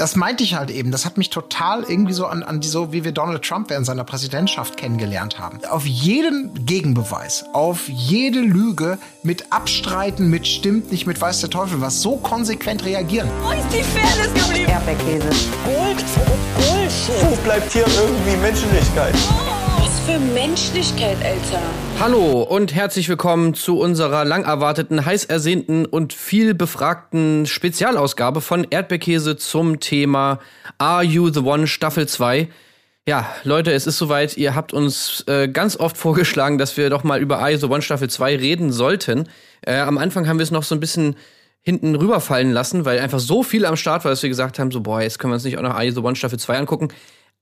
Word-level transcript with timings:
das 0.00 0.16
meinte 0.16 0.42
ich 0.42 0.54
halt 0.54 0.70
eben. 0.70 0.90
Das 0.92 1.04
hat 1.04 1.18
mich 1.18 1.28
total 1.28 1.84
irgendwie 1.84 2.14
so 2.14 2.26
an, 2.26 2.42
an 2.42 2.60
die, 2.60 2.68
so 2.68 2.90
wie 2.90 3.04
wir 3.04 3.12
Donald 3.12 3.42
Trump 3.42 3.68
während 3.68 3.84
seiner 3.84 4.02
Präsidentschaft 4.02 4.78
kennengelernt 4.78 5.38
haben. 5.38 5.60
Auf 5.68 5.84
jeden 5.84 6.64
Gegenbeweis, 6.64 7.44
auf 7.52 7.86
jede 7.86 8.40
Lüge 8.40 8.96
mit 9.22 9.52
Abstreiten, 9.52 10.30
mit 10.30 10.48
stimmt 10.48 10.90
nicht, 10.90 11.06
mit 11.06 11.20
weiß 11.20 11.40
der 11.40 11.50
Teufel 11.50 11.82
was, 11.82 12.00
so 12.00 12.16
konsequent 12.16 12.82
reagieren. 12.86 13.28
Wo 13.42 13.50
ist 13.50 13.68
die 13.70 13.82
Fairness 13.82 14.32
geblieben? 14.32 14.70
Erdbeerkäse. 14.70 15.28
Gold, 15.66 16.04
Bullshit. 16.56 17.30
Wo 17.30 17.36
bleibt 17.44 17.70
hier 17.70 17.84
irgendwie 17.86 18.36
Menschlichkeit? 18.38 19.14
Was 19.76 20.00
für 20.06 20.18
Menschlichkeit, 20.18 21.18
Alter. 21.22 21.62
Hallo 22.00 22.40
und 22.40 22.74
herzlich 22.74 23.10
willkommen 23.10 23.52
zu 23.52 23.78
unserer 23.78 24.24
lang 24.24 24.44
erwarteten, 24.44 25.04
heiß 25.04 25.26
ersehnten 25.26 25.84
und 25.84 26.14
viel 26.14 26.54
befragten 26.54 27.44
Spezialausgabe 27.44 28.40
von 28.40 28.66
Erdbeerkäse 28.70 29.36
zum 29.36 29.80
Thema 29.80 30.38
Are 30.78 31.04
You 31.04 31.28
the 31.28 31.40
One 31.40 31.66
Staffel 31.66 32.08
2. 32.08 32.48
Ja, 33.06 33.30
Leute, 33.44 33.72
es 33.72 33.86
ist 33.86 33.98
soweit. 33.98 34.38
Ihr 34.38 34.54
habt 34.54 34.72
uns 34.72 35.24
äh, 35.26 35.48
ganz 35.48 35.76
oft 35.76 35.98
vorgeschlagen, 35.98 36.56
dass 36.56 36.78
wir 36.78 36.88
doch 36.88 37.04
mal 37.04 37.20
über 37.20 37.38
Are 37.38 37.52
You 37.52 37.58
the 37.58 37.66
One 37.66 37.82
Staffel 37.82 38.08
2 38.08 38.34
reden 38.36 38.72
sollten. 38.72 39.28
Äh, 39.60 39.80
am 39.80 39.98
Anfang 39.98 40.26
haben 40.26 40.38
wir 40.38 40.44
es 40.44 40.50
noch 40.50 40.62
so 40.62 40.74
ein 40.74 40.80
bisschen 40.80 41.16
hinten 41.60 41.94
rüberfallen 41.94 42.50
lassen, 42.50 42.86
weil 42.86 42.98
einfach 43.00 43.20
so 43.20 43.42
viel 43.42 43.66
am 43.66 43.76
Start 43.76 44.04
war, 44.04 44.10
dass 44.10 44.22
wir 44.22 44.30
gesagt 44.30 44.58
haben, 44.58 44.70
so 44.70 44.80
boah, 44.80 45.02
jetzt 45.02 45.18
können 45.18 45.32
wir 45.32 45.34
uns 45.34 45.44
nicht 45.44 45.58
auch 45.58 45.62
noch 45.62 45.74
Are 45.74 45.84
You 45.84 45.92
the 45.92 46.00
One 46.00 46.16
Staffel 46.16 46.38
2 46.38 46.60
angucken. 46.60 46.88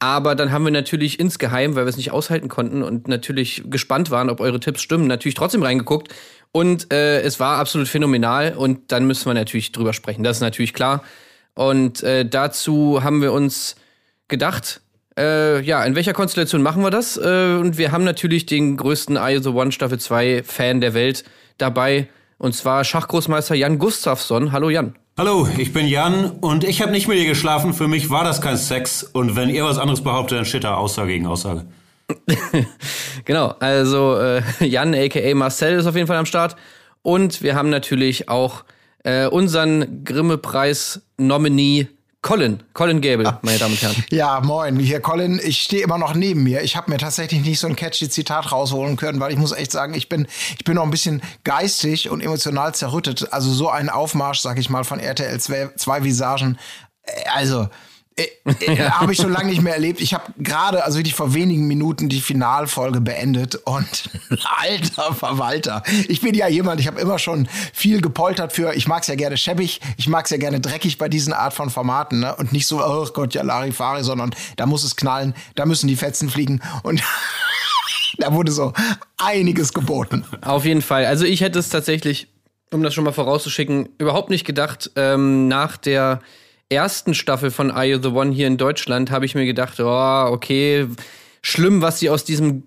Aber 0.00 0.36
dann 0.36 0.52
haben 0.52 0.64
wir 0.64 0.70
natürlich 0.70 1.18
insgeheim, 1.18 1.74
weil 1.74 1.84
wir 1.84 1.90
es 1.90 1.96
nicht 1.96 2.12
aushalten 2.12 2.48
konnten 2.48 2.82
und 2.82 3.08
natürlich 3.08 3.64
gespannt 3.66 4.10
waren, 4.10 4.30
ob 4.30 4.40
eure 4.40 4.60
Tipps 4.60 4.80
stimmen, 4.80 5.08
natürlich 5.08 5.34
trotzdem 5.34 5.62
reingeguckt. 5.62 6.14
Und 6.52 6.92
äh, 6.92 7.20
es 7.22 7.40
war 7.40 7.58
absolut 7.58 7.88
phänomenal. 7.88 8.54
Und 8.56 8.92
dann 8.92 9.06
müssen 9.06 9.26
wir 9.26 9.34
natürlich 9.34 9.72
drüber 9.72 9.92
sprechen. 9.92 10.22
Das 10.22 10.36
ist 10.36 10.40
natürlich 10.40 10.72
klar. 10.72 11.02
Und 11.54 12.02
äh, 12.04 12.24
dazu 12.24 13.02
haben 13.02 13.20
wir 13.20 13.32
uns 13.32 13.74
gedacht, 14.28 14.80
äh, 15.18 15.60
ja, 15.62 15.84
in 15.84 15.96
welcher 15.96 16.12
Konstellation 16.12 16.62
machen 16.62 16.82
wir 16.82 16.90
das? 16.90 17.16
Äh, 17.16 17.56
und 17.60 17.76
wir 17.76 17.90
haben 17.90 18.04
natürlich 18.04 18.46
den 18.46 18.76
größten 18.76 19.16
I 19.16 19.40
The 19.42 19.48
One 19.48 19.72
Staffel 19.72 19.98
2 19.98 20.44
Fan 20.44 20.80
der 20.80 20.94
Welt 20.94 21.24
dabei. 21.58 22.08
Und 22.38 22.54
zwar 22.54 22.84
Schachgroßmeister 22.84 23.56
Jan 23.56 23.78
Gustafsson. 23.78 24.52
Hallo 24.52 24.70
Jan. 24.70 24.94
Hallo, 25.18 25.48
ich 25.58 25.72
bin 25.72 25.88
Jan 25.88 26.30
und 26.30 26.62
ich 26.62 26.80
habe 26.80 26.92
nicht 26.92 27.08
mit 27.08 27.18
ihr 27.18 27.26
geschlafen. 27.26 27.74
Für 27.74 27.88
mich 27.88 28.08
war 28.08 28.22
das 28.22 28.40
kein 28.40 28.56
Sex. 28.56 29.02
Und 29.02 29.34
wenn 29.34 29.50
ihr 29.50 29.64
was 29.64 29.76
anderes 29.76 30.00
behauptet, 30.00 30.38
dann 30.38 30.44
steht 30.44 30.62
da 30.62 30.76
Aussage 30.76 31.10
gegen 31.10 31.26
Aussage. 31.26 31.66
genau, 33.24 33.48
also 33.58 34.16
äh, 34.16 34.42
Jan 34.60 34.94
aka 34.94 35.34
Marcel 35.34 35.76
ist 35.76 35.86
auf 35.86 35.96
jeden 35.96 36.06
Fall 36.06 36.18
am 36.18 36.24
Start. 36.24 36.54
Und 37.02 37.42
wir 37.42 37.56
haben 37.56 37.68
natürlich 37.68 38.28
auch 38.28 38.62
äh, 39.02 39.26
unseren 39.26 40.04
Grimme-Preis-Nominee 40.04 41.88
Colin, 42.20 42.62
Colin 42.74 43.00
Gable, 43.00 43.38
meine 43.42 43.58
Damen 43.58 43.74
und 43.74 43.80
Herren. 43.82 44.04
Ja, 44.10 44.40
moin, 44.40 44.78
hier 44.78 45.00
Colin, 45.00 45.40
ich 45.42 45.62
stehe 45.62 45.84
immer 45.84 45.98
noch 45.98 46.14
neben 46.14 46.42
mir. 46.42 46.62
Ich 46.62 46.76
habe 46.76 46.90
mir 46.90 46.98
tatsächlich 46.98 47.42
nicht 47.42 47.60
so 47.60 47.68
ein 47.68 47.76
catchy 47.76 48.08
Zitat 48.10 48.50
rausholen 48.50 48.96
können, 48.96 49.20
weil 49.20 49.30
ich 49.30 49.38
muss 49.38 49.52
echt 49.52 49.70
sagen, 49.70 49.94
ich 49.94 50.08
bin 50.08 50.26
ich 50.58 50.64
bin 50.64 50.74
noch 50.74 50.82
ein 50.82 50.90
bisschen 50.90 51.22
geistig 51.44 52.10
und 52.10 52.20
emotional 52.20 52.74
zerrüttet. 52.74 53.32
Also 53.32 53.52
so 53.52 53.68
ein 53.68 53.88
Aufmarsch, 53.88 54.40
sag 54.40 54.58
ich 54.58 54.68
mal, 54.68 54.82
von 54.84 54.98
RTL 54.98 55.38
2, 55.38 55.70
zwei 55.76 56.02
Visagen. 56.02 56.58
Äh, 57.04 57.12
Also 57.34 57.68
äh, 58.18 58.64
äh, 58.66 58.90
habe 58.90 59.12
ich 59.12 59.18
schon 59.18 59.30
lange 59.32 59.50
nicht 59.50 59.62
mehr 59.62 59.74
erlebt. 59.74 60.00
Ich 60.00 60.12
habe 60.12 60.32
gerade, 60.38 60.84
also 60.84 60.98
wirklich 60.98 61.14
vor 61.14 61.34
wenigen 61.34 61.68
Minuten, 61.68 62.08
die 62.08 62.20
Finalfolge 62.20 63.00
beendet 63.00 63.54
und 63.54 64.10
alter 64.58 65.14
Verwalter. 65.14 65.82
Ich 66.08 66.20
bin 66.20 66.34
ja 66.34 66.48
jemand, 66.48 66.80
ich 66.80 66.88
habe 66.88 67.00
immer 67.00 67.18
schon 67.18 67.48
viel 67.72 68.00
gepoltert 68.00 68.52
für, 68.52 68.74
ich 68.74 68.88
mag 68.88 69.02
es 69.02 69.08
ja 69.08 69.14
gerne 69.14 69.36
schäbig, 69.36 69.80
ich 69.96 70.08
mag 70.08 70.24
es 70.24 70.30
ja 70.30 70.36
gerne 70.36 70.60
dreckig 70.60 70.98
bei 70.98 71.08
diesen 71.08 71.32
Art 71.32 71.54
von 71.54 71.70
Formaten 71.70 72.20
ne? 72.20 72.34
und 72.34 72.52
nicht 72.52 72.66
so, 72.66 72.84
oh 72.84 73.06
Gott, 73.12 73.34
ja 73.34 73.42
Larifari, 73.42 74.02
sondern 74.02 74.34
da 74.56 74.66
muss 74.66 74.82
es 74.82 74.96
knallen, 74.96 75.34
da 75.54 75.64
müssen 75.64 75.86
die 75.86 75.96
Fetzen 75.96 76.28
fliegen 76.28 76.60
und 76.82 77.02
da 78.18 78.32
wurde 78.32 78.50
so 78.50 78.72
einiges 79.16 79.72
geboten. 79.72 80.24
Auf 80.42 80.64
jeden 80.64 80.82
Fall. 80.82 81.06
Also 81.06 81.24
ich 81.24 81.40
hätte 81.40 81.60
es 81.60 81.68
tatsächlich, 81.68 82.28
um 82.72 82.82
das 82.82 82.94
schon 82.94 83.04
mal 83.04 83.12
vorauszuschicken, 83.12 83.90
überhaupt 83.98 84.30
nicht 84.30 84.44
gedacht, 84.44 84.90
ähm, 84.96 85.46
nach 85.46 85.76
der 85.76 86.20
ersten 86.70 87.14
Staffel 87.14 87.50
von 87.50 87.70
Are 87.70 87.86
You 87.86 87.98
the 88.00 88.08
One 88.08 88.32
hier 88.32 88.46
in 88.46 88.56
Deutschland 88.56 89.10
habe 89.10 89.24
ich 89.24 89.34
mir 89.34 89.46
gedacht, 89.46 89.80
oh, 89.80 90.28
okay, 90.30 90.86
schlimm, 91.42 91.82
was 91.82 91.98
sie 91.98 92.10
aus 92.10 92.24
diesem 92.24 92.64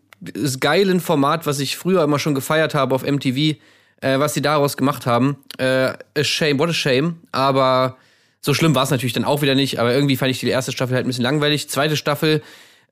geilen 0.60 1.00
Format, 1.00 1.46
was 1.46 1.60
ich 1.60 1.78
früher 1.78 2.04
immer 2.04 2.20
schon 2.20 2.36
gefeiert 2.36 2.76
habe 2.76 2.94
auf 2.96 3.04
MTV, 3.04 3.58
äh, 4.02 4.20
was 4.20 4.34
sie 4.34 4.42
daraus 4.42 4.78
gemacht 4.78 5.06
haben. 5.06 5.38
Äh, 5.58 5.94
a 6.18 6.24
shame, 6.24 6.60
what 6.60 6.70
a 6.70 6.74
shame. 6.74 7.22
Aber 7.32 7.98
so 8.40 8.54
schlimm 8.54 8.76
war 8.76 8.84
es 8.84 8.92
natürlich 8.92 9.14
dann 9.14 9.26
auch 9.26 9.42
wieder 9.42 9.56
nicht. 9.56 9.80
Aber 9.80 9.94
irgendwie 9.94 10.18
fand 10.18 10.32
ich 10.32 10.40
die 10.40 10.50
erste 10.50 10.72
Staffel 10.72 10.96
halt 10.96 11.06
ein 11.06 11.08
bisschen 11.08 11.24
langweilig. 11.24 11.70
Zweite 11.70 11.98
Staffel 11.98 12.42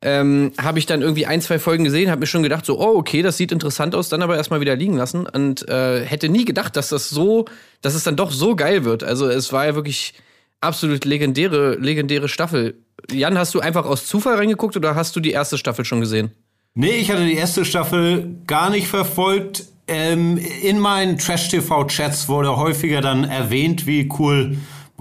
ähm, 0.01 0.53
habe 0.59 0.79
ich 0.79 0.85
dann 0.85 1.01
irgendwie 1.01 1.25
ein, 1.25 1.41
zwei 1.41 1.59
Folgen 1.59 1.83
gesehen, 1.83 2.09
habe 2.09 2.21
mir 2.21 2.27
schon 2.27 2.43
gedacht, 2.43 2.65
so, 2.65 2.79
oh, 2.79 2.97
okay, 2.97 3.21
das 3.21 3.37
sieht 3.37 3.51
interessant 3.51 3.93
aus, 3.95 4.09
dann 4.09 4.21
aber 4.21 4.37
erstmal 4.37 4.61
wieder 4.61 4.75
liegen 4.75 4.95
lassen 4.95 5.27
und 5.27 5.67
äh, 5.67 6.05
hätte 6.05 6.29
nie 6.29 6.45
gedacht, 6.45 6.77
dass 6.77 6.89
das 6.89 7.09
so, 7.09 7.45
dass 7.81 7.95
es 7.95 8.03
dann 8.03 8.15
doch 8.15 8.31
so 8.31 8.55
geil 8.55 8.85
wird. 8.85 9.03
Also 9.03 9.27
es 9.27 9.51
war 9.51 9.65
ja 9.65 9.75
wirklich 9.75 10.13
absolut 10.61 11.05
legendäre, 11.05 11.75
legendäre 11.75 12.27
Staffel. 12.27 12.75
Jan, 13.11 13.37
hast 13.37 13.53
du 13.55 13.59
einfach 13.59 13.85
aus 13.85 14.05
Zufall 14.05 14.35
reingeguckt 14.35 14.75
oder 14.75 14.95
hast 14.95 15.15
du 15.15 15.19
die 15.19 15.31
erste 15.31 15.57
Staffel 15.57 15.85
schon 15.85 16.01
gesehen? 16.01 16.31
Nee, 16.75 16.97
ich 16.97 17.11
hatte 17.11 17.25
die 17.25 17.35
erste 17.35 17.65
Staffel 17.65 18.35
gar 18.45 18.69
nicht 18.69 18.87
verfolgt. 18.87 19.65
Ähm, 19.87 20.37
in 20.61 20.79
meinen 20.79 21.17
Trash-TV-Chats 21.17 22.29
wurde 22.29 22.55
häufiger 22.55 23.01
dann 23.01 23.23
erwähnt, 23.23 23.87
wie 23.87 24.09
cool 24.19 24.57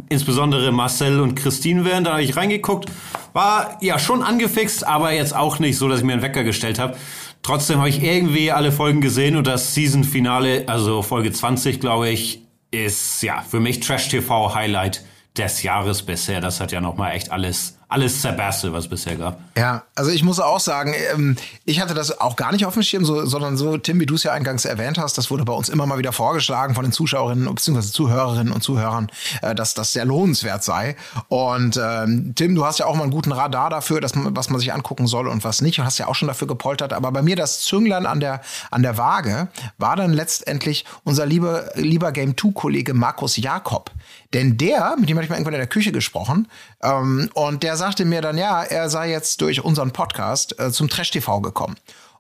insbesondere 0.09 0.73
Marcel 0.73 1.21
und 1.21 1.35
Christine 1.35 1.85
wären. 1.85 2.05
Da 2.05 2.13
habe 2.13 2.23
ich 2.23 2.37
reingeguckt. 2.37 2.91
War 3.33 3.77
ja 3.83 3.99
schon 3.99 4.23
angefixt, 4.23 4.87
aber 4.87 5.13
jetzt 5.13 5.37
auch 5.37 5.59
nicht 5.59 5.77
so, 5.77 5.89
dass 5.89 6.01
ich 6.01 6.05
mir 6.05 6.15
einen 6.15 6.23
Wecker 6.23 6.45
gestellt 6.45 6.79
habe. 6.79 6.97
Trotzdem 7.43 7.79
habe 7.79 7.89
ich 7.89 8.03
irgendwie 8.03 8.51
alle 8.51 8.73
Folgen 8.73 9.01
gesehen 9.01 9.37
und 9.37 9.47
das 9.47 9.75
Season-Finale, 9.75 10.65
also 10.67 11.03
Folge 11.03 11.33
20, 11.33 11.81
glaube 11.81 12.09
ich, 12.09 12.43
ist 12.71 13.23
ja 13.23 13.43
für 13.49 13.61
mich 13.61 13.81
Trash-TV-Highlight 13.81 15.05
des 15.39 15.63
Jahres 15.63 16.03
bisher. 16.03 16.41
Das 16.41 16.61
hat 16.61 16.73
ja 16.73 16.81
nochmal 16.81 17.13
echt 17.13 17.31
alles, 17.31 17.78
alles 17.91 18.21
zerbastet, 18.21 18.73
was 18.73 18.85
es 18.85 18.91
bisher 18.91 19.17
gab. 19.17 19.41
Ja, 19.57 19.85
also 19.95 20.11
ich 20.11 20.23
muss 20.23 20.41
auch 20.41 20.61
sagen, 20.61 20.95
ähm, 21.15 21.37
ich 21.65 21.81
hatte 21.81 21.95
das 21.95 22.21
auch 22.21 22.37
gar 22.37 22.53
nicht 22.53 22.67
auf 22.67 22.75
dem 22.75 22.83
Schirm, 22.83 23.05
so, 23.07 23.25
sondern 23.25 23.57
so, 23.57 23.79
Tim, 23.79 23.99
wie 23.99 24.05
du 24.05 24.15
es 24.15 24.25
ja 24.25 24.33
eingangs 24.33 24.67
erwähnt 24.67 24.99
hast, 24.99 25.17
das 25.17 25.31
wurde 25.31 25.47
bei 25.47 25.55
uns 25.55 25.71
immer 25.71 25.87
mal 25.87 25.97
wieder 25.97 26.13
vorgeschlagen 26.13 26.75
von 26.75 26.85
den 26.85 26.93
Zuschauerinnen 26.93 27.53
bzw. 27.55 27.81
Zuhörerinnen 27.81 28.53
und 28.53 28.63
Zuhörern, 28.63 29.11
äh, 29.41 29.55
dass 29.55 29.73
das 29.73 29.95
sehr 29.95 30.05
lohnenswert 30.05 30.63
sei. 30.63 30.97
Und 31.29 31.81
ähm, 31.83 32.35
Tim, 32.35 32.55
du 32.55 32.67
hast 32.67 32.79
ja 32.79 32.85
auch 32.85 32.95
mal 32.95 33.05
einen 33.05 33.11
guten 33.11 33.33
Radar 33.33 33.71
dafür, 33.71 34.03
dass 34.03 34.15
man, 34.15 34.37
was 34.37 34.51
man 34.51 34.61
sich 34.61 34.75
angucken 34.75 35.07
soll 35.07 35.27
und 35.27 35.43
was 35.43 35.63
nicht. 35.63 35.79
Du 35.79 35.83
hast 35.83 35.97
ja 35.97 36.09
auch 36.09 36.15
schon 36.15 36.29
dafür 36.29 36.47
gepoltert. 36.47 36.93
Aber 36.93 37.11
bei 37.11 37.23
mir 37.23 37.37
das 37.37 37.63
Zünglein 37.63 38.05
an 38.05 38.21
der, 38.21 38.43
an 38.71 38.83
der 38.83 38.99
Waage 38.99 39.49
war 39.79 39.97
dann 39.97 40.13
letztendlich 40.13 40.85
unser 41.05 41.25
lieber, 41.25 41.71
lieber 41.75 42.13
Game 42.13 42.33
2-Kollege 42.33 42.93
Markus 42.93 43.39
Jakob. 43.39 43.91
Denn 44.35 44.59
der, 44.59 44.97
mit 44.99 45.09
dem 45.09 45.17
hatte 45.17 45.25
ich 45.25 45.31
mal 45.31 45.37
irgendwann 45.37 45.55
in 45.55 45.61
der 45.61 45.69
Küche 45.69 45.91
gesprochen, 45.91 46.49
ähm, 46.83 47.31
und 47.33 47.63
der 47.63 47.77
sagte 47.79 48.05
mir 48.05 48.21
dann, 48.21 48.37
ja, 48.37 48.63
er 48.63 48.91
sei 48.91 49.11
jetzt 49.11 49.41
durch 49.41 49.65
unseren 49.65 49.93
Podcast 49.93 50.59
äh, 50.59 50.71
zum 50.71 50.89
Trash 50.89 51.11
TV 51.11 51.41
gekommen 51.41 51.77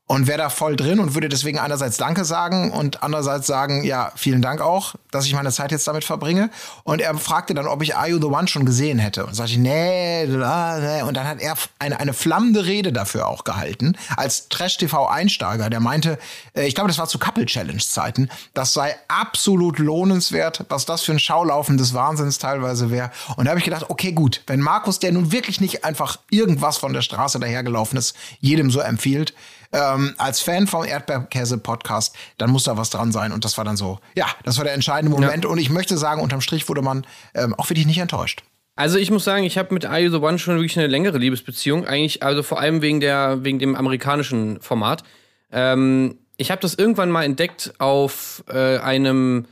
und 0.08 0.26
wäre 0.26 0.38
da 0.38 0.48
voll 0.48 0.74
drin 0.74 1.00
und 1.00 1.14
würde 1.14 1.28
deswegen 1.28 1.58
einerseits 1.58 1.98
Danke 1.98 2.24
sagen 2.24 2.72
und 2.72 3.02
andererseits 3.02 3.46
sagen, 3.46 3.84
ja, 3.84 4.10
vielen 4.16 4.40
Dank 4.40 4.62
auch, 4.62 4.94
dass 5.10 5.26
ich 5.26 5.34
meine 5.34 5.52
Zeit 5.52 5.70
jetzt 5.70 5.86
damit 5.86 6.02
verbringe. 6.02 6.48
Und 6.82 7.02
er 7.02 7.16
fragte 7.18 7.52
dann, 7.52 7.66
ob 7.66 7.82
ich 7.82 7.94
Are 7.94 8.08
You 8.08 8.18
the 8.18 8.24
One 8.24 8.48
schon 8.48 8.64
gesehen 8.64 8.98
hätte. 8.98 9.26
Und 9.26 9.34
sagte 9.34 9.52
ich, 9.52 9.58
nee, 9.58 10.24
nee. 10.26 11.02
Und 11.02 11.14
dann 11.14 11.28
hat 11.28 11.40
er 11.40 11.54
eine, 11.78 12.00
eine 12.00 12.14
flammende 12.14 12.64
Rede 12.64 12.90
dafür 12.90 13.28
auch 13.28 13.44
gehalten, 13.44 13.98
als 14.16 14.48
Trash-TV-Einsteiger. 14.48 15.68
Der 15.68 15.80
meinte, 15.80 16.18
äh, 16.54 16.66
ich 16.66 16.74
glaube, 16.74 16.88
das 16.88 16.96
war 16.96 17.06
zu 17.06 17.18
Couple-Challenge-Zeiten, 17.18 18.30
das 18.54 18.72
sei 18.72 18.96
absolut 19.08 19.78
lohnenswert, 19.78 20.64
was 20.70 20.86
das 20.86 21.02
für 21.02 21.12
ein 21.12 21.18
Schaulaufen 21.18 21.76
des 21.76 21.92
Wahnsinns 21.92 22.38
teilweise 22.38 22.90
wäre. 22.90 23.10
Und 23.36 23.44
da 23.44 23.50
habe 23.50 23.58
ich 23.58 23.64
gedacht, 23.66 23.90
okay, 23.90 24.12
gut, 24.12 24.42
wenn 24.46 24.60
Markus, 24.60 25.00
der 25.00 25.12
nun 25.12 25.32
wirklich 25.32 25.60
nicht 25.60 25.84
einfach 25.84 26.18
irgendwas 26.30 26.78
von 26.78 26.94
der 26.94 27.02
Straße 27.02 27.38
dahergelaufen 27.38 27.98
ist, 27.98 28.16
jedem 28.40 28.70
so 28.70 28.80
empfiehlt, 28.80 29.34
ähm, 29.72 30.14
als 30.18 30.40
Fan 30.40 30.66
vom 30.66 30.84
Erdbeerkäse-Podcast, 30.84 32.14
dann 32.38 32.50
muss 32.50 32.64
da 32.64 32.76
was 32.76 32.90
dran 32.90 33.12
sein. 33.12 33.32
Und 33.32 33.44
das 33.44 33.58
war 33.58 33.64
dann 33.64 33.76
so, 33.76 33.98
ja, 34.14 34.26
das 34.44 34.56
war 34.56 34.64
der 34.64 34.74
entscheidende 34.74 35.14
Moment. 35.14 35.44
Ja. 35.44 35.50
Und 35.50 35.58
ich 35.58 35.70
möchte 35.70 35.98
sagen, 35.98 36.20
unterm 36.20 36.40
Strich 36.40 36.68
wurde 36.68 36.82
man 36.82 37.06
ähm, 37.34 37.54
auch 37.54 37.68
wirklich 37.68 37.86
nicht 37.86 37.98
enttäuscht. 37.98 38.42
Also 38.76 38.96
ich 38.98 39.10
muss 39.10 39.24
sagen, 39.24 39.44
ich 39.44 39.58
habe 39.58 39.74
mit 39.74 39.86
Are 39.86 39.98
You 39.98 40.10
the 40.10 40.18
One 40.18 40.38
schon 40.38 40.56
wirklich 40.56 40.78
eine 40.78 40.86
längere 40.86 41.18
Liebesbeziehung. 41.18 41.84
Eigentlich, 41.84 42.22
also 42.22 42.42
vor 42.42 42.60
allem 42.60 42.80
wegen, 42.80 43.00
der, 43.00 43.42
wegen 43.42 43.58
dem 43.58 43.74
amerikanischen 43.74 44.60
Format. 44.60 45.02
Ähm, 45.50 46.18
ich 46.36 46.50
habe 46.50 46.60
das 46.60 46.74
irgendwann 46.74 47.10
mal 47.10 47.24
entdeckt 47.24 47.74
auf 47.78 48.44
äh, 48.48 48.78
einem 48.78 49.46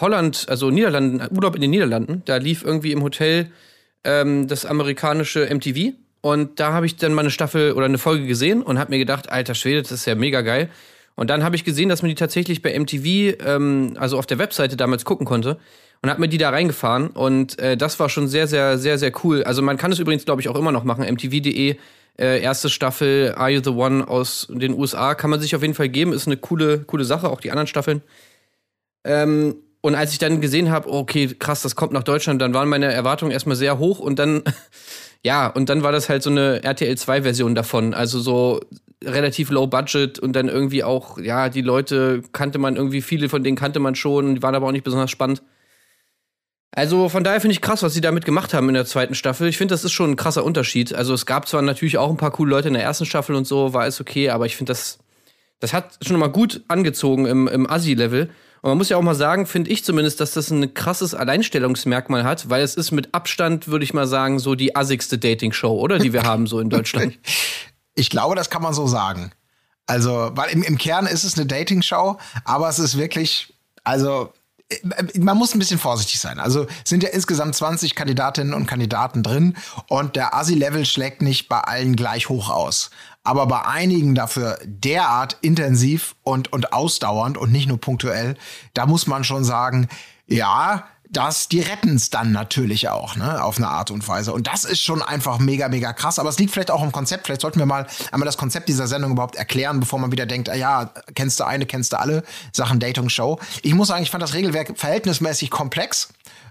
Holland, 0.00 0.46
also 0.48 0.70
Niederlanden, 0.70 1.22
Urlaub 1.34 1.54
in 1.54 1.60
den 1.60 1.70
Niederlanden. 1.70 2.22
Da 2.24 2.36
lief 2.38 2.64
irgendwie 2.64 2.90
im 2.90 3.02
Hotel 3.02 3.52
ähm, 4.02 4.48
das 4.48 4.66
amerikanische 4.66 5.48
MTV 5.48 5.94
und 6.26 6.58
da 6.58 6.72
habe 6.72 6.86
ich 6.86 6.96
dann 6.96 7.14
mal 7.14 7.20
eine 7.20 7.30
Staffel 7.30 7.70
oder 7.70 7.84
eine 7.84 7.98
Folge 7.98 8.26
gesehen 8.26 8.60
und 8.60 8.80
habe 8.80 8.90
mir 8.90 8.98
gedacht, 8.98 9.30
alter 9.30 9.54
Schwede, 9.54 9.82
das 9.82 9.92
ist 9.92 10.06
ja 10.06 10.16
mega 10.16 10.40
geil. 10.40 10.70
Und 11.14 11.30
dann 11.30 11.44
habe 11.44 11.54
ich 11.54 11.62
gesehen, 11.62 11.88
dass 11.88 12.02
man 12.02 12.08
die 12.08 12.16
tatsächlich 12.16 12.62
bei 12.62 12.76
MTV, 12.76 13.38
ähm, 13.46 13.96
also 13.96 14.18
auf 14.18 14.26
der 14.26 14.40
Webseite 14.40 14.76
damals 14.76 15.04
gucken 15.04 15.24
konnte 15.24 15.56
und 16.02 16.10
hat 16.10 16.18
mir 16.18 16.26
die 16.26 16.36
da 16.36 16.50
reingefahren 16.50 17.10
und 17.10 17.60
äh, 17.60 17.76
das 17.76 18.00
war 18.00 18.08
schon 18.08 18.26
sehr, 18.26 18.48
sehr, 18.48 18.76
sehr, 18.76 18.98
sehr 18.98 19.12
cool. 19.22 19.44
Also 19.44 19.62
man 19.62 19.76
kann 19.76 19.92
es 19.92 20.00
übrigens, 20.00 20.24
glaube 20.24 20.40
ich, 20.40 20.48
auch 20.48 20.56
immer 20.56 20.72
noch 20.72 20.82
machen. 20.82 21.04
MTV.de, 21.04 21.76
äh, 22.18 22.40
erste 22.42 22.70
Staffel 22.70 23.32
Are 23.36 23.50
You 23.50 23.60
the 23.62 23.70
One 23.70 24.08
aus 24.08 24.48
den 24.50 24.74
USA 24.74 25.14
kann 25.14 25.30
man 25.30 25.38
sich 25.38 25.54
auf 25.54 25.62
jeden 25.62 25.74
Fall 25.74 25.88
geben. 25.88 26.12
Ist 26.12 26.26
eine 26.26 26.38
coole, 26.38 26.80
coole 26.80 27.04
Sache, 27.04 27.30
auch 27.30 27.40
die 27.40 27.52
anderen 27.52 27.68
Staffeln. 27.68 28.02
Ähm, 29.04 29.54
und 29.80 29.94
als 29.94 30.10
ich 30.10 30.18
dann 30.18 30.40
gesehen 30.40 30.72
habe, 30.72 30.92
okay, 30.92 31.28
krass, 31.38 31.62
das 31.62 31.76
kommt 31.76 31.92
nach 31.92 32.02
Deutschland, 32.02 32.42
dann 32.42 32.52
waren 32.52 32.68
meine 32.68 32.92
Erwartungen 32.92 33.30
erstmal 33.30 33.54
sehr 33.54 33.78
hoch 33.78 34.00
und 34.00 34.18
dann, 34.18 34.42
ja, 35.22 35.48
und 35.48 35.68
dann 35.68 35.82
war 35.82 35.92
das 35.92 36.08
halt 36.08 36.22
so 36.22 36.30
eine 36.30 36.62
RTL 36.62 36.94
2-Version 36.94 37.54
davon. 37.54 37.94
Also 37.94 38.20
so 38.20 38.60
relativ 39.04 39.50
low 39.50 39.66
budget 39.66 40.18
und 40.18 40.34
dann 40.34 40.48
irgendwie 40.48 40.84
auch, 40.84 41.18
ja, 41.18 41.48
die 41.48 41.62
Leute 41.62 42.22
kannte 42.32 42.58
man 42.58 42.76
irgendwie, 42.76 43.02
viele 43.02 43.28
von 43.28 43.44
denen 43.44 43.56
kannte 43.56 43.78
man 43.78 43.94
schon, 43.94 44.36
die 44.36 44.42
waren 44.42 44.54
aber 44.54 44.66
auch 44.66 44.72
nicht 44.72 44.84
besonders 44.84 45.10
spannend. 45.10 45.42
Also 46.72 47.08
von 47.08 47.24
daher 47.24 47.40
finde 47.40 47.52
ich 47.52 47.62
krass, 47.62 47.82
was 47.82 47.94
sie 47.94 48.00
damit 48.00 48.24
gemacht 48.24 48.52
haben 48.52 48.68
in 48.68 48.74
der 48.74 48.84
zweiten 48.84 49.14
Staffel. 49.14 49.48
Ich 49.48 49.56
finde, 49.56 49.72
das 49.72 49.84
ist 49.84 49.92
schon 49.92 50.10
ein 50.10 50.16
krasser 50.16 50.44
Unterschied. 50.44 50.94
Also 50.94 51.14
es 51.14 51.24
gab 51.24 51.48
zwar 51.48 51.62
natürlich 51.62 51.96
auch 51.96 52.10
ein 52.10 52.18
paar 52.18 52.32
coole 52.32 52.50
Leute 52.50 52.68
in 52.68 52.74
der 52.74 52.82
ersten 52.82 53.06
Staffel 53.06 53.34
und 53.34 53.46
so, 53.46 53.72
war 53.72 53.86
es 53.86 54.00
okay, 54.00 54.28
aber 54.30 54.44
ich 54.46 54.56
finde, 54.56 54.72
das, 54.72 54.98
das 55.58 55.72
hat 55.72 55.98
schon 56.02 56.18
mal 56.18 56.26
gut 56.28 56.62
angezogen 56.68 57.26
im, 57.26 57.48
im 57.48 57.68
Assi-Level. 57.68 58.30
Und 58.62 58.70
man 58.70 58.78
muss 58.78 58.88
ja 58.88 58.96
auch 58.96 59.02
mal 59.02 59.14
sagen, 59.14 59.46
finde 59.46 59.70
ich 59.70 59.84
zumindest, 59.84 60.20
dass 60.20 60.32
das 60.32 60.50
ein 60.50 60.74
krasses 60.74 61.14
Alleinstellungsmerkmal 61.14 62.24
hat, 62.24 62.48
weil 62.50 62.62
es 62.62 62.74
ist 62.74 62.90
mit 62.90 63.14
Abstand, 63.14 63.68
würde 63.68 63.84
ich 63.84 63.94
mal 63.94 64.06
sagen, 64.06 64.38
so 64.38 64.54
die 64.54 64.74
assigste 64.74 65.18
Dating-Show, 65.18 65.78
oder? 65.78 65.98
Die 65.98 66.12
wir 66.12 66.22
haben 66.24 66.46
so 66.46 66.60
in 66.60 66.70
Deutschland. 66.70 67.18
Ich 67.94 68.10
glaube, 68.10 68.34
das 68.34 68.50
kann 68.50 68.62
man 68.62 68.74
so 68.74 68.86
sagen. 68.86 69.32
Also, 69.86 70.30
weil 70.34 70.50
im, 70.50 70.62
im 70.62 70.78
Kern 70.78 71.06
ist 71.06 71.24
es 71.24 71.36
eine 71.36 71.46
Dating-Show, 71.46 72.18
aber 72.44 72.68
es 72.68 72.78
ist 72.78 72.98
wirklich, 72.98 73.54
also 73.84 74.32
man 75.14 75.36
muss 75.36 75.54
ein 75.54 75.60
bisschen 75.60 75.78
vorsichtig 75.78 76.18
sein. 76.18 76.40
Also 76.40 76.66
sind 76.84 77.02
ja 77.02 77.10
insgesamt 77.10 77.54
20 77.54 77.94
Kandidatinnen 77.94 78.52
und 78.52 78.66
Kandidaten 78.66 79.22
drin 79.22 79.56
und 79.88 80.16
der 80.16 80.34
Asi-Level 80.34 80.84
schlägt 80.84 81.22
nicht 81.22 81.48
bei 81.48 81.60
allen 81.60 81.94
gleich 81.94 82.28
hoch 82.28 82.50
aus. 82.50 82.90
Aber 83.26 83.46
bei 83.46 83.64
einigen 83.66 84.14
dafür 84.14 84.58
derart 84.64 85.36
intensiv 85.40 86.14
und, 86.22 86.52
und 86.52 86.72
ausdauernd 86.72 87.36
und 87.36 87.50
nicht 87.50 87.66
nur 87.66 87.80
punktuell, 87.80 88.36
da 88.72 88.86
muss 88.86 89.08
man 89.08 89.24
schon 89.24 89.42
sagen, 89.42 89.88
ja, 90.28 90.84
das, 91.10 91.48
die 91.48 91.60
retten 91.60 91.96
es 91.96 92.10
dann 92.10 92.30
natürlich 92.30 92.88
auch, 92.88 93.16
ne, 93.16 93.42
auf 93.42 93.56
eine 93.56 93.68
Art 93.68 93.90
und 93.90 94.06
Weise. 94.06 94.32
Und 94.32 94.46
das 94.46 94.64
ist 94.64 94.80
schon 94.80 95.02
einfach 95.02 95.38
mega, 95.38 95.68
mega 95.68 95.92
krass. 95.92 96.20
Aber 96.20 96.28
es 96.28 96.38
liegt 96.38 96.52
vielleicht 96.52 96.70
auch 96.70 96.82
im 96.82 96.92
Konzept. 96.92 97.26
Vielleicht 97.26 97.40
sollten 97.40 97.58
wir 97.58 97.66
mal 97.66 97.86
einmal 98.12 98.26
das 98.26 98.36
Konzept 98.36 98.68
dieser 98.68 98.86
Sendung 98.86 99.12
überhaupt 99.12 99.34
erklären, 99.34 99.80
bevor 99.80 99.98
man 99.98 100.12
wieder 100.12 100.26
denkt, 100.26 100.48
ah 100.48 100.54
ja, 100.54 100.90
kennst 101.14 101.40
du 101.40 101.44
eine, 101.44 101.66
kennst 101.66 101.92
du 101.92 101.98
alle 101.98 102.22
Sachen 102.52 102.78
Dating 102.78 103.08
Show. 103.08 103.40
Ich 103.62 103.74
muss 103.74 103.88
sagen, 103.88 104.02
ich 104.02 104.10
fand 104.10 104.22
das 104.22 104.34
Regelwerk 104.34 104.72
verhältnismäßig 104.76 105.50
komplex. 105.50 106.08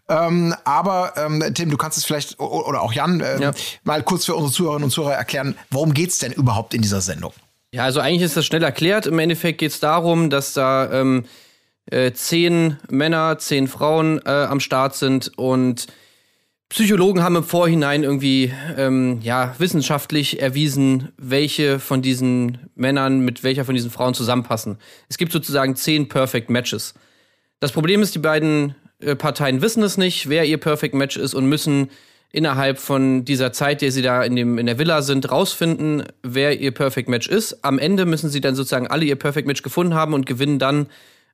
Ähm, 0.07 0.53
aber 0.65 1.13
ähm, 1.17 1.43
Tim, 1.53 1.69
du 1.71 1.77
kannst 1.77 1.97
es 1.97 2.05
vielleicht 2.05 2.39
oder 2.39 2.81
auch 2.81 2.93
Jan 2.93 3.21
ähm, 3.25 3.41
ja. 3.41 3.51
mal 3.83 4.03
kurz 4.03 4.25
für 4.25 4.35
unsere 4.35 4.53
Zuhörerinnen 4.53 4.85
und 4.85 4.91
Zuhörer 4.91 5.15
erklären, 5.15 5.57
worum 5.71 5.93
geht's 5.93 6.19
denn 6.19 6.31
überhaupt 6.31 6.73
in 6.73 6.81
dieser 6.81 7.01
Sendung? 7.01 7.33
Ja, 7.71 7.83
also 7.83 7.99
eigentlich 7.99 8.21
ist 8.21 8.37
das 8.37 8.45
schnell 8.45 8.63
erklärt. 8.63 9.07
Im 9.07 9.19
Endeffekt 9.19 9.57
geht 9.57 9.71
es 9.71 9.79
darum, 9.79 10.29
dass 10.29 10.53
da 10.53 10.91
ähm, 10.91 11.25
äh, 11.87 12.11
zehn 12.13 12.77
Männer, 12.89 13.37
zehn 13.39 13.67
Frauen 13.67 14.21
äh, 14.25 14.29
am 14.29 14.59
Start 14.59 14.95
sind 14.95 15.37
und 15.37 15.87
Psychologen 16.69 17.21
haben 17.21 17.35
im 17.35 17.43
Vorhinein 17.43 18.03
irgendwie 18.03 18.51
ähm, 18.75 19.19
ja 19.21 19.55
wissenschaftlich 19.59 20.41
erwiesen, 20.41 21.09
welche 21.17 21.79
von 21.79 22.01
diesen 22.01 22.69
Männern 22.75 23.19
mit 23.19 23.43
welcher 23.43 23.65
von 23.65 23.75
diesen 23.75 23.91
Frauen 23.91 24.13
zusammenpassen. 24.13 24.77
Es 25.07 25.17
gibt 25.17 25.31
sozusagen 25.31 25.75
zehn 25.75 26.07
Perfect 26.07 26.49
Matches. 26.49 26.95
Das 27.59 27.71
Problem 27.71 28.01
ist, 28.01 28.15
die 28.15 28.19
beiden 28.19 28.75
Parteien 29.17 29.61
wissen 29.61 29.83
es 29.83 29.97
nicht, 29.97 30.29
wer 30.29 30.45
ihr 30.45 30.57
Perfect 30.57 30.93
Match 30.93 31.17
ist 31.17 31.33
und 31.33 31.47
müssen 31.47 31.89
innerhalb 32.31 32.79
von 32.79 33.23
dieser 33.23 33.53
Zeit, 33.53 33.81
die 33.81 33.91
sie 33.91 34.01
da 34.01 34.21
in, 34.23 34.35
dem, 34.35 34.57
in 34.57 34.65
der 34.65 34.77
Villa 34.77 35.01
sind, 35.01 35.31
rausfinden, 35.31 36.03
wer 36.21 36.59
ihr 36.59 36.71
Perfect 36.71 37.07
Match 37.07 37.27
ist. 37.27 37.63
Am 37.63 37.79
Ende 37.79 38.05
müssen 38.05 38.29
sie 38.29 38.41
dann 38.41 38.55
sozusagen 38.55 38.87
alle 38.87 39.05
ihr 39.05 39.15
Perfect 39.15 39.47
Match 39.47 39.63
gefunden 39.63 39.93
haben 39.93 40.13
und 40.13 40.25
gewinnen 40.25 40.59
dann 40.59 40.87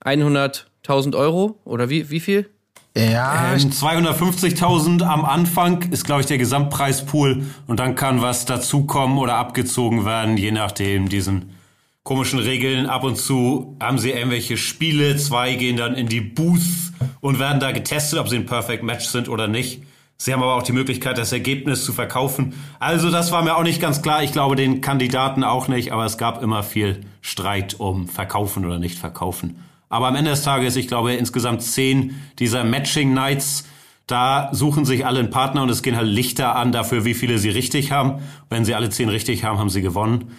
100.000 0.05 1.15
Euro 1.17 1.59
oder 1.65 1.89
wie, 1.89 2.09
wie 2.09 2.19
viel? 2.19 2.49
Ja. 2.95 3.53
Ähm, 3.53 3.69
250.000 3.69 5.03
am 5.03 5.25
Anfang 5.25 5.89
ist, 5.91 6.05
glaube 6.05 6.21
ich, 6.21 6.27
der 6.27 6.37
Gesamtpreispool 6.37 7.45
und 7.67 7.79
dann 7.79 7.95
kann 7.95 8.21
was 8.21 8.45
dazukommen 8.45 9.17
oder 9.17 9.35
abgezogen 9.35 10.05
werden, 10.05 10.37
je 10.37 10.51
nachdem 10.51 11.09
diesen 11.09 11.55
komischen 12.03 12.39
Regeln. 12.39 12.87
Ab 12.87 13.03
und 13.03 13.17
zu 13.17 13.77
haben 13.79 13.99
sie 13.99 14.11
irgendwelche 14.11 14.57
Spiele, 14.57 15.17
zwei 15.17 15.55
gehen 15.55 15.77
dann 15.77 15.95
in 15.95 16.07
die 16.07 16.21
Booth 16.21 16.61
und 17.19 17.39
werden 17.39 17.59
da 17.59 17.71
getestet, 17.71 18.19
ob 18.19 18.27
sie 18.27 18.37
ein 18.37 18.45
Perfect 18.45 18.83
Match 18.83 19.05
sind 19.05 19.29
oder 19.29 19.47
nicht. 19.47 19.83
Sie 20.17 20.31
haben 20.33 20.43
aber 20.43 20.53
auch 20.53 20.63
die 20.63 20.71
Möglichkeit, 20.71 21.17
das 21.17 21.31
Ergebnis 21.31 21.83
zu 21.83 21.93
verkaufen. 21.93 22.53
Also 22.79 23.09
das 23.09 23.31
war 23.31 23.41
mir 23.41 23.55
auch 23.55 23.63
nicht 23.63 23.81
ganz 23.81 24.03
klar. 24.03 24.21
Ich 24.21 24.31
glaube 24.31 24.55
den 24.55 24.81
Kandidaten 24.81 25.43
auch 25.43 25.67
nicht, 25.67 25.91
aber 25.93 26.05
es 26.05 26.19
gab 26.19 26.43
immer 26.43 26.61
viel 26.61 27.01
Streit 27.21 27.79
um 27.79 28.07
verkaufen 28.07 28.63
oder 28.65 28.77
nicht 28.77 28.99
verkaufen. 28.99 29.63
Aber 29.89 30.07
am 30.07 30.15
Ende 30.15 30.29
des 30.29 30.43
Tages, 30.43 30.75
ich 30.75 30.87
glaube, 30.87 31.13
insgesamt 31.13 31.63
zehn 31.63 32.21
dieser 32.37 32.63
Matching 32.63 33.13
Nights, 33.13 33.67
da 34.05 34.49
suchen 34.51 34.85
sich 34.85 35.05
alle 35.05 35.19
einen 35.19 35.31
Partner 35.31 35.63
und 35.63 35.69
es 35.69 35.81
gehen 35.81 35.95
halt 35.95 36.07
Lichter 36.07 36.55
an 36.55 36.71
dafür, 36.71 37.03
wie 37.03 37.13
viele 37.13 37.39
sie 37.39 37.49
richtig 37.49 37.91
haben. 37.91 38.21
Wenn 38.49 38.63
sie 38.63 38.75
alle 38.75 38.89
zehn 38.89 39.09
richtig 39.09 39.43
haben, 39.43 39.57
haben 39.57 39.69
sie 39.69 39.81
gewonnen. 39.81 40.31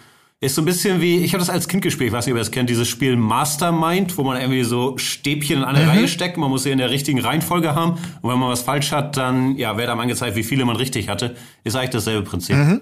Ist 0.42 0.56
so 0.56 0.62
ein 0.62 0.64
bisschen 0.64 1.00
wie, 1.00 1.18
ich 1.18 1.34
habe 1.34 1.38
das 1.38 1.50
als 1.50 1.68
Kind 1.68 1.84
gespielt, 1.84 2.08
ich 2.08 2.12
weiß 2.12 2.26
nicht, 2.26 2.32
ob 2.32 2.36
ihr 2.36 2.40
das 2.40 2.50
kennt, 2.50 2.68
dieses 2.68 2.88
Spiel 2.88 3.14
Mastermind, 3.14 4.18
wo 4.18 4.24
man 4.24 4.40
irgendwie 4.40 4.64
so 4.64 4.98
Stäbchen 4.98 5.58
in 5.58 5.64
eine 5.64 5.84
mhm. 5.84 5.88
Reihe 5.90 6.08
steckt, 6.08 6.36
man 6.36 6.50
muss 6.50 6.64
sie 6.64 6.72
in 6.72 6.78
der 6.78 6.90
richtigen 6.90 7.20
Reihenfolge 7.20 7.76
haben. 7.76 7.92
Und 8.22 8.28
wenn 8.28 8.40
man 8.40 8.48
was 8.48 8.62
falsch 8.62 8.90
hat, 8.90 9.16
dann 9.16 9.56
ja, 9.56 9.76
wird 9.76 9.88
einem 9.88 10.00
angezeigt, 10.00 10.34
wie 10.34 10.42
viele 10.42 10.64
man 10.64 10.74
richtig 10.74 11.08
hatte. 11.08 11.36
Ist 11.62 11.76
eigentlich 11.76 11.90
dasselbe 11.90 12.28
Prinzip. 12.28 12.56
Mhm. 12.56 12.80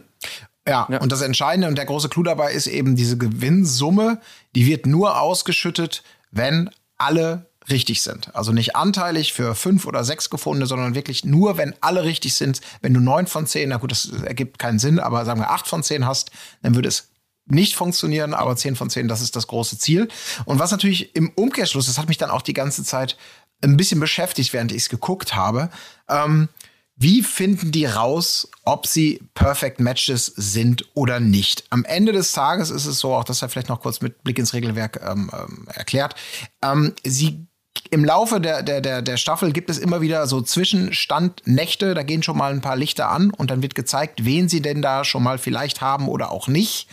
Ja, 0.66 0.86
ja, 0.90 1.02
und 1.02 1.12
das 1.12 1.20
Entscheidende 1.20 1.68
und 1.68 1.76
der 1.76 1.84
große 1.84 2.08
Clou 2.08 2.22
dabei 2.22 2.50
ist 2.50 2.66
eben 2.66 2.96
diese 2.96 3.18
Gewinnsumme, 3.18 4.20
die 4.54 4.66
wird 4.66 4.86
nur 4.86 5.20
ausgeschüttet, 5.20 6.02
wenn 6.30 6.70
alle 6.96 7.50
richtig 7.68 8.00
sind. 8.00 8.34
Also 8.34 8.52
nicht 8.52 8.74
anteilig 8.74 9.34
für 9.34 9.54
fünf 9.54 9.84
oder 9.84 10.02
sechs 10.02 10.30
gefundene, 10.30 10.64
sondern 10.64 10.94
wirklich 10.94 11.26
nur, 11.26 11.58
wenn 11.58 11.74
alle 11.82 12.04
richtig 12.04 12.36
sind. 12.36 12.62
Wenn 12.80 12.94
du 12.94 13.00
neun 13.00 13.26
von 13.26 13.46
zehn, 13.46 13.68
na 13.68 13.76
gut, 13.76 13.90
das 13.90 14.10
ergibt 14.24 14.58
keinen 14.58 14.78
Sinn, 14.78 14.98
aber 14.98 15.26
sagen 15.26 15.40
wir 15.40 15.50
acht 15.50 15.66
von 15.66 15.82
zehn 15.82 16.06
hast, 16.06 16.30
dann 16.62 16.74
würde 16.74 16.88
es 16.88 17.10
nicht 17.46 17.74
funktionieren, 17.74 18.34
aber 18.34 18.56
zehn 18.56 18.76
von 18.76 18.90
zehn, 18.90 19.08
das 19.08 19.20
ist 19.20 19.36
das 19.36 19.46
große 19.46 19.78
Ziel. 19.78 20.08
Und 20.44 20.58
was 20.58 20.70
natürlich 20.70 21.14
im 21.16 21.30
Umkehrschluss, 21.30 21.86
das 21.86 21.98
hat 21.98 22.08
mich 22.08 22.18
dann 22.18 22.30
auch 22.30 22.42
die 22.42 22.54
ganze 22.54 22.84
Zeit 22.84 23.16
ein 23.62 23.76
bisschen 23.76 24.00
beschäftigt, 24.00 24.52
während 24.52 24.72
ich 24.72 24.82
es 24.82 24.88
geguckt 24.88 25.34
habe. 25.34 25.70
Ähm, 26.08 26.48
wie 26.96 27.22
finden 27.22 27.72
die 27.72 27.86
raus, 27.86 28.50
ob 28.64 28.86
sie 28.86 29.22
Perfect 29.32 29.80
Matches 29.80 30.26
sind 30.26 30.84
oder 30.94 31.18
nicht? 31.18 31.64
Am 31.70 31.84
Ende 31.86 32.12
des 32.12 32.32
Tages 32.32 32.68
ist 32.68 32.84
es 32.84 32.98
so, 32.98 33.14
auch 33.14 33.24
das 33.24 33.38
sei 33.38 33.48
vielleicht 33.48 33.70
noch 33.70 33.80
kurz 33.80 34.02
mit 34.02 34.22
Blick 34.22 34.38
ins 34.38 34.52
Regelwerk 34.52 35.00
ähm, 35.02 35.30
ähm, 35.32 35.66
erklärt. 35.72 36.14
Ähm, 36.62 36.94
sie 37.02 37.46
im 37.90 38.04
Laufe 38.04 38.40
der, 38.40 38.62
der, 38.62 38.80
der, 38.80 39.02
der 39.02 39.16
Staffel 39.16 39.52
gibt 39.52 39.70
es 39.70 39.78
immer 39.78 40.00
wieder 40.00 40.26
so 40.26 40.40
Zwischenstandnächte, 40.40 41.94
da 41.94 42.02
gehen 42.02 42.22
schon 42.22 42.36
mal 42.36 42.52
ein 42.52 42.60
paar 42.60 42.76
Lichter 42.76 43.10
an 43.10 43.30
und 43.30 43.50
dann 43.50 43.62
wird 43.62 43.74
gezeigt, 43.74 44.24
wen 44.24 44.48
sie 44.48 44.62
denn 44.62 44.82
da 44.82 45.04
schon 45.04 45.22
mal 45.22 45.38
vielleicht 45.38 45.80
haben 45.80 46.08
oder 46.08 46.30
auch 46.30 46.48
nicht. 46.48 46.88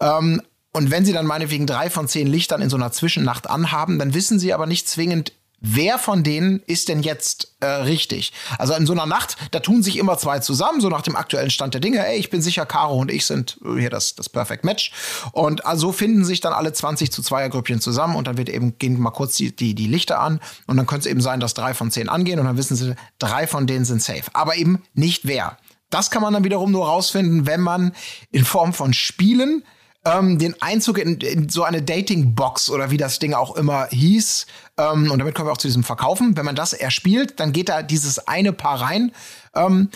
Ähm, 0.00 0.42
und 0.72 0.90
wenn 0.90 1.04
sie 1.04 1.12
dann 1.12 1.26
meinetwegen 1.26 1.66
drei 1.66 1.90
von 1.90 2.08
zehn 2.08 2.26
Lichtern 2.26 2.62
in 2.62 2.70
so 2.70 2.76
einer 2.76 2.92
Zwischennacht 2.92 3.48
anhaben, 3.48 3.98
dann 3.98 4.14
wissen 4.14 4.38
sie 4.38 4.54
aber 4.54 4.66
nicht 4.66 4.88
zwingend, 4.88 5.32
wer 5.62 5.98
von 5.98 6.22
denen 6.24 6.60
ist 6.66 6.88
denn 6.88 7.02
jetzt 7.02 7.54
äh, 7.60 7.66
richtig? 7.66 8.32
Also 8.58 8.74
in 8.74 8.84
so 8.84 8.92
einer 8.92 9.06
Nacht, 9.06 9.36
da 9.52 9.60
tun 9.60 9.82
sich 9.82 9.96
immer 9.96 10.18
zwei 10.18 10.40
zusammen, 10.40 10.80
so 10.80 10.88
nach 10.88 11.02
dem 11.02 11.16
aktuellen 11.16 11.50
Stand 11.50 11.74
der 11.74 11.80
Dinge. 11.80 12.04
Ey, 12.04 12.18
ich 12.18 12.28
bin 12.28 12.42
sicher, 12.42 12.66
Caro 12.66 12.96
und 12.96 13.10
ich 13.10 13.24
sind 13.24 13.58
äh, 13.64 13.80
hier 13.80 13.90
das, 13.90 14.14
das 14.14 14.28
Perfect 14.28 14.64
Match. 14.64 14.92
Und 15.32 15.64
also 15.64 15.92
finden 15.92 16.24
sich 16.24 16.40
dann 16.40 16.52
alle 16.52 16.72
20 16.72 17.12
zu 17.12 17.22
Zweiergrüppchen 17.22 17.80
zusammen 17.80 18.16
und 18.16 18.26
dann 18.26 18.36
wird 18.36 18.48
eben, 18.48 18.76
gehen 18.78 19.00
mal 19.00 19.10
kurz 19.10 19.36
die, 19.36 19.54
die, 19.54 19.74
die 19.74 19.86
Lichter 19.86 20.20
an 20.20 20.40
und 20.66 20.76
dann 20.76 20.86
könnte 20.86 21.08
es 21.08 21.10
eben 21.10 21.20
sein, 21.20 21.40
dass 21.40 21.54
drei 21.54 21.72
von 21.74 21.90
zehn 21.90 22.08
angehen 22.08 22.40
und 22.40 22.46
dann 22.46 22.56
wissen 22.56 22.76
sie, 22.76 22.94
drei 23.18 23.46
von 23.46 23.66
denen 23.66 23.84
sind 23.84 24.02
safe. 24.02 24.24
Aber 24.32 24.56
eben 24.56 24.82
nicht 24.94 25.26
wer. 25.26 25.56
Das 25.90 26.10
kann 26.10 26.22
man 26.22 26.32
dann 26.32 26.44
wiederum 26.44 26.72
nur 26.72 26.86
rausfinden, 26.86 27.46
wenn 27.46 27.60
man 27.60 27.92
in 28.30 28.44
Form 28.44 28.72
von 28.72 28.94
Spielen 28.94 29.62
ähm, 30.04 30.38
den 30.38 30.60
Einzug 30.60 30.98
in, 30.98 31.20
in, 31.20 31.48
so 31.48 31.62
eine 31.62 31.82
Dating-Box 31.82 32.70
oder 32.70 32.90
wie 32.90 32.96
das 32.96 33.18
Ding 33.18 33.34
auch 33.34 33.56
immer 33.56 33.86
hieß. 33.90 34.46
Ähm, 34.78 35.10
und 35.10 35.18
damit 35.18 35.34
kommen 35.34 35.48
wir 35.48 35.52
auch 35.52 35.58
zu 35.58 35.68
diesem 35.68 35.84
Verkaufen. 35.84 36.36
Wenn 36.36 36.44
man 36.44 36.56
das 36.56 36.72
erspielt, 36.72 37.40
dann 37.40 37.52
geht 37.52 37.68
da 37.68 37.82
dieses 37.82 38.26
eine 38.26 38.52
Paar 38.52 38.80
rein. 38.80 39.12
Ähm, 39.54 39.90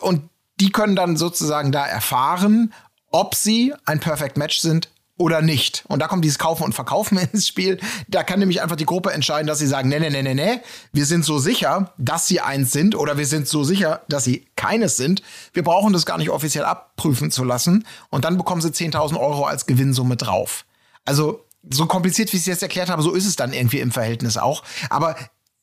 und 0.00 0.22
die 0.60 0.70
können 0.70 0.96
dann 0.96 1.16
sozusagen 1.16 1.72
da 1.72 1.86
erfahren, 1.86 2.72
ob 3.10 3.34
sie 3.34 3.74
ein 3.86 4.00
Perfect 4.00 4.36
Match 4.36 4.60
sind 4.60 4.88
oder 5.20 5.42
nicht. 5.42 5.84
Und 5.88 6.00
da 6.00 6.08
kommt 6.08 6.24
dieses 6.24 6.38
Kaufen 6.38 6.64
und 6.64 6.74
Verkaufen 6.74 7.18
ins 7.32 7.46
Spiel. 7.46 7.78
Da 8.08 8.22
kann 8.22 8.38
nämlich 8.38 8.62
einfach 8.62 8.76
die 8.76 8.86
Gruppe 8.86 9.12
entscheiden, 9.12 9.46
dass 9.46 9.58
sie 9.58 9.66
sagen, 9.66 9.88
nee, 9.88 10.00
nee, 10.00 10.10
nee, 10.10 10.22
nee, 10.22 10.34
nee, 10.34 10.60
wir 10.92 11.04
sind 11.04 11.24
so 11.24 11.38
sicher, 11.38 11.92
dass 11.98 12.26
sie 12.26 12.40
eins 12.40 12.72
sind 12.72 12.94
oder 12.94 13.18
wir 13.18 13.26
sind 13.26 13.46
so 13.46 13.62
sicher, 13.62 14.02
dass 14.08 14.24
sie 14.24 14.46
keines 14.56 14.96
sind. 14.96 15.22
Wir 15.52 15.62
brauchen 15.62 15.92
das 15.92 16.06
gar 16.06 16.18
nicht 16.18 16.30
offiziell 16.30 16.64
abprüfen 16.64 17.30
zu 17.30 17.44
lassen. 17.44 17.86
Und 18.08 18.24
dann 18.24 18.38
bekommen 18.38 18.62
sie 18.62 18.70
10.000 18.70 19.20
Euro 19.20 19.44
als 19.44 19.66
Gewinnsumme 19.66 20.16
drauf. 20.16 20.64
Also 21.04 21.44
so 21.68 21.86
kompliziert, 21.86 22.32
wie 22.32 22.36
ich 22.36 22.42
es 22.42 22.46
jetzt 22.46 22.62
erklärt 22.62 22.88
habe, 22.88 23.02
so 23.02 23.12
ist 23.12 23.26
es 23.26 23.36
dann 23.36 23.52
irgendwie 23.52 23.80
im 23.80 23.90
Verhältnis 23.90 24.36
auch. 24.36 24.62
Aber 24.88 25.16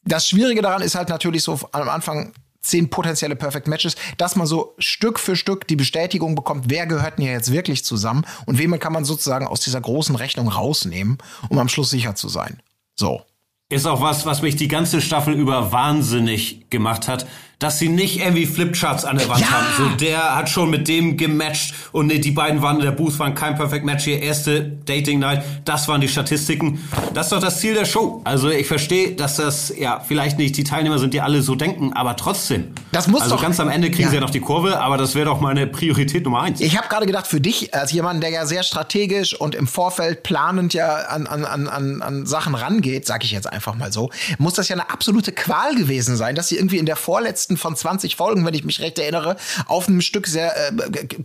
das 0.03 0.27
Schwierige 0.27 0.61
daran 0.61 0.81
ist 0.81 0.95
halt 0.95 1.09
natürlich 1.09 1.43
so 1.43 1.59
am 1.71 1.89
Anfang 1.89 2.33
zehn 2.61 2.89
potenzielle 2.89 3.35
Perfect 3.35 3.67
Matches, 3.67 3.95
dass 4.17 4.35
man 4.35 4.45
so 4.45 4.75
Stück 4.77 5.19
für 5.19 5.35
Stück 5.35 5.67
die 5.67 5.75
Bestätigung 5.75 6.35
bekommt, 6.35 6.65
wer 6.67 6.85
gehört 6.85 7.17
denn 7.17 7.25
hier 7.25 7.33
jetzt 7.33 7.51
wirklich 7.51 7.83
zusammen 7.85 8.25
und 8.45 8.57
wem 8.57 8.77
kann 8.79 8.93
man 8.93 9.05
sozusagen 9.05 9.47
aus 9.47 9.61
dieser 9.61 9.81
großen 9.81 10.15
Rechnung 10.15 10.49
rausnehmen, 10.49 11.17
um 11.49 11.57
am 11.59 11.69
Schluss 11.69 11.89
sicher 11.89 12.15
zu 12.15 12.29
sein. 12.29 12.61
So. 12.95 13.21
Ist 13.69 13.85
auch 13.85 14.01
was, 14.01 14.25
was 14.25 14.41
mich 14.41 14.55
die 14.55 14.69
ganze 14.69 15.01
Staffel 15.01 15.33
über 15.33 15.73
wahnsinnig 15.73 16.69
gemacht 16.69 17.07
hat, 17.09 17.27
dass 17.59 17.79
sie 17.79 17.89
nicht 17.89 18.19
irgendwie 18.19 18.45
Flipcharts 18.45 19.03
an 19.03 19.17
der 19.17 19.27
Wand 19.29 19.41
Ja. 19.41 19.49
haben. 19.51 19.65
So, 19.77 19.89
der 19.95 20.35
hat 20.35 20.47
schon 20.49 20.69
mit 20.69 20.87
dem 20.87 21.17
gematcht 21.17 21.73
und 21.91 22.07
nee, 22.07 22.19
die 22.19 22.29
beiden 22.31 22.61
waren 22.61 22.77
in 22.77 22.83
der 22.83 22.91
Booth, 22.91 23.17
waren 23.17 23.33
kein 23.33 23.55
Perfect 23.55 23.83
Match 23.83 24.03
hier. 24.03 24.21
Erste 24.21 24.61
Dating 24.85 25.19
Night, 25.19 25.43
das 25.65 25.87
waren 25.87 25.99
die 26.01 26.07
Statistiken. 26.07 26.79
Das 27.15 27.27
ist 27.27 27.31
doch 27.31 27.41
das 27.41 27.59
Ziel 27.59 27.73
der 27.73 27.85
Show. 27.85 28.21
Also 28.25 28.49
ich 28.49 28.67
verstehe, 28.67 29.13
dass 29.15 29.37
das 29.37 29.73
ja 29.75 29.99
vielleicht 30.07 30.37
nicht 30.37 30.55
die 30.57 30.63
Teilnehmer 30.63 30.99
sind, 30.99 31.13
die 31.15 31.21
alle 31.21 31.41
so 31.41 31.55
denken, 31.55 31.93
aber 31.93 32.15
trotzdem. 32.15 32.73
Das 32.91 33.07
muss 33.07 33.21
also 33.23 33.35
doch- 33.35 33.41
ganz 33.41 33.59
am 33.59 33.69
Ende 33.69 33.89
kriegen 33.89 34.03
Ja. 34.03 34.09
sie 34.09 34.15
ja 34.15 34.21
noch 34.21 34.29
die 34.29 34.39
Kurve, 34.39 34.79
aber 34.79 34.97
das 34.97 35.15
wäre 35.15 35.25
doch 35.25 35.41
meine 35.41 35.65
Priorität 35.65 36.25
Nummer 36.25 36.41
eins. 36.43 36.61
Ich 36.61 36.77
habe 36.77 36.87
gerade 36.89 37.07
gedacht, 37.07 37.25
für 37.25 37.41
dich 37.41 37.73
als 37.73 37.91
jemand, 37.91 38.21
der 38.21 38.29
ja 38.29 38.45
sehr 38.45 38.61
strategisch 38.63 39.33
und 39.33 39.55
im 39.55 39.65
Vorfeld 39.67 40.21
planend 40.21 40.73
ja 40.75 40.95
an, 41.07 41.25
an, 41.25 41.43
an, 41.43 41.67
an, 41.67 42.01
an 42.03 42.25
Sachen 42.27 42.53
rangeht, 42.53 43.07
sag 43.07 43.23
ich 43.23 43.31
jetzt 43.31 43.51
einfach 43.51 43.73
mal 43.75 43.91
so, 43.91 44.11
muss 44.37 44.53
das 44.53 44.69
ja 44.69 44.75
eine 44.75 44.89
absolute 44.91 45.31
Qual 45.31 45.73
gewesen 45.75 46.15
sein, 46.17 46.35
dass 46.35 46.49
sie 46.49 46.55
irgendwie 46.57 46.77
in 46.77 46.85
der 46.85 46.95
vorletzten 46.95 47.46
von 47.55 47.75
20 47.75 48.17
Folgen, 48.17 48.45
wenn 48.45 48.53
ich 48.53 48.65
mich 48.65 48.81
recht 48.81 48.99
erinnere, 48.99 49.37
auf 49.67 49.87
einem 49.87 50.01
Stück 50.01 50.27
sehr 50.27 50.53
äh, 50.67 50.73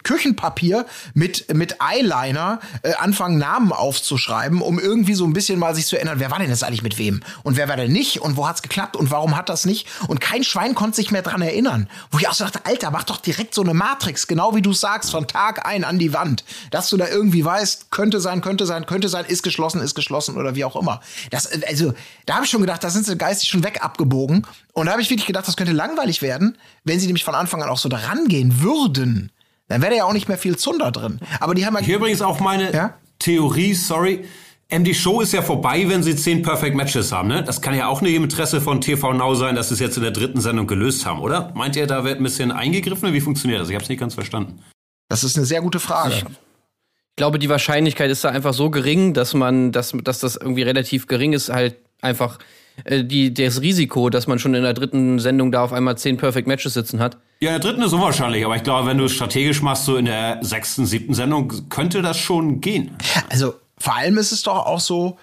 Küchenpapier 0.05 0.87
mit 1.15 1.53
mit 1.53 1.77
Eyeliner 1.81 2.61
äh, 2.83 2.93
anfangen 2.95 3.39
Namen 3.39 3.73
aufzuschreiben, 3.73 4.63
um 4.63 4.79
irgendwie 4.79 5.15
so 5.15 5.25
ein 5.25 5.33
bisschen 5.33 5.59
mal 5.59 5.75
sich 5.75 5.87
zu 5.87 5.97
erinnern, 5.97 6.21
wer 6.21 6.31
war 6.31 6.39
denn 6.39 6.51
jetzt 6.51 6.63
eigentlich 6.63 6.83
mit 6.83 6.99
wem? 6.99 7.23
Und 7.43 7.57
wer 7.57 7.69
war 7.69 7.77
denn 7.77 7.93
nicht? 7.93 8.21
Und 8.21 8.37
wo 8.37 8.47
hat's 8.47 8.63
geklappt? 8.63 8.97
Und 8.97 9.11
warum 9.11 9.37
hat 9.37 9.49
das 9.49 9.65
nicht? 9.65 9.89
Und 10.07 10.21
kein 10.21 10.45
Schwein 10.45 10.75
konnte 10.75 10.97
sich 10.97 11.11
mehr 11.11 11.23
dran 11.23 11.43
erinnern. 11.43 11.89
Wo 12.11 12.19
ich 12.19 12.29
auch 12.29 12.35
so 12.35 12.45
dachte, 12.45 12.61
Alter, 12.65 12.91
mach 12.91 13.05
doch 13.05 13.17
direkt 13.17 13.55
so 13.55 13.63
eine 13.63 13.75
Matrix, 13.75 14.27
genau 14.27 14.55
wie 14.55 14.63
du 14.63 14.73
sagst, 14.73 15.11
von 15.11 15.27
Tag 15.27 15.67
ein 15.67 15.85
an 15.85 15.99
die 15.99 16.13
Wand, 16.13 16.45
dass 16.71 16.91
du 16.91 16.97
da 16.97 17.09
irgendwie 17.09 17.45
weißt, 17.45 17.91
könnte 17.91 18.21
sein, 18.21 18.43
könnte 18.43 18.67
sein, 18.67 18.87
könnte 18.87 19.09
sein, 19.09 19.25
ist 19.25 19.43
geschlossen, 19.43 19.81
ist 19.81 19.95
geschlossen 19.95 20.37
oder 20.37 20.55
wie 20.55 20.65
auch 20.65 20.77
immer. 20.77 21.01
Das 21.31 21.47
äh, 21.47 21.61
also, 21.69 21.95
da 22.27 22.35
habe 22.35 22.45
ich 22.45 22.51
schon 22.51 22.61
gedacht, 22.61 22.85
da 22.85 22.91
sind 22.91 23.07
sie 23.07 23.17
geistig 23.17 23.49
schon 23.49 23.65
weg 23.65 23.83
abgebogen. 23.83 24.47
Und 24.75 24.87
da 24.87 24.93
habe 24.93 25.03
ich 25.03 25.11
wirklich 25.11 25.27
gedacht, 25.27 25.47
das 25.47 25.57
könnte 25.57 25.73
langweilig 25.73 26.12
werden, 26.21 26.59
wenn 26.85 27.01
sie 27.01 27.07
nämlich 27.07 27.25
von 27.25 27.35
Anfang 27.35 27.63
an 27.63 27.71
auch 27.71 27.79
so 27.79 27.89
da 27.89 27.97
rangehen 27.97 28.61
würden. 28.61 29.33
Dann 29.69 29.81
wäre 29.81 29.93
da 29.93 29.97
ja 29.99 30.05
auch 30.05 30.13
nicht 30.13 30.29
mehr 30.29 30.37
viel 30.37 30.57
Zunder 30.57 30.91
drin. 30.91 31.21
Aber 31.41 31.55
die 31.55 31.65
haben 31.65 31.75
ja 31.75 31.81
Hier 31.81 31.97
übrigens 31.97 32.21
auch 32.21 32.41
meine 32.41 32.71
Ja? 32.73 32.95
Theorie, 33.19 33.73
sorry. 33.73 34.27
Ähm, 34.69 34.85
die 34.85 34.95
Show 34.95 35.21
ist 35.21 35.33
ja 35.33 35.43
vorbei, 35.43 35.85
wenn 35.89 36.03
sie 36.03 36.17
zehn 36.17 36.43
Perfect 36.43 36.75
Matches 36.75 37.13
haben, 37.13 37.29
ne? 37.29 37.45
Das 37.45 37.61
kann 37.61 37.75
ja 37.75 37.87
auch 37.87 38.01
nicht 38.01 38.15
im 38.15 38.25
Interesse 38.25 38.61
von 38.61 38.81
TV 38.81 39.13
Now 39.13 39.35
sein, 39.35 39.55
dass 39.55 39.69
sie 39.69 39.75
es 39.75 39.81
jetzt 39.81 39.97
in 39.97 40.03
der 40.03 40.13
dritten 40.13 40.41
Sendung 40.41 40.67
gelöst 40.67 41.05
haben, 41.07 41.21
oder? 41.21 41.53
Meint 41.55 41.77
ihr, 41.77 41.87
da 41.87 42.05
wird 42.05 42.19
ein 42.19 42.23
bisschen 42.23 42.51
eingegriffen? 42.51 43.13
Wie 43.13 43.21
funktioniert 43.21 43.61
das? 43.61 43.69
Ich 43.69 43.75
habe 43.75 43.83
es 43.83 43.89
nicht 43.89 44.01
ganz 44.01 44.15
verstanden. 44.15 44.63
Das 45.09 45.25
ist 45.25 45.37
eine 45.37 45.45
sehr 45.45 45.61
gute 45.61 45.79
Frage. 45.79 46.15
Ich 46.15 47.17
glaube, 47.17 47.39
die 47.39 47.51
Wahrscheinlichkeit 47.51 48.11
ist 48.11 48.25
da 48.25 48.31
einfach 48.31 48.55
so 48.55 48.71
gering, 48.71 49.13
dass 49.13 49.35
man, 49.35 49.73
dass, 49.73 49.95
dass 50.05 50.21
das 50.21 50.37
irgendwie 50.37 50.63
relativ 50.63 51.07
gering 51.07 51.35
ist, 51.35 51.51
halt 51.51 51.77
einfach 52.01 52.39
äh, 52.85 53.05
die, 53.05 53.33
das 53.33 53.61
Risiko, 53.61 54.11
dass 54.11 54.27
man 54.27 54.39
schon 54.39 54.55
in 54.55 54.63
der 54.63 54.75
dritten 54.75 55.19
Sendung 55.19 55.53
da 55.53 55.65
auf 55.65 55.73
einmal 55.73 55.97
zehn 55.99 56.17
Perfect 56.17 56.49
Matches 56.49 56.75
sitzen 56.75 57.01
hat. 57.01 57.19
Ja, 57.41 57.55
in 57.55 57.61
der 57.61 57.71
dritten 57.71 57.83
ist 57.83 57.93
unwahrscheinlich, 57.93 58.45
aber 58.45 58.57
ich 58.57 58.63
glaube, 58.63 58.89
wenn 58.89 58.99
du 58.99 59.05
es 59.05 59.13
strategisch 59.13 59.63
machst, 59.63 59.85
so 59.85 59.97
in 59.97 60.05
der 60.05 60.39
sechsten, 60.43 60.87
siebten 60.87 61.15
Sendung, 61.15 61.69
könnte 61.69 62.03
das 62.03 62.19
schon 62.19 62.61
gehen. 62.61 62.97
Also 63.31 63.55
vor 63.79 63.97
allem 63.97 64.19
ist 64.19 64.33
es 64.33 64.43
doch 64.43 64.67
auch 64.67 64.81
so, 64.81 65.19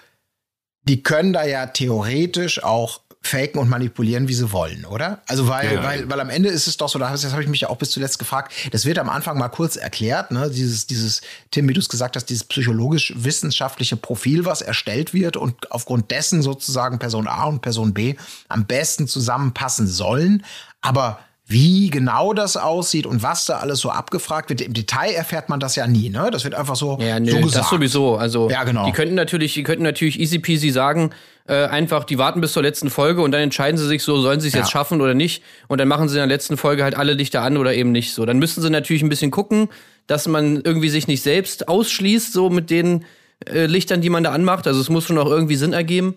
die 0.82 1.02
können 1.02 1.32
da 1.32 1.44
ja 1.44 1.66
theoretisch 1.66 2.62
auch 2.62 3.00
faken 3.22 3.60
und 3.60 3.68
manipulieren, 3.68 4.28
wie 4.28 4.34
sie 4.34 4.50
wollen, 4.50 4.86
oder? 4.86 5.20
Also 5.26 5.46
weil, 5.46 5.74
Ja, 5.74 5.82
weil, 5.84 6.08
weil 6.08 6.20
am 6.20 6.30
Ende 6.30 6.48
ist 6.48 6.66
es 6.66 6.78
doch 6.78 6.88
so, 6.88 6.98
da- 6.98 7.10
das 7.10 7.30
habe 7.32 7.42
ich 7.42 7.48
mich 7.48 7.60
ja 7.60 7.68
auch 7.68 7.76
bis 7.76 7.90
zuletzt 7.90 8.18
gefragt, 8.18 8.52
das 8.72 8.86
wird 8.86 8.98
am 8.98 9.10
Anfang 9.10 9.36
mal 9.36 9.48
kurz 9.50 9.76
erklärt, 9.76 10.30
ne? 10.30 10.50
Dieses, 10.50 10.86
dieses, 10.86 11.20
Tim, 11.50 11.68
wie 11.68 11.74
du 11.74 11.80
es 11.80 11.90
gesagt 11.90 12.16
hast, 12.16 12.26
dieses 12.30 12.44
psychologisch-wissenschaftliche 12.44 13.96
Profil, 13.96 14.44
was 14.44 14.62
erstellt 14.62 15.14
wird 15.14 15.36
und 15.36 15.70
aufgrund 15.70 16.10
dessen 16.10 16.42
sozusagen 16.42 16.98
Person 16.98 17.26
A 17.28 17.44
und 17.44 17.60
Person 17.60 17.92
B 17.92 18.14
am 18.48 18.64
besten 18.66 19.06
zusammenpassen 19.08 19.86
sollen. 19.86 20.44
Aber 20.80 21.18
wie 21.46 21.90
genau 21.90 22.32
das 22.32 22.56
aussieht 22.56 23.06
und 23.06 23.22
was 23.24 23.44
da 23.46 23.58
alles 23.58 23.80
so 23.80 23.90
abgefragt 23.90 24.50
wird, 24.50 24.60
im 24.60 24.72
Detail 24.72 25.10
erfährt 25.12 25.48
man 25.48 25.58
das 25.58 25.74
ja 25.74 25.86
nie, 25.86 26.08
ne? 26.08 26.30
Das 26.32 26.44
wird 26.44 26.54
einfach 26.54 26.76
so, 26.76 26.98
Ja, 27.00 27.18
nö, 27.18 27.30
so 27.32 27.36
gesagt. 27.40 27.64
das 27.64 27.70
sowieso. 27.70 28.16
Also 28.16 28.48
Ja, 28.48 28.62
genau. 28.64 28.86
die 28.86 28.92
könnten 28.92 29.14
natürlich, 29.16 29.54
die 29.54 29.64
könnten 29.64 29.82
natürlich 29.82 30.18
easy 30.20 30.38
peasy 30.38 30.70
sagen, 30.70 31.10
äh, 31.46 31.66
einfach, 31.66 32.04
die 32.04 32.18
warten 32.18 32.40
bis 32.40 32.52
zur 32.52 32.62
letzten 32.62 32.90
Folge 32.90 33.22
und 33.22 33.32
dann 33.32 33.40
entscheiden 33.40 33.76
sie 33.78 33.86
sich 33.86 34.02
so, 34.02 34.20
sollen 34.20 34.40
sie 34.40 34.48
es 34.48 34.54
Ja. 34.54 34.60
jetzt 34.60 34.70
schaffen 34.70 35.00
oder 35.00 35.14
nicht. 35.14 35.42
Und 35.68 35.78
dann 35.78 35.88
machen 35.88 36.08
sie 36.08 36.14
in 36.16 36.20
der 36.20 36.26
letzten 36.26 36.56
Folge 36.56 36.84
halt 36.84 36.94
alle 36.96 37.12
Lichter 37.14 37.42
an 37.42 37.56
oder 37.56 37.74
eben 37.74 37.92
nicht 37.92 38.12
so. 38.14 38.24
Dann 38.26 38.38
müssten 38.38 38.62
sie 38.62 38.70
natürlich 38.70 39.02
ein 39.02 39.08
bisschen 39.08 39.30
gucken, 39.30 39.68
dass 40.06 40.28
man 40.28 40.60
irgendwie 40.62 40.88
sich 40.90 41.08
nicht 41.08 41.22
selbst 41.22 41.68
ausschließt, 41.68 42.32
so 42.32 42.50
mit 42.50 42.70
den 42.70 43.04
äh, 43.46 43.66
Lichtern, 43.66 44.00
die 44.00 44.10
man 44.10 44.22
da 44.24 44.32
anmacht. 44.32 44.66
Also 44.66 44.80
es 44.80 44.88
muss 44.90 45.04
schon 45.06 45.18
auch 45.18 45.30
irgendwie 45.30 45.56
Sinn 45.56 45.72
ergeben 45.72 46.16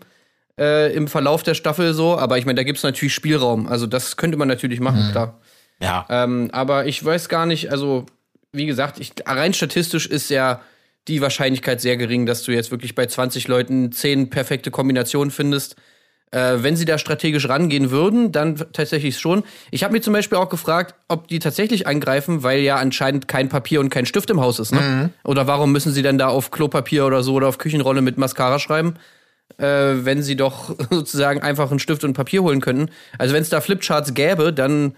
äh, 0.60 0.94
im 0.94 1.08
Verlauf 1.08 1.42
der 1.44 1.54
Staffel 1.56 1.94
so. 1.94 2.18
Aber 2.18 2.38
ich 2.38 2.46
meine, 2.46 2.58
da 2.58 2.64
gibt's 2.64 2.84
natürlich 2.84 3.14
Spielraum. 3.14 3.68
Also 3.68 3.88
das 3.88 4.18
könnte 4.18 4.38
man 4.38 4.48
natürlich 4.48 4.80
machen, 4.80 5.10
klar. 5.12 5.40
Ja. 5.82 6.06
Ähm, 6.10 6.50
aber 6.52 6.86
ich 6.86 7.04
weiß 7.04 7.28
gar 7.30 7.46
nicht, 7.46 7.72
also 7.72 8.06
wie 8.52 8.66
gesagt, 8.68 9.00
ich, 9.00 9.14
rein 9.26 9.54
statistisch 9.54 10.06
ist 10.06 10.30
ja 10.30 10.62
die 11.08 11.22
Wahrscheinlichkeit 11.22 11.82
sehr 11.82 11.98
gering, 11.98 12.26
dass 12.26 12.44
du 12.44 12.52
jetzt 12.52 12.72
wirklich 12.72 12.96
bei 12.96 13.06
20 13.06 13.48
Leuten 13.48 13.92
10 13.92 14.30
perfekte 14.30 14.72
Kombinationen 14.72 15.32
findest. 15.32 15.76
Äh, 16.32 16.64
wenn 16.64 16.76
sie 16.76 16.86
da 16.86 16.98
strategisch 16.98 17.48
rangehen 17.48 17.92
würden, 17.92 18.32
dann 18.32 18.56
tatsächlich 18.74 19.20
schon. 19.20 19.44
Ich 19.70 19.84
habe 19.84 19.94
mir 19.94 20.02
zum 20.02 20.14
Beispiel 20.14 20.38
auch 20.38 20.50
gefragt, 20.50 20.96
ob 21.08 21.28
die 21.28 21.40
tatsächlich 21.40 21.86
angreifen, 21.86 22.42
weil 22.42 22.62
ja 22.62 22.78
anscheinend 22.78 23.28
kein 23.28 23.50
Papier 23.50 23.80
und 23.80 23.90
kein 23.90 24.06
Stift 24.06 24.30
im 24.30 24.42
Haus 24.42 24.60
ist. 24.60 24.72
Ne? 24.72 25.12
Oder 25.24 25.46
warum 25.46 25.72
müssen 25.72 25.94
sie 25.94 26.02
denn 26.02 26.18
da 26.18 26.30
auf 26.30 26.50
Klopapier 26.50 27.06
oder 27.06 27.22
so 27.22 27.34
oder 27.34 27.48
auf 27.48 27.60
Küchenrolle 27.60 28.02
mit 28.02 28.18
Mascara 28.18 28.58
schreiben? 28.60 28.96
äh, 29.58 30.06
wenn 30.06 30.22
sie 30.22 30.36
doch 30.36 30.76
sozusagen 30.90 31.42
einfach 31.42 31.70
einen 31.70 31.80
Stift 31.80 32.04
und 32.04 32.14
Papier 32.14 32.44
holen 32.44 32.62
könnten. 32.62 32.90
Also 33.18 33.34
wenn 33.34 33.42
es 33.42 33.50
da 33.50 33.62
Flipcharts 33.62 34.14
gäbe, 34.14 34.54
dann, 34.54 34.96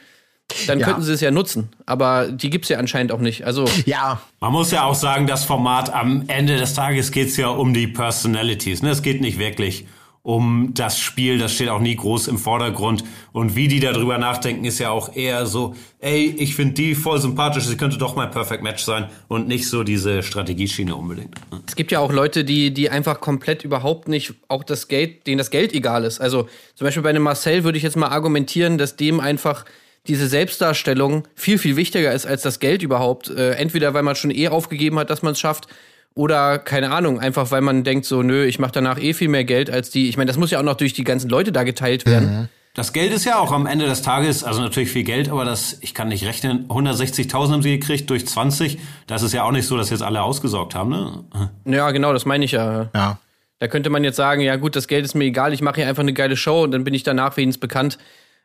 dann 0.67 0.79
Ja. 0.79 0.85
könnten 0.87 1.01
sie 1.01 1.13
es 1.13 1.21
ja 1.21 1.31
nutzen. 1.31 1.69
Aber 1.85 2.27
die 2.31 2.49
gibt's 2.49 2.69
ja 2.69 2.77
anscheinend 2.77 3.11
auch 3.11 3.19
nicht. 3.19 3.45
Also 3.45 3.65
Ja, 3.85 4.21
Man 4.39 4.51
muss 4.51 4.71
ja 4.71 4.83
auch 4.83 4.95
sagen, 4.95 5.27
das 5.27 5.43
Format 5.45 5.93
am 5.93 6.23
Ende 6.27 6.57
des 6.57 6.73
Tages 6.73 7.11
geht's 7.11 7.37
ja 7.37 7.47
um 7.49 7.73
die 7.73 7.87
Personalities. 7.87 8.81
Ne? 8.81 8.89
Es 8.91 9.01
geht 9.01 9.21
nicht 9.21 9.39
wirklich 9.39 9.85
um 10.21 10.71
das 10.73 10.97
Spiel, 10.97 11.37
das 11.37 11.53
steht 11.53 11.69
auch 11.69 11.79
nie 11.79 11.95
groß 11.95 12.27
im 12.29 12.39
Vordergrund. 12.39 13.03
Und 13.31 13.55
wie 13.55 13.67
die 13.67 13.79
darüber 13.79 14.17
nachdenken, 14.17 14.65
ist 14.65 14.79
ja 14.79 14.89
auch 14.89 15.15
eher 15.15 15.45
so, 15.45 15.75
ey, 15.99 16.33
ich 16.39 16.55
finde 16.55 16.73
die 16.73 16.95
voll 16.95 17.21
sympathisch, 17.21 17.65
sie 17.65 17.77
könnte 17.77 17.99
doch 17.99 18.15
mein 18.15 18.31
Perfect 18.31 18.63
Match 18.63 18.83
sein 18.83 19.07
und 19.27 19.47
nicht 19.47 19.69
so 19.69 19.83
diese 19.83 20.23
Strategieschiene 20.23 20.95
unbedingt. 20.95 21.35
es 21.67 21.75
gibt 21.75 21.91
ja 21.91 21.99
auch 21.99 22.11
Leute, 22.11 22.43
die, 22.43 22.73
die 22.73 22.89
einfach 22.89 23.19
komplett 23.19 23.63
überhaupt 23.63 24.07
nicht 24.07 24.33
auch 24.47 24.63
das 24.63 24.87
Geld, 24.87 25.27
denen 25.27 25.37
das 25.37 25.51
Geld 25.51 25.73
egal 25.73 26.03
ist. 26.03 26.19
Also 26.19 26.47
zum 26.73 26.85
Beispiel 26.85 27.03
bei 27.03 27.09
einem 27.11 27.21
Marcel 27.21 27.63
würde 27.63 27.77
ich 27.77 27.83
jetzt 27.83 27.95
mal 27.97 28.07
argumentieren, 28.09 28.79
dass 28.79 28.95
dem 28.95 29.19
einfach 29.19 29.63
diese 30.07 30.27
Selbstdarstellung 30.27 31.27
viel, 31.35 31.57
viel 31.57 31.75
wichtiger 31.75 32.13
ist 32.13 32.25
als 32.25 32.41
das 32.41 32.59
Geld 32.59 32.83
überhaupt. 32.83 33.29
Äh, 33.29 33.51
entweder 33.53 33.93
weil 33.93 34.03
man 34.03 34.15
schon 34.15 34.31
eh 34.31 34.47
aufgegeben 34.49 34.99
hat, 34.99 35.09
dass 35.09 35.21
man 35.21 35.33
es 35.33 35.39
schafft, 35.39 35.67
oder 36.15 36.59
keine 36.59 36.91
Ahnung, 36.91 37.19
einfach 37.19 37.51
weil 37.51 37.61
man 37.61 37.83
denkt 37.83 38.05
so, 38.05 38.23
nö, 38.23 38.45
ich 38.45 38.57
mache 38.57 38.71
danach 38.71 38.97
eh 38.97 39.13
viel 39.13 39.27
mehr 39.27 39.43
Geld 39.43 39.69
als 39.69 39.89
die. 39.89 40.07
Ich 40.07 40.15
meine, 40.15 40.29
das 40.29 40.37
muss 40.37 40.49
ja 40.49 40.59
auch 40.59 40.63
noch 40.63 40.75
durch 40.77 40.93
die 40.93 41.03
ganzen 41.03 41.29
Leute 41.29 41.51
da 41.51 41.63
geteilt 41.63 42.05
werden. 42.05 42.49
Das 42.73 42.91
Geld 42.91 43.13
ist 43.13 43.23
ja 43.23 43.39
auch 43.39 43.53
am 43.53 43.67
Ende 43.67 43.85
des 43.85 44.01
Tages, 44.01 44.43
also 44.43 44.61
natürlich 44.61 44.89
viel 44.89 45.03
Geld, 45.03 45.29
aber 45.29 45.45
das, 45.45 45.77
ich 45.81 45.93
kann 45.93 46.09
nicht 46.09 46.25
rechnen, 46.25 46.67
160.000 46.67 47.51
haben 47.51 47.61
sie 47.61 47.79
gekriegt 47.79 48.09
durch 48.09 48.27
20. 48.27 48.79
Das 49.07 49.23
ist 49.23 49.33
ja 49.33 49.43
auch 49.43 49.51
nicht 49.51 49.65
so, 49.65 49.77
dass 49.77 49.89
jetzt 49.89 50.03
alle 50.03 50.21
ausgesorgt 50.21 50.75
haben, 50.75 50.89
ne? 50.89 51.23
Ja, 51.65 51.91
genau, 51.91 52.11
das 52.11 52.25
meine 52.25 52.43
ich 52.43 52.51
ja. 52.51 52.89
ja. 52.93 53.19
Da 53.59 53.67
könnte 53.69 53.89
man 53.89 54.03
jetzt 54.03 54.17
sagen, 54.17 54.41
ja 54.41 54.57
gut, 54.57 54.75
das 54.75 54.89
Geld 54.89 55.05
ist 55.05 55.15
mir 55.15 55.23
egal, 55.23 55.53
ich 55.53 55.61
mache 55.61 55.77
hier 55.77 55.87
einfach 55.87 56.03
eine 56.03 56.11
geile 56.11 56.35
Show 56.35 56.63
und 56.63 56.71
dann 56.71 56.83
bin 56.83 56.93
ich 56.93 57.03
danach 57.03 57.37
wenigstens 57.37 57.61
bekannt. 57.61 57.97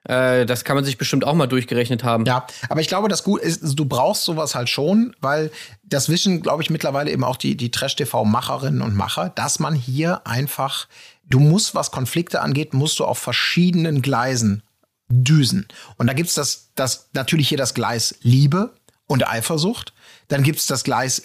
Äh, 0.04 0.47
das 0.47 0.64
kann 0.64 0.76
man 0.76 0.85
sich 0.85 0.99
bestimmt 0.99 1.25
auch 1.25 1.35
mal 1.35 1.47
durchgerechnet 1.47 2.04
haben. 2.04 2.25
Ja, 2.25 2.47
aber 2.69 2.80
ich 2.80 2.88
glaube, 2.88 3.09
das 3.09 3.23
gut 3.23 3.40
ist, 3.40 3.78
du 3.78 3.85
brauchst 3.85 4.25
sowas 4.25 4.54
halt 4.54 4.69
schon, 4.69 5.14
weil 5.21 5.50
das 5.83 6.09
wissen, 6.09 6.42
glaube 6.42 6.62
ich, 6.62 6.71
mittlerweile 6.71 7.11
eben 7.11 7.25
auch 7.25 7.37
die, 7.37 7.57
die 7.57 7.71
Trash-TV-Macherinnen 7.71 8.83
und 8.83 8.95
Macher, 8.97 9.30
dass 9.30 9.59
man 9.59 9.75
hier 9.75 10.26
einfach, 10.26 10.88
du 11.25 11.38
musst, 11.38 11.75
was 11.75 11.90
Konflikte 11.90 12.40
angeht, 12.40 12.73
musst 12.73 12.99
du 12.99 13.04
auf 13.04 13.19
verschiedenen 13.19 14.00
Gleisen 14.00 14.62
düsen. 15.09 15.66
Und 15.97 16.07
da 16.07 16.12
gibt's 16.14 16.35
das, 16.35 16.71
das, 16.75 17.11
natürlich 17.12 17.49
hier 17.49 17.59
das 17.59 17.75
Gleis 17.75 18.16
Liebe 18.23 18.73
und 19.07 19.28
Eifersucht. 19.28 19.92
Dann 20.31 20.43
gibt's 20.43 20.67
das 20.67 20.83
Gleis 20.83 21.23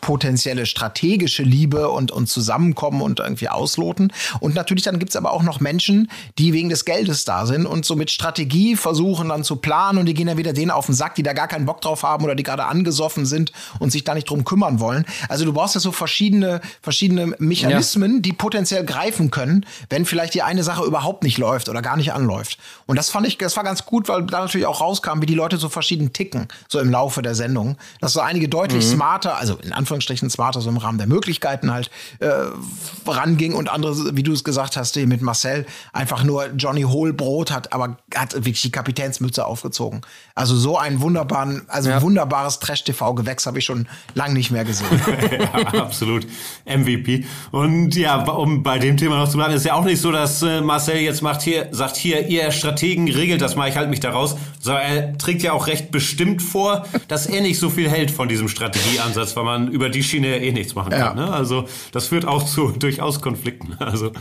potenzielle 0.00 0.66
strategische 0.66 1.44
Liebe 1.44 1.88
und, 1.90 2.10
und 2.10 2.28
Zusammenkommen 2.28 3.00
und 3.00 3.20
irgendwie 3.20 3.48
ausloten. 3.48 4.12
Und 4.40 4.54
natürlich 4.54 4.82
dann 4.82 4.98
gibt's 4.98 5.16
aber 5.16 5.32
auch 5.32 5.42
noch 5.42 5.60
Menschen, 5.60 6.10
die 6.38 6.52
wegen 6.52 6.68
des 6.68 6.84
Geldes 6.84 7.24
da 7.24 7.46
sind 7.46 7.66
und 7.66 7.84
so 7.84 7.94
mit 7.94 8.10
Strategie 8.10 8.76
versuchen 8.76 9.28
dann 9.28 9.44
zu 9.44 9.56
planen 9.56 9.98
und 9.98 10.06
die 10.06 10.14
gehen 10.14 10.26
dann 10.26 10.36
wieder 10.36 10.52
denen 10.52 10.70
auf 10.70 10.86
den 10.86 10.94
Sack, 10.94 11.14
die 11.14 11.22
da 11.22 11.32
gar 11.32 11.48
keinen 11.48 11.66
Bock 11.66 11.80
drauf 11.80 12.02
haben 12.02 12.24
oder 12.24 12.34
die 12.34 12.42
gerade 12.42 12.64
angesoffen 12.64 13.26
sind 13.26 13.52
und 13.78 13.90
sich 13.90 14.04
da 14.04 14.14
nicht 14.14 14.28
drum 14.28 14.44
kümmern 14.44 14.80
wollen. 14.80 15.04
Also 15.28 15.44
du 15.44 15.52
brauchst 15.52 15.74
ja 15.74 15.80
so 15.80 15.92
verschiedene, 15.92 16.60
verschiedene 16.82 17.34
Mechanismen, 17.38 18.22
die 18.22 18.32
potenziell 18.32 18.84
greifen 18.84 19.30
können, 19.30 19.66
wenn 19.90 20.04
vielleicht 20.04 20.34
die 20.34 20.42
eine 20.42 20.62
Sache 20.62 20.84
überhaupt 20.84 21.22
nicht 21.22 21.38
läuft 21.38 21.68
oder 21.68 21.82
gar 21.82 21.96
nicht 21.96 22.12
anläuft. 22.12 22.58
Und 22.86 22.96
das 22.96 23.10
fand 23.10 23.26
ich, 23.26 23.38
das 23.38 23.56
war 23.56 23.64
ganz 23.64 23.84
gut, 23.84 24.08
weil 24.08 24.24
da 24.24 24.40
natürlich 24.40 24.66
auch 24.66 24.80
rauskam, 24.80 25.20
wie 25.20 25.26
die 25.26 25.34
Leute 25.34 25.58
so 25.58 25.68
verschieden 25.68 26.12
ticken, 26.12 26.48
so 26.68 26.80
im 26.80 26.90
Laufe 26.90 27.22
der 27.22 27.34
Sendung. 27.34 27.76
Dass 28.00 28.12
so 28.12 28.20
einige 28.20 28.45
deutlich 28.48 28.84
Mhm. 28.86 28.90
smarter, 28.94 29.36
also 29.36 29.56
in 29.62 29.72
Anführungsstrichen 29.72 30.30
smarter, 30.30 30.60
so 30.60 30.68
im 30.70 30.76
Rahmen 30.76 30.98
der 30.98 31.06
Möglichkeiten 31.06 31.70
halt 31.72 31.90
äh, 32.20 32.28
ranging 33.06 33.54
und 33.54 33.68
andere, 33.68 34.16
wie 34.16 34.22
du 34.22 34.32
es 34.32 34.44
gesagt 34.44 34.76
hast, 34.76 34.96
mit 34.96 35.20
Marcel, 35.22 35.66
einfach 35.92 36.24
nur 36.24 36.46
Johnny 36.56 36.82
Hohlbrot 36.82 37.50
hat, 37.50 37.72
aber 37.72 37.98
hat 38.14 38.34
wirklich 38.34 38.62
die 38.62 38.70
Kapitänsmütze 38.72 39.44
aufgezogen. 39.46 40.00
Also 40.34 40.56
so 40.56 40.78
ein 40.78 41.00
wunderbaren, 41.00 41.62
also 41.68 41.90
Ja. 41.90 42.02
wunderbares 42.02 42.58
Trash-TV-Gewächs 42.60 43.46
habe 43.46 43.58
ich 43.58 43.64
schon 43.64 43.86
lange 44.14 44.34
nicht 44.34 44.50
mehr 44.50 44.64
gesehen. 44.64 44.86
ja, 45.40 45.82
absolut. 45.82 46.26
MVP. 46.66 47.24
Und 47.50 47.94
ja, 47.96 48.22
um 48.30 48.62
bei 48.62 48.78
dem 48.78 48.96
Thema 48.96 49.18
noch 49.18 49.28
zu 49.28 49.36
bleiben, 49.36 49.54
ist 49.54 49.64
ja 49.64 49.74
auch 49.74 49.84
nicht 49.84 50.00
so, 50.00 50.12
dass 50.12 50.42
äh, 50.42 50.60
Marcel 50.60 50.96
jetzt 50.96 51.22
macht 51.22 51.42
hier, 51.42 51.68
sagt 51.70 51.96
hier, 51.96 52.26
ihr 52.28 52.50
Strategen 52.52 53.08
regelt 53.10 53.40
das 53.40 53.56
mal, 53.56 53.68
ich 53.68 53.76
halte 53.76 53.90
mich 53.90 54.00
da 54.00 54.10
raus. 54.10 54.36
Sondern 54.60 54.82
er 54.82 55.18
trägt 55.18 55.42
ja 55.42 55.52
auch 55.52 55.66
recht 55.68 55.90
bestimmt 55.90 56.42
vor, 56.42 56.84
dass 57.08 57.26
er 57.26 57.40
nicht 57.40 57.58
so 57.58 57.70
viel 57.70 57.88
hält 57.88 58.10
von 58.10 58.28
diesem 58.28 58.35
Strategieansatz, 58.48 59.34
weil 59.36 59.44
man 59.44 59.68
über 59.68 59.88
die 59.88 60.02
Schiene 60.02 60.38
eh 60.42 60.52
nichts 60.52 60.74
machen 60.74 60.92
Ja. 60.92 61.08
kann. 61.08 61.16
Ne? 61.16 61.32
Also 61.32 61.66
das 61.92 62.08
führt 62.08 62.26
auch 62.26 62.44
zu 62.44 62.68
durchaus 62.78 63.20
Konflikten. 63.20 63.74
Also 63.78 64.12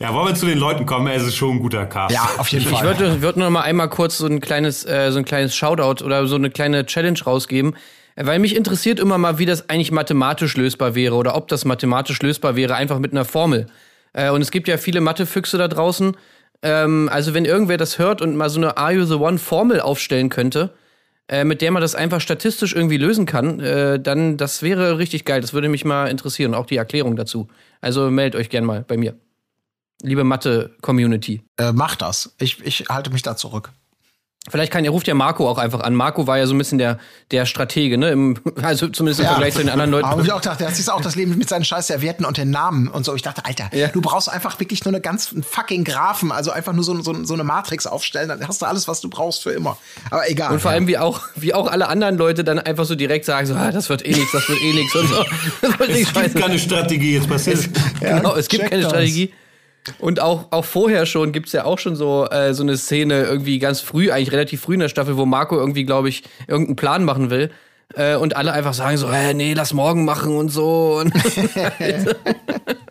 ja, 0.00 0.14
wollen 0.14 0.28
wir 0.28 0.34
zu 0.34 0.46
den 0.46 0.58
Leuten 0.58 0.86
kommen, 0.86 1.08
es 1.08 1.22
ist 1.24 1.36
schon 1.36 1.56
ein 1.56 1.60
guter 1.60 1.86
Cast. 1.86 2.14
ja, 2.14 2.28
auf 2.38 2.48
jeden 2.48 2.64
Ich 2.64 2.70
Fall. 2.70 2.84
würde, 2.84 3.20
würde 3.22 3.40
noch 3.40 3.50
mal 3.50 3.62
einmal 3.62 3.88
kurz 3.88 4.18
so 4.18 4.26
ein 4.26 4.40
kleines, 4.40 4.84
äh, 4.86 5.10
so 5.10 5.18
ein 5.18 5.24
kleines 5.24 5.54
Shoutout 5.56 6.04
oder 6.04 6.26
so 6.26 6.36
eine 6.36 6.50
kleine 6.50 6.86
Challenge 6.86 7.18
rausgeben, 7.26 7.74
weil 8.16 8.38
mich 8.38 8.56
interessiert 8.56 8.98
immer 9.00 9.18
mal, 9.18 9.38
wie 9.38 9.46
das 9.46 9.68
eigentlich 9.68 9.92
mathematisch 9.92 10.56
lösbar 10.56 10.94
wäre 10.94 11.14
oder 11.16 11.34
ob 11.36 11.48
das 11.48 11.64
mathematisch 11.64 12.20
lösbar 12.22 12.56
wäre, 12.56 12.74
einfach 12.74 12.98
mit 12.98 13.12
einer 13.12 13.24
Formel. 13.24 13.66
Äh, 14.14 14.30
und 14.30 14.40
es 14.42 14.50
gibt 14.50 14.68
ja 14.68 14.78
viele 14.78 15.00
Mathefüchse 15.02 15.58
da 15.58 15.68
draußen. 15.68 16.16
Ähm, 16.62 17.10
also 17.12 17.34
wenn 17.34 17.44
irgendwer 17.44 17.76
das 17.76 17.98
hört 17.98 18.22
und 18.22 18.34
mal 18.36 18.48
so 18.48 18.58
eine 18.58 18.78
Are 18.78 18.92
You 18.92 19.04
the 19.04 19.14
One 19.16 19.38
Formel 19.38 19.80
aufstellen 19.80 20.30
könnte, 20.30 20.70
äh, 21.28 21.44
mit 21.44 21.60
der 21.60 21.70
man 21.72 21.82
das 21.82 21.94
einfach 21.94 22.20
statistisch 22.20 22.74
irgendwie 22.74 22.98
lösen 22.98 23.26
kann, 23.26 23.60
äh, 23.60 23.98
dann 23.98 24.36
das 24.36 24.62
wäre 24.62 24.98
richtig 24.98 25.24
geil. 25.24 25.40
Das 25.40 25.52
würde 25.52 25.68
mich 25.68 25.84
mal 25.84 26.06
interessieren, 26.08 26.54
auch 26.54 26.66
die 26.66 26.76
Erklärung 26.76 27.16
dazu. 27.16 27.48
Also 27.80 28.10
meldet 28.10 28.40
euch 28.40 28.48
gern 28.48 28.64
mal 28.64 28.84
bei 28.86 28.96
mir. 28.96 29.14
Liebe 30.02 30.24
Mathe-Community. 30.24 31.42
äh, 31.58 31.72
mach 31.72 31.96
das. 31.96 32.34
Ich, 32.38 32.64
ich 32.64 32.84
halte 32.88 33.10
mich 33.10 33.22
da 33.22 33.36
zurück. 33.36 33.72
Vielleicht 34.48 34.72
kann, 34.72 34.84
er 34.84 34.90
ruft 34.92 35.08
ja 35.08 35.14
Marco 35.14 35.48
auch 35.48 35.58
einfach 35.58 35.80
an. 35.80 35.94
Marco 35.94 36.26
war 36.26 36.38
ja 36.38 36.46
so 36.46 36.54
ein 36.54 36.58
bisschen 36.58 36.78
der, 36.78 36.98
der 37.32 37.46
Stratege, 37.46 37.98
ne? 37.98 38.10
Im, 38.10 38.36
also 38.62 38.88
zumindest 38.88 39.20
im 39.20 39.26
Vergleich 39.26 39.54
zu 39.54 39.60
den 39.60 39.68
anderen 39.70 39.90
Leuten. 39.90 40.04
Aber 40.06 40.22
ich 40.22 40.32
auch 40.32 40.40
dachte, 40.40 40.58
der 40.58 40.68
hat 40.68 40.76
sich 40.76 40.88
auch 40.88 41.00
das 41.00 41.16
Leben 41.16 41.36
mit 41.36 41.48
seinen 41.48 41.64
scheiß 41.64 41.88
Servietten 41.88 42.24
und 42.24 42.36
den 42.36 42.50
Namen 42.50 42.88
und 42.88 43.04
so. 43.04 43.14
Ich 43.14 43.22
dachte, 43.22 43.44
Alter, 43.44 43.68
Ja. 43.72 43.88
du 43.88 44.00
brauchst 44.00 44.28
einfach 44.28 44.58
wirklich 44.60 44.84
nur 44.84 44.92
eine 44.94 45.00
ganz 45.00 45.34
fucking 45.50 45.82
Graphen, 45.84 46.30
also 46.30 46.50
einfach 46.52 46.72
nur 46.72 46.84
so, 46.84 47.00
so, 47.02 47.24
so 47.24 47.34
eine 47.34 47.42
Matrix 47.44 47.86
aufstellen, 47.86 48.28
dann 48.28 48.46
hast 48.46 48.62
du 48.62 48.66
alles, 48.66 48.86
was 48.86 49.00
du 49.00 49.10
brauchst 49.10 49.42
für 49.42 49.50
immer. 49.50 49.78
Aber 50.10 50.30
egal. 50.30 50.52
Und 50.52 50.60
vor 50.60 50.70
allem, 50.70 50.86
wie 50.86 50.98
auch, 50.98 51.22
wie 51.34 51.52
auch 51.52 51.66
alle 51.70 51.88
anderen 51.88 52.16
Leute 52.16 52.44
dann 52.44 52.58
einfach 52.60 52.84
so 52.84 52.94
direkt 52.94 53.24
sagen, 53.24 53.46
so, 53.46 53.54
ah, 53.54 53.72
das 53.72 53.88
wird 53.88 54.06
eh 54.06 54.10
nichts, 54.12 54.30
das 54.32 54.48
wird 54.48 54.60
eh 54.62 54.72
nichts 54.74 54.94
und 54.94 55.08
so. 55.08 55.24
Das 55.60 55.78
wird 55.78 55.90
Es 55.90 55.96
nicht 55.98 56.14
gibt 56.14 56.36
keine 56.40 56.58
Strategie, 56.58 57.14
jetzt 57.14 57.28
passiert. 57.28 57.68
genau, 58.00 58.34
es 58.36 58.48
gibt 58.48 58.70
keine 58.70 58.82
das. 58.82 58.90
Strategie. 58.92 59.32
Und 59.98 60.20
auch, 60.20 60.50
auch 60.50 60.64
vorher 60.64 61.06
schon 61.06 61.32
gibt's 61.32 61.52
ja 61.52 61.64
auch 61.64 61.78
schon 61.78 61.96
so, 61.96 62.26
äh, 62.30 62.54
so 62.54 62.62
eine 62.62 62.76
Szene, 62.76 63.24
irgendwie 63.24 63.58
ganz 63.58 63.80
früh, 63.80 64.10
eigentlich 64.10 64.32
relativ 64.32 64.62
früh 64.62 64.74
in 64.74 64.80
der 64.80 64.88
Staffel, 64.88 65.16
wo 65.16 65.26
Marco 65.26 65.56
irgendwie, 65.56 65.84
glaube 65.84 66.08
ich, 66.08 66.24
irgendeinen 66.46 66.76
Plan 66.76 67.04
machen 67.04 67.30
will. 67.30 67.50
Äh, 67.94 68.16
und 68.16 68.36
alle 68.36 68.52
einfach 68.52 68.74
sagen 68.74 68.96
so, 68.96 69.08
äh, 69.08 69.32
nee, 69.32 69.54
lass 69.54 69.72
morgen 69.72 70.04
machen 70.04 70.36
und 70.36 70.48
so. 70.48 70.98
Und, 71.00 71.14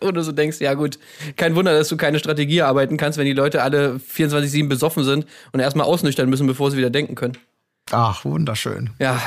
du 0.00 0.22
so 0.22 0.32
denkst, 0.32 0.60
ja 0.60 0.74
gut, 0.74 0.98
kein 1.36 1.54
Wunder, 1.54 1.76
dass 1.76 1.88
du 1.88 1.96
keine 1.96 2.18
Strategie 2.18 2.62
arbeiten 2.62 2.96
kannst, 2.96 3.18
wenn 3.18 3.26
die 3.26 3.34
Leute 3.34 3.62
alle 3.62 3.96
24-7 3.96 4.68
besoffen 4.68 5.04
sind 5.04 5.26
und 5.52 5.60
erstmal 5.60 5.86
ausnüchtern 5.86 6.30
müssen, 6.30 6.46
bevor 6.46 6.70
sie 6.70 6.78
wieder 6.78 6.90
denken 6.90 7.14
können. 7.14 7.36
Ach, 7.92 8.24
wunderschön. 8.24 8.90
Ja, 8.98 9.20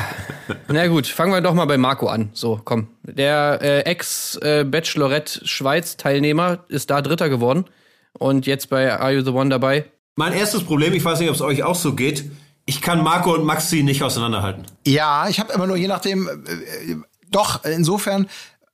na 0.68 0.88
gut, 0.88 1.08
fangen 1.08 1.32
wir 1.32 1.40
doch 1.42 1.54
mal 1.54 1.66
bei 1.66 1.78
Marco 1.78 2.08
an. 2.08 2.30
So, 2.34 2.60
komm. 2.64 2.88
Der 3.04 3.60
äh, 3.62 3.80
Ex-Bachelorette 3.82 5.48
Schweiz-Teilnehmer 5.48 6.66
ist 6.68 6.90
da 6.90 7.02
Dritter 7.02 7.30
geworden 7.30 7.66
und 8.14 8.48
jetzt 8.48 8.70
bei 8.70 9.00
Are 9.00 9.14
You 9.14 9.24
the 9.24 9.32
One 9.32 9.50
dabei. 9.50 9.86
Mein 10.16 10.34
erstes 10.34 10.64
Problem, 10.64 10.94
ich 10.94 11.06
weiß 11.06 11.20
nicht, 11.20 11.30
ob 11.30 11.36
es 11.36 11.42
euch 11.42 11.64
auch 11.64 11.76
so 11.76 11.94
geht, 11.94 12.30
ich 12.66 12.82
kann 12.82 13.02
Marco 13.02 13.34
und 13.34 13.46
Maxi 13.46 13.82
nicht 13.82 14.04
auseinanderhalten. 14.04 14.66
Ja, 14.86 15.30
ich 15.30 15.40
habe 15.40 15.54
immer 15.54 15.66
nur 15.66 15.78
je 15.78 15.88
nachdem, 15.88 16.28
äh, 16.28 16.92
äh, 16.92 16.98
doch, 17.32 17.64
insofern, 17.64 18.28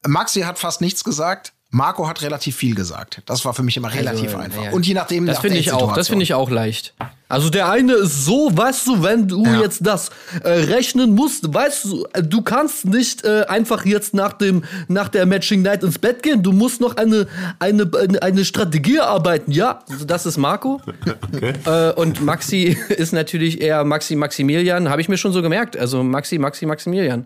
Maxi 0.05 0.41
hat 0.41 0.57
fast 0.59 0.81
nichts 0.81 1.03
gesagt. 1.03 1.53
Marco 1.75 2.07
hat 2.07 2.21
relativ 2.21 2.55
viel 2.55 2.73
gesagt. 2.73 3.21
Das 3.25 3.43
war 3.43 3.53
für 3.53 3.61
mich 3.61 3.75
immer 3.75 3.93
relativ 3.93 4.27
Also, 4.27 4.37
einfach. 4.37 4.59
naja. 4.61 4.71
Und 4.71 4.87
je 4.87 4.93
nachdem, 4.93 5.25
Das 5.25 5.35
nach 5.35 5.41
finde 5.41 5.57
ich 5.57 5.73
auch, 5.73 5.93
das 5.93 6.07
finde 6.07 6.23
ich 6.23 6.33
auch 6.33 6.49
leicht. 6.49 6.93
Also 7.27 7.49
der 7.49 7.69
eine 7.69 7.93
ist 7.93 8.23
so, 8.23 8.49
weißt 8.55 8.87
du, 8.87 9.03
wenn 9.03 9.27
du 9.27 9.43
Ja. 9.43 9.59
jetzt 9.59 9.85
das 9.85 10.09
äh, 10.43 10.49
rechnen 10.49 11.15
musst, 11.15 11.53
weißt 11.53 11.85
du, 11.85 12.07
äh, 12.13 12.23
du 12.23 12.41
kannst 12.43 12.85
nicht 12.85 13.25
äh, 13.25 13.43
einfach 13.49 13.85
jetzt 13.85 14.13
nach 14.13 14.31
dem 14.33 14.63
nach 14.87 15.09
der 15.09 15.25
Matching 15.25 15.63
Night 15.63 15.83
ins 15.83 15.99
Bett 15.99 16.23
gehen, 16.23 16.41
du 16.43 16.53
musst 16.53 16.79
noch 16.79 16.95
eine 16.95 17.27
eine 17.59 17.89
eine, 17.99 18.21
eine 18.21 18.45
Strategie 18.45 18.97
erarbeiten, 18.97 19.51
ja? 19.51 19.79
Also 19.89 20.05
das 20.05 20.25
ist 20.25 20.37
Marco. 20.37 20.81
Okay. 21.35 21.53
Äh, 21.65 21.91
und 21.93 22.21
Maxi 22.21 22.77
ist 22.89 23.11
natürlich 23.11 23.59
eher 23.59 23.83
Maxi 23.83 24.15
Maximilian, 24.15 24.87
habe 24.89 25.01
ich 25.01 25.09
mir 25.09 25.17
schon 25.17 25.33
so 25.33 25.41
gemerkt. 25.41 25.75
Also 25.75 26.03
Maxi 26.03 26.37
Maxi 26.37 26.65
Maximilian. 26.65 27.25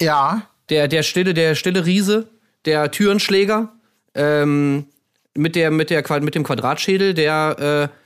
Ja, 0.00 0.42
Der, 0.68 0.88
der 0.88 1.02
stille, 1.02 1.32
der 1.34 1.54
stille 1.54 1.84
Riese, 1.86 2.26
der 2.66 2.90
Türenschläger, 2.90 3.72
ähm, 4.14 4.86
mit 5.34 5.54
der, 5.54 5.70
mit 5.70 5.90
der, 5.90 6.04
mit 6.20 6.34
dem 6.34 6.44
Quadratschädel, 6.44 7.14
der 7.14 7.90
äh, 7.90 7.96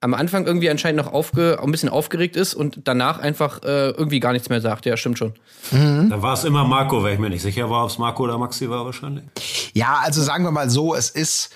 am 0.00 0.14
Anfang 0.14 0.46
irgendwie 0.46 0.70
anscheinend 0.70 1.04
noch 1.04 1.12
aufge, 1.12 1.58
ein 1.62 1.70
bisschen 1.70 1.88
aufgeregt 1.88 2.36
ist 2.36 2.54
und 2.54 2.80
danach 2.84 3.18
einfach 3.18 3.62
äh, 3.62 3.90
irgendwie 3.90 4.20
gar 4.20 4.32
nichts 4.32 4.48
mehr 4.48 4.60
sagt. 4.60 4.86
Ja, 4.86 4.96
stimmt 4.96 5.18
schon. 5.18 5.34
Da 5.70 6.22
war 6.22 6.34
es 6.34 6.44
immer 6.44 6.64
Marco, 6.64 7.02
weil 7.02 7.14
ich 7.14 7.18
mir 7.18 7.30
nicht 7.30 7.42
sicher 7.42 7.68
war, 7.68 7.84
ob 7.84 7.90
es 7.90 7.98
Marco 7.98 8.24
oder 8.24 8.38
Maxi 8.38 8.70
war 8.70 8.84
wahrscheinlich. 8.84 9.24
Ja, 9.74 10.00
also 10.02 10.22
sagen 10.22 10.44
wir 10.44 10.50
mal 10.50 10.70
so, 10.70 10.94
es 10.94 11.10
ist. 11.10 11.50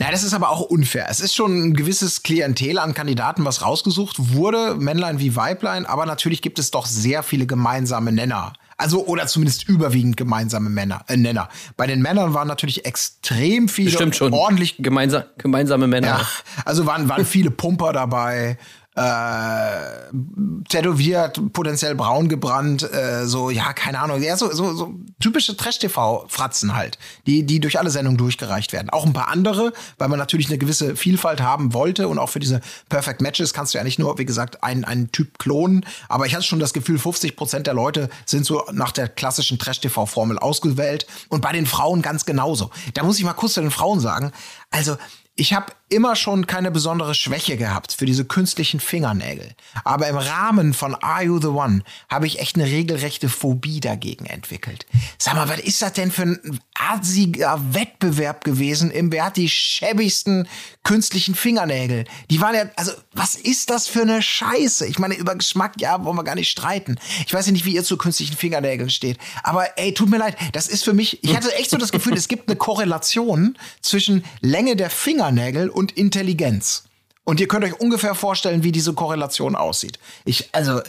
Na, 0.00 0.12
das 0.12 0.22
ist 0.22 0.32
aber 0.32 0.50
auch 0.50 0.60
unfair. 0.60 1.06
Es 1.10 1.18
ist 1.18 1.34
schon 1.34 1.70
ein 1.70 1.74
gewisses 1.74 2.22
Klientel 2.22 2.78
an 2.78 2.94
Kandidaten, 2.94 3.44
was 3.44 3.62
rausgesucht 3.62 4.32
wurde, 4.34 4.76
Männlein 4.76 5.18
wie 5.18 5.34
Weiblein, 5.34 5.86
aber 5.86 6.06
natürlich 6.06 6.40
gibt 6.40 6.60
es 6.60 6.70
doch 6.70 6.86
sehr 6.86 7.24
viele 7.24 7.46
gemeinsame 7.46 8.12
Nenner. 8.12 8.52
Also, 8.80 9.04
oder 9.06 9.26
zumindest 9.26 9.68
überwiegend 9.68 10.16
gemeinsame 10.16 10.70
Männer, 10.70 11.04
äh, 11.08 11.16
Nenner. 11.16 11.48
Bei 11.76 11.88
den 11.88 12.00
Männern 12.00 12.32
waren 12.32 12.46
natürlich 12.46 12.84
extrem 12.84 13.68
viele 13.68 14.12
schon. 14.12 14.32
ordentlich 14.32 14.76
Gemeinsa 14.78 15.24
gemeinsame 15.36 15.88
Männer. 15.88 16.06
Ja, 16.06 16.28
also 16.64 16.86
waren, 16.86 17.08
waren 17.08 17.26
viele 17.26 17.50
Pumper 17.50 17.92
dabei, 17.92 18.56
äh, 18.98 20.64
tätowiert, 20.68 21.40
potenziell 21.52 21.94
braun 21.94 22.28
gebrannt, 22.28 22.82
äh, 22.82 23.26
so, 23.26 23.50
ja, 23.50 23.72
keine 23.72 24.00
Ahnung, 24.00 24.20
ja, 24.22 24.36
so, 24.36 24.52
so, 24.52 24.74
so 24.74 24.94
typische 25.20 25.56
Trash-TV-Fratzen 25.56 26.74
halt, 26.74 26.98
die, 27.26 27.44
die 27.44 27.60
durch 27.60 27.78
alle 27.78 27.90
Sendungen 27.90 28.18
durchgereicht 28.18 28.72
werden. 28.72 28.90
Auch 28.90 29.06
ein 29.06 29.12
paar 29.12 29.28
andere, 29.28 29.72
weil 29.98 30.08
man 30.08 30.18
natürlich 30.18 30.48
eine 30.48 30.58
gewisse 30.58 30.96
Vielfalt 30.96 31.40
haben 31.40 31.74
wollte 31.74 32.08
und 32.08 32.18
auch 32.18 32.28
für 32.28 32.40
diese 32.40 32.60
Perfect 32.88 33.20
Matches 33.20 33.54
kannst 33.54 33.72
du 33.72 33.78
ja 33.78 33.84
nicht 33.84 34.00
nur, 34.00 34.18
wie 34.18 34.24
gesagt, 34.24 34.64
einen, 34.64 34.84
einen 34.84 35.12
Typ 35.12 35.38
klonen, 35.38 35.86
aber 36.08 36.26
ich 36.26 36.34
hatte 36.34 36.44
schon 36.44 36.58
das 36.58 36.72
Gefühl, 36.72 36.98
50 36.98 37.36
Prozent 37.36 37.66
der 37.68 37.74
Leute 37.74 38.08
sind 38.26 38.44
so 38.44 38.64
nach 38.72 38.90
der 38.90 39.08
klassischen 39.08 39.58
Trash-TV-Formel 39.58 40.38
ausgewählt 40.38 41.06
und 41.28 41.40
bei 41.40 41.52
den 41.52 41.66
Frauen 41.66 42.02
ganz 42.02 42.24
genauso. 42.24 42.70
Da 42.94 43.04
muss 43.04 43.18
ich 43.18 43.24
mal 43.24 43.34
kurz 43.34 43.54
zu 43.54 43.60
den 43.60 43.70
Frauen 43.70 44.00
sagen, 44.00 44.32
also 44.70 44.96
ich 45.36 45.54
habe 45.54 45.72
immer 45.88 46.16
schon 46.16 46.46
keine 46.46 46.70
besondere 46.70 47.14
Schwäche 47.14 47.56
gehabt 47.56 47.92
für 47.92 48.06
diese 48.06 48.24
künstlichen 48.24 48.80
Fingernägel. 48.80 49.54
Aber 49.84 50.08
im 50.08 50.16
Rahmen 50.16 50.74
von 50.74 50.94
Are 50.94 51.24
You 51.24 51.40
the 51.40 51.48
One 51.48 51.82
habe 52.08 52.26
ich 52.26 52.40
echt 52.40 52.56
eine 52.56 52.66
regelrechte 52.66 53.28
Phobie 53.28 53.80
dagegen 53.80 54.26
entwickelt. 54.26 54.86
Sag 55.18 55.34
mal, 55.34 55.48
was 55.48 55.60
ist 55.60 55.82
das 55.82 55.94
denn 55.94 56.10
für 56.10 56.22
ein 56.22 56.60
arziger 56.74 57.60
Wettbewerb 57.72 58.44
gewesen? 58.44 58.90
Im 58.90 59.12
Wer 59.12 59.26
hat 59.26 59.36
die 59.36 59.48
schäbigsten 59.48 60.46
künstlichen 60.84 61.34
Fingernägel? 61.34 62.04
Die 62.30 62.40
waren 62.40 62.54
ja, 62.54 62.70
also, 62.76 62.92
was 63.12 63.34
ist 63.34 63.70
das 63.70 63.88
für 63.88 64.02
eine 64.02 64.22
Scheiße? 64.22 64.86
Ich 64.86 64.98
meine, 64.98 65.14
über 65.14 65.34
Geschmack, 65.34 65.80
ja, 65.80 66.04
wollen 66.04 66.16
wir 66.16 66.24
gar 66.24 66.34
nicht 66.34 66.50
streiten. 66.50 66.98
Ich 67.26 67.32
weiß 67.32 67.46
ja 67.46 67.52
nicht, 67.52 67.64
wie 67.64 67.74
ihr 67.74 67.84
zu 67.84 67.96
künstlichen 67.96 68.36
Fingernägeln 68.36 68.90
steht. 68.90 69.18
Aber 69.42 69.78
ey, 69.78 69.94
tut 69.94 70.10
mir 70.10 70.18
leid, 70.18 70.36
das 70.52 70.68
ist 70.68 70.84
für 70.84 70.92
mich, 70.92 71.22
ich 71.24 71.34
hatte 71.34 71.54
echt 71.54 71.70
so 71.70 71.76
das 71.76 71.92
Gefühl, 71.92 72.14
es 72.14 72.28
gibt 72.28 72.48
eine 72.48 72.56
Korrelation 72.56 73.58
zwischen 73.80 74.24
Länge 74.40 74.76
der 74.76 74.90
Fingernägel 74.90 75.68
und 75.78 75.92
Intelligenz. 75.92 76.84
Und 77.24 77.40
ihr 77.40 77.46
könnt 77.48 77.64
euch 77.64 77.78
ungefähr 77.80 78.14
vorstellen, 78.14 78.64
wie 78.64 78.72
diese 78.72 78.92
Korrelation 78.94 79.54
aussieht. 79.54 79.98
Ich, 80.24 80.48
also, 80.52 80.80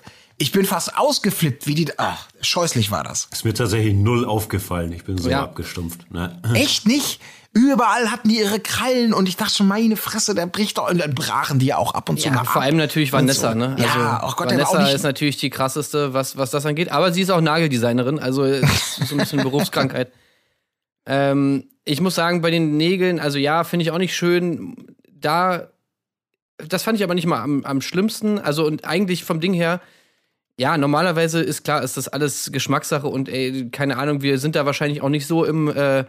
Ich 0.42 0.54
bin 0.54 0.64
fast 0.66 0.98
ausgeflippt, 0.98 1.68
wie 1.68 1.76
die. 1.76 1.92
Ach, 1.98 2.26
scheußlich 2.40 2.92
war 2.92 3.04
das. 3.04 3.28
Ist 3.30 3.44
mir 3.44 3.54
tatsächlich 3.54 3.94
null 3.94 4.24
aufgefallen. 4.26 4.94
Ich 4.94 5.04
bin 5.04 5.18
so 5.18 5.30
Ja. 5.30 5.44
abgestumpft. 5.44 6.10
Ne? 6.12 6.42
Echt 6.54 6.88
nicht? 6.88 7.20
Überall 7.52 8.10
hatten 8.10 8.30
die 8.30 8.40
ihre 8.40 8.62
Krallen 8.62 9.14
und 9.14 9.28
ich 9.28 9.36
dachte 9.36 9.56
schon, 9.56 9.68
meine 9.68 9.98
Fresse, 9.98 10.34
der 10.36 10.46
bricht 10.46 10.78
doch. 10.78 10.90
Und 10.90 11.00
dann 11.00 11.14
brachen 11.14 11.60
die 11.60 11.66
ja 11.66 11.78
auch 11.78 11.94
ab 11.94 12.08
und 12.10 12.22
zu 12.22 12.28
Ja, 12.30 12.34
mal 12.36 12.46
vor 12.46 12.62
ab. 12.62 12.68
allem 12.68 12.78
natürlich 12.78 13.12
Vanessa, 13.12 13.52
so. 13.52 13.58
ne? 13.58 13.76
ja, 13.80 14.22
oh 14.24 14.32
Gott, 14.38 14.50
der 14.50 14.60
war 14.60 14.68
Vanessa 14.74 14.90
auch 14.92 14.96
ist 14.96 15.04
natürlich 15.04 15.36
die 15.38 15.50
krasseste, 15.50 16.14
was, 16.14 16.38
was 16.38 16.52
das 16.52 16.66
angeht. 16.66 16.90
Aber 16.90 17.12
sie 17.12 17.22
ist 17.24 17.32
auch 17.32 17.42
Nageldesignerin, 17.42 18.18
also 18.20 18.44
ist 18.46 18.96
so 19.08 19.16
ein 19.16 19.18
bisschen 19.20 19.44
Berufskrankheit. 19.44 20.14
Ähm, 21.06 21.69
ich 21.86 22.02
muss 22.02 22.16
sagen, 22.16 22.42
bei 22.42 22.52
den 22.52 22.78
Nägeln, 22.78 23.20
also 23.20 23.38
ja, 23.38 23.64
finde 23.64 23.84
ich 23.84 23.92
auch 23.92 23.98
nicht 23.98 24.16
schön. 24.16 24.76
Da, 25.12 25.70
das 26.58 26.84
fand 26.84 26.98
ich 26.98 27.04
aber 27.04 27.16
nicht 27.16 27.26
mal 27.26 27.42
am, 27.42 27.64
am 27.66 27.82
schlimmsten. 27.82 28.40
Also 28.40 28.66
und 28.66 28.86
eigentlich 28.86 29.24
vom 29.24 29.40
Ding 29.40 29.54
her, 29.54 29.82
ja, 30.58 30.78
normalerweise 30.78 31.42
ist 31.42 31.64
klar, 31.64 31.84
ist 31.84 31.98
das 31.98 32.10
alles 32.10 32.52
Geschmackssache 32.52 33.08
und 33.08 33.30
ey, 33.30 33.70
keine 33.72 33.98
Ahnung, 33.98 34.22
wir 34.22 34.40
sind 34.40 34.56
da 34.56 34.66
wahrscheinlich 34.66 35.02
auch 35.02 35.10
nicht 35.10 35.26
so 35.26 35.46
im 35.46 35.70
äh, 35.70 36.06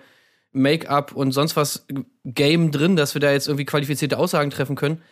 Make-up 0.53 1.13
und 1.13 1.33
sonst 1.33 1.57
was 1.57 1.87
Game 2.25 2.73
drin, 2.73 2.97
dass 2.97 3.15
wir 3.15 3.21
da 3.21 3.31
jetzt 3.31 3.47
irgendwie 3.47 3.65
qualifizierte 3.65 4.19
Aussagen 4.19 4.51
treffen 4.51 4.75
können. 4.77 5.03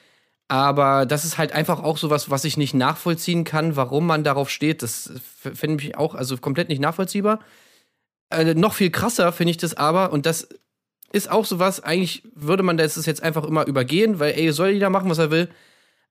Aber 0.49 1.07
das 1.07 1.25
ist 1.25 1.38
halt 1.38 1.53
einfach 1.53 1.83
auch 1.83 1.99
sowas, 1.99 2.31
was 2.31 2.44
ich 2.44 2.57
nicht 2.57 2.75
nachvollziehen 2.75 3.44
kann, 3.44 3.77
warum 3.77 4.07
man 4.07 4.25
darauf 4.25 4.51
steht. 4.51 4.83
Das 4.83 5.12
finde 5.55 5.85
ich 5.85 5.97
auch 5.97 6.14
also 6.14 6.37
komplett 6.38 6.68
nicht 6.71 6.81
nachvollziehbar. 6.81 7.40
Äh, 8.30 8.54
noch 8.54 8.74
viel 8.74 8.90
krasser 8.90 9.32
finde 9.32 9.52
ich 9.52 9.56
das 9.56 9.74
aber, 9.74 10.12
und 10.12 10.26
das 10.26 10.48
ist 11.12 11.30
auch 11.30 11.44
sowas, 11.44 11.80
eigentlich 11.82 12.22
würde 12.34 12.62
man 12.62 12.76
das 12.76 13.04
jetzt 13.06 13.22
einfach 13.22 13.44
immer 13.44 13.66
übergehen, 13.66 14.18
weil 14.18 14.34
ey, 14.34 14.52
soll 14.52 14.70
jeder 14.70 14.90
machen, 14.90 15.08
was 15.08 15.18
er 15.18 15.30
will. 15.30 15.48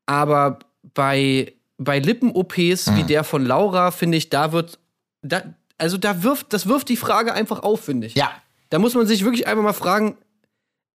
Aber 0.08 0.60
bei, 0.94 1.54
bei 1.78 2.00
Lippen-OPs 2.00 2.96
wie 2.96 3.04
der 3.04 3.24
von 3.24 3.46
Laura, 3.46 3.92
finde 3.92 4.18
ich, 4.18 4.30
da 4.30 4.52
wird, 4.52 4.80
da, 5.22 5.44
also 5.78 5.98
da 5.98 6.24
wirft, 6.24 6.54
das 6.54 6.68
wirft 6.68 6.90
die 6.90 6.98
Frage 6.98 7.34
einfach 7.34 7.62
auf, 7.62 7.82
finde 7.82 8.08
ich. 8.08 8.16
Ja, 8.16 8.32
Da 8.70 8.80
muss 8.80 8.96
man 8.96 9.06
sich 9.06 9.24
wirklich 9.24 9.48
einfach 9.48 9.64
mal 9.64 9.74
fragen, 9.74 10.18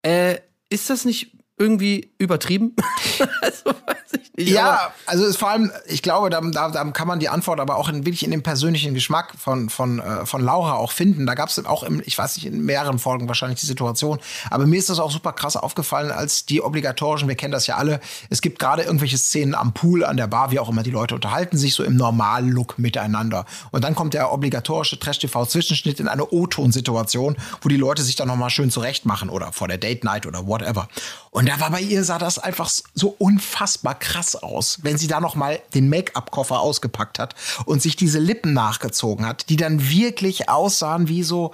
äh, 0.02 0.38
ist 0.68 0.90
das 0.90 1.04
nicht 1.04 1.32
irgendwie 1.58 2.10
übertrieben? 2.18 2.74
also 3.42 3.66
weiß 3.66 4.12
ich 4.12 4.32
nicht. 4.36 4.50
Ja, 4.50 4.92
also 5.06 5.24
ist 5.24 5.36
vor 5.36 5.50
allem, 5.50 5.70
ich 5.86 6.02
glaube, 6.02 6.30
da, 6.30 6.40
da, 6.40 6.70
da 6.70 6.84
kann 6.90 7.06
man 7.06 7.20
die 7.20 7.28
Antwort 7.28 7.60
aber 7.60 7.76
auch 7.76 7.88
in, 7.88 8.04
wirklich 8.06 8.24
in 8.24 8.30
dem 8.30 8.42
persönlichen 8.42 8.94
Geschmack 8.94 9.34
von, 9.38 9.68
von, 9.68 10.00
äh, 10.00 10.26
von 10.26 10.42
Laura 10.42 10.74
auch 10.74 10.92
finden. 10.92 11.26
Da 11.26 11.34
gab 11.34 11.50
es 11.50 11.64
auch, 11.64 11.82
im, 11.82 12.02
ich 12.04 12.16
weiß 12.16 12.36
nicht, 12.36 12.46
in 12.46 12.62
mehreren 12.64 12.98
Folgen 12.98 13.28
wahrscheinlich 13.28 13.60
die 13.60 13.66
Situation. 13.66 14.18
Aber 14.50 14.66
mir 14.66 14.78
ist 14.78 14.88
das 14.88 14.98
auch 14.98 15.10
super 15.10 15.32
krass 15.32 15.56
aufgefallen, 15.56 16.10
als 16.10 16.46
die 16.46 16.62
obligatorischen, 16.62 17.28
wir 17.28 17.36
kennen 17.36 17.52
das 17.52 17.66
ja 17.66 17.76
alle, 17.76 18.00
es 18.30 18.40
gibt 18.40 18.58
gerade 18.58 18.82
irgendwelche 18.82 19.18
Szenen 19.18 19.54
am 19.54 19.72
Pool, 19.72 20.04
an 20.04 20.16
der 20.16 20.26
Bar, 20.26 20.50
wie 20.50 20.58
auch 20.58 20.68
immer, 20.68 20.82
die 20.82 20.90
Leute 20.90 21.14
unterhalten 21.14 21.56
sich 21.56 21.74
so 21.74 21.84
im 21.84 21.96
Normal-Look 21.96 22.78
miteinander. 22.78 23.44
Und 23.70 23.84
dann 23.84 23.94
kommt 23.94 24.14
der 24.14 24.32
obligatorische 24.32 24.98
Trash-TV-Zwischenschnitt 24.98 26.00
in 26.00 26.08
eine 26.08 26.26
O-Ton-Situation, 26.26 27.36
wo 27.60 27.68
die 27.68 27.76
Leute 27.76 28.02
sich 28.02 28.16
dann 28.16 28.28
nochmal 28.28 28.50
schön 28.50 28.70
zurecht 28.70 29.06
machen 29.06 29.28
oder 29.28 29.52
vor 29.52 29.68
der 29.68 29.78
Date-Night 29.78 30.26
oder 30.26 30.46
whatever. 30.46 30.88
Und 31.30 31.41
da 31.46 31.60
war 31.60 31.70
bei 31.70 31.80
ihr, 31.80 32.04
sah 32.04 32.18
das 32.18 32.38
einfach 32.38 32.70
so 32.94 33.14
unfassbar 33.18 33.94
krass 33.94 34.36
aus, 34.36 34.78
wenn 34.82 34.98
sie 34.98 35.06
da 35.06 35.20
nochmal 35.20 35.60
den 35.74 35.88
Make-up-Koffer 35.88 36.60
ausgepackt 36.60 37.18
hat 37.18 37.34
und 37.64 37.80
sich 37.82 37.96
diese 37.96 38.18
Lippen 38.18 38.52
nachgezogen 38.52 39.26
hat, 39.26 39.48
die 39.48 39.56
dann 39.56 39.88
wirklich 39.88 40.48
aussahen 40.48 41.08
wie 41.08 41.22
so, 41.22 41.52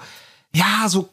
ja, 0.54 0.88
so, 0.88 1.08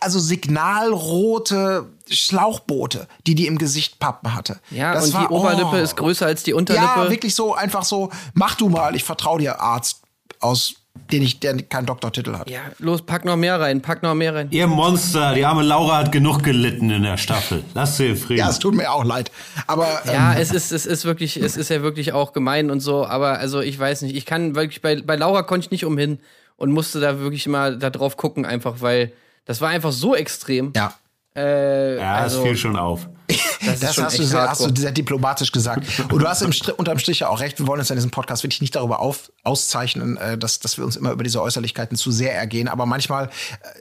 also 0.00 0.18
signalrote 0.20 1.86
Schlauchboote, 2.08 3.08
die 3.26 3.34
die 3.34 3.46
im 3.46 3.58
Gesicht 3.58 3.98
pappen 3.98 4.34
hatte. 4.34 4.60
Ja, 4.70 4.94
Das 4.94 5.06
und 5.06 5.14
war- 5.14 5.28
die 5.28 5.34
Oberlippe 5.34 5.70
oh. 5.72 5.76
ist 5.76 5.96
größer 5.96 6.26
als 6.26 6.42
die 6.42 6.52
Unterlippe. 6.52 6.84
Ja, 6.84 7.10
wirklich 7.10 7.34
so, 7.34 7.54
einfach 7.54 7.84
so, 7.84 8.10
mach 8.34 8.54
du 8.54 8.68
mal, 8.68 8.94
ich 8.94 9.04
vertraue 9.04 9.40
dir, 9.40 9.60
Arzt, 9.60 10.02
aus, 10.40 10.74
den 11.12 11.22
ich, 11.22 11.40
der 11.40 11.56
keinen 11.62 11.86
Doktortitel 11.86 12.34
hat. 12.36 12.50
Ja, 12.50 12.60
los, 12.78 13.02
pack 13.02 13.24
noch 13.24 13.36
mehr 13.36 13.60
rein, 13.60 13.82
pack 13.82 14.02
noch 14.02 14.14
mehr 14.14 14.34
rein. 14.34 14.48
Ihr 14.50 14.66
Monster, 14.66 15.34
die 15.34 15.44
arme 15.44 15.62
Laura 15.62 15.98
hat 15.98 16.12
genug 16.12 16.42
gelitten 16.42 16.90
in 16.90 17.02
der 17.02 17.16
Staffel. 17.16 17.64
Lass 17.74 17.96
sie 17.96 18.08
in 18.08 18.16
Frieden. 18.16 18.40
Ja, 18.40 18.50
es 18.50 18.58
tut 18.58 18.74
mir 18.74 18.90
auch 18.90 19.04
leid. 19.04 19.30
Aber 19.66 19.86
Ja, 20.06 20.32
ähm, 20.34 20.38
es 20.40 20.52
ist, 20.52 20.72
es 20.72 20.86
ist 20.86 21.04
wirklich, 21.04 21.36
es 21.36 21.56
ist 21.56 21.70
ja 21.70 21.82
wirklich 21.82 22.12
auch 22.12 22.32
gemein 22.32 22.70
und 22.70 22.80
so, 22.80 23.06
aber 23.06 23.38
also 23.38 23.60
ich 23.60 23.78
weiß 23.78 24.02
nicht, 24.02 24.16
ich 24.16 24.26
kann 24.26 24.54
wirklich, 24.54 24.82
bei, 24.82 25.00
bei 25.00 25.16
Laura 25.16 25.42
konnte 25.42 25.66
ich 25.66 25.70
nicht 25.70 25.84
umhin 25.84 26.18
und 26.56 26.72
musste 26.72 27.00
da 27.00 27.20
wirklich 27.20 27.46
mal 27.46 27.78
da 27.78 27.90
drauf 27.90 28.16
gucken, 28.16 28.44
einfach, 28.46 28.76
weil 28.80 29.12
das 29.44 29.60
war 29.60 29.68
einfach 29.70 29.92
so 29.92 30.14
extrem. 30.14 30.72
ja. 30.74 30.92
Äh, 31.36 31.98
ja, 31.98 32.14
also, 32.14 32.38
es 32.38 32.44
fiel 32.44 32.56
schon 32.56 32.76
auf. 32.76 33.08
das, 33.66 33.80
Das 33.80 33.98
hast 33.98 34.18
du, 34.18 34.22
sehr, 34.22 34.48
hast 34.48 34.64
du 34.64 34.74
sehr 34.74 34.92
diplomatisch 34.92 35.52
gesagt. 35.52 35.86
Und 36.10 36.22
du 36.22 36.28
hast 36.28 36.42
im 36.42 36.52
Stri 36.52 36.72
unterm 36.72 36.98
Strich 36.98 37.20
ja 37.20 37.28
auch 37.28 37.40
recht. 37.40 37.58
Wir 37.58 37.66
wollen 37.66 37.80
uns 37.80 37.90
in 37.90 37.96
diesem 37.96 38.10
Podcast 38.10 38.42
wirklich 38.44 38.60
nicht 38.60 38.74
darüber 38.76 39.00
auf, 39.00 39.30
auszeichnen, 39.42 40.16
äh, 40.16 40.38
dass, 40.38 40.60
dass 40.60 40.78
wir 40.78 40.84
uns 40.84 40.96
immer 40.96 41.10
über 41.10 41.24
diese 41.24 41.42
Äußerlichkeiten 41.42 41.96
zu 41.96 42.10
sehr 42.10 42.34
ergehen. 42.34 42.68
Aber 42.68 42.86
manchmal, 42.86 43.30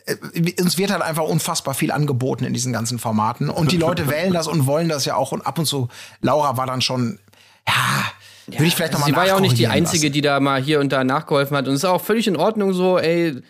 äh, 0.05 0.15
uns 0.61 0.77
wird 0.77 0.91
halt 0.91 1.01
einfach 1.01 1.23
unfassbar 1.23 1.73
viel 1.73 1.91
angeboten 1.91 2.43
in 2.43 2.53
diesen 2.53 2.73
ganzen 2.73 2.99
Formaten. 2.99 3.49
Und 3.49 3.71
die 3.71 3.77
Leute 3.77 4.09
wählen 4.09 4.33
das 4.33 4.47
und 4.47 4.65
wollen 4.65 4.89
das 4.89 5.05
ja 5.05 5.15
auch. 5.15 5.31
Und 5.31 5.45
ab 5.45 5.57
und 5.59 5.65
zu, 5.65 5.87
Laura 6.21 6.57
war 6.57 6.65
dann 6.65 6.81
schon, 6.81 7.19
ja, 7.67 7.73
würde 8.47 8.65
ich 8.65 8.75
vielleicht 8.75 8.93
Also 8.93 9.07
nochmal 9.07 9.09
sie 9.09 9.15
war 9.15 9.27
ja 9.27 9.35
auch 9.35 9.39
nicht 9.39 9.57
die 9.57 9.67
Einzige, 9.67 10.11
die 10.11 10.21
da 10.21 10.39
mal 10.39 10.61
hier 10.61 10.79
und 10.79 10.91
da 10.91 11.03
nachgeholfen 11.03 11.55
hat. 11.55 11.67
Und 11.67 11.73
es 11.73 11.83
ist 11.83 11.85
auch 11.85 12.01
völlig 12.01 12.27
in 12.27 12.35
Ordnung 12.35 12.73
so, 12.73 12.99
ey, 12.99 13.41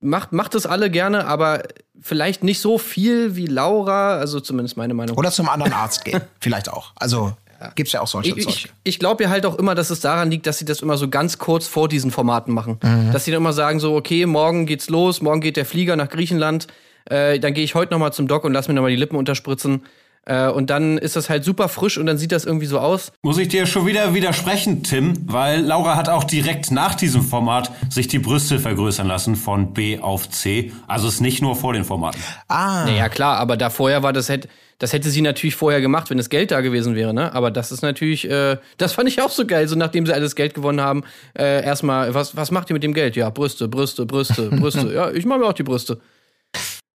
macht, 0.00 0.32
macht 0.32 0.54
das 0.54 0.66
alle 0.66 0.90
gerne, 0.90 1.26
aber 1.26 1.62
vielleicht 2.00 2.44
nicht 2.44 2.60
so 2.60 2.78
viel 2.78 3.36
wie 3.36 3.46
Laura, 3.46 4.16
also 4.16 4.40
zumindest 4.40 4.76
meine 4.76 4.94
Meinung. 4.94 5.16
Oder 5.16 5.30
zum 5.30 5.48
anderen 5.48 5.72
Arzt 5.72 6.04
gehen. 6.04 6.20
vielleicht 6.40 6.70
auch. 6.70 6.92
Also 6.96 7.34
gibt's 7.74 7.92
ja 7.92 8.00
auch 8.00 8.06
solche 8.06 8.36
Ich, 8.36 8.44
solche. 8.44 8.68
ich, 8.68 8.74
ich 8.84 8.98
glaube 8.98 9.24
ja 9.24 9.30
halt 9.30 9.46
auch 9.46 9.56
immer, 9.56 9.74
dass 9.74 9.90
es 9.90 10.00
daran 10.00 10.30
liegt, 10.30 10.46
dass 10.46 10.58
sie 10.58 10.64
das 10.64 10.80
immer 10.80 10.96
so 10.98 11.08
ganz 11.08 11.38
kurz 11.38 11.66
vor 11.66 11.88
diesen 11.88 12.10
Formaten 12.10 12.52
machen. 12.52 12.78
Mhm. 12.82 13.12
Dass 13.12 13.24
sie 13.24 13.30
dann 13.30 13.40
immer 13.40 13.52
sagen 13.52 13.80
so, 13.80 13.94
okay, 13.94 14.26
morgen 14.26 14.66
geht's 14.66 14.90
los, 14.90 15.22
morgen 15.22 15.40
geht 15.40 15.56
der 15.56 15.64
Flieger 15.66 15.96
nach 15.96 16.08
Griechenland, 16.08 16.66
äh, 17.06 17.38
dann 17.38 17.54
gehe 17.54 17.64
ich 17.64 17.74
heute 17.74 17.92
noch 17.92 17.98
mal 17.98 18.12
zum 18.12 18.28
Doc 18.28 18.44
und 18.44 18.52
lass 18.52 18.68
mir 18.68 18.74
noch 18.74 18.82
mal 18.82 18.90
die 18.90 18.96
Lippen 18.96 19.16
unterspritzen. 19.16 19.84
Äh, 20.26 20.48
und 20.48 20.70
dann 20.70 20.98
ist 20.98 21.16
das 21.16 21.30
halt 21.30 21.44
super 21.44 21.68
frisch 21.68 21.98
und 21.98 22.06
dann 22.06 22.18
sieht 22.18 22.32
das 22.32 22.44
irgendwie 22.44 22.66
so 22.66 22.78
aus. 22.80 23.12
Muss 23.22 23.38
ich 23.38 23.48
dir 23.48 23.64
schon 23.66 23.86
wieder 23.86 24.12
widersprechen, 24.12 24.82
Tim, 24.82 25.14
weil 25.26 25.60
Laura 25.60 25.96
hat 25.96 26.08
auch 26.08 26.24
direkt 26.24 26.70
nach 26.72 26.94
diesem 26.96 27.22
Format 27.22 27.70
sich 27.90 28.08
die 28.08 28.18
Brüste 28.18 28.58
vergrößern 28.58 29.06
lassen 29.06 29.36
von 29.36 29.72
B 29.72 29.98
auf 30.00 30.28
C. 30.28 30.72
Also 30.88 31.06
ist 31.08 31.20
nicht 31.20 31.42
nur 31.42 31.54
vor 31.54 31.72
den 31.72 31.84
Formaten. 31.84 32.20
Ah, 32.48 32.84
Naja, 32.84 33.08
klar, 33.08 33.38
aber 33.38 33.56
da 33.56 33.70
vorher 33.70 34.02
war 34.02 34.12
das 34.12 34.28
hätte, 34.28 34.48
das 34.78 34.92
hätte 34.92 35.08
sie 35.10 35.22
natürlich 35.22 35.54
vorher 35.54 35.80
gemacht, 35.80 36.10
wenn 36.10 36.18
das 36.18 36.28
Geld 36.28 36.50
da 36.50 36.60
gewesen 36.60 36.94
wäre, 36.96 37.14
ne? 37.14 37.32
Aber 37.32 37.50
das 37.50 37.72
ist 37.72 37.82
natürlich, 37.82 38.28
äh, 38.28 38.58
das 38.76 38.92
fand 38.92 39.08
ich 39.08 39.22
auch 39.22 39.30
so 39.30 39.46
geil, 39.46 39.68
so 39.68 39.76
nachdem 39.76 40.04
sie 40.06 40.12
alles 40.12 40.34
Geld 40.36 40.54
gewonnen 40.54 40.80
haben, 40.80 41.04
äh, 41.38 41.64
erstmal, 41.64 42.12
was, 42.14 42.36
was 42.36 42.50
macht 42.50 42.68
ihr 42.68 42.74
mit 42.74 42.82
dem 42.82 42.92
Geld? 42.92 43.16
Ja, 43.16 43.30
Brüste, 43.30 43.68
Brüste, 43.68 44.04
Brüste, 44.06 44.50
Brüste. 44.50 44.92
ja, 44.94 45.10
ich 45.12 45.24
mache 45.24 45.38
mir 45.38 45.46
auch 45.46 45.52
die 45.54 45.62
Brüste. 45.62 45.98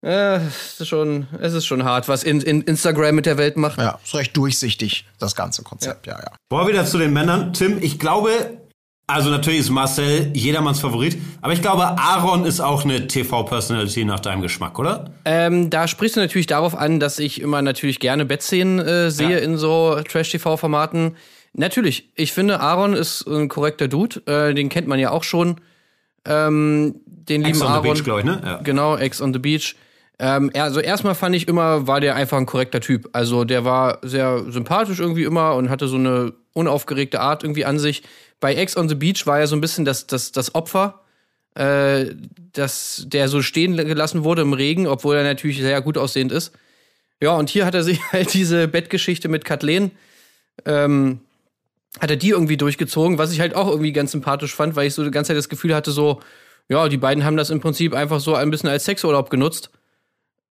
Äh, 0.02 0.36
es 0.46 0.80
ist 0.80 0.88
schon, 0.88 1.26
es 1.40 1.52
ist 1.52 1.66
schon 1.66 1.84
hart, 1.84 2.08
was 2.08 2.22
in, 2.22 2.40
in 2.40 2.62
Instagram 2.62 3.14
mit 3.14 3.26
der 3.26 3.36
Welt 3.36 3.56
macht. 3.56 3.78
ja, 3.78 3.98
ist 4.02 4.14
recht 4.14 4.36
durchsichtig, 4.36 5.04
das 5.18 5.34
ganze 5.36 5.62
Konzept, 5.62 6.06
ja, 6.06 6.18
ja. 6.18 6.32
Boah, 6.48 6.66
wieder 6.66 6.84
zu 6.86 6.96
den 6.98 7.12
Männern. 7.12 7.52
Tim, 7.52 7.76
ich 7.82 7.98
glaube, 7.98 8.30
also 9.06 9.28
natürlich 9.28 9.60
ist 9.60 9.70
Marcel 9.70 10.30
jedermanns 10.34 10.80
Favorit, 10.80 11.18
aber 11.42 11.52
ich 11.52 11.60
glaube, 11.60 11.82
Aaron 11.82 12.46
ist 12.46 12.60
auch 12.60 12.84
eine 12.84 13.08
TV-Personality 13.08 14.04
nach 14.06 14.20
deinem 14.20 14.40
Geschmack, 14.40 14.78
oder? 14.78 15.10
Ähm, 15.26 15.68
da 15.68 15.86
sprichst 15.86 16.16
du 16.16 16.20
natürlich 16.20 16.46
darauf 16.46 16.74
an, 16.74 16.98
dass 16.98 17.18
ich 17.18 17.40
immer 17.42 17.60
natürlich 17.60 18.00
gerne 18.00 18.24
Bettszenen 18.24 18.78
äh, 18.78 19.10
sehe 19.10 19.32
Ja. 19.32 19.38
in 19.38 19.58
so 19.58 20.00
Trash-TV-Formaten. 20.00 21.16
Natürlich, 21.52 22.08
ich 22.14 22.32
finde, 22.32 22.60
Aaron 22.60 22.94
ist 22.94 23.26
ein 23.26 23.48
korrekter 23.48 23.88
Dude. 23.88 24.22
Äh, 24.26 24.54
den 24.54 24.68
kennt 24.70 24.86
man 24.86 24.98
ja 25.00 25.10
auch 25.10 25.24
schon. 25.24 25.60
Ähm, 26.24 26.94
den 27.06 27.42
Ex 27.44 27.58
lieben 27.58 27.62
on 27.62 27.66
the 27.66 27.78
Aaron. 27.78 27.92
Beach, 27.94 28.04
glaube 28.04 28.20
ich, 28.20 28.26
ne? 28.26 28.40
Ja. 28.44 28.56
Genau, 28.62 28.96
Ex 28.96 29.20
on 29.20 29.32
the 29.32 29.38
Beach. 29.40 29.74
Ähm, 30.20 30.50
also 30.54 30.80
erstmal 30.80 31.14
fand 31.14 31.34
ich 31.34 31.48
immer, 31.48 31.86
war 31.86 31.98
der 31.98 32.14
einfach 32.14 32.36
ein 32.36 32.44
korrekter 32.44 32.80
Typ. 32.80 33.08
Also 33.12 33.44
der 33.44 33.64
war 33.64 33.98
sehr 34.02 34.44
sympathisch 34.50 35.00
irgendwie 35.00 35.24
immer 35.24 35.54
und 35.54 35.70
hatte 35.70 35.88
so 35.88 35.96
eine 35.96 36.34
unaufgeregte 36.52 37.20
Art 37.20 37.42
irgendwie 37.42 37.64
an 37.64 37.78
sich. 37.78 38.02
Bei 38.38 38.54
Ex 38.54 38.76
on 38.76 38.88
the 38.90 38.94
Beach 38.94 39.26
war 39.26 39.40
er 39.40 39.46
so 39.46 39.56
ein 39.56 39.62
bisschen 39.62 39.86
das, 39.86 40.06
das, 40.06 40.30
das 40.30 40.54
Opfer, 40.54 41.00
äh, 41.54 42.06
das, 42.52 43.04
der 43.06 43.28
so 43.28 43.40
stehen 43.40 43.78
gelassen 43.78 44.22
wurde 44.22 44.42
im 44.42 44.52
Regen, 44.52 44.86
obwohl 44.86 45.16
er 45.16 45.22
natürlich 45.22 45.58
sehr 45.58 45.80
gut 45.80 45.96
aussehend 45.96 46.32
ist. 46.32 46.52
Ja, 47.22 47.32
und 47.32 47.48
hier 47.48 47.64
hat 47.64 47.74
er 47.74 47.82
sich 47.82 48.00
halt 48.12 48.34
diese 48.34 48.68
Bettgeschichte 48.68 49.28
mit 49.28 49.46
Kathleen, 49.46 49.90
ähm, 50.66 51.20
hat 51.98 52.10
er 52.10 52.16
die 52.16 52.28
irgendwie 52.28 52.58
durchgezogen, 52.58 53.16
was 53.16 53.32
ich 53.32 53.40
halt 53.40 53.54
auch 53.54 53.68
irgendwie 53.68 53.92
ganz 53.92 54.12
sympathisch 54.12 54.54
fand, 54.54 54.76
weil 54.76 54.86
ich 54.86 54.94
so 54.94 55.02
die 55.02 55.10
ganze 55.10 55.28
Zeit 55.28 55.38
das 55.38 55.48
Gefühl 55.48 55.74
hatte, 55.74 55.92
so, 55.92 56.20
ja, 56.68 56.88
die 56.90 56.98
beiden 56.98 57.24
haben 57.24 57.38
das 57.38 57.48
im 57.48 57.60
Prinzip 57.60 57.94
einfach 57.94 58.20
so 58.20 58.34
ein 58.34 58.50
bisschen 58.50 58.68
als 58.68 58.84
Sexurlaub 58.84 59.30
genutzt. 59.30 59.70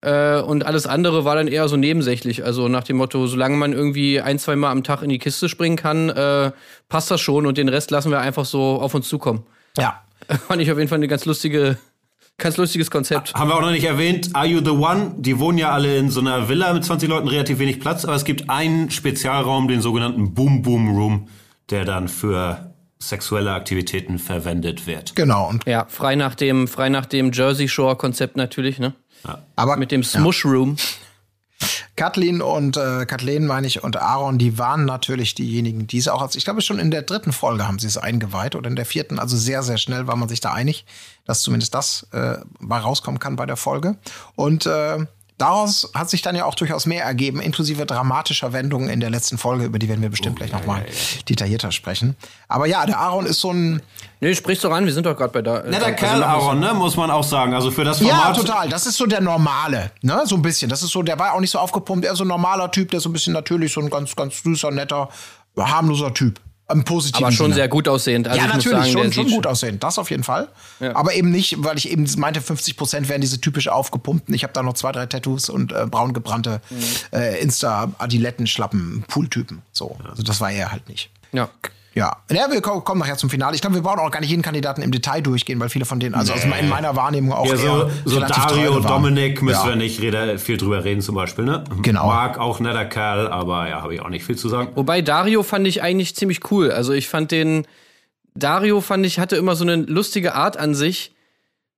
Äh, 0.02 0.40
und 0.40 0.64
alles 0.64 0.86
andere 0.86 1.24
war 1.24 1.34
dann 1.34 1.48
eher 1.48 1.68
so 1.68 1.76
nebensächlich. 1.76 2.44
Also 2.44 2.68
nach 2.68 2.84
dem 2.84 2.96
Motto, 2.96 3.26
solange 3.26 3.56
man 3.56 3.72
irgendwie 3.72 4.20
ein, 4.20 4.38
zwei 4.38 4.56
Mal 4.56 4.70
am 4.70 4.82
Tag 4.82 5.02
in 5.02 5.10
die 5.10 5.18
Kiste 5.18 5.48
springen 5.48 5.76
kann, 5.76 6.08
äh, 6.10 6.52
passt 6.88 7.10
das 7.10 7.20
schon 7.20 7.46
und 7.46 7.58
den 7.58 7.68
Rest 7.68 7.90
lassen 7.90 8.10
wir 8.10 8.20
einfach 8.20 8.44
so 8.44 8.80
auf 8.80 8.94
uns 8.94 9.08
zukommen. 9.08 9.44
Ja, 9.76 10.02
Fand 10.48 10.62
ich 10.62 10.70
auf 10.70 10.78
jeden 10.78 10.88
Fall 10.88 10.98
eine 10.98 11.08
ganz 11.08 11.24
lustige, 11.24 11.76
ganz 12.38 12.56
lustiges 12.56 12.90
Konzept. 12.90 13.34
Haben 13.34 13.50
wir 13.50 13.56
auch 13.56 13.62
noch 13.62 13.70
nicht 13.70 13.84
erwähnt, 13.84 14.30
Are 14.34 14.46
You 14.46 14.60
the 14.64 14.70
One? 14.70 15.14
Die 15.18 15.38
wohnen 15.38 15.58
ja 15.58 15.70
alle 15.70 15.96
in 15.96 16.10
so 16.10 16.20
einer 16.20 16.48
Villa 16.48 16.72
mit 16.72 16.84
20 16.84 17.08
Leuten, 17.08 17.28
relativ 17.28 17.58
wenig 17.58 17.80
Platz, 17.80 18.04
aber 18.04 18.14
es 18.14 18.24
gibt 18.24 18.48
einen 18.48 18.90
Spezialraum, 18.90 19.68
den 19.68 19.80
sogenannten 19.80 20.34
Boom 20.34 20.62
Boom 20.62 20.96
Room, 20.96 21.28
der 21.70 21.84
dann 21.84 22.08
für 22.08 22.74
sexuelle 22.98 23.52
Aktivitäten 23.52 24.18
verwendet 24.18 24.86
wird. 24.86 25.16
Genau. 25.16 25.48
Und, 25.48 25.66
Ja, 25.66 25.86
frei 25.88 26.16
nach 26.16 26.34
dem, 26.34 26.68
frei 26.68 26.90
nach 26.90 27.06
dem 27.06 27.32
Jersey 27.32 27.66
Shore 27.66 27.96
Konzept 27.96 28.36
natürlich, 28.36 28.78
ne? 28.78 28.94
Aber 29.56 29.76
Mit 29.76 29.90
dem 29.92 30.02
Smush 30.02 30.44
Room. 30.44 30.76
Kathleen 31.96 32.40
und 32.40 32.78
äh, 32.78 33.04
Kathleen 33.04 33.46
meine 33.46 33.66
ich 33.66 33.84
und 33.84 34.00
Aaron, 34.00 34.38
die 34.38 34.56
waren 34.56 34.86
natürlich 34.86 35.34
diejenigen, 35.34 35.86
die 35.86 35.98
es 35.98 36.08
auch 36.08 36.22
als, 36.22 36.34
ich 36.34 36.44
glaube 36.44 36.62
schon 36.62 36.78
in 36.78 36.90
der 36.90 37.02
dritten 37.02 37.32
Folge 37.32 37.68
haben 37.68 37.78
sie 37.78 37.86
es 37.86 37.98
eingeweiht 37.98 38.54
oder 38.54 38.70
in 38.70 38.76
der 38.76 38.86
vierten, 38.86 39.18
also 39.18 39.36
sehr, 39.36 39.62
sehr 39.62 39.76
schnell 39.76 40.06
war 40.06 40.16
man 40.16 40.28
sich 40.28 40.40
da 40.40 40.52
einig, 40.52 40.86
dass 41.26 41.42
zumindest 41.42 41.74
das 41.74 42.06
äh, 42.12 42.38
mal 42.58 42.80
rauskommen 42.80 43.18
kann 43.18 43.36
bei 43.36 43.44
der 43.44 43.56
Folge. 43.56 43.96
Und 44.34 44.64
äh, 44.64 45.04
daraus 45.40 45.90
hat 45.94 46.10
sich 46.10 46.22
dann 46.22 46.34
ja 46.36 46.44
auch 46.44 46.54
durchaus 46.54 46.86
mehr 46.86 47.04
ergeben, 47.04 47.40
inklusive 47.40 47.86
dramatischer 47.86 48.52
Wendungen 48.52 48.88
in 48.90 49.00
der 49.00 49.10
letzten 49.10 49.38
Folge, 49.38 49.64
über 49.64 49.78
die 49.78 49.88
werden 49.88 50.02
wir 50.02 50.10
bestimmt 50.10 50.36
gleich 50.36 50.52
nochmal 50.52 50.84
detaillierter 51.28 51.72
sprechen. 51.72 52.16
Aber 52.48 52.66
ja, 52.66 52.84
der 52.86 52.98
Aaron 52.98 53.26
ist 53.26 53.40
so 53.40 53.52
ein, 53.52 53.82
Nee, 54.22 54.34
sprich's 54.34 54.60
doch 54.60 54.70
an, 54.70 54.84
wir 54.84 54.92
sind 54.92 55.06
doch 55.06 55.16
gerade 55.16 55.32
bei 55.32 55.40
da. 55.40 55.62
Netter 55.62 55.86
also 55.86 55.96
Kerl, 55.96 56.18
wir's- 56.18 56.26
Aaron, 56.28 56.60
ne, 56.60 56.74
muss 56.74 56.94
man 56.96 57.10
auch 57.10 57.24
sagen. 57.24 57.54
Also 57.54 57.70
für 57.70 57.84
das 57.84 58.00
Ja, 58.00 58.08
Format. 58.16 58.36
total. 58.36 58.68
Das 58.68 58.84
ist 58.86 58.98
so 58.98 59.06
der 59.06 59.22
normale, 59.22 59.92
ne? 60.02 60.22
So 60.26 60.36
ein 60.36 60.42
bisschen. 60.42 60.68
Das 60.68 60.82
ist 60.82 60.90
so, 60.90 61.02
der 61.02 61.18
war 61.18 61.32
auch 61.32 61.40
nicht 61.40 61.50
so 61.50 61.58
aufgepumpt. 61.58 62.04
Er 62.04 62.12
ist 62.12 62.18
so 62.18 62.24
ein 62.24 62.28
normaler 62.28 62.70
Typ, 62.70 62.90
der 62.90 62.98
ist 62.98 63.04
so 63.04 63.08
ein 63.08 63.14
bisschen 63.14 63.32
natürlich, 63.32 63.72
so 63.72 63.80
ein 63.80 63.88
ganz, 63.88 64.14
ganz 64.14 64.42
süßer, 64.42 64.70
netter, 64.72 65.08
harmloser 65.58 66.12
Typ. 66.12 66.38
Im 66.72 66.84
positiven 66.84 67.24
Aber 67.24 67.32
schon 67.32 67.46
Sinne. 67.46 67.54
sehr 67.56 67.68
gut 67.68 67.88
aussehend. 67.88 68.28
Also 68.28 68.38
ja, 68.40 68.46
ich 68.48 68.54
muss 68.54 68.64
natürlich, 68.64 68.92
sagen, 68.92 69.12
schon, 69.12 69.24
schon 69.24 69.32
gut 69.34 69.46
aussehen. 69.46 69.80
Das 69.80 69.98
auf 69.98 70.10
jeden 70.10 70.22
Fall. 70.24 70.48
Aber 70.94 71.14
eben 71.14 71.30
nicht, 71.30 71.56
weil 71.64 71.76
ich 71.78 71.90
eben 71.90 72.06
meinte, 72.16 72.40
50 72.40 72.76
Prozent 72.76 73.08
wären 73.08 73.20
diese 73.20 73.40
typisch 73.40 73.68
aufgepumpten. 73.68 74.34
Ich 74.34 74.42
habe 74.44 74.52
da 74.52 74.62
noch 74.62 74.74
zwei, 74.74 74.92
drei 74.92 75.06
Tattoos 75.06 75.48
und 75.48 75.72
äh, 75.72 75.86
braun 75.90 76.12
gebrannte 76.12 76.60
Mhm. 76.70 76.76
äh, 77.18 77.40
Insta-Adiletten-Schlappen, 77.40 79.04
Pool-Typen. 79.08 79.62
So. 79.72 79.96
Also 80.08 80.22
das 80.22 80.40
war 80.40 80.50
er 80.50 80.72
halt 80.72 80.88
nicht. 80.88 81.10
Ja. 81.32 81.48
Ja, 81.94 82.16
ja 82.30 82.46
wir 82.50 82.60
ko- 82.60 82.80
kommen 82.80 83.00
nachher 83.00 83.16
zum 83.16 83.30
Finale. 83.30 83.54
Ich 83.54 83.60
glaube, 83.60 83.74
wir 83.76 83.82
brauchen 83.82 83.98
auch 83.98 84.10
gar 84.10 84.20
nicht 84.20 84.30
jeden 84.30 84.42
Kandidaten 84.42 84.80
im 84.82 84.92
Detail 84.92 85.22
durchgehen, 85.22 85.58
weil 85.58 85.68
viele 85.68 85.84
von 85.84 85.98
denen, 85.98 86.14
also 86.14 86.32
aus 86.32 86.44
in 86.44 86.68
meiner 86.68 86.94
Wahrnehmung 86.94 87.32
auch 87.32 87.46
Ja, 87.46 87.56
so, 87.56 87.90
so 88.04 88.20
Dario. 88.20 88.78
Dominik 88.80 89.42
müssen 89.42 89.60
ja. 89.64 89.68
wir 89.70 89.76
nicht 89.76 90.00
rede, 90.00 90.38
viel 90.38 90.56
drüber 90.56 90.84
reden 90.84 91.00
zum 91.00 91.16
Beispiel, 91.16 91.44
ne? 91.44 91.64
Genau. 91.82 92.06
Marc, 92.06 92.38
auch 92.38 92.60
netter 92.60 92.84
Kerl, 92.84 93.26
aber 93.28 93.68
ja, 93.68 93.82
habe 93.82 93.94
ich 93.94 94.00
auch 94.00 94.08
nicht 94.08 94.24
viel 94.24 94.36
zu 94.36 94.48
sagen. 94.48 94.70
Wobei 94.76 95.02
Dario 95.02 95.42
fand 95.42 95.66
ich 95.66 95.82
eigentlich 95.82 96.14
ziemlich 96.14 96.50
cool. 96.52 96.70
Also 96.70 96.92
ich 96.92 97.08
fand 97.08 97.32
den 97.32 97.66
Dario 98.34 98.80
fand 98.80 99.04
ich 99.04 99.18
hatte 99.18 99.34
immer 99.36 99.56
so 99.56 99.64
eine 99.64 99.76
lustige 99.76 100.34
Art 100.34 100.56
an 100.56 100.74
sich, 100.76 101.12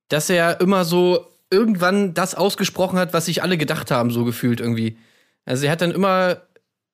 dass 0.09 0.29
er 0.29 0.61
immer 0.61 0.85
so 0.85 1.25
irgendwann 1.49 2.13
das 2.13 2.35
ausgesprochen 2.35 2.99
hat, 2.99 3.13
was 3.13 3.25
sich 3.25 3.41
alle 3.41 3.57
gedacht 3.57 3.89
haben, 3.89 4.11
so 4.11 4.23
gefühlt 4.25 4.59
irgendwie. 4.59 4.97
Also 5.45 5.65
er 5.65 5.71
hat 5.71 5.81
dann 5.81 5.91
immer 5.91 6.37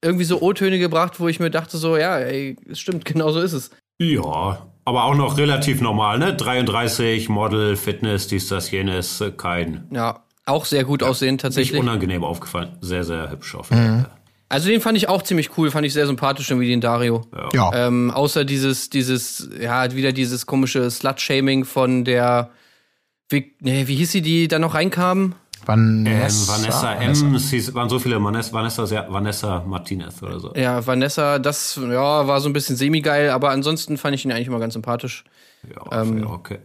irgendwie 0.04 0.26
so 0.26 0.42
O-Töne 0.42 0.80
gebracht, 0.80 1.20
wo 1.20 1.28
ich 1.28 1.40
mir 1.40 1.50
dachte 1.50 1.78
so, 1.78 1.98
ja, 1.98 2.18
ey, 2.18 2.56
es 2.70 2.80
stimmt, 2.80 3.06
genau 3.06 3.32
so 3.32 3.40
ist 3.40 3.54
es. 3.54 3.72
Ja, 4.00 4.66
aber 4.86 5.04
auch 5.04 5.16
noch 5.16 5.38
relativ 5.38 5.82
normal, 5.82 6.20
ne? 6.20 6.34
33, 6.34 7.30
Model, 7.30 7.76
Fitness, 7.76 8.28
dies, 8.28 8.48
das, 8.48 8.72
jenes, 8.72 9.20
äh, 9.22 9.32
kein. 9.32 9.88
Ja, 9.92 10.24
auch 10.46 10.66
sehr 10.66 10.84
gut 10.84 11.04
aussehend 11.04 11.34
Nicht 11.34 11.42
tatsächlich. 11.42 11.80
unangenehm 11.80 12.24
aufgefallen. 12.24 12.78
Sehr, 12.82 13.04
sehr 13.04 13.30
hübsch 13.30 13.56
auf 13.56 13.70
jeden 13.70 14.04
Fall. 14.04 14.10
Also 14.52 14.70
den 14.70 14.82
fand 14.82 14.98
ich 14.98 15.08
auch 15.08 15.22
ziemlich 15.22 15.56
cool, 15.58 15.70
fand 15.70 15.86
ich 15.86 15.94
sehr 15.94 16.08
sympathisch 16.08 16.50
irgendwie 16.50 16.70
den 16.70 16.82
Dario. 16.82 17.22
Ja. 17.54 17.72
Ähm, 17.72 18.10
außer 18.10 18.46
dieses, 18.46 18.90
dieses, 18.90 19.48
ja, 19.62 19.94
wieder 19.94 20.12
dieses 20.12 20.48
komische 20.48 20.90
Slut-Shaming 20.90 21.66
von 21.66 22.04
der, 22.04 22.50
wie, 23.30 23.54
nee, 23.60 23.86
wie 23.86 23.96
hieß 23.96 24.12
sie, 24.12 24.24
die 24.24 24.48
da 24.48 24.58
noch 24.58 24.74
reinkam? 24.74 25.36
Ähm, 25.70 26.06
Vanessa, 26.06 26.54
Vanessa 26.54 26.94
M, 26.96 27.36
es 27.36 27.52
hieß- 27.52 27.74
waren 27.74 27.90
so 27.90 28.00
viele 28.00 28.22
Vanessa, 28.24 28.52
Vanessa, 28.54 29.06
Vanessa 29.10 29.64
Martinez 29.68 30.22
oder 30.24 30.40
so. 30.40 30.54
Ja, 30.56 30.86
Vanessa, 30.86 31.40
das 31.40 31.80
ja, 31.82 32.28
war 32.28 32.42
so 32.42 32.50
ein 32.50 32.54
bisschen 32.54 32.76
semi-geil, 32.76 33.30
aber 33.30 33.52
ansonsten 33.52 33.98
fand 33.98 34.16
ich 34.16 34.26
ihn 34.26 34.32
eigentlich 34.32 34.48
immer 34.48 34.60
ganz 34.60 34.74
sympathisch. 34.74 35.24
Ja, 35.70 36.04
ja, 36.04 36.26
okay. 36.28 36.60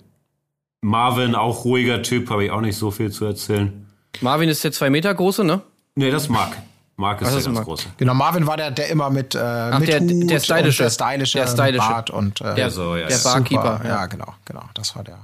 Marvin, 0.81 1.35
auch 1.35 1.65
ruhiger 1.65 2.03
Typ, 2.03 2.29
habe 2.31 2.45
ich 2.45 2.51
auch 2.51 2.61
nicht 2.61 2.77
so 2.77 2.91
viel 2.91 3.11
zu 3.11 3.25
erzählen. 3.25 3.87
Marvin 4.21 4.49
ist 4.49 4.63
der 4.65 4.73
zwei 4.73 4.91
Meter 4.91 5.13
große, 5.15 5.43
ne? 5.45 5.61
Nee, 5.95 6.11
das 6.11 6.25
ist 6.25 6.29
Marc. 6.29 6.53
Marc 6.97 7.21
ist 7.23 7.27
Ach, 7.27 7.31
der 7.33 7.39
ist 7.41 7.45
ganz 7.47 7.55
Marc. 7.57 7.67
große. 7.67 7.87
Genau, 7.97 8.15
Marvin 8.15 8.47
war 8.47 8.57
der, 8.57 8.71
der 8.71 8.89
immer 8.89 9.11
mit, 9.11 9.35
äh, 9.35 9.79
mit 9.79 9.89
der- 9.89 10.01
Hut 10.01 10.31
der 10.31 10.41
stylische. 10.41 10.85
und 10.85 10.87
der 10.87 10.91
stylische, 10.91 11.39
Der 11.39 11.47
stylische. 11.49 11.79
Bart 11.89 12.11
und 12.11 12.41
äh, 12.41 12.55
Der, 12.55 12.71
so, 12.71 12.97
ja, 12.97 13.07
der 13.09 13.17
ja. 13.17 13.23
Barkeeper. 13.25 13.77
Super. 13.79 13.89
Ja. 13.89 14.07
genau, 14.07 14.35
genau. 14.45 14.63
Das 14.75 14.95
war 14.95 15.03
der. 15.03 15.19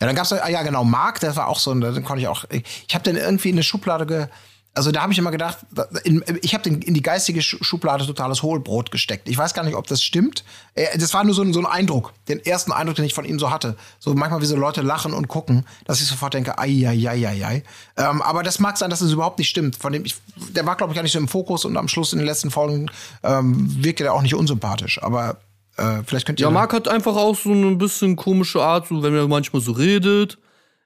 Ja, 0.00 0.06
dann 0.06 0.16
gab's 0.16 0.32
ah, 0.32 0.48
ja 0.48 0.62
genau 0.62 0.82
Mark, 0.84 1.20
der 1.20 1.36
war 1.36 1.48
auch 1.48 1.58
so, 1.58 1.74
den 1.74 2.04
konnte 2.04 2.22
ich 2.22 2.28
auch. 2.28 2.44
Ich 2.50 2.94
habe 2.94 3.04
den 3.04 3.16
irgendwie 3.16 3.50
in 3.50 3.56
eine 3.56 3.62
Schublade 3.62 4.06
ge. 4.06 4.26
Also 4.72 4.92
da 4.92 5.02
habe 5.02 5.12
ich 5.12 5.18
immer 5.18 5.32
gedacht, 5.32 5.58
in, 6.04 6.22
ich 6.42 6.54
habe 6.54 6.62
den 6.62 6.80
in 6.80 6.94
die 6.94 7.02
geistige 7.02 7.42
Schu- 7.42 7.58
Schublade 7.60 8.06
totales 8.06 8.44
Hohlbrot 8.44 8.92
gesteckt. 8.92 9.28
Ich 9.28 9.36
weiß 9.36 9.52
gar 9.52 9.64
nicht, 9.64 9.74
ob 9.74 9.88
das 9.88 10.00
stimmt. 10.00 10.44
Äh, 10.74 10.96
Das 10.96 11.12
war 11.12 11.24
nur 11.24 11.34
so 11.34 11.42
ein, 11.42 11.52
so 11.52 11.58
ein 11.58 11.66
Eindruck, 11.66 12.12
den 12.28 12.38
ersten 12.46 12.70
Eindruck, 12.70 12.94
den 12.94 13.04
ich 13.04 13.12
von 13.12 13.24
ihm 13.24 13.40
so 13.40 13.50
hatte. 13.50 13.76
So 13.98 14.14
manchmal, 14.14 14.40
wie 14.42 14.46
so 14.46 14.54
Leute 14.54 14.80
lachen 14.82 15.12
und 15.12 15.26
gucken, 15.26 15.66
dass 15.86 16.00
ich 16.00 16.06
sofort 16.06 16.34
denke, 16.34 16.56
ai, 16.56 16.86
ai, 16.86 17.08
ai, 17.08 17.26
ai, 17.26 17.44
ai. 17.44 17.64
Ähm, 17.96 18.22
aber 18.22 18.44
das 18.44 18.60
mag 18.60 18.78
sein, 18.78 18.90
dass 18.90 19.00
es 19.00 19.10
überhaupt 19.10 19.40
nicht 19.40 19.48
stimmt. 19.48 19.74
Von 19.74 19.92
dem 19.92 20.04
ich, 20.04 20.14
der 20.36 20.64
war, 20.66 20.76
glaube 20.76 20.92
ich, 20.92 20.96
gar 20.96 21.02
nicht 21.02 21.12
so 21.12 21.18
im 21.18 21.26
Fokus 21.26 21.64
und 21.64 21.76
am 21.76 21.88
Schluss 21.88 22.12
in 22.12 22.20
den 22.20 22.26
letzten 22.26 22.52
Folgen 22.52 22.92
ähm, 23.24 23.74
wirkte 23.84 24.04
der 24.04 24.14
auch 24.14 24.22
nicht 24.22 24.36
unsympathisch. 24.36 25.02
Aber 25.02 25.38
äh, 25.80 26.02
vielleicht 26.04 26.26
könnt 26.26 26.40
ihr. 26.40 26.44
Ja, 26.44 26.50
Marc 26.50 26.72
hat 26.72 26.88
einfach 26.88 27.16
auch 27.16 27.36
so 27.36 27.50
ein 27.50 27.78
bisschen 27.78 28.16
komische 28.16 28.62
Art, 28.62 28.88
so 28.88 29.02
wenn 29.02 29.14
er 29.14 29.26
manchmal 29.28 29.62
so 29.62 29.72
redet. 29.72 30.38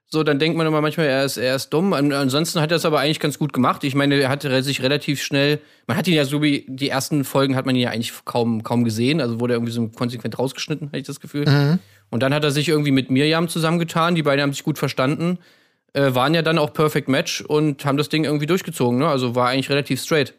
So, 0.06 0.22
dann 0.22 0.38
denkt 0.38 0.56
man 0.56 0.66
immer 0.66 0.80
manchmal, 0.80 1.06
er 1.06 1.24
ist, 1.24 1.38
er 1.38 1.56
ist 1.56 1.70
dumm. 1.70 1.92
An, 1.92 2.12
ansonsten 2.12 2.60
hat 2.60 2.70
er 2.70 2.76
es 2.76 2.84
aber 2.84 3.00
eigentlich 3.00 3.18
ganz 3.18 3.38
gut 3.38 3.52
gemacht. 3.52 3.82
Ich 3.82 3.96
meine, 3.96 4.14
er 4.14 4.28
hat 4.28 4.42
sich 4.42 4.82
relativ 4.82 5.20
schnell, 5.20 5.60
man 5.88 5.96
hat 5.96 6.06
ihn 6.06 6.14
ja 6.14 6.24
so 6.24 6.40
wie 6.40 6.66
die 6.68 6.88
ersten 6.88 7.24
Folgen 7.24 7.56
hat 7.56 7.66
man 7.66 7.74
ihn 7.74 7.82
ja 7.82 7.90
eigentlich 7.90 8.12
kaum, 8.24 8.62
kaum 8.62 8.84
gesehen. 8.84 9.20
Also 9.20 9.40
wurde 9.40 9.54
er 9.54 9.56
irgendwie 9.56 9.72
so 9.72 9.88
konsequent 9.88 10.38
rausgeschnitten, 10.38 10.88
hatte 10.88 10.98
ich 10.98 11.06
das 11.06 11.18
Gefühl. 11.18 11.46
Und 12.10 12.22
dann 12.22 12.32
hat 12.32 12.44
er 12.44 12.52
sich 12.52 12.68
irgendwie 12.68 12.92
mit 12.92 13.10
Mirjam 13.10 13.48
zusammengetan. 13.48 14.14
Die 14.14 14.22
beiden 14.22 14.42
haben 14.42 14.52
sich 14.52 14.62
gut 14.62 14.78
verstanden. 14.78 15.38
Äh, 15.96 16.12
waren 16.14 16.34
ja 16.34 16.42
dann 16.42 16.58
auch 16.58 16.72
Perfect 16.72 17.08
Match 17.08 17.40
und 17.40 17.84
haben 17.84 17.96
das 17.96 18.08
Ding 18.08 18.24
irgendwie 18.24 18.46
durchgezogen. 18.46 18.98
Ne? 18.98 19.06
Also 19.06 19.36
war 19.36 19.48
eigentlich 19.50 19.70
relativ 19.70 20.02
straight. 20.02 20.34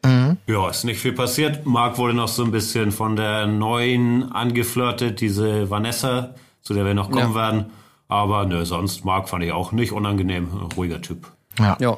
Ja, 0.47 0.69
ist 0.69 0.83
nicht 0.83 0.99
viel 0.99 1.13
passiert. 1.13 1.65
Marc 1.65 1.97
wurde 1.97 2.13
noch 2.13 2.27
so 2.27 2.43
ein 2.43 2.51
bisschen 2.51 2.91
von 2.91 3.15
der 3.15 3.47
neuen 3.47 4.31
angeflirtet, 4.33 5.21
diese 5.21 5.69
Vanessa, 5.69 6.35
zu 6.61 6.73
der 6.73 6.83
wir 6.85 6.93
noch 6.93 7.09
kommen 7.09 7.29
Ja. 7.33 7.35
werden. 7.35 7.65
Aber 8.09 8.45
nö, 8.45 8.65
sonst 8.65 9.05
Marc 9.05 9.29
fand 9.29 9.45
ich 9.45 9.53
auch 9.53 9.71
nicht 9.71 9.93
unangenehm. 9.93 10.49
Ruhiger 10.75 11.01
Typ. 11.01 11.25
Ja. 11.57 11.97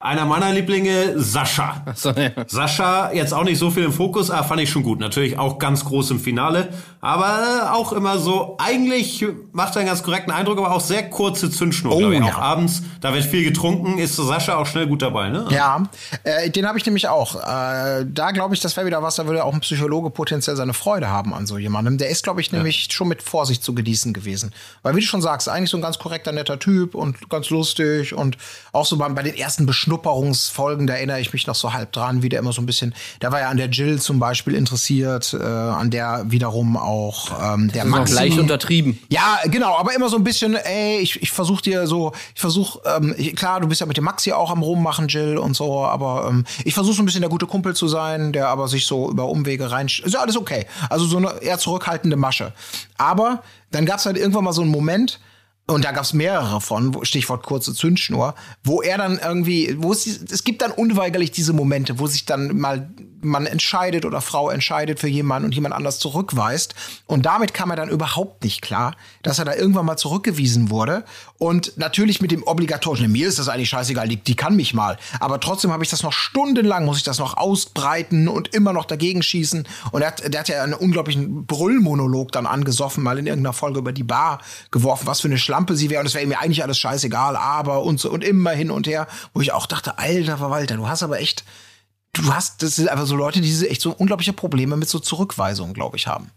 Einer 0.00 0.26
meiner 0.26 0.52
Lieblinge, 0.52 1.14
Sascha. 1.16 1.82
So, 1.96 2.10
ja. 2.10 2.30
Sascha, 2.46 3.10
jetzt 3.12 3.34
auch 3.34 3.42
nicht 3.42 3.58
so 3.58 3.68
viel 3.72 3.82
im 3.82 3.92
Fokus, 3.92 4.30
aber 4.30 4.46
fand 4.46 4.60
ich 4.60 4.70
schon 4.70 4.84
gut. 4.84 5.00
Natürlich 5.00 5.36
auch 5.36 5.58
ganz 5.58 5.84
groß 5.84 6.12
im 6.12 6.20
Finale, 6.20 6.68
aber 7.00 7.26
äh, 7.26 7.68
auch 7.70 7.92
immer 7.92 8.18
so, 8.18 8.54
eigentlich 8.58 9.26
macht 9.50 9.74
er 9.74 9.80
einen 9.80 9.88
ganz 9.88 10.04
korrekten 10.04 10.32
Eindruck, 10.32 10.58
aber 10.58 10.70
auch 10.70 10.80
sehr 10.80 11.10
kurze 11.10 11.50
Zündschnur, 11.50 11.96
Oh, 11.96 12.12
ja. 12.12 12.22
Auch 12.22 12.38
abends, 12.38 12.82
da 13.00 13.12
wird 13.12 13.24
viel 13.24 13.42
getrunken, 13.42 13.98
ist 13.98 14.14
Sascha 14.14 14.54
auch 14.54 14.66
schnell 14.66 14.86
gut 14.86 15.02
dabei, 15.02 15.30
ne? 15.30 15.46
Ja, 15.50 15.82
äh, 16.22 16.48
den 16.48 16.68
habe 16.68 16.78
ich 16.78 16.86
nämlich 16.86 17.08
auch. 17.08 17.34
Äh, 17.34 18.04
da 18.06 18.30
glaube 18.30 18.54
ich, 18.54 18.60
das 18.60 18.76
wäre 18.76 18.86
wieder 18.86 19.02
was, 19.02 19.16
da 19.16 19.26
würde 19.26 19.42
auch 19.44 19.52
ein 19.52 19.60
Psychologe 19.60 20.10
potenziell 20.10 20.54
seine 20.54 20.74
Freude 20.74 21.08
haben 21.08 21.34
an 21.34 21.44
so 21.48 21.58
jemandem. 21.58 21.98
Der 21.98 22.08
ist, 22.08 22.22
glaube 22.22 22.40
ich, 22.40 22.52
nämlich 22.52 22.86
schon 22.92 23.08
mit 23.08 23.20
Vorsicht 23.20 23.64
zu 23.64 23.74
genießen 23.74 24.12
gewesen. 24.12 24.52
Weil, 24.82 24.94
wie 24.94 25.00
du 25.00 25.06
schon 25.06 25.22
sagst, 25.22 25.48
eigentlich 25.48 25.70
so 25.70 25.76
ein 25.76 25.82
ganz 25.82 25.98
korrekter, 25.98 26.30
netter 26.30 26.60
Typ 26.60 26.94
und 26.94 27.28
ganz 27.30 27.50
lustig 27.50 28.14
und 28.14 28.38
auch 28.72 28.86
so 28.86 28.96
bei, 28.96 29.08
bei 29.08 29.24
den 29.24 29.34
ersten 29.34 29.66
Beschnupperungsfolgen, 29.88 30.86
da 30.86 30.94
erinnere 30.94 31.20
ich 31.20 31.32
mich 31.32 31.46
noch 31.46 31.54
so 31.54 31.72
halb 31.72 31.92
dran, 31.92 32.22
wie 32.22 32.28
der 32.28 32.40
immer 32.40 32.52
so 32.52 32.60
ein 32.60 32.66
bisschen, 32.66 32.94
der 33.22 33.32
war 33.32 33.40
ja 33.40 33.48
an 33.48 33.56
der 33.56 33.68
Jill 33.68 34.00
zum 34.00 34.18
Beispiel 34.18 34.54
interessiert, 34.54 35.34
äh, 35.34 35.42
an 35.42 35.90
der 35.90 36.24
wiederum 36.28 36.76
auch 36.76 37.54
ähm, 37.54 37.72
der 37.72 37.84
Maxi. 37.86 38.14
leicht 38.14 38.38
untertrieben. 38.38 38.98
Ja, 39.08 39.38
genau, 39.46 39.76
aber 39.76 39.94
immer 39.94 40.08
so 40.08 40.16
ein 40.16 40.24
bisschen, 40.24 40.54
ey, 40.54 40.98
ich, 40.98 41.22
ich 41.22 41.30
versuche 41.30 41.62
dir 41.62 41.86
so, 41.86 42.12
ich 42.34 42.40
versuche, 42.40 42.80
ähm, 42.84 43.14
klar, 43.34 43.60
du 43.60 43.68
bist 43.68 43.80
ja 43.80 43.86
mit 43.86 43.96
dem 43.96 44.04
Maxi 44.04 44.32
auch 44.32 44.50
am 44.50 44.62
Rummachen, 44.62 45.08
Jill 45.08 45.38
und 45.38 45.56
so, 45.56 45.84
aber 45.84 46.26
ähm, 46.28 46.44
ich 46.64 46.74
versuche 46.74 46.96
so 46.96 47.02
ein 47.02 47.06
bisschen 47.06 47.22
der 47.22 47.30
gute 47.30 47.46
Kumpel 47.46 47.74
zu 47.74 47.88
sein, 47.88 48.32
der 48.32 48.48
aber 48.48 48.68
sich 48.68 48.86
so 48.86 49.10
über 49.10 49.26
Umwege 49.26 49.70
rein. 49.70 49.86
Ist 49.86 50.12
ja 50.12 50.20
alles 50.20 50.36
okay. 50.36 50.66
Also 50.90 51.06
so 51.06 51.16
eine 51.16 51.40
eher 51.40 51.58
zurückhaltende 51.58 52.16
Masche. 52.16 52.52
Aber 52.98 53.42
dann 53.70 53.86
gab's 53.86 54.06
halt 54.06 54.16
irgendwann 54.16 54.44
mal 54.44 54.52
so 54.52 54.62
einen 54.62 54.70
Moment, 54.70 55.20
und 55.68 55.84
da 55.84 55.92
gab's 55.92 56.12
mehrere 56.14 56.60
von, 56.60 56.94
wo- 56.94 57.04
Stichwort 57.04 57.44
kurze 57.44 57.74
Zündschnur, 57.74 58.34
wo 58.64 58.80
er 58.82 58.98
dann 58.98 59.18
irgendwie, 59.22 59.76
wo 59.78 59.92
es, 59.92 60.06
es 60.06 60.42
gibt 60.42 60.62
dann 60.62 60.70
unweigerlich 60.72 61.30
diese 61.30 61.52
Momente, 61.52 61.98
wo 61.98 62.06
sich 62.06 62.24
dann 62.24 62.56
mal 62.58 62.90
man 63.20 63.46
entscheidet 63.46 64.04
oder 64.04 64.20
Frau 64.20 64.50
entscheidet 64.50 65.00
für 65.00 65.08
jemanden 65.08 65.46
und 65.46 65.54
jemand 65.54 65.74
anders 65.74 65.98
zurückweist. 65.98 66.74
Und 67.06 67.26
damit 67.26 67.54
kam 67.54 67.70
er 67.70 67.76
dann 67.76 67.88
überhaupt 67.88 68.44
nicht 68.44 68.62
klar, 68.62 68.96
dass 69.22 69.38
er 69.38 69.44
da 69.44 69.54
irgendwann 69.54 69.86
mal 69.86 69.96
zurückgewiesen 69.96 70.70
wurde. 70.70 71.04
Und 71.38 71.76
natürlich 71.76 72.20
mit 72.20 72.30
dem 72.30 72.42
obligatorischen, 72.42 73.10
mir 73.10 73.28
ist 73.28 73.38
das 73.38 73.48
eigentlich 73.48 73.68
scheißegal, 73.68 74.08
die, 74.08 74.16
die 74.16 74.36
kann 74.36 74.56
mich 74.56 74.74
mal. 74.74 74.98
Aber 75.20 75.40
trotzdem 75.40 75.72
habe 75.72 75.84
ich 75.84 75.90
das 75.90 76.02
noch 76.02 76.12
stundenlang, 76.12 76.84
muss 76.84 76.98
ich 76.98 77.04
das 77.04 77.18
noch 77.18 77.36
ausbreiten 77.36 78.28
und 78.28 78.54
immer 78.54 78.72
noch 78.72 78.84
dagegen 78.84 79.22
schießen. 79.22 79.66
Und 79.92 80.02
er 80.02 80.08
hat, 80.08 80.32
der 80.32 80.40
hat 80.40 80.48
ja 80.48 80.62
einen 80.62 80.74
unglaublichen 80.74 81.46
Brüllmonolog 81.46 82.32
dann 82.32 82.46
angesoffen, 82.46 83.02
mal 83.02 83.18
in 83.18 83.26
irgendeiner 83.26 83.52
Folge 83.52 83.78
über 83.78 83.92
die 83.92 84.04
Bar 84.04 84.40
geworfen, 84.70 85.06
was 85.06 85.20
für 85.20 85.28
eine 85.28 85.38
Schlampe 85.38 85.76
sie 85.76 85.90
wäre. 85.90 86.00
Und 86.00 86.06
es 86.06 86.14
wäre 86.14 86.26
mir 86.26 86.38
eigentlich 86.40 86.62
alles 86.62 86.78
scheißegal, 86.78 87.36
aber 87.36 87.82
und 87.82 88.00
so 88.00 88.10
und 88.10 88.24
immer 88.24 88.50
hin 88.50 88.70
und 88.70 88.86
her, 88.86 89.06
wo 89.34 89.40
ich 89.40 89.52
auch 89.52 89.66
dachte, 89.66 89.98
alter 89.98 90.38
Verwalter, 90.38 90.76
du 90.76 90.88
hast 90.88 91.02
aber 91.02 91.20
echt, 91.20 91.44
du 92.12 92.32
hast, 92.32 92.62
das 92.62 92.76
sind 92.76 92.88
einfach 92.88 93.06
so 93.06 93.16
Leute, 93.16 93.40
die 93.40 93.68
echt 93.68 93.80
so 93.80 93.92
unglaubliche 93.92 94.32
Probleme 94.32 94.76
mit 94.76 94.88
so 94.88 94.98
Zurückweisungen, 94.98 95.74
glaube 95.74 95.96
ich, 95.96 96.06
haben. 96.06 96.30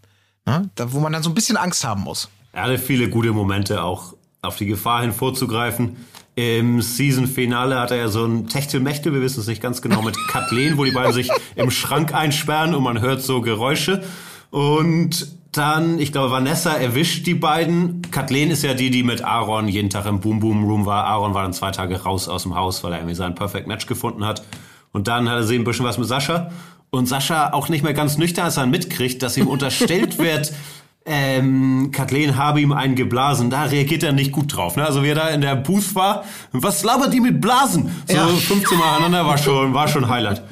Ne? 0.46 0.70
Da, 0.74 0.92
wo 0.92 1.00
man 1.00 1.12
dann 1.12 1.22
so 1.22 1.30
ein 1.30 1.34
bisschen 1.34 1.56
Angst 1.56 1.84
haben 1.84 2.02
muss. 2.02 2.28
Er 2.52 2.64
hatte 2.64 2.78
viele 2.78 3.08
gute 3.08 3.32
Momente, 3.32 3.82
auch 3.82 4.14
auf 4.42 4.56
die 4.56 4.66
Gefahr 4.66 5.02
hin 5.02 5.12
vorzugreifen. 5.12 5.96
Im 6.34 6.80
Season-Finale 6.80 7.78
hat 7.78 7.90
er 7.90 7.98
ja 7.98 8.08
so 8.08 8.24
ein 8.24 8.48
Techtelmechtel, 8.48 9.12
wir 9.12 9.20
wissen 9.20 9.40
es 9.40 9.46
nicht 9.46 9.62
ganz 9.62 9.82
genau, 9.82 10.02
mit 10.02 10.16
Kathleen, 10.28 10.78
wo 10.78 10.84
die 10.84 10.90
beiden 10.90 11.12
sich 11.12 11.30
im 11.56 11.70
Schrank 11.70 12.14
einsperren 12.14 12.74
und 12.74 12.82
man 12.82 13.00
hört 13.00 13.22
so 13.22 13.40
Geräusche. 13.40 14.02
Und 14.50 15.36
dann, 15.52 15.98
ich 15.98 16.12
glaube, 16.12 16.30
Vanessa 16.30 16.72
erwischt 16.72 17.26
die 17.26 17.34
beiden. 17.34 18.02
Kathleen 18.10 18.50
ist 18.50 18.62
ja 18.62 18.72
die, 18.72 18.90
die 18.90 19.02
mit 19.02 19.22
Aaron 19.22 19.68
jeden 19.68 19.90
Tag 19.90 20.06
im 20.06 20.20
Boom 20.20 20.40
Boom 20.40 20.64
Room 20.64 20.86
war. 20.86 21.04
Aaron 21.04 21.34
war 21.34 21.42
dann 21.42 21.52
zwei 21.52 21.70
Tage 21.70 22.02
raus 22.02 22.28
aus 22.28 22.44
dem 22.44 22.54
Haus, 22.54 22.82
weil 22.82 22.92
er 22.92 22.98
irgendwie 22.98 23.14
sein 23.14 23.34
Perfect 23.34 23.66
Match 23.66 23.86
gefunden 23.86 24.24
hat. 24.24 24.42
Und 24.92 25.08
dann 25.08 25.28
hat 25.28 25.36
er 25.36 25.42
sie 25.44 25.56
ein 25.56 25.64
bisschen 25.64 25.84
was 25.84 25.98
mit 25.98 26.08
Sascha. 26.08 26.50
Und 26.90 27.06
Sascha 27.06 27.52
auch 27.52 27.68
nicht 27.68 27.82
mehr 27.82 27.94
ganz 27.94 28.18
nüchtern, 28.18 28.44
als 28.44 28.58
er 28.58 28.66
mitkriegt, 28.66 29.22
dass 29.22 29.36
ihm 29.36 29.46
unterstellt 29.46 30.18
wird, 30.18 30.52
ähm, 31.04 31.90
Kathleen 31.92 32.36
habe 32.36 32.60
ihm 32.60 32.72
einen 32.72 32.94
geblasen. 32.94 33.50
Da 33.50 33.64
reagiert 33.64 34.02
er 34.02 34.12
nicht 34.12 34.30
gut 34.30 34.54
drauf. 34.54 34.76
Ne? 34.76 34.86
Also 34.86 35.02
wie 35.02 35.08
er 35.08 35.14
da 35.16 35.28
in 35.28 35.40
der 35.40 35.56
Booth 35.56 35.94
war, 35.94 36.24
was 36.52 36.84
labert 36.84 37.12
die 37.12 37.20
mit 37.20 37.40
Blasen? 37.40 37.90
So 38.06 38.14
Ja. 38.14 38.26
15 38.28 38.78
Mal 38.78 38.96
aneinander 38.96 39.26
war 39.26 39.38
schon, 39.38 39.74
war 39.74 39.88
schon 39.88 40.08
Highlight. 40.08 40.42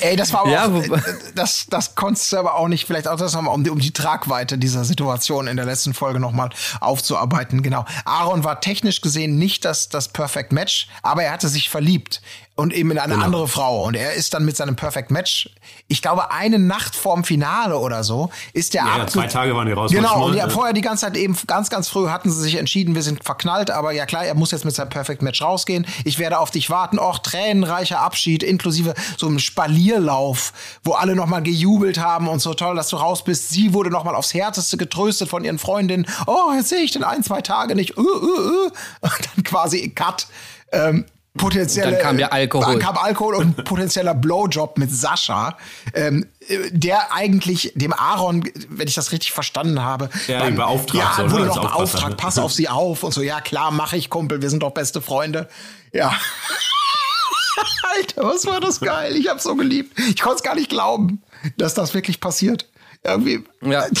Ey, 0.00 0.14
das 0.14 0.32
war 0.32 0.40
aber 0.40 0.50
Ja, 0.50 0.66
auch, 0.66 0.82
äh, 0.82 1.00
das, 1.34 1.66
das 1.70 1.94
konntest 1.94 2.30
du 2.32 2.36
aber 2.36 2.54
auch 2.56 2.68
nicht, 2.68 2.86
vielleicht 2.86 3.08
auch 3.08 3.16
das 3.16 3.32
nochmal, 3.34 3.54
um 3.54 3.64
die, 3.64 3.70
um 3.70 3.78
die 3.78 3.92
Tragweite 3.92 4.58
dieser 4.58 4.84
Situation 4.84 5.46
in 5.46 5.56
der 5.56 5.64
letzten 5.64 5.94
Folge 5.94 6.20
nochmal 6.20 6.50
aufzuarbeiten. 6.80 7.62
Genau. 7.62 7.86
Aaron 8.04 8.44
war 8.44 8.60
technisch 8.60 9.00
gesehen 9.00 9.36
nicht 9.36 9.64
das, 9.64 9.88
das 9.88 10.08
Perfect 10.08 10.52
Match, 10.52 10.88
aber 11.02 11.24
er 11.24 11.32
hatte 11.32 11.48
sich 11.48 11.70
verliebt 11.70 12.20
und 12.60 12.72
eben 12.72 12.90
in 12.90 12.98
eine 12.98 13.14
Genau. 13.14 13.24
andere 13.24 13.48
Frau. 13.48 13.84
Und 13.84 13.96
er 13.96 14.12
ist 14.14 14.34
dann 14.34 14.44
mit 14.44 14.56
seinem 14.56 14.76
Perfect 14.76 15.10
Match, 15.10 15.50
ich 15.88 16.02
glaube, 16.02 16.30
eine 16.30 16.58
Nacht 16.58 16.94
vorm 16.94 17.24
Finale 17.24 17.78
oder 17.78 18.04
so, 18.04 18.30
ist 18.52 18.74
der 18.74 18.82
Ja, 18.84 18.98
ja, 18.98 19.06
zwei 19.06 19.26
Tage 19.26 19.54
waren 19.56 19.66
die 19.66 19.72
raus. 19.72 19.90
Genau, 19.90 20.26
und 20.26 20.34
ja, 20.34 20.46
ja. 20.46 20.48
vorher 20.48 20.72
die 20.72 20.82
ganze 20.82 21.06
Zeit 21.06 21.16
eben 21.16 21.36
ganz, 21.46 21.70
ganz 21.70 21.88
früh 21.88 22.08
hatten 22.08 22.30
sie 22.30 22.40
sich 22.40 22.56
entschieden, 22.56 22.94
wir 22.94 23.02
sind 23.02 23.24
verknallt, 23.24 23.70
aber 23.70 23.92
ja 23.92 24.06
klar, 24.06 24.24
er 24.24 24.34
muss 24.34 24.50
jetzt 24.50 24.64
mit 24.64 24.74
seinem 24.74 24.90
Perfect 24.90 25.22
Match 25.22 25.40
rausgehen. 25.42 25.86
Ich 26.04 26.18
werde 26.18 26.38
auf 26.38 26.50
dich 26.50 26.70
warten. 26.70 26.98
Och, 26.98 27.18
tränenreicher 27.20 28.00
Abschied, 28.00 28.42
inklusive 28.42 28.94
so 29.16 29.26
einem 29.26 29.38
Spalierlauf, 29.38 30.52
wo 30.84 30.92
alle 30.92 31.16
nochmal 31.16 31.42
gejubelt 31.42 31.98
haben 31.98 32.28
und 32.28 32.40
so 32.40 32.54
toll, 32.54 32.76
dass 32.76 32.88
du 32.88 32.96
raus 32.96 33.24
bist. 33.24 33.50
Sie 33.50 33.72
wurde 33.72 33.90
nochmal 33.90 34.14
aufs 34.14 34.34
Härteste 34.34 34.76
getröstet 34.76 35.28
von 35.28 35.44
ihren 35.44 35.58
Freundinnen. 35.58 36.06
Oh, 36.26 36.52
jetzt 36.54 36.68
sehe 36.68 36.82
ich 36.82 36.92
den 36.92 37.04
ein, 37.04 37.22
zwei 37.22 37.40
Tage 37.40 37.74
nicht. 37.74 37.96
Uh, 37.96 38.02
uh, 38.02 38.06
uh. 38.06 38.70
Und 39.00 39.28
dann 39.34 39.44
quasi 39.44 39.88
Cut. 39.90 40.26
Ähm, 40.72 41.06
potenzielle, 41.36 41.92
Dann 41.92 42.00
kam 42.00 42.16
der 42.16 42.32
Alkohol. 42.32 42.66
Dann 42.66 42.78
kam 42.80 42.96
Alkohol 42.96 43.34
und 43.36 43.58
ein 43.58 43.64
potenzieller 43.64 44.14
Blowjob 44.14 44.78
mit 44.78 44.90
Sascha, 44.90 45.56
ähm, 45.94 46.26
äh, 46.48 46.70
der 46.70 47.12
eigentlich 47.14 47.72
dem 47.74 47.92
Aaron, 47.92 48.48
wenn 48.68 48.88
ich 48.88 48.94
das 48.94 49.12
richtig 49.12 49.32
verstanden 49.32 49.80
habe, 49.82 50.10
Ja, 50.26 50.46
ihn 50.46 50.56
beauftragt 50.56 50.94
ja, 50.98 51.16
soll, 51.16 51.30
wurde 51.30 51.42
ne, 51.42 51.48
noch 51.48 51.56
Aufpasser, 51.56 51.76
beauftragt, 51.76 52.10
ne? 52.10 52.16
pass 52.16 52.38
auf 52.38 52.52
sie 52.52 52.68
auf 52.68 53.02
und 53.04 53.14
so, 53.14 53.22
ja 53.22 53.40
klar, 53.40 53.70
mache 53.70 53.96
ich, 53.96 54.10
Kumpel, 54.10 54.42
wir 54.42 54.50
sind 54.50 54.62
doch 54.62 54.72
beste 54.72 55.00
Freunde. 55.00 55.48
Ja. 55.92 56.12
Alter, 57.96 58.24
was 58.24 58.46
war 58.46 58.60
das 58.60 58.80
geil? 58.80 59.16
Ich 59.16 59.28
hab's 59.28 59.42
so 59.42 59.54
geliebt. 59.54 59.98
Ich 59.98 60.20
konnte 60.20 60.36
es 60.36 60.42
gar 60.42 60.54
nicht 60.54 60.70
glauben, 60.70 61.22
dass 61.56 61.74
das 61.74 61.94
wirklich 61.94 62.20
passiert. 62.20 62.68
Irgendwie. 63.04 63.44
Ja. 63.62 63.86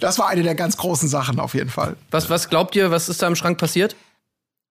Das 0.00 0.18
war 0.18 0.26
eine 0.28 0.42
der 0.42 0.56
ganz 0.56 0.76
großen 0.76 1.08
Sachen 1.08 1.38
auf 1.38 1.54
jeden 1.54 1.70
Fall. 1.70 1.96
Was, 2.10 2.28
was 2.28 2.48
glaubt 2.48 2.74
ihr, 2.74 2.90
was 2.90 3.08
ist 3.08 3.22
da 3.22 3.28
im 3.28 3.36
Schrank 3.36 3.58
passiert? 3.58 3.94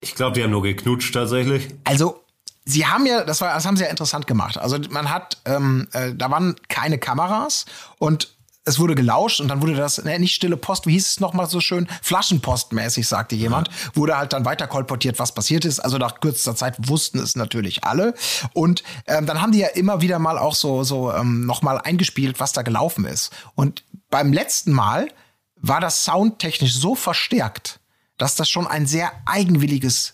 Ich 0.02 0.16
glaube, 0.16 0.34
die 0.34 0.44
haben 0.44 0.52
nur 0.52 0.64
geknutscht 0.64 1.14
tatsächlich. 1.14 1.70
Also, 1.84 2.22
sie 2.66 2.86
haben 2.86 3.06
ja, 3.06 3.24
das 3.24 3.42
war, 3.42 3.54
das 3.54 3.66
haben 3.66 3.78
sie 3.78 3.84
ja 3.84 3.90
interessant 3.90 4.28
gemacht. 4.28 4.58
Also 4.58 4.78
man 4.90 5.10
hat, 5.10 5.38
ähm, 5.46 5.88
äh, 5.94 6.14
da 6.14 6.30
waren 6.32 6.56
keine 6.68 6.98
Kameras 6.98 7.66
und 7.98 8.30
es 8.64 8.78
wurde 8.78 8.94
gelauscht 8.94 9.42
und 9.42 9.48
dann 9.48 9.62
wurde 9.62 9.76
das, 9.76 10.04
ne, 10.04 10.20
nicht 10.20 10.36
stille 10.36 10.56
Post, 10.56 10.86
wie 10.86 10.92
hieß 10.92 11.08
es 11.08 11.20
nochmal 11.20 11.50
so 11.50 11.60
schön? 11.60 11.88
Flaschenpostmäßig, 12.04 13.08
sagte 13.08 13.36
jemand. 13.36 13.70
Wurde 13.96 14.18
halt 14.18 14.34
dann 14.34 14.46
weiter 14.46 14.68
kolportiert, 14.68 15.18
was 15.18 15.34
passiert 15.34 15.66
ist. 15.66 15.80
Also 15.80 15.98
nach 15.98 16.20
kürzester 16.20 16.56
Zeit 16.56 16.76
wussten 16.78 17.18
es 17.20 17.36
natürlich 17.36 17.84
alle. 17.84 18.14
Und 18.54 18.84
ähm, 19.08 19.26
dann 19.26 19.42
haben 19.42 19.52
die 19.52 19.60
ja 19.60 19.70
immer 19.70 20.02
wieder 20.02 20.20
mal 20.20 20.38
auch 20.38 20.54
so, 20.54 20.84
so 20.84 21.12
ähm, 21.12 21.46
nochmal 21.48 21.80
eingespielt, 21.80 22.40
was 22.40 22.54
da 22.54 22.62
gelaufen 22.62 23.06
ist. 23.06 23.32
Und 23.56 23.84
beim 24.12 24.32
letzten 24.32 24.74
Mal 24.74 25.08
war 25.56 25.80
das 25.80 26.06
soundtechnisch 26.06 26.76
so 26.76 26.94
verstärkt, 26.94 27.81
dass 28.21 28.36
das 28.36 28.51
schon 28.51 28.67
ein 28.67 28.86
sehr 28.86 29.12
eigenwilliges 29.25 30.13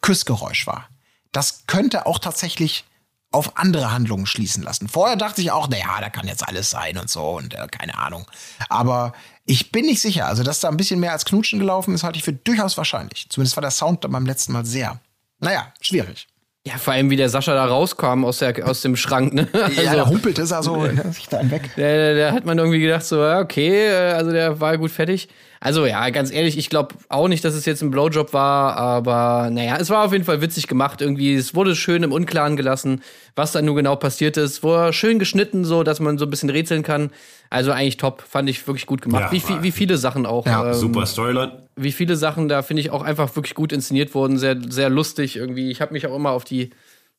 Küssgeräusch 0.00 0.66
war. 0.66 0.88
Das 1.32 1.64
könnte 1.66 2.06
auch 2.06 2.18
tatsächlich 2.18 2.84
auf 3.30 3.58
andere 3.58 3.92
Handlungen 3.92 4.24
schließen 4.24 4.62
lassen. 4.62 4.88
Vorher 4.88 5.16
dachte 5.16 5.42
ich 5.42 5.50
auch, 5.50 5.68
naja, 5.68 6.00
da 6.00 6.08
kann 6.08 6.26
jetzt 6.26 6.48
alles 6.48 6.70
sein 6.70 6.96
und 6.96 7.10
so 7.10 7.36
und 7.36 7.52
äh, 7.52 7.66
keine 7.70 7.98
Ahnung. 7.98 8.24
Aber 8.70 9.12
ich 9.44 9.70
bin 9.70 9.84
nicht 9.84 10.00
sicher. 10.00 10.26
Also, 10.26 10.42
dass 10.42 10.60
da 10.60 10.70
ein 10.70 10.78
bisschen 10.78 10.98
mehr 10.98 11.12
als 11.12 11.26
Knutschen 11.26 11.58
gelaufen 11.58 11.94
ist, 11.94 12.04
halte 12.04 12.18
ich 12.18 12.24
für 12.24 12.32
durchaus 12.32 12.78
wahrscheinlich. 12.78 13.26
Zumindest 13.28 13.54
war 13.56 13.62
der 13.62 13.70
Sound 13.70 14.00
beim 14.00 14.24
letzten 14.24 14.52
Mal 14.52 14.64
sehr, 14.64 14.98
naja, 15.38 15.74
schwierig. 15.82 16.28
Ja, 16.66 16.78
vor 16.78 16.94
allem, 16.94 17.10
wie 17.10 17.16
der 17.16 17.28
Sascha 17.28 17.54
da 17.54 17.66
rauskam 17.66 18.24
aus, 18.24 18.38
der, 18.38 18.66
aus 18.66 18.80
dem 18.80 18.96
Schrank, 18.96 19.34
ne? 19.34 19.46
ja, 19.52 19.60
Also, 19.60 19.90
der 19.92 20.06
humpelte 20.06 20.46
da 20.46 20.62
so 20.62 20.86
sich 21.10 21.28
da 21.28 21.38
einen 21.38 21.50
weg. 21.50 21.70
Der, 21.76 22.14
der 22.14 22.32
hat 22.32 22.46
man 22.46 22.56
irgendwie 22.56 22.80
gedacht, 22.80 23.04
so, 23.04 23.22
okay, 23.22 23.88
äh, 23.88 24.12
also 24.12 24.30
der 24.30 24.58
war 24.58 24.78
gut 24.78 24.90
fertig. 24.90 25.28
Also 25.64 25.86
ja, 25.86 26.10
ganz 26.10 26.32
ehrlich, 26.32 26.58
ich 26.58 26.68
glaube 26.70 26.96
auch 27.08 27.28
nicht, 27.28 27.44
dass 27.44 27.54
es 27.54 27.66
jetzt 27.66 27.82
ein 27.82 27.92
Blowjob 27.92 28.32
war, 28.32 28.76
aber 28.76 29.48
naja, 29.48 29.76
es 29.78 29.90
war 29.90 30.04
auf 30.04 30.12
jeden 30.12 30.24
Fall 30.24 30.40
witzig 30.40 30.66
gemacht 30.66 31.00
irgendwie. 31.00 31.36
Es 31.36 31.54
wurde 31.54 31.76
schön 31.76 32.02
im 32.02 32.10
Unklaren 32.10 32.56
gelassen, 32.56 33.00
was 33.36 33.52
da 33.52 33.62
nur 33.62 33.76
genau 33.76 33.94
passiert 33.94 34.36
ist. 34.36 34.64
Wurde 34.64 34.92
schön 34.92 35.20
geschnitten, 35.20 35.64
so 35.64 35.84
dass 35.84 36.00
man 36.00 36.18
so 36.18 36.24
ein 36.26 36.30
bisschen 36.30 36.50
rätseln 36.50 36.82
kann. 36.82 37.10
Also 37.48 37.70
eigentlich 37.70 37.96
top, 37.96 38.22
fand 38.22 38.50
ich 38.50 38.66
wirklich 38.66 38.86
gut 38.86 39.02
gemacht. 39.02 39.26
Ja, 39.26 39.30
wie, 39.32 39.38
viel- 39.38 39.62
wie 39.62 39.70
viele 39.70 39.98
Sachen 39.98 40.26
auch. 40.26 40.46
Ja, 40.46 40.66
ähm, 40.66 40.74
Super 40.74 41.06
Storyline. 41.06 41.62
wie 41.76 41.92
viele 41.92 42.16
Sachen 42.16 42.48
da 42.48 42.62
finde 42.62 42.80
ich 42.80 42.90
auch 42.90 43.02
einfach 43.02 43.36
wirklich 43.36 43.54
gut 43.54 43.72
inszeniert 43.72 44.16
wurden, 44.16 44.38
sehr, 44.38 44.56
sehr 44.68 44.90
lustig 44.90 45.36
irgendwie. 45.36 45.70
Ich 45.70 45.80
habe 45.80 45.92
mich 45.92 46.08
auch 46.08 46.16
immer 46.16 46.30
auf 46.30 46.42
die 46.42 46.70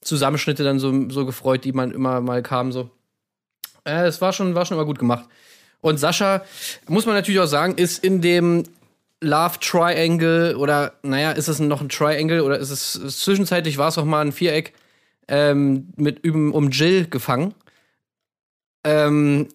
Zusammenschnitte 0.01 0.65
dann 0.65 0.79
so, 0.79 1.09
so 1.09 1.25
gefreut, 1.25 1.63
die 1.63 1.71
man 1.71 1.91
immer 1.91 2.19
mal 2.19 2.43
kam. 2.43 2.73
So. 2.73 2.89
Äh, 3.85 4.05
es 4.05 4.19
war 4.19 4.33
schon, 4.33 4.53
war 4.53 4.65
schon 4.65 4.75
immer 4.75 4.85
gut 4.85 4.99
gemacht. 4.99 5.25
Und 5.83 5.97
Sascha, 5.97 6.45
muss 6.87 7.05
man 7.05 7.13
natürlich 7.13 7.41
auch 7.41 7.45
sagen, 7.45 7.75
ist 7.75 8.01
in 8.05 8.21
dem 8.21 8.63
Love 9.19 9.59
Triangle 9.59 10.55
oder, 10.55 10.93
naja, 11.03 11.31
ist 11.31 11.49
es 11.49 11.59
noch 11.59 11.81
ein 11.81 11.89
Triangle 11.89 12.41
oder 12.41 12.57
ist 12.57 12.69
es 12.69 13.19
zwischenzeitlich 13.19 13.77
war 13.77 13.89
es 13.89 13.97
auch 13.97 14.05
mal 14.05 14.21
ein 14.21 14.31
Viereck 14.31 14.73
ähm, 15.27 15.89
mit 15.97 16.23
um 16.23 16.69
Jill 16.69 17.07
gefangen. 17.09 17.53
Ähm, 18.85 19.49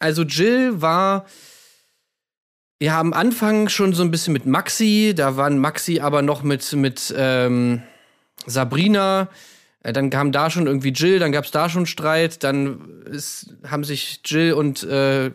also 0.00 0.22
Jill 0.22 0.82
war 0.82 1.26
ja 2.82 2.98
am 2.98 3.12
Anfang 3.12 3.68
schon 3.68 3.92
so 3.92 4.02
ein 4.02 4.10
bisschen 4.10 4.32
mit 4.32 4.46
Maxi, 4.46 5.12
da 5.16 5.36
waren 5.36 5.58
Maxi 5.58 6.00
aber 6.00 6.22
noch 6.22 6.42
mit, 6.42 6.72
mit 6.72 7.14
ähm, 7.16 7.84
Sabrina. 8.44 9.28
Äh, 9.84 9.92
Dann 9.92 10.10
kam 10.10 10.32
da 10.32 10.50
schon 10.50 10.66
irgendwie 10.66 10.90
Jill, 10.90 11.20
dann 11.20 11.30
gab 11.30 11.44
es 11.44 11.52
da 11.52 11.68
schon 11.68 11.86
Streit, 11.86 12.42
dann 12.42 13.04
ist, 13.04 13.54
haben 13.68 13.84
sich 13.84 14.20
Jill 14.24 14.54
und, 14.54 14.82
äh, 14.82 15.30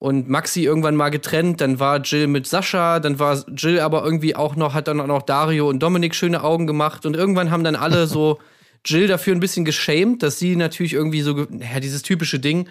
und 0.00 0.30
Maxi 0.30 0.64
irgendwann 0.64 0.96
mal 0.96 1.10
getrennt, 1.10 1.60
dann 1.60 1.78
war 1.78 2.00
Jill 2.00 2.26
mit 2.26 2.46
Sascha, 2.46 3.00
dann 3.00 3.18
war 3.18 3.44
Jill 3.54 3.80
aber 3.80 4.02
irgendwie 4.02 4.34
auch 4.34 4.56
noch, 4.56 4.72
hat 4.72 4.88
dann 4.88 4.98
auch 4.98 5.06
noch 5.06 5.22
Dario 5.22 5.68
und 5.68 5.78
Dominik 5.78 6.14
schöne 6.14 6.42
Augen 6.42 6.66
gemacht 6.66 7.04
und 7.04 7.14
irgendwann 7.14 7.50
haben 7.50 7.62
dann 7.62 7.76
alle 7.76 8.06
so 8.06 8.38
Jill 8.86 9.08
dafür 9.08 9.34
ein 9.34 9.40
bisschen 9.40 9.66
geschämt, 9.66 10.22
dass 10.22 10.38
sie 10.38 10.56
natürlich 10.56 10.94
irgendwie 10.94 11.20
so, 11.20 11.46
ja, 11.50 11.80
dieses 11.80 12.00
typische 12.00 12.40
Ding, 12.40 12.66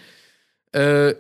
äh, 0.72 1.14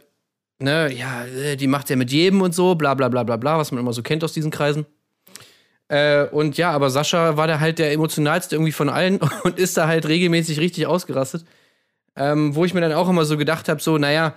ne, 0.57 0.91
ja, 0.91 1.25
äh, 1.25 1.55
die 1.55 1.67
macht 1.67 1.91
ja 1.91 1.95
mit 1.95 2.11
jedem 2.11 2.41
und 2.41 2.55
so, 2.55 2.73
bla 2.73 2.95
bla 2.95 3.07
bla 3.07 3.21
bla 3.21 3.37
bla, 3.37 3.59
was 3.59 3.71
man 3.71 3.79
immer 3.79 3.93
so 3.93 4.01
kennt 4.01 4.23
aus 4.23 4.33
diesen 4.33 4.49
Kreisen. 4.49 4.87
Äh, 5.89 6.25
und 6.25 6.57
ja, 6.57 6.71
aber 6.71 6.89
Sascha 6.89 7.37
war 7.37 7.45
da 7.45 7.59
halt 7.59 7.77
der 7.77 7.91
emotionalste 7.91 8.55
irgendwie 8.55 8.71
von 8.71 8.89
allen 8.89 9.19
und 9.43 9.59
ist 9.59 9.77
da 9.77 9.85
halt 9.85 10.07
regelmäßig 10.07 10.59
richtig 10.59 10.87
ausgerastet. 10.87 11.45
Ähm, 12.15 12.55
wo 12.55 12.65
ich 12.65 12.73
mir 12.73 12.81
dann 12.81 12.93
auch 12.93 13.07
immer 13.07 13.25
so 13.25 13.37
gedacht 13.37 13.69
habe, 13.69 13.79
so, 13.79 13.99
naja, 13.99 14.33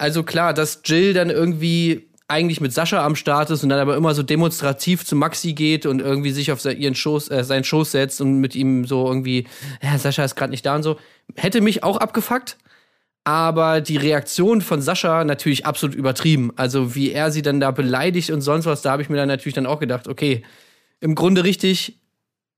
also 0.00 0.22
klar, 0.22 0.54
dass 0.54 0.80
Jill 0.84 1.12
dann 1.12 1.28
irgendwie 1.28 2.08
eigentlich 2.26 2.60
mit 2.60 2.72
Sascha 2.72 3.04
am 3.04 3.16
Start 3.16 3.50
ist 3.50 3.62
und 3.62 3.68
dann 3.68 3.80
aber 3.80 3.96
immer 3.96 4.14
so 4.14 4.22
demonstrativ 4.22 5.04
zu 5.04 5.14
Maxi 5.14 5.52
geht 5.52 5.84
und 5.84 6.00
irgendwie 6.00 6.30
sich 6.30 6.52
auf 6.52 6.64
ihren 6.64 6.94
Schoß, 6.94 7.30
äh, 7.30 7.44
seinen 7.44 7.64
Schoß 7.64 7.90
setzt 7.90 8.20
und 8.20 8.40
mit 8.40 8.54
ihm 8.54 8.86
so 8.86 9.06
irgendwie, 9.06 9.46
ja, 9.82 9.98
Sascha 9.98 10.24
ist 10.24 10.36
gerade 10.36 10.52
nicht 10.52 10.64
da 10.64 10.76
und 10.76 10.84
so, 10.84 10.96
hätte 11.36 11.60
mich 11.60 11.84
auch 11.84 11.98
abgefuckt. 11.98 12.56
Aber 13.24 13.82
die 13.82 13.98
Reaktion 13.98 14.62
von 14.62 14.80
Sascha 14.80 15.24
natürlich 15.24 15.66
absolut 15.66 15.94
übertrieben. 15.94 16.50
Also 16.56 16.94
wie 16.94 17.12
er 17.12 17.30
sie 17.30 17.42
dann 17.42 17.60
da 17.60 17.70
beleidigt 17.70 18.30
und 18.30 18.40
sonst 18.40 18.64
was, 18.64 18.80
da 18.80 18.92
habe 18.92 19.02
ich 19.02 19.10
mir 19.10 19.16
dann 19.16 19.28
natürlich 19.28 19.54
dann 19.54 19.66
auch 19.66 19.80
gedacht, 19.80 20.08
okay, 20.08 20.42
im 21.00 21.14
Grunde 21.14 21.44
richtig, 21.44 21.99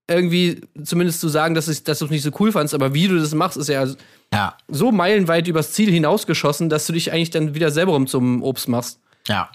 irgendwie 0.08 0.60
zumindest 0.84 1.20
zu 1.20 1.28
sagen, 1.28 1.54
dass, 1.54 1.68
ich, 1.68 1.84
dass 1.84 1.98
du 2.00 2.06
es 2.06 2.10
nicht 2.10 2.22
so 2.22 2.30
cool 2.40 2.52
fandst, 2.52 2.74
aber 2.74 2.92
wie 2.94 3.08
du 3.08 3.18
das 3.18 3.34
machst, 3.34 3.56
ist 3.56 3.68
ja 3.68 3.86
Ja, 4.32 4.56
so 4.68 4.90
meilenweit 4.92 5.46
übers 5.48 5.72
Ziel 5.72 5.90
hinausgeschossen, 5.90 6.68
dass 6.68 6.86
du 6.86 6.92
dich 6.92 7.12
eigentlich 7.12 7.30
dann 7.30 7.54
wieder 7.54 7.70
selber 7.70 7.94
um 7.94 8.06
zum 8.06 8.42
Obst 8.42 8.68
machst. 8.68 8.98
ja. 9.28 9.50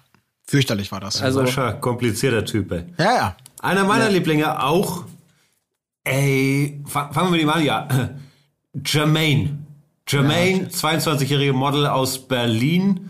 Fürchterlich 0.49 0.93
war 0.93 1.01
das. 1.01 1.21
Also, 1.21 1.41
Sascha, 1.41 1.73
komplizierter 1.73 2.45
Typ, 2.45 2.71
ey. 2.71 2.83
ja, 2.97 3.15
ja. 3.15 3.35
Einer 3.61 3.83
meiner 3.83 4.09
Lieblinge 4.09 4.63
auch, 4.63 5.03
ey, 6.05 6.79
fa- 6.85 7.11
fangen 7.11 7.27
wir 7.27 7.31
mit 7.31 7.41
ihm 7.41 7.49
an, 7.49 7.65
ja. 7.65 7.87
Jermaine. 8.85 9.57
Jermaine, 10.07 10.69
22-jährige 10.69 11.51
Model 11.51 11.85
aus 11.87 12.27
Berlin, 12.29 13.09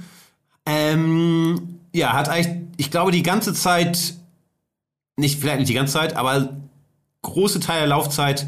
Ähm, 0.66 1.80
ja, 1.94 2.14
hat 2.14 2.28
eigentlich, 2.28 2.56
ich 2.78 2.90
glaube, 2.92 3.12
die 3.12 3.22
ganze 3.24 3.54
Zeit, 3.54 4.16
nicht, 5.16 5.40
vielleicht 5.40 5.60
nicht 5.60 5.70
die 5.70 5.74
ganze 5.76 5.94
Zeit, 5.94 6.16
aber 6.16 6.58
große 7.28 7.60
Teil 7.60 7.80
der 7.80 7.88
Laufzeit 7.88 8.48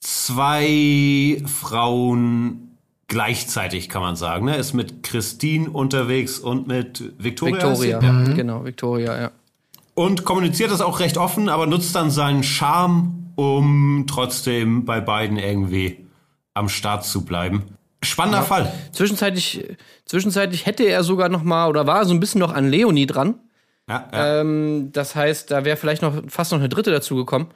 zwei 0.00 1.42
Frauen 1.46 2.76
gleichzeitig, 3.08 3.88
kann 3.88 4.02
man 4.02 4.16
sagen. 4.16 4.46
Ne? 4.46 4.56
Ist 4.56 4.72
mit 4.72 5.02
Christine 5.02 5.70
unterwegs 5.70 6.38
und 6.38 6.66
mit 6.66 7.12
Victoria. 7.18 7.56
Victoria, 7.56 8.00
Ja. 8.00 8.12
Mhm. 8.12 8.34
genau, 8.34 8.64
Victoria, 8.64 9.20
ja. 9.20 9.30
Und 9.94 10.24
kommuniziert 10.24 10.70
das 10.70 10.80
auch 10.80 11.00
recht 11.00 11.18
offen, 11.18 11.48
aber 11.48 11.66
nutzt 11.66 11.94
dann 11.94 12.10
seinen 12.10 12.42
Charme, 12.42 13.32
um 13.36 14.06
trotzdem 14.08 14.84
bei 14.84 15.00
beiden 15.00 15.36
irgendwie 15.36 16.06
am 16.54 16.68
Start 16.68 17.04
zu 17.04 17.24
bleiben. 17.24 17.64
Spannender 18.02 18.42
Fall. 18.42 18.72
Zwischenzeitlich, 18.92 19.64
zwischenzeitlich 20.06 20.66
hätte 20.66 20.84
er 20.84 21.04
sogar 21.04 21.28
noch 21.28 21.42
mal 21.42 21.68
oder 21.68 21.86
war 21.86 22.04
so 22.04 22.12
ein 22.14 22.20
bisschen 22.20 22.40
noch 22.40 22.52
an 22.52 22.68
Leonie 22.68 23.06
dran. 23.06 23.34
Ja, 23.88 24.08
ja. 24.12 24.40
Ähm, 24.40 24.90
das 24.92 25.14
heißt, 25.14 25.50
da 25.50 25.64
wäre 25.64 25.76
vielleicht 25.76 26.02
noch 26.02 26.14
fast 26.28 26.52
noch 26.52 26.58
eine 26.58 26.68
dritte 26.68 26.90
dazu 26.90 27.14
gekommen. 27.14 27.48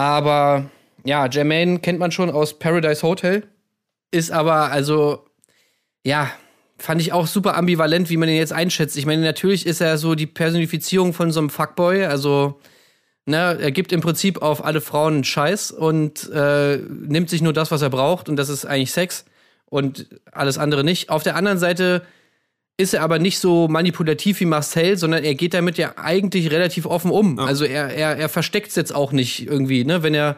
Aber 0.00 0.70
ja, 1.04 1.26
Jermaine 1.26 1.78
kennt 1.78 1.98
man 1.98 2.10
schon 2.10 2.30
aus 2.30 2.58
Paradise 2.58 3.02
Hotel. 3.02 3.46
Ist 4.10 4.32
aber, 4.32 4.72
also, 4.72 5.26
ja, 6.06 6.30
fand 6.78 7.02
ich 7.02 7.12
auch 7.12 7.26
super 7.26 7.54
ambivalent, 7.54 8.08
wie 8.08 8.16
man 8.16 8.30
ihn 8.30 8.36
jetzt 8.36 8.54
einschätzt. 8.54 8.96
Ich 8.96 9.04
meine, 9.04 9.20
natürlich 9.20 9.66
ist 9.66 9.82
er 9.82 9.98
so 9.98 10.14
die 10.14 10.26
Personifizierung 10.26 11.12
von 11.12 11.30
so 11.32 11.40
einem 11.40 11.50
Fuckboy. 11.50 12.06
Also, 12.06 12.58
ne, 13.26 13.58
er 13.60 13.70
gibt 13.72 13.92
im 13.92 14.00
Prinzip 14.00 14.40
auf 14.40 14.64
alle 14.64 14.80
Frauen 14.80 15.16
einen 15.16 15.24
Scheiß 15.24 15.70
und 15.70 16.30
äh, 16.30 16.78
nimmt 16.78 17.28
sich 17.28 17.42
nur 17.42 17.52
das, 17.52 17.70
was 17.70 17.82
er 17.82 17.90
braucht. 17.90 18.30
Und 18.30 18.36
das 18.36 18.48
ist 18.48 18.64
eigentlich 18.64 18.92
Sex 18.92 19.26
und 19.66 20.06
alles 20.32 20.56
andere 20.56 20.82
nicht. 20.82 21.10
Auf 21.10 21.22
der 21.22 21.36
anderen 21.36 21.58
Seite 21.58 22.06
ist 22.80 22.94
er 22.94 23.02
aber 23.02 23.18
nicht 23.18 23.38
so 23.38 23.68
manipulativ 23.68 24.40
wie 24.40 24.46
Marcel, 24.46 24.96
sondern 24.96 25.22
er 25.22 25.34
geht 25.34 25.54
damit 25.54 25.78
ja 25.78 25.92
eigentlich 25.96 26.50
relativ 26.50 26.86
offen 26.86 27.10
um. 27.10 27.38
Also 27.38 27.64
er, 27.64 27.88
er, 27.88 28.16
er 28.16 28.28
versteckt 28.28 28.68
es 28.68 28.76
jetzt 28.76 28.94
auch 28.94 29.12
nicht 29.12 29.46
irgendwie, 29.46 29.84
ne? 29.84 30.02
Wenn 30.02 30.14
er 30.14 30.36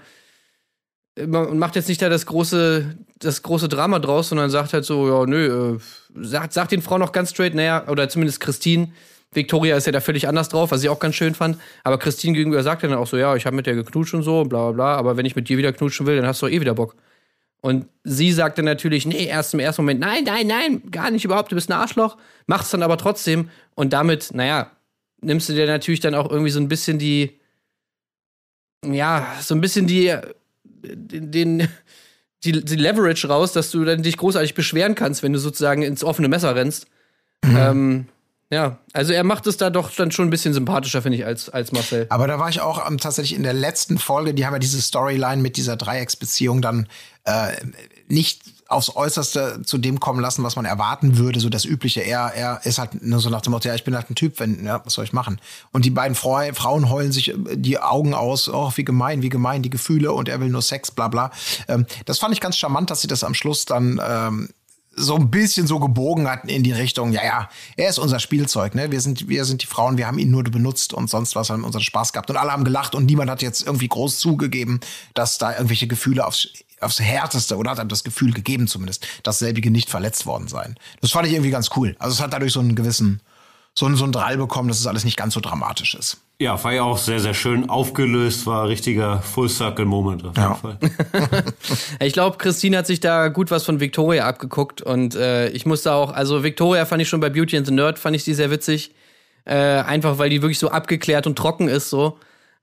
man 1.26 1.58
macht 1.58 1.76
jetzt 1.76 1.88
nicht 1.88 2.00
da 2.00 2.08
das 2.08 2.26
große, 2.26 2.96
das 3.18 3.42
große 3.42 3.68
Drama 3.68 3.98
draus, 3.98 4.30
sondern 4.30 4.50
sagt 4.50 4.72
halt 4.72 4.84
so, 4.84 5.08
ja, 5.08 5.26
nö, 5.26 5.76
äh, 5.76 5.78
sagt, 6.14 6.52
sagt 6.54 6.72
den 6.72 6.82
Frauen 6.82 7.00
noch 7.00 7.12
ganz 7.12 7.30
straight, 7.30 7.54
naja, 7.54 7.86
oder 7.88 8.08
zumindest 8.08 8.40
Christine. 8.40 8.88
Victoria 9.34 9.76
ist 9.76 9.86
ja 9.86 9.92
da 9.92 10.00
völlig 10.00 10.28
anders 10.28 10.48
drauf, 10.48 10.70
was 10.70 10.82
ich 10.82 10.88
auch 10.88 10.98
ganz 10.98 11.14
schön 11.14 11.34
fand. 11.34 11.58
Aber 11.84 11.98
Christine 11.98 12.34
gegenüber 12.36 12.62
sagt 12.62 12.82
dann 12.82 12.94
auch 12.94 13.06
so, 13.06 13.16
ja, 13.16 13.36
ich 13.36 13.46
habe 13.46 13.56
mit 13.56 13.66
der 13.66 13.74
geknutscht 13.74 14.14
und 14.14 14.22
so, 14.22 14.40
und 14.40 14.48
bla 14.48 14.70
bla 14.70 14.72
bla, 14.72 14.96
aber 14.96 15.16
wenn 15.16 15.26
ich 15.26 15.36
mit 15.36 15.48
dir 15.48 15.58
wieder 15.58 15.72
knutschen 15.72 16.06
will, 16.06 16.16
dann 16.16 16.26
hast 16.26 16.40
du 16.40 16.46
doch 16.46 16.52
eh 16.52 16.60
wieder 16.60 16.74
Bock. 16.74 16.96
Und 17.62 17.86
sie 18.02 18.32
sagt 18.32 18.58
dann 18.58 18.64
natürlich, 18.64 19.06
nee, 19.06 19.24
erst 19.24 19.54
im 19.54 19.60
ersten 19.60 19.82
Moment, 19.82 20.00
nein, 20.00 20.24
nein, 20.24 20.48
nein, 20.48 20.90
gar 20.90 21.12
nicht 21.12 21.24
überhaupt, 21.24 21.52
du 21.52 21.54
bist 21.54 21.70
ein 21.70 21.78
Arschloch, 21.78 22.16
macht's 22.46 22.70
dann 22.70 22.82
aber 22.82 22.98
trotzdem. 22.98 23.50
Und 23.76 23.92
damit, 23.92 24.34
naja, 24.34 24.72
nimmst 25.20 25.48
du 25.48 25.52
dir 25.52 25.66
natürlich 25.66 26.00
dann 26.00 26.16
auch 26.16 26.28
irgendwie 26.28 26.50
so 26.50 26.58
ein 26.58 26.66
bisschen 26.66 26.98
die, 26.98 27.38
ja, 28.84 29.26
so 29.40 29.54
ein 29.54 29.60
bisschen 29.60 29.86
die, 29.86 30.12
den, 30.64 31.68
die, 32.42 32.64
die 32.64 32.76
Leverage 32.76 33.28
raus, 33.28 33.52
dass 33.52 33.70
du 33.70 33.84
dann 33.84 34.02
dich 34.02 34.16
großartig 34.16 34.54
beschweren 34.54 34.96
kannst, 34.96 35.22
wenn 35.22 35.32
du 35.32 35.38
sozusagen 35.38 35.82
ins 35.82 36.02
offene 36.02 36.26
Messer 36.26 36.56
rennst. 36.56 36.88
Ähm, 37.44 38.06
ja, 38.52 38.78
also 38.92 39.14
er 39.14 39.24
macht 39.24 39.46
es 39.46 39.56
da 39.56 39.70
doch 39.70 39.90
dann 39.90 40.10
schon 40.10 40.26
ein 40.26 40.30
bisschen 40.30 40.52
sympathischer, 40.52 41.00
finde 41.00 41.16
ich, 41.16 41.24
als, 41.24 41.48
als 41.48 41.72
Marcel. 41.72 42.04
Aber 42.10 42.26
da 42.26 42.38
war 42.38 42.50
ich 42.50 42.60
auch 42.60 42.86
ähm, 42.86 42.98
tatsächlich 42.98 43.34
in 43.34 43.44
der 43.44 43.54
letzten 43.54 43.96
Folge, 43.96 44.34
die 44.34 44.44
haben 44.44 44.52
ja 44.52 44.58
diese 44.58 44.82
Storyline 44.82 45.40
mit 45.40 45.56
dieser 45.56 45.76
Dreiecksbeziehung 45.76 46.60
dann 46.60 46.86
äh, 47.24 47.52
nicht 48.08 48.42
aufs 48.68 48.94
Äußerste 48.94 49.62
zu 49.64 49.78
dem 49.78 50.00
kommen 50.00 50.20
lassen, 50.20 50.42
was 50.42 50.56
man 50.56 50.64
erwarten 50.64 51.18
würde, 51.18 51.40
so 51.40 51.48
das 51.48 51.64
Übliche. 51.64 52.00
Er, 52.00 52.32
er 52.34 52.60
ist 52.64 52.78
halt 52.78 53.02
nur 53.02 53.20
so 53.20 53.30
nach 53.30 53.42
dem 53.42 53.52
Motto, 53.52 53.68
ja, 53.68 53.74
ich 53.74 53.84
bin 53.84 53.94
halt 53.94 54.10
ein 54.10 54.14
Typ, 54.14 54.40
wenn, 54.40 54.64
ja, 54.64 54.80
was 54.84 54.94
soll 54.94 55.04
ich 55.04 55.12
machen? 55.12 55.40
Und 55.72 55.84
die 55.84 55.90
beiden 55.90 56.14
Frau, 56.14 56.40
Frauen 56.54 56.88
heulen 56.88 57.12
sich 57.12 57.30
äh, 57.30 57.34
die 57.56 57.78
Augen 57.78 58.14
aus, 58.14 58.48
oh, 58.48 58.72
wie 58.74 58.84
gemein, 58.84 59.22
wie 59.22 59.28
gemein, 59.28 59.62
die 59.62 59.70
Gefühle 59.70 60.12
und 60.12 60.28
er 60.28 60.40
will 60.40 60.48
nur 60.48 60.62
Sex, 60.62 60.90
bla 60.90 61.08
bla. 61.08 61.30
Ähm, 61.68 61.86
das 62.06 62.18
fand 62.18 62.34
ich 62.34 62.40
ganz 62.40 62.56
charmant, 62.56 62.90
dass 62.90 63.02
sie 63.02 63.08
das 63.08 63.24
am 63.24 63.34
Schluss 63.34 63.66
dann 63.66 64.00
ähm, 64.04 64.48
so 64.94 65.16
ein 65.16 65.30
bisschen 65.30 65.66
so 65.66 65.78
gebogen 65.78 66.28
hat 66.28 66.44
in 66.44 66.62
die 66.62 66.72
Richtung, 66.72 67.12
ja, 67.12 67.24
ja, 67.24 67.48
er 67.76 67.88
ist 67.88 67.98
unser 67.98 68.18
Spielzeug, 68.18 68.74
ne? 68.74 68.90
Wir 68.90 69.00
sind, 69.00 69.28
wir 69.28 69.44
sind 69.44 69.62
die 69.62 69.66
Frauen, 69.66 69.96
wir 69.96 70.06
haben 70.06 70.18
ihn 70.18 70.30
nur 70.30 70.42
benutzt 70.44 70.92
und 70.92 71.08
sonst 71.08 71.34
was, 71.34 71.50
haben 71.50 71.64
unseren 71.64 71.82
Spaß 71.82 72.12
gehabt. 72.12 72.30
Und 72.30 72.36
alle 72.36 72.52
haben 72.52 72.64
gelacht 72.64 72.94
und 72.94 73.06
niemand 73.06 73.30
hat 73.30 73.42
jetzt 73.42 73.66
irgendwie 73.66 73.88
groß 73.88 74.18
zugegeben, 74.18 74.80
dass 75.14 75.38
da 75.38 75.52
irgendwelche 75.52 75.86
Gefühle 75.86 76.26
aufs, 76.26 76.48
aufs 76.80 77.00
Härteste 77.00 77.56
oder 77.56 77.70
hat 77.70 77.80
einem 77.80 77.88
das 77.88 78.04
Gefühl 78.04 78.32
gegeben 78.32 78.66
zumindest, 78.66 79.06
dass 79.22 79.38
selbige 79.38 79.70
nicht 79.70 79.88
verletzt 79.88 80.26
worden 80.26 80.48
seien. 80.48 80.76
Das 81.00 81.12
fand 81.12 81.26
ich 81.26 81.32
irgendwie 81.32 81.50
ganz 81.50 81.70
cool. 81.76 81.96
Also 81.98 82.14
es 82.14 82.20
hat 82.20 82.32
dadurch 82.32 82.52
so 82.52 82.60
einen 82.60 82.74
gewissen, 82.74 83.22
so 83.74 83.86
einen, 83.86 83.96
so 83.96 84.04
einen 84.04 84.12
Drall 84.12 84.36
bekommen, 84.36 84.68
dass 84.68 84.80
es 84.80 84.86
alles 84.86 85.04
nicht 85.04 85.16
ganz 85.16 85.34
so 85.34 85.40
dramatisch 85.40 85.94
ist. 85.94 86.18
Ja, 86.42 86.62
war 86.64 86.72
ja 86.72 86.82
auch 86.82 86.98
sehr, 86.98 87.20
sehr 87.20 87.34
schön 87.34 87.70
aufgelöst, 87.70 88.46
war 88.46 88.62
ein 88.62 88.68
richtiger 88.68 89.22
Full-Circle-Moment 89.22 90.24
auf 90.24 90.36
jeden 90.36 90.48
Ja. 90.48 90.54
Fall. 90.56 90.78
Ich 92.00 92.12
glaube, 92.12 92.36
Christine 92.38 92.78
hat 92.78 92.86
sich 92.88 92.98
da 92.98 93.28
gut 93.28 93.52
was 93.52 93.64
von 93.64 93.78
Victoria 93.78 94.26
abgeguckt 94.26 94.82
und 94.82 95.14
äh, 95.14 95.50
ich 95.50 95.66
musste 95.66 95.92
auch, 95.92 96.12
also 96.12 96.42
Victoria 96.42 96.84
fand 96.84 97.00
ich 97.00 97.08
schon 97.08 97.20
bei 97.20 97.30
Beauty 97.30 97.56
and 97.56 97.66
the 97.66 97.72
Nerd, 97.72 97.98
fand 97.98 98.16
ich 98.16 98.24
die 98.24 98.34
sehr 98.34 98.50
witzig. 98.50 98.92
Äh, 99.44 99.54
einfach 99.54 100.18
weil 100.18 100.30
die 100.30 100.42
wirklich 100.42 100.58
so 100.58 100.68
abgeklärt 100.70 101.26
und 101.28 101.36
trocken 101.36 101.68
ist 101.68 101.90
so. 101.90 102.18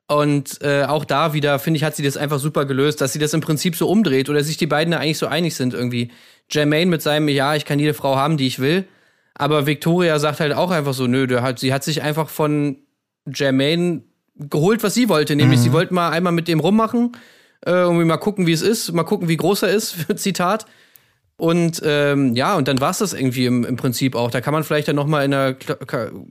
Und 0.07 0.61
äh, 0.61 0.83
auch 0.83 1.05
da 1.05 1.33
wieder, 1.33 1.57
finde 1.59 1.77
ich, 1.77 1.83
hat 1.85 1.95
sie 1.95 2.03
das 2.03 2.17
einfach 2.17 2.39
super 2.39 2.65
gelöst, 2.65 2.99
dass 2.99 3.13
sie 3.13 3.19
das 3.19 3.33
im 3.33 3.41
Prinzip 3.41 3.75
so 3.77 3.87
umdreht 3.87 4.29
oder 4.29 4.43
sich 4.43 4.57
die 4.57 4.67
beiden 4.67 4.91
da 4.91 4.97
eigentlich 4.97 5.19
so 5.19 5.27
einig 5.27 5.55
sind 5.55 5.73
irgendwie. 5.73 6.11
Jermaine 6.51 6.89
mit 6.89 7.01
seinem, 7.01 7.29
ja, 7.29 7.55
ich 7.55 7.63
kann 7.63 7.79
jede 7.79 7.93
Frau 7.93 8.15
haben, 8.17 8.35
die 8.35 8.47
ich 8.47 8.59
will. 8.59 8.85
Aber 9.35 9.67
Victoria 9.67 10.19
sagt 10.19 10.41
halt 10.41 10.53
auch 10.53 10.71
einfach 10.71 10.93
so, 10.93 11.07
nö, 11.07 11.27
der 11.27 11.43
hat, 11.43 11.59
sie 11.59 11.73
hat 11.73 11.83
sich 11.85 12.01
einfach 12.01 12.27
von 12.27 12.75
Jermaine 13.33 14.03
geholt, 14.35 14.83
was 14.83 14.93
sie 14.93 15.09
wollte. 15.09 15.35
Nämlich, 15.35 15.59
sie 15.59 15.73
wollte 15.73 15.93
mal 15.93 16.09
einmal 16.09 16.33
mit 16.33 16.47
dem 16.47 16.59
rummachen, 16.59 17.11
äh, 17.65 17.71
irgendwie 17.71 18.05
mal 18.05 18.17
gucken, 18.17 18.47
wie 18.47 18.53
es 18.53 18.61
ist, 18.61 18.91
mal 18.93 19.03
gucken, 19.03 19.27
wie 19.27 19.37
groß 19.37 19.63
er 19.63 19.69
ist, 19.69 19.95
Zitat. 20.17 20.65
Und 21.37 21.81
ähm, 21.85 22.35
ja, 22.35 22.55
und 22.57 22.67
dann 22.67 22.81
war 22.81 22.91
es 22.91 22.97
das 22.97 23.13
irgendwie 23.13 23.45
im, 23.45 23.63
im 23.63 23.77
Prinzip 23.77 24.13
auch. 24.15 24.29
Da 24.29 24.41
kann 24.41 24.53
man 24.53 24.65
vielleicht 24.65 24.89
dann 24.89 24.97
noch 24.97 25.07
mal 25.07 25.23
in 25.23 25.31
der 25.31 25.55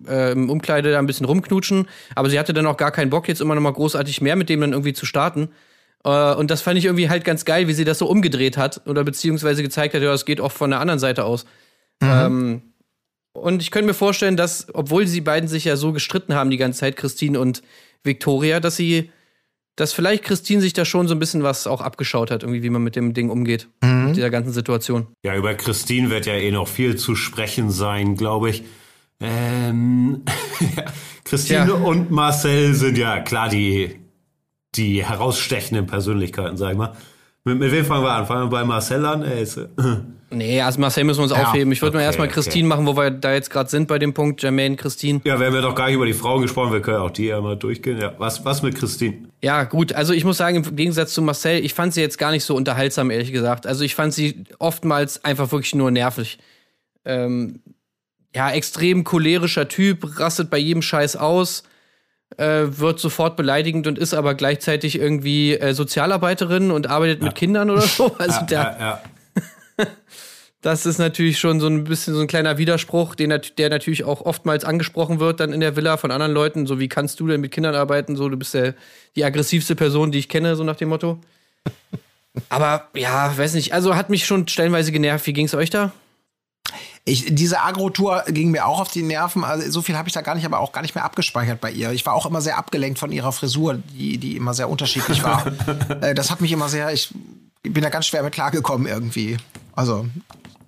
äh, 0.06 0.32
im 0.32 0.50
Umkleide 0.50 0.92
da 0.92 0.98
ein 0.98 1.06
bisschen 1.06 1.24
rumknutschen. 1.24 1.88
Aber 2.14 2.28
sie 2.28 2.38
hatte 2.38 2.52
dann 2.52 2.66
auch 2.66 2.76
gar 2.76 2.90
keinen 2.90 3.08
Bock, 3.08 3.26
jetzt 3.26 3.40
immer 3.40 3.54
noch 3.54 3.62
mal 3.62 3.72
großartig 3.72 4.20
mehr 4.20 4.36
mit 4.36 4.50
dem 4.50 4.60
dann 4.60 4.72
irgendwie 4.72 4.92
zu 4.92 5.06
starten. 5.06 5.48
Äh, 6.04 6.34
und 6.34 6.50
das 6.50 6.60
fand 6.60 6.78
ich 6.78 6.84
irgendwie 6.84 7.08
halt 7.08 7.24
ganz 7.24 7.46
geil, 7.46 7.68
wie 7.68 7.72
sie 7.72 7.86
das 7.86 7.98
so 7.98 8.06
umgedreht 8.06 8.58
hat 8.58 8.82
oder 8.86 9.02
beziehungsweise 9.02 9.62
gezeigt 9.62 9.94
hat, 9.94 10.02
ja, 10.02 10.12
es 10.12 10.26
geht 10.26 10.42
auch 10.42 10.52
von 10.52 10.70
der 10.70 10.80
anderen 10.80 11.00
Seite 11.00 11.24
aus. 11.24 11.46
Ähm, 12.02 12.62
und 13.40 13.62
ich 13.62 13.70
könnte 13.70 13.86
mir 13.86 13.94
vorstellen, 13.94 14.36
dass, 14.36 14.66
obwohl 14.72 15.06
sie 15.06 15.20
beiden 15.20 15.48
sich 15.48 15.64
ja 15.64 15.76
so 15.76 15.92
gestritten 15.92 16.34
haben 16.34 16.50
die 16.50 16.56
ganze 16.56 16.80
Zeit, 16.80 16.96
Christine 16.96 17.40
und 17.40 17.62
Victoria, 18.04 18.60
dass 18.60 18.76
sie, 18.76 19.10
dass 19.76 19.92
vielleicht 19.92 20.24
Christine 20.24 20.60
sich 20.60 20.72
da 20.72 20.84
schon 20.84 21.08
so 21.08 21.14
ein 21.14 21.18
bisschen 21.18 21.42
was 21.42 21.66
auch 21.66 21.80
abgeschaut 21.80 22.30
hat, 22.30 22.42
irgendwie, 22.42 22.62
wie 22.62 22.70
man 22.70 22.82
mit 22.82 22.96
dem 22.96 23.14
Ding 23.14 23.30
umgeht, 23.30 23.68
mit 23.82 24.16
dieser 24.16 24.30
ganzen 24.30 24.52
Situation. 24.52 25.06
Ja, 25.24 25.36
über 25.36 25.54
Christine 25.54 26.10
wird 26.10 26.26
ja 26.26 26.34
eh 26.34 26.50
noch 26.50 26.68
viel 26.68 26.96
zu 26.96 27.14
sprechen 27.14 27.70
sein, 27.70 28.16
glaube 28.16 28.50
ich. 28.50 28.64
Ähm, 29.20 30.22
ja, 30.76 30.84
Christine 31.24 31.66
Tja. 31.66 31.74
und 31.74 32.10
Marcel 32.10 32.74
sind 32.74 32.98
ja 32.98 33.20
klar 33.20 33.48
die, 33.48 33.98
die 34.74 35.04
herausstechenden 35.04 35.86
Persönlichkeiten, 35.86 36.56
sag 36.56 36.72
ich 36.72 36.78
mal. 36.78 36.96
Mit, 37.48 37.58
mit 37.58 37.72
wem 37.72 37.84
fangen 37.84 38.04
wir 38.04 38.12
an? 38.12 38.26
Fangen 38.26 38.44
wir 38.44 38.50
bei 38.50 38.64
Marcel 38.64 39.04
an? 39.04 39.22
Er 39.22 39.40
ist, 39.40 39.56
äh, 39.56 39.66
Nee, 40.30 40.60
also 40.60 40.78
Marcel 40.78 41.04
müssen 41.04 41.20
wir 41.20 41.22
uns 41.22 41.32
Ja, 41.32 41.48
aufheben. 41.48 41.72
Ich 41.72 41.80
würde 41.80 41.94
mal 41.96 42.00
okay, 42.00 42.06
erstmal 42.06 42.26
okay. 42.26 42.34
Christine 42.34 42.68
machen, 42.68 42.86
wo 42.86 42.94
wir 42.96 43.10
da 43.10 43.32
jetzt 43.32 43.48
gerade 43.48 43.70
sind 43.70 43.88
bei 43.88 43.98
dem 43.98 44.12
Punkt. 44.12 44.42
Jermaine, 44.42 44.76
Christine. 44.76 45.22
ja, 45.24 45.40
wir 45.40 45.46
haben 45.46 45.54
ja 45.54 45.62
doch 45.62 45.74
gar 45.74 45.86
nicht 45.86 45.94
über 45.94 46.04
die 46.04 46.12
Frauen 46.12 46.42
gesprochen, 46.42 46.72
wir 46.72 46.82
können 46.82 46.98
auch 46.98 47.10
die 47.10 47.26
ja 47.26 47.40
mal 47.40 47.56
durchgehen. 47.56 47.98
Ja, 47.98 48.12
was, 48.18 48.44
was 48.44 48.62
mit 48.62 48.74
Christine? 48.74 49.28
Ja, 49.42 49.64
gut. 49.64 49.94
Also 49.94 50.12
ich 50.12 50.24
muss 50.24 50.36
sagen, 50.36 50.56
im 50.56 50.76
Gegensatz 50.76 51.14
zu 51.14 51.22
Marcel, 51.22 51.64
ich 51.64 51.72
fand 51.72 51.94
sie 51.94 52.02
jetzt 52.02 52.18
gar 52.18 52.30
nicht 52.30 52.44
so 52.44 52.54
unterhaltsam, 52.54 53.10
ehrlich 53.10 53.32
gesagt. 53.32 53.66
Also 53.66 53.84
ich 53.84 53.94
fand 53.94 54.12
sie 54.12 54.44
oftmals 54.58 55.24
einfach 55.24 55.50
wirklich 55.50 55.74
nur 55.74 55.90
nervig. 55.90 56.38
Ähm, 57.06 57.60
ja, 58.34 58.50
extrem 58.50 59.04
cholerischer 59.04 59.68
Typ, 59.68 60.20
rastet 60.20 60.50
bei 60.50 60.58
jedem 60.58 60.82
Scheiß 60.82 61.16
aus, 61.16 61.62
äh, 62.36 62.64
wird 62.68 63.00
sofort 63.00 63.36
beleidigend 63.36 63.86
und 63.86 63.98
ist 63.98 64.14
aber 64.14 64.34
gleichzeitig 64.34 64.98
irgendwie 64.98 65.54
äh, 65.54 65.74
Sozialarbeiterin 65.74 66.70
und 66.70 66.88
arbeitet 66.88 67.22
mit 67.22 67.34
Kindern 67.34 67.70
oder 67.70 67.82
so. 67.82 68.14
Also 68.18 68.44
der, 68.46 68.58
Ja, 68.58 68.78
ja. 68.78 69.02
das 70.60 70.86
ist 70.86 70.98
natürlich 70.98 71.38
schon 71.38 71.60
so 71.60 71.68
ein 71.68 71.84
bisschen 71.84 72.14
so 72.14 72.20
ein 72.20 72.26
kleiner 72.26 72.58
Widerspruch, 72.58 73.14
den, 73.14 73.40
der 73.58 73.70
natürlich 73.70 74.04
auch 74.04 74.20
oftmals 74.22 74.64
angesprochen 74.64 75.20
wird 75.20 75.40
dann 75.40 75.52
in 75.52 75.60
der 75.60 75.76
Villa 75.76 75.96
von 75.96 76.10
anderen 76.10 76.32
Leuten. 76.32 76.66
So, 76.66 76.78
wie 76.78 76.88
kannst 76.88 77.20
du 77.20 77.26
denn 77.26 77.40
mit 77.40 77.52
Kindern 77.52 77.74
arbeiten? 77.74 78.16
So, 78.16 78.28
du 78.28 78.36
bist 78.36 78.54
der, 78.54 78.74
die 79.16 79.24
aggressivste 79.24 79.74
Person, 79.74 80.12
die 80.12 80.18
ich 80.18 80.28
kenne, 80.28 80.56
so 80.56 80.64
nach 80.64 80.76
dem 80.76 80.88
Motto. 80.88 81.20
Aber 82.50 82.88
ja, 82.94 83.36
weiß 83.36 83.54
nicht, 83.54 83.72
also 83.72 83.96
hat 83.96 84.10
mich 84.10 84.26
schon 84.26 84.46
stellenweise 84.46 84.92
genervt. 84.92 85.26
Wie 85.26 85.32
ging's 85.32 85.54
euch 85.54 85.70
da? 85.70 85.92
Ich, 87.08 87.34
diese 87.34 87.60
Agro-Tour 87.62 88.24
ging 88.28 88.50
mir 88.50 88.66
auch 88.66 88.80
auf 88.80 88.90
die 88.90 89.02
Nerven. 89.02 89.44
Also 89.44 89.70
so 89.70 89.82
viel 89.82 89.96
habe 89.96 90.08
ich 90.08 90.14
da 90.14 90.20
gar 90.20 90.34
nicht, 90.34 90.44
aber 90.44 90.60
auch 90.60 90.72
gar 90.72 90.82
nicht 90.82 90.94
mehr 90.94 91.04
abgespeichert 91.04 91.60
bei 91.60 91.70
ihr. 91.70 91.92
Ich 91.92 92.04
war 92.06 92.14
auch 92.14 92.26
immer 92.26 92.40
sehr 92.40 92.58
abgelenkt 92.58 92.98
von 92.98 93.12
ihrer 93.12 93.32
Frisur, 93.32 93.78
die, 93.94 94.18
die 94.18 94.36
immer 94.36 94.54
sehr 94.54 94.68
unterschiedlich 94.68 95.22
war. 95.22 95.46
äh, 96.00 96.14
das 96.14 96.30
hat 96.30 96.40
mich 96.40 96.52
immer 96.52 96.68
sehr, 96.68 96.92
ich 96.92 97.12
bin 97.62 97.82
da 97.82 97.88
ganz 97.88 98.06
schwer 98.06 98.22
mit 98.22 98.32
klargekommen 98.32 98.86
irgendwie. 98.86 99.36
Also 99.74 100.06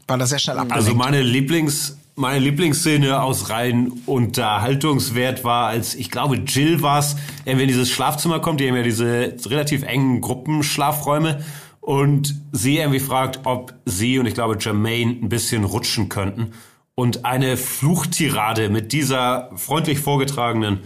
war 0.06 0.18
da 0.18 0.26
sehr 0.26 0.38
schnell 0.38 0.58
abgelenkt. 0.58 0.86
Also 0.86 0.94
meine 0.94 1.22
Lieblings 1.22 1.96
meine 2.16 2.38
Lieblingsszene 2.40 3.22
aus 3.22 3.48
rein 3.48 3.92
Unterhaltungswert 4.04 5.42
war, 5.42 5.68
als 5.68 5.94
ich 5.94 6.10
glaube 6.10 6.36
Jill 6.36 6.82
war 6.82 6.98
es, 6.98 7.16
in 7.46 7.56
dieses 7.58 7.90
Schlafzimmer 7.90 8.40
kommt, 8.40 8.60
die 8.60 8.68
haben 8.68 8.76
ja 8.76 8.82
diese 8.82 9.34
relativ 9.46 9.82
engen 9.84 10.20
Gruppenschlafräume 10.20 11.42
und 11.80 12.34
sie 12.52 12.78
irgendwie 12.78 13.00
fragt, 13.00 13.40
ob 13.44 13.74
sie 13.84 14.18
und 14.18 14.26
ich 14.26 14.34
glaube 14.34 14.58
Jermaine 14.60 15.12
ein 15.12 15.28
bisschen 15.28 15.64
rutschen 15.64 16.08
könnten 16.08 16.52
und 16.94 17.24
eine 17.24 17.56
Fluchtirade 17.56 18.68
mit 18.68 18.92
dieser 18.92 19.50
freundlich 19.56 20.00
vorgetragenen 20.00 20.80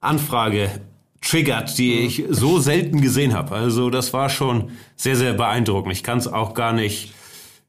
Anfrage 0.00 0.80
triggert, 1.20 1.78
die 1.78 2.00
ich 2.00 2.24
so 2.30 2.58
selten 2.58 3.00
gesehen 3.00 3.34
habe. 3.34 3.54
Also 3.54 3.90
das 3.90 4.12
war 4.12 4.28
schon 4.28 4.72
sehr, 4.96 5.16
sehr 5.16 5.34
beeindruckend. 5.34 5.92
Ich 5.92 6.02
kann 6.02 6.18
es 6.18 6.26
auch 6.26 6.54
gar 6.54 6.72
nicht 6.72 7.14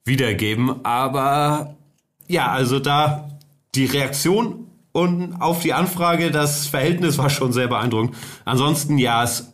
wiedergeben, 0.05 0.83
aber 0.83 1.75
ja, 2.27 2.47
also 2.47 2.79
da 2.79 3.29
die 3.75 3.85
Reaktion 3.85 4.67
und 4.91 5.35
auf 5.41 5.61
die 5.61 5.73
Anfrage, 5.73 6.31
das 6.31 6.67
Verhältnis 6.67 7.17
war 7.17 7.29
schon 7.29 7.51
sehr 7.51 7.67
beeindruckend. 7.67 8.15
Ansonsten, 8.45 8.97
ja, 8.97 9.23
es, 9.23 9.52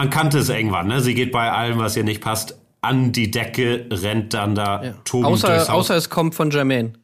man 0.00 0.08
kannte 0.08 0.38
es 0.38 0.48
irgendwann. 0.48 0.86
Ne? 0.88 1.02
Sie 1.02 1.14
geht 1.14 1.30
bei 1.30 1.52
allem, 1.52 1.78
was 1.78 1.94
ihr 1.94 2.04
nicht 2.04 2.22
passt, 2.22 2.58
an 2.80 3.12
die 3.12 3.30
Decke, 3.30 3.84
rennt 3.90 4.32
dann 4.32 4.54
da 4.54 4.82
Ja. 4.82 4.94
durchs 5.04 5.44
Außer, 5.44 5.74
außer 5.74 5.94
es 5.94 6.08
kommt 6.08 6.34
von 6.34 6.50
Jermaine. 6.50 6.94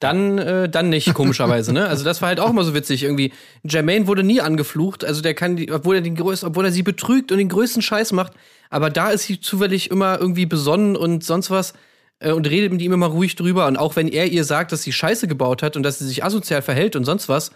Dann, 0.00 0.36
äh, 0.36 0.68
dann 0.68 0.90
nicht, 0.90 1.14
komischerweise, 1.14 1.72
ne? 1.72 1.88
Also 1.88 2.04
das 2.04 2.20
war 2.20 2.28
halt 2.28 2.38
auch 2.38 2.50
immer 2.50 2.64
so 2.64 2.74
witzig. 2.74 3.04
Irgendwie, 3.04 3.32
Jermaine 3.64 4.06
wurde 4.06 4.22
nie 4.22 4.42
angeflucht, 4.42 5.02
also 5.02 5.22
der 5.22 5.32
kann, 5.32 5.56
die, 5.56 5.72
obwohl 5.72 5.94
er 5.94 6.02
den 6.02 6.14
größten, 6.14 6.50
obwohl 6.50 6.66
er 6.66 6.72
sie 6.72 6.82
betrügt 6.82 7.32
und 7.32 7.38
den 7.38 7.48
größten 7.48 7.80
Scheiß 7.80 8.12
macht, 8.12 8.34
aber 8.68 8.90
da 8.90 9.08
ist 9.08 9.22
sie 9.22 9.40
zufällig 9.40 9.90
immer 9.90 10.20
irgendwie 10.20 10.44
besonnen 10.44 10.94
und 10.94 11.24
sonst 11.24 11.50
was 11.50 11.72
äh, 12.18 12.32
und 12.32 12.46
redet 12.46 12.70
mit 12.70 12.82
ihm 12.82 12.92
immer 12.92 13.06
ruhig 13.06 13.36
drüber. 13.36 13.66
Und 13.66 13.78
auch 13.78 13.96
wenn 13.96 14.08
er 14.08 14.26
ihr 14.26 14.44
sagt, 14.44 14.72
dass 14.72 14.82
sie 14.82 14.92
Scheiße 14.92 15.26
gebaut 15.26 15.62
hat 15.62 15.78
und 15.78 15.82
dass 15.82 15.98
sie 16.00 16.06
sich 16.06 16.22
asozial 16.22 16.60
verhält 16.60 16.96
und 16.96 17.04
sonst 17.06 17.30
was, 17.30 17.50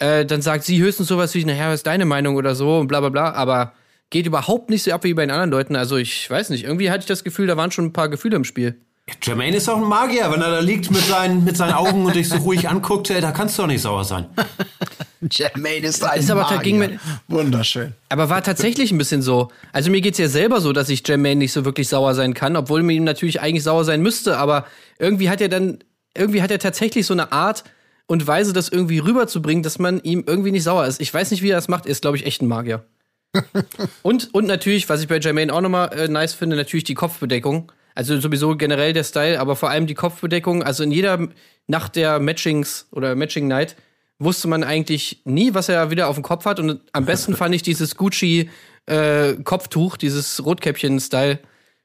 äh, 0.00 0.26
dann 0.26 0.42
sagt 0.42 0.64
sie 0.64 0.80
höchstens 0.82 1.06
sowas 1.06 1.32
wie, 1.36 1.44
naja, 1.44 1.68
was 1.68 1.76
ist 1.76 1.86
deine 1.86 2.06
Meinung 2.06 2.34
oder 2.34 2.56
so 2.56 2.78
und 2.78 2.88
bla 2.88 2.98
bla 2.98 3.10
bla, 3.10 3.32
aber 3.34 3.74
geht 4.10 4.26
überhaupt 4.26 4.70
nicht 4.70 4.82
so 4.82 4.92
ab 4.92 5.04
wie 5.04 5.14
bei 5.14 5.22
den 5.22 5.30
anderen 5.30 5.50
Leuten. 5.50 5.76
Also 5.76 5.96
ich 5.96 6.28
weiß 6.28 6.50
nicht, 6.50 6.64
irgendwie 6.64 6.90
hatte 6.90 7.00
ich 7.00 7.06
das 7.06 7.24
Gefühl, 7.24 7.46
da 7.46 7.56
waren 7.56 7.70
schon 7.70 7.86
ein 7.86 7.92
paar 7.92 8.08
Gefühle 8.08 8.36
im 8.36 8.44
Spiel. 8.44 8.80
Jermaine 9.22 9.56
ist 9.56 9.68
auch 9.68 9.78
ein 9.78 9.88
Magier, 9.88 10.30
wenn 10.30 10.40
er 10.40 10.50
da 10.52 10.60
liegt 10.60 10.90
mit 10.92 11.00
seinen, 11.02 11.42
mit 11.42 11.56
seinen 11.56 11.72
Augen 11.72 12.04
und 12.04 12.14
dich 12.14 12.28
so 12.28 12.36
ruhig 12.36 12.68
anguckt, 12.68 13.10
ey, 13.10 13.20
da 13.20 13.32
kannst 13.32 13.58
du 13.58 13.62
doch 13.62 13.66
nicht 13.66 13.80
sauer 13.82 14.04
sein. 14.04 14.26
Jermaine 15.30 15.86
ist 15.86 16.02
ein 16.04 16.20
Ist 16.20 16.30
aber 16.30 16.42
Magier. 16.42 16.58
ging 16.58 16.78
mir- 16.78 16.98
Wunderschön. 17.28 17.94
Aber 18.08 18.28
war 18.30 18.42
tatsächlich 18.42 18.90
ein 18.92 18.98
bisschen 18.98 19.20
so. 19.22 19.48
Also 19.72 19.90
mir 19.90 20.00
geht's 20.00 20.18
ja 20.18 20.28
selber 20.28 20.60
so, 20.60 20.72
dass 20.72 20.88
ich 20.88 21.06
Jermaine 21.06 21.36
nicht 21.38 21.52
so 21.52 21.64
wirklich 21.64 21.88
sauer 21.88 22.14
sein 22.14 22.34
kann, 22.34 22.56
obwohl 22.56 22.82
mir 22.82 22.92
ihm 22.94 23.04
natürlich 23.04 23.40
eigentlich 23.40 23.64
sauer 23.64 23.84
sein 23.84 24.00
müsste, 24.00 24.38
aber 24.38 24.64
irgendwie 24.98 25.28
hat 25.28 25.40
er 25.40 25.48
dann, 25.48 25.78
irgendwie 26.16 26.42
hat 26.42 26.50
er 26.50 26.58
tatsächlich 26.58 27.04
so 27.06 27.12
eine 27.14 27.32
Art 27.32 27.64
und 28.06 28.26
Weise, 28.26 28.52
das 28.52 28.68
irgendwie 28.68 28.98
rüberzubringen, 28.98 29.62
dass 29.62 29.78
man 29.78 30.00
ihm 30.02 30.24
irgendwie 30.26 30.52
nicht 30.52 30.64
sauer 30.64 30.86
ist. 30.86 31.00
Ich 31.00 31.12
weiß 31.12 31.30
nicht, 31.30 31.42
wie 31.42 31.50
er 31.50 31.56
das 31.56 31.68
macht, 31.68 31.86
er 31.86 31.92
ist, 31.92 32.02
glaube 32.02 32.16
ich, 32.16 32.26
echt 32.26 32.42
ein 32.42 32.48
Magier. 32.48 32.84
und, 34.02 34.34
und 34.34 34.46
natürlich, 34.46 34.88
was 34.88 35.02
ich 35.02 35.08
bei 35.08 35.18
Jermaine 35.18 35.52
auch 35.52 35.60
nochmal 35.60 35.92
äh, 35.92 36.08
nice 36.08 36.34
finde, 36.34 36.56
natürlich 36.56 36.84
die 36.84 36.94
Kopfbedeckung. 36.94 37.70
Also 37.94 38.20
sowieso 38.20 38.56
generell 38.56 38.92
der 38.92 39.04
Style, 39.04 39.40
aber 39.40 39.56
vor 39.56 39.70
allem 39.70 39.86
die 39.86 39.94
Kopfbedeckung. 39.94 40.62
Also 40.62 40.84
in 40.84 40.92
jeder 40.92 41.28
Nacht 41.66 41.96
der 41.96 42.20
Matchings 42.20 42.86
oder 42.92 43.14
Matching 43.14 43.48
Night 43.48 43.76
wusste 44.18 44.48
man 44.48 44.64
eigentlich 44.64 45.22
nie, 45.24 45.54
was 45.54 45.68
er 45.68 45.90
wieder 45.90 46.08
auf 46.08 46.14
dem 46.14 46.22
Kopf 46.22 46.44
hat. 46.44 46.60
Und 46.60 46.80
am 46.92 47.06
besten 47.06 47.36
fand 47.36 47.54
ich 47.54 47.62
dieses 47.62 47.96
Gucci-Kopftuch, 47.96 49.96
dieses 49.96 50.44
Rotkäppchen-Style. 50.44 51.38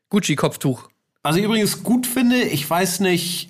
Gucci-Kopftuch. 0.10 0.90
Was 1.24 1.38
ich 1.38 1.44
übrigens 1.44 1.84
gut 1.84 2.06
finde, 2.06 2.44
ich 2.44 2.70
weiß 2.70 3.00
nicht, 3.00 3.50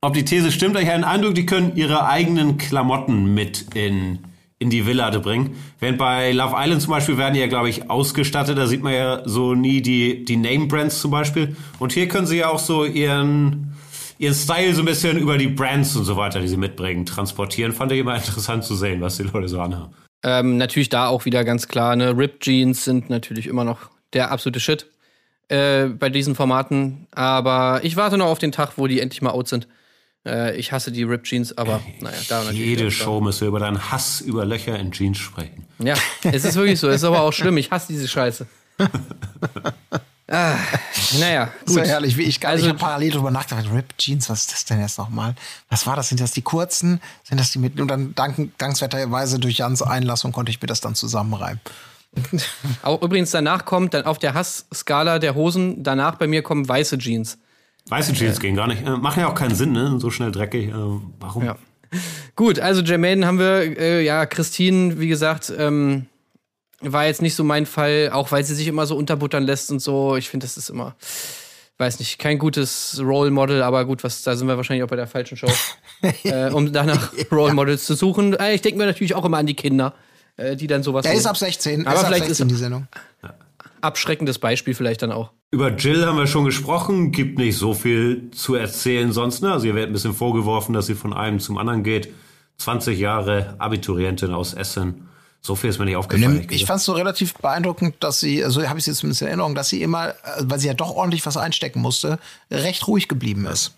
ob 0.00 0.14
die 0.14 0.24
These 0.24 0.50
stimmt, 0.50 0.76
aber 0.76 0.82
ich 0.82 0.88
habe 0.88 1.00
den 1.00 1.04
Eindruck, 1.04 1.34
die 1.34 1.44
können 1.44 1.76
ihre 1.76 2.06
eigenen 2.06 2.56
Klamotten 2.56 3.34
mit 3.34 3.74
in, 3.74 4.20
in 4.60 4.68
die 4.68 4.86
Villa 4.86 5.10
bringen. 5.10 5.56
Während 5.80 5.98
bei 5.98 6.32
Love 6.32 6.54
Island 6.56 6.82
zum 6.82 6.92
Beispiel 6.92 7.16
werden 7.16 7.34
die 7.34 7.40
ja, 7.40 7.46
glaube 7.46 7.70
ich, 7.70 7.90
ausgestattet. 7.90 8.58
Da 8.58 8.66
sieht 8.66 8.82
man 8.82 8.92
ja 8.92 9.22
so 9.24 9.54
nie 9.54 9.80
die, 9.80 10.24
die 10.24 10.36
Name-Brands 10.36 11.00
zum 11.00 11.10
Beispiel. 11.10 11.56
Und 11.78 11.92
hier 11.92 12.08
können 12.08 12.26
sie 12.26 12.36
ja 12.36 12.50
auch 12.50 12.58
so 12.58 12.84
ihren, 12.84 13.74
ihren 14.18 14.34
Style 14.34 14.74
so 14.74 14.82
ein 14.82 14.84
bisschen 14.84 15.18
über 15.18 15.38
die 15.38 15.48
Brands 15.48 15.96
und 15.96 16.04
so 16.04 16.16
weiter, 16.18 16.40
die 16.40 16.48
sie 16.48 16.58
mitbringen, 16.58 17.06
transportieren. 17.06 17.72
Fand 17.72 17.90
ich 17.92 17.98
immer 17.98 18.14
interessant 18.16 18.62
zu 18.62 18.74
sehen, 18.74 19.00
was 19.00 19.16
die 19.16 19.22
Leute 19.22 19.48
so 19.48 19.60
anhaben. 19.60 19.94
Ähm, 20.22 20.58
natürlich 20.58 20.90
da 20.90 21.08
auch 21.08 21.24
wieder 21.24 21.42
ganz 21.44 21.66
klar, 21.66 21.96
ne? 21.96 22.14
Ripped 22.14 22.42
Jeans 22.42 22.84
sind 22.84 23.08
natürlich 23.08 23.46
immer 23.46 23.64
noch 23.64 23.88
der 24.12 24.30
absolute 24.30 24.60
Shit 24.60 24.86
äh, 25.48 25.86
bei 25.86 26.10
diesen 26.10 26.34
Formaten. 26.34 27.06
Aber 27.12 27.80
ich 27.82 27.96
warte 27.96 28.18
noch 28.18 28.26
auf 28.26 28.38
den 28.38 28.52
Tag, 28.52 28.72
wo 28.76 28.86
die 28.86 29.00
endlich 29.00 29.22
mal 29.22 29.30
out 29.30 29.48
sind. 29.48 29.68
Äh, 30.26 30.56
ich 30.56 30.72
hasse 30.72 30.92
die 30.92 31.02
Ripped 31.02 31.26
Jeans, 31.26 31.56
aber 31.56 31.80
naja, 32.00 32.16
da 32.28 32.38
natürlich. 32.44 32.58
Jede 32.60 32.90
Show 32.90 33.20
müssen 33.20 33.40
wir 33.42 33.48
über 33.48 33.60
deinen 33.60 33.90
Hass 33.90 34.20
über 34.20 34.44
Löcher 34.44 34.78
in 34.78 34.92
Jeans 34.92 35.18
sprechen. 35.18 35.66
Ja, 35.78 35.94
es 36.24 36.44
ist 36.44 36.56
wirklich 36.56 36.78
so. 36.78 36.88
Es 36.88 36.96
ist 36.96 37.04
aber 37.04 37.22
auch 37.22 37.32
schlimm. 37.32 37.56
Ich 37.56 37.70
hasse 37.70 37.86
diese 37.92 38.06
Scheiße. 38.06 38.46
ah, 40.28 40.56
naja, 41.18 41.50
So 41.64 41.76
gut. 41.80 41.86
herrlich, 41.88 42.16
wie 42.16 42.22
ich 42.22 42.40
gar 42.40 42.52
Also- 42.52 42.64
nicht. 42.66 42.74
Ich 42.74 42.80
habe 42.80 42.86
parallel 42.90 43.10
drüber 43.12 43.30
nachgedacht. 43.30 43.66
Rip 43.72 43.96
Jeans, 43.98 44.28
was 44.28 44.40
ist 44.40 44.52
das 44.52 44.64
denn 44.66 44.80
jetzt 44.80 44.98
nochmal? 44.98 45.34
Was 45.68 45.86
war 45.86 45.96
das? 45.96 46.08
Sind 46.08 46.20
das 46.20 46.32
die 46.32 46.42
kurzen? 46.42 47.00
Sind 47.24 47.38
das 47.40 47.50
die 47.52 47.58
mit? 47.58 47.80
Und 47.80 47.88
dann 47.88 48.14
dank, 48.14 48.36
dankenswerterweise 48.58 49.38
durch 49.38 49.58
Jans 49.58 49.82
Einlassung 49.82 50.32
konnte 50.32 50.50
ich 50.50 50.60
mir 50.60 50.66
das 50.68 50.80
dann 50.80 50.94
zusammenreimen. 50.94 51.60
Auch 52.82 53.00
übrigens 53.02 53.30
danach 53.30 53.64
kommt 53.64 53.94
dann 53.94 54.04
auf 54.04 54.18
der 54.18 54.34
Hassskala 54.34 55.18
der 55.18 55.34
Hosen, 55.34 55.82
danach 55.82 56.16
bei 56.16 56.26
mir 56.26 56.42
kommen 56.42 56.68
weiße 56.68 56.98
Jeans. 56.98 57.38
Weiße 57.90 58.12
Jeans 58.14 58.40
gehen 58.40 58.54
gar 58.56 58.66
nicht. 58.66 58.86
Äh, 58.86 58.90
machen 58.96 59.20
ja 59.20 59.28
auch 59.28 59.34
keinen 59.34 59.54
Sinn, 59.54 59.72
ne? 59.72 59.98
So 59.98 60.10
schnell 60.10 60.32
dreckig. 60.32 60.68
Äh, 60.68 60.72
warum? 61.18 61.44
Ja. 61.44 61.56
Gut, 62.36 62.60
also 62.60 62.82
Jermaine 62.82 63.26
haben 63.26 63.38
wir, 63.38 63.76
äh, 63.78 64.04
ja, 64.04 64.24
Christine, 64.26 65.00
wie 65.00 65.08
gesagt, 65.08 65.52
ähm, 65.56 66.06
war 66.80 67.06
jetzt 67.06 67.20
nicht 67.20 67.34
so 67.34 67.42
mein 67.44 67.66
Fall, 67.66 68.10
auch 68.12 68.30
weil 68.32 68.44
sie 68.44 68.54
sich 68.54 68.68
immer 68.68 68.86
so 68.86 68.96
unterbuttern 68.96 69.42
lässt 69.44 69.70
und 69.72 69.80
so. 69.80 70.16
Ich 70.16 70.28
finde, 70.30 70.46
das 70.46 70.56
ist 70.56 70.70
immer, 70.70 70.94
weiß 71.78 71.98
nicht, 71.98 72.18
kein 72.20 72.38
gutes 72.38 72.98
Role 73.02 73.30
Model, 73.32 73.62
aber 73.62 73.84
gut, 73.84 74.04
was, 74.04 74.22
da 74.22 74.36
sind 74.36 74.46
wir 74.46 74.56
wahrscheinlich 74.56 74.84
auch 74.84 74.88
bei 74.88 74.96
der 74.96 75.08
falschen 75.08 75.36
Show, 75.36 75.50
äh, 76.24 76.48
um 76.50 76.72
danach 76.72 77.12
Role 77.32 77.54
Models 77.54 77.84
zu 77.86 77.94
suchen. 77.94 78.34
Äh, 78.34 78.54
ich 78.54 78.62
denke 78.62 78.78
mir 78.78 78.86
natürlich 78.86 79.14
auch 79.16 79.24
immer 79.24 79.38
an 79.38 79.46
die 79.46 79.54
Kinder, 79.56 79.92
äh, 80.36 80.54
die 80.56 80.68
dann 80.68 80.82
sowas 80.84 81.04
Er 81.04 81.12
ist 81.12 81.22
sehen. 81.24 81.30
ab 81.30 81.36
16. 81.36 81.86
Aber 81.88 81.96
ist 81.96 82.00
ab 82.02 82.06
vielleicht 82.06 82.26
16 82.26 82.46
ist- 82.46 82.52
die 82.52 82.56
Sendung. 82.58 82.86
abschreckendes 83.80 84.38
Beispiel 84.38 84.74
vielleicht 84.74 85.02
dann 85.02 85.10
auch. 85.12 85.32
Über 85.52 85.74
Jill 85.74 86.06
haben 86.06 86.16
wir 86.16 86.28
schon 86.28 86.44
gesprochen, 86.44 87.10
gibt 87.10 87.38
nicht 87.38 87.56
so 87.56 87.74
viel 87.74 88.30
zu 88.30 88.54
erzählen 88.54 89.12
sonst. 89.12 89.42
Ne? 89.42 89.50
Also 89.50 89.66
ihr 89.66 89.74
werdet 89.74 89.90
ein 89.90 89.94
bisschen 89.94 90.14
vorgeworfen, 90.14 90.72
dass 90.72 90.86
sie 90.86 90.94
von 90.94 91.12
einem 91.12 91.40
zum 91.40 91.58
anderen 91.58 91.82
geht. 91.82 92.14
20 92.58 92.98
Jahre 92.98 93.56
Abiturientin 93.58 94.32
aus 94.32 94.54
Essen. 94.54 95.08
So 95.40 95.56
viel 95.56 95.70
ist 95.70 95.78
mir 95.78 95.86
nicht 95.86 95.96
aufgefallen. 95.96 96.42
Ich 96.42 96.48
gesagt. 96.48 96.66
fand 96.68 96.80
es 96.80 96.84
so 96.84 96.92
relativ 96.92 97.34
beeindruckend, 97.34 97.96
dass 98.00 98.20
sie, 98.20 98.44
also 98.44 98.62
habe 98.68 98.78
ich 98.78 98.84
sie 98.84 98.92
zumindest 98.92 99.22
in 99.22 99.28
Erinnerung, 99.28 99.54
dass 99.54 99.70
sie 99.70 99.82
immer, 99.82 100.10
äh, 100.10 100.12
weil 100.42 100.60
sie 100.60 100.68
ja 100.68 100.74
doch 100.74 100.94
ordentlich 100.94 101.24
was 101.26 101.36
einstecken 101.36 101.80
musste, 101.80 102.18
recht 102.50 102.86
ruhig 102.86 103.08
geblieben 103.08 103.46
ist. 103.46 103.74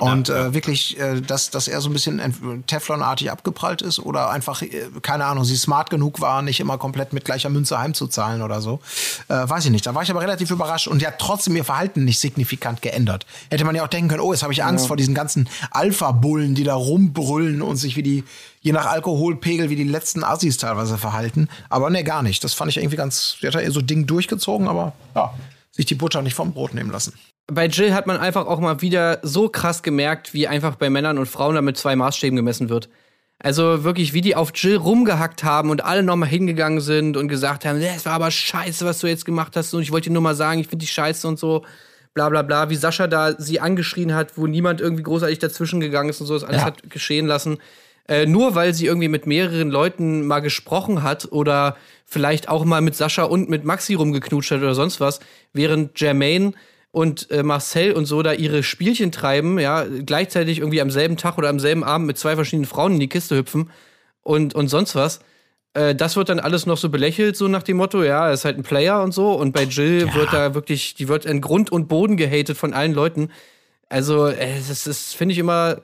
Und 0.00 0.28
Äh, 0.28 0.54
wirklich, 0.54 0.98
äh, 0.98 1.20
dass, 1.20 1.50
dass 1.50 1.66
er 1.66 1.80
so 1.80 1.90
ein 1.90 1.92
bisschen 1.92 2.64
Teflonartig 2.66 3.32
abgeprallt 3.32 3.82
ist 3.82 3.98
oder 3.98 4.30
einfach, 4.30 4.62
äh, 4.62 4.86
keine 5.02 5.24
Ahnung, 5.24 5.44
sie 5.44 5.56
smart 5.56 5.90
genug 5.90 6.20
war, 6.20 6.40
nicht 6.42 6.60
immer 6.60 6.78
komplett 6.78 7.12
mit 7.12 7.24
gleicher 7.24 7.48
Münze 7.48 7.78
heimzuzahlen 7.78 8.42
oder 8.42 8.60
so. 8.60 8.80
Äh, 9.26 9.34
weiß 9.48 9.64
ich 9.64 9.70
nicht. 9.72 9.86
Da 9.86 9.96
war 9.96 10.04
ich 10.04 10.10
aber 10.10 10.20
relativ 10.20 10.52
überrascht 10.52 10.86
und 10.86 11.04
hat 11.04 11.18
trotzdem 11.18 11.56
ihr 11.56 11.64
Verhalten 11.64 12.04
nicht 12.04 12.20
signifikant 12.20 12.80
geändert. 12.80 13.26
Hätte 13.50 13.64
man 13.64 13.74
ja 13.74 13.82
auch 13.82 13.88
denken 13.88 14.08
können, 14.08 14.20
oh, 14.20 14.32
jetzt 14.32 14.44
habe 14.44 14.52
ich 14.52 14.62
Angst 14.62 14.86
vor 14.86 14.96
diesen 14.96 15.14
ganzen 15.14 15.48
Alpha-Bullen, 15.72 16.54
die 16.54 16.64
da 16.64 16.74
rumbrüllen 16.74 17.60
und 17.60 17.76
sich 17.76 17.96
wie 17.96 18.04
die, 18.04 18.24
je 18.60 18.70
nach 18.70 18.86
Alkoholpegel, 18.86 19.68
wie 19.68 19.76
die 19.76 19.84
letzten 19.84 20.22
Assis 20.22 20.58
teilweise 20.58 20.96
verhalten. 20.96 21.48
Aber 21.70 21.90
ne, 21.90 22.04
gar 22.04 22.22
nicht. 22.22 22.44
Das 22.44 22.54
fand 22.54 22.70
ich 22.70 22.76
irgendwie 22.76 22.96
ganz, 22.96 23.36
sie 23.40 23.48
hat 23.48 23.56
da 23.56 23.60
eher 23.60 23.72
so 23.72 23.80
Ding 23.80 24.06
durchgezogen, 24.06 24.68
aber 24.68 24.92
ja, 25.16 25.34
sich 25.72 25.86
die 25.86 25.96
Butter 25.96 26.22
nicht 26.22 26.34
vom 26.34 26.52
Brot 26.52 26.74
nehmen 26.74 26.90
lassen. 26.90 27.14
Bei 27.50 27.66
Jill 27.66 27.94
hat 27.94 28.06
man 28.06 28.18
einfach 28.18 28.46
auch 28.46 28.60
mal 28.60 28.82
wieder 28.82 29.18
so 29.22 29.48
krass 29.48 29.82
gemerkt, 29.82 30.34
wie 30.34 30.46
einfach 30.46 30.76
bei 30.76 30.90
Männern 30.90 31.18
und 31.18 31.26
Frauen 31.26 31.54
da 31.54 31.62
mit 31.62 31.76
zwei 31.76 31.96
Maßstäben 31.96 32.36
gemessen 32.36 32.68
wird. 32.68 32.88
Also 33.40 33.84
wirklich, 33.84 34.12
wie 34.14 34.20
die 34.20 34.34
auf 34.34 34.50
Jill 34.54 34.76
rumgehackt 34.76 35.44
haben 35.44 35.70
und 35.70 35.84
alle 35.84 36.02
nochmal 36.02 36.28
hingegangen 36.28 36.80
sind 36.80 37.16
und 37.16 37.28
gesagt 37.28 37.64
haben, 37.64 37.80
das 37.80 38.04
war 38.04 38.14
aber 38.14 38.30
scheiße, 38.30 38.84
was 38.84 38.98
du 38.98 39.06
jetzt 39.06 39.24
gemacht 39.24 39.56
hast 39.56 39.72
und 39.74 39.82
ich 39.82 39.92
wollte 39.92 40.10
dir 40.10 40.14
nur 40.14 40.22
mal 40.22 40.34
sagen, 40.34 40.60
ich 40.60 40.66
finde 40.66 40.84
dich 40.84 40.92
scheiße 40.92 41.26
und 41.26 41.38
so, 41.38 41.64
bla 42.14 42.28
bla 42.28 42.42
bla. 42.42 42.68
Wie 42.68 42.74
Sascha 42.76 43.06
da 43.06 43.32
sie 43.40 43.60
angeschrien 43.60 44.12
hat, 44.14 44.36
wo 44.36 44.46
niemand 44.48 44.80
irgendwie 44.80 45.04
großartig 45.04 45.38
dazwischen 45.38 45.78
gegangen 45.80 46.10
ist 46.10 46.20
und 46.20 46.26
so, 46.26 46.34
das 46.34 46.44
alles 46.44 46.60
Ja. 46.60 46.66
hat 46.66 46.90
geschehen 46.90 47.26
lassen. 47.26 47.58
Äh, 48.08 48.26
nur 48.26 48.54
weil 48.56 48.74
sie 48.74 48.86
irgendwie 48.86 49.08
mit 49.08 49.26
mehreren 49.26 49.70
Leuten 49.70 50.26
mal 50.26 50.40
gesprochen 50.40 51.02
hat 51.02 51.30
oder 51.30 51.76
vielleicht 52.06 52.48
auch 52.48 52.64
mal 52.64 52.80
mit 52.80 52.96
Sascha 52.96 53.22
und 53.22 53.48
mit 53.48 53.64
Maxi 53.64 53.94
rumgeknutscht 53.94 54.50
hat 54.50 54.58
oder 54.60 54.74
sonst 54.74 54.98
was, 54.98 55.20
während 55.52 56.00
Jermaine 56.00 56.52
und 56.98 57.30
äh, 57.30 57.44
Marcel 57.44 57.92
und 57.92 58.06
so 58.06 58.22
da 58.22 58.32
ihre 58.32 58.64
Spielchen 58.64 59.12
treiben, 59.12 59.60
ja, 59.60 59.84
gleichzeitig 59.84 60.58
irgendwie 60.58 60.80
am 60.80 60.90
selben 60.90 61.16
Tag 61.16 61.38
oder 61.38 61.48
am 61.48 61.60
selben 61.60 61.84
Abend 61.84 62.08
mit 62.08 62.18
zwei 62.18 62.34
verschiedenen 62.34 62.66
Frauen 62.66 62.94
in 62.94 62.98
die 62.98 63.08
Kiste 63.08 63.36
hüpfen 63.36 63.70
und, 64.22 64.56
und 64.56 64.66
sonst 64.66 64.96
was. 64.96 65.20
Äh, 65.74 65.94
das 65.94 66.16
wird 66.16 66.28
dann 66.28 66.40
alles 66.40 66.66
noch 66.66 66.76
so 66.76 66.88
belächelt, 66.88 67.36
so 67.36 67.46
nach 67.46 67.62
dem 67.62 67.76
Motto, 67.76 68.02
ja, 68.02 68.26
er 68.26 68.32
ist 68.32 68.44
halt 68.44 68.58
ein 68.58 68.64
Player 68.64 69.00
und 69.00 69.14
so. 69.14 69.30
Und 69.30 69.52
bei 69.52 69.62
Jill 69.62 70.12
wird 70.12 70.32
da 70.32 70.54
wirklich, 70.54 70.96
die 70.96 71.06
wird 71.06 71.24
in 71.24 71.40
Grund 71.40 71.70
und 71.70 71.86
Boden 71.86 72.16
gehatet 72.16 72.58
von 72.58 72.74
allen 72.74 72.94
Leuten. 72.94 73.30
Also, 73.88 74.26
äh, 74.26 74.58
das, 74.66 74.82
das 74.82 75.12
finde 75.12 75.34
ich 75.34 75.38
immer 75.38 75.82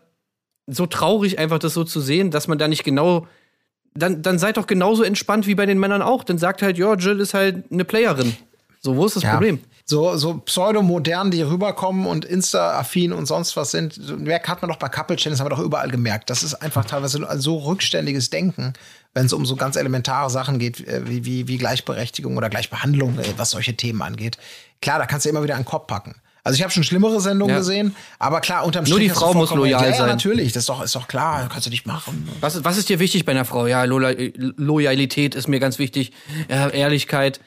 so 0.66 0.86
traurig, 0.86 1.38
einfach 1.38 1.60
das 1.60 1.74
so 1.74 1.84
zu 1.84 2.00
sehen, 2.00 2.32
dass 2.32 2.48
man 2.48 2.58
da 2.58 2.66
nicht 2.66 2.82
genau. 2.82 3.28
Dann, 3.94 4.20
dann 4.22 4.40
seid 4.40 4.56
doch 4.56 4.66
genauso 4.66 5.04
entspannt 5.04 5.46
wie 5.46 5.54
bei 5.54 5.66
den 5.66 5.78
Männern 5.78 6.02
auch. 6.02 6.24
Dann 6.24 6.38
sagt 6.38 6.60
halt, 6.60 6.76
ja, 6.76 6.94
Jill 6.94 7.20
ist 7.20 7.34
halt 7.34 7.70
eine 7.70 7.84
Playerin. 7.84 8.34
So, 8.80 8.96
wo 8.96 9.06
ist 9.06 9.14
das 9.14 9.22
Ja. 9.22 9.34
Problem? 9.34 9.60
So, 9.86 10.16
so 10.16 10.38
pseudomodern, 10.38 11.30
die 11.30 11.42
rüberkommen 11.42 12.06
und 12.06 12.24
Insta-affin 12.24 13.12
und 13.12 13.26
sonst 13.26 13.54
was 13.54 13.70
sind. 13.70 13.92
So, 13.92 14.16
Mehr 14.16 14.42
hat 14.42 14.62
man 14.62 14.70
doch 14.70 14.78
bei 14.78 14.88
Couple 14.88 15.16
Channels, 15.16 15.40
haben 15.40 15.46
wir 15.46 15.50
doch 15.56 15.62
überall 15.62 15.90
gemerkt. 15.90 16.30
Das 16.30 16.42
ist 16.42 16.54
einfach 16.54 16.86
teilweise 16.86 17.28
ein 17.28 17.40
so 17.40 17.58
rückständiges 17.58 18.30
Denken, 18.30 18.72
wenn 19.12 19.26
es 19.26 19.34
um 19.34 19.44
so 19.44 19.56
ganz 19.56 19.76
elementare 19.76 20.30
Sachen 20.30 20.58
geht, 20.58 20.86
äh, 20.88 21.02
wie, 21.06 21.26
wie, 21.26 21.48
wie 21.48 21.58
Gleichberechtigung 21.58 22.38
oder 22.38 22.48
Gleichbehandlung, 22.48 23.18
äh, 23.18 23.24
was 23.36 23.50
solche 23.50 23.76
Themen 23.76 24.00
angeht. 24.00 24.38
Klar, 24.80 24.98
da 24.98 25.04
kannst 25.04 25.26
du 25.26 25.30
immer 25.30 25.42
wieder 25.42 25.54
einen 25.54 25.66
Kopf 25.66 25.86
packen. 25.86 26.14
Also 26.44 26.56
ich 26.56 26.62
habe 26.62 26.72
schon 26.72 26.84
schlimmere 26.84 27.20
Sendungen 27.20 27.54
Ja. 27.54 27.58
gesehen, 27.58 27.94
aber 28.18 28.40
klar, 28.40 28.64
unterm 28.66 28.84
Nur 28.84 28.94
Strich 28.98 29.04
die 29.08 29.10
hast 29.12 29.20
du 29.20 29.26
Frau 29.26 29.34
muss 29.34 29.50
loyal 29.50 29.82
ja, 29.82 29.88
ja, 29.90 29.94
sein. 29.96 30.08
natürlich, 30.08 30.52
das 30.52 30.62
ist 30.62 30.68
doch, 30.70 30.82
ist 30.82 30.94
doch 30.94 31.08
klar, 31.08 31.46
kannst 31.50 31.66
du 31.66 31.70
nicht 31.70 31.86
machen. 31.86 32.26
Was, 32.40 32.54
ist- 32.56 32.64
was 32.64 32.76
ist 32.78 32.88
dir 32.88 32.98
wichtig 33.00 33.24
bei 33.26 33.32
einer 33.32 33.44
Frau? 33.46 33.66
Ja, 33.66 33.84
Loyalität 33.84 35.34
ist 35.34 35.48
mir 35.48 35.60
ganz 35.60 35.78
wichtig, 35.78 36.12
ja, 36.48 36.68
Ehrlichkeit. 36.68 37.40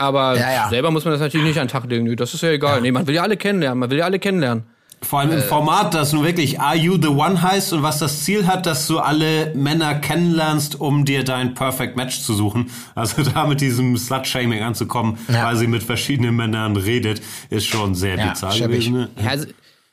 Aber 0.00 0.36
Ja, 0.38 0.50
ja. 0.52 0.68
selber 0.70 0.90
muss 0.90 1.04
man 1.04 1.12
das 1.12 1.20
natürlich 1.20 1.46
nicht 1.46 1.58
an 1.58 1.66
den 1.66 1.72
Tag 1.72 1.84
legen. 1.88 2.16
Das 2.16 2.32
ist 2.34 2.42
ja 2.42 2.50
egal. 2.50 2.80
Nee, 2.80 2.90
man 2.90 3.06
will 3.06 3.14
ja 3.14 3.22
alle 3.22 3.36
kennenlernen. 3.36 3.78
Man 3.78 3.90
will 3.90 3.98
ja 3.98 4.06
alle 4.06 4.18
kennenlernen. 4.18 4.64
Vor 5.02 5.20
allem 5.20 5.32
im 5.32 5.40
Format, 5.42 5.94
das 5.94 6.12
nun 6.12 6.24
wirklich 6.24 6.60
Are 6.60 6.76
You 6.76 6.98
the 7.00 7.08
One 7.08 7.40
heißt 7.40 7.72
und 7.72 7.82
was 7.82 7.98
das 8.00 8.22
Ziel 8.24 8.46
hat, 8.46 8.66
dass 8.66 8.86
du 8.86 8.98
alle 8.98 9.54
Männer 9.54 9.94
kennenlernst, 9.94 10.78
um 10.78 11.06
dir 11.06 11.24
dein 11.24 11.54
Perfect 11.54 11.96
Match 11.96 12.20
zu 12.20 12.34
suchen. 12.34 12.70
Also 12.94 13.22
da 13.34 13.46
mit 13.46 13.60
diesem 13.62 13.96
Slut-Shaming 13.96 14.62
anzukommen, 14.62 15.16
Ja. 15.28 15.46
weil 15.46 15.56
sie 15.56 15.66
mit 15.68 15.82
verschiedenen 15.82 16.36
Männern 16.36 16.76
redet, 16.76 17.22
ist 17.48 17.66
schon 17.66 17.94
sehr 17.94 18.18
Ja, 18.18 18.28
bizarr 18.30 18.58
gewesen. 18.58 18.92
Ne? 18.92 19.08
Ja, 19.22 19.30
also, 19.30 19.46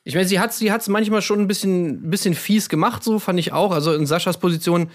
ich 0.03 0.14
meine, 0.16 0.28
sie 0.28 0.39
hat 0.41 0.53
sie 0.53 0.72
hat's 0.74 0.89
manchmal 0.89 1.22
schon 1.22 1.39
ein 1.39 1.47
bisschen, 1.47 2.10
bisschen 2.10 2.34
fies 2.34 2.68
gemacht, 2.68 3.01
so 3.03 3.18
fand 3.20 3.39
ich 3.39 3.53
auch. 3.53 3.72
Also 3.72 3.93
in 3.93 4.05
Saschas 4.05 4.38
Position, 4.38 4.89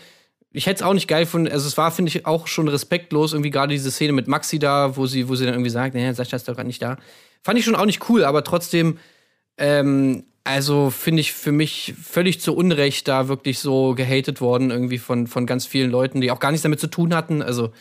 ich 0.53 0.67
hätte 0.67 0.83
es 0.83 0.83
auch 0.83 0.95
nicht 0.95 1.09
geil 1.09 1.25
gefunden. 1.25 1.51
Also 1.51 1.67
es 1.67 1.77
war, 1.77 1.91
finde 1.91 2.11
ich, 2.11 2.27
auch 2.27 2.47
schon 2.47 2.69
respektlos, 2.69 3.33
irgendwie 3.33 3.51
gerade 3.51 3.73
diese 3.73 3.91
Szene 3.91 4.13
mit 4.13 4.29
Maxi 4.29 4.59
da, 4.59 4.97
wo 4.97 5.07
sie, 5.07 5.29
wo 5.29 5.35
sie 5.35 5.45
dann 5.45 5.55
irgendwie 5.55 5.71
sagt, 5.71 5.95
naja, 5.95 6.13
Sascha 6.13 6.37
ist 6.37 6.49
doch 6.49 6.55
gerade 6.55 6.67
nicht 6.67 6.83
da. 6.83 6.97
Fand 7.43 7.59
ich 7.59 7.65
schon 7.65 7.75
auch 7.75 7.87
nicht 7.87 8.09
cool, 8.09 8.25
aber 8.25 8.45
trotzdem, 8.45 8.99
ähm, 9.57 10.25
also 10.45 10.91
finde 10.91 11.21
ich 11.21 11.33
für 11.33 11.53
mich 11.53 11.95
völlig 12.03 12.41
zu 12.41 12.55
Unrecht 12.55 13.09
da 13.09 13.29
wirklich 13.29 13.59
so 13.61 13.95
gehatet 13.95 14.41
worden, 14.41 14.71
irgendwie 14.71 14.99
von, 14.99 15.27
von 15.27 15.47
ganz 15.47 15.67
vielen 15.67 15.91
Leuten, 15.91 16.21
die 16.21 16.31
auch 16.31 16.41
gar 16.41 16.51
nichts 16.51 16.63
damit 16.63 16.81
zu 16.81 16.89
tun 16.89 17.15
hatten. 17.15 17.43
Also 17.43 17.73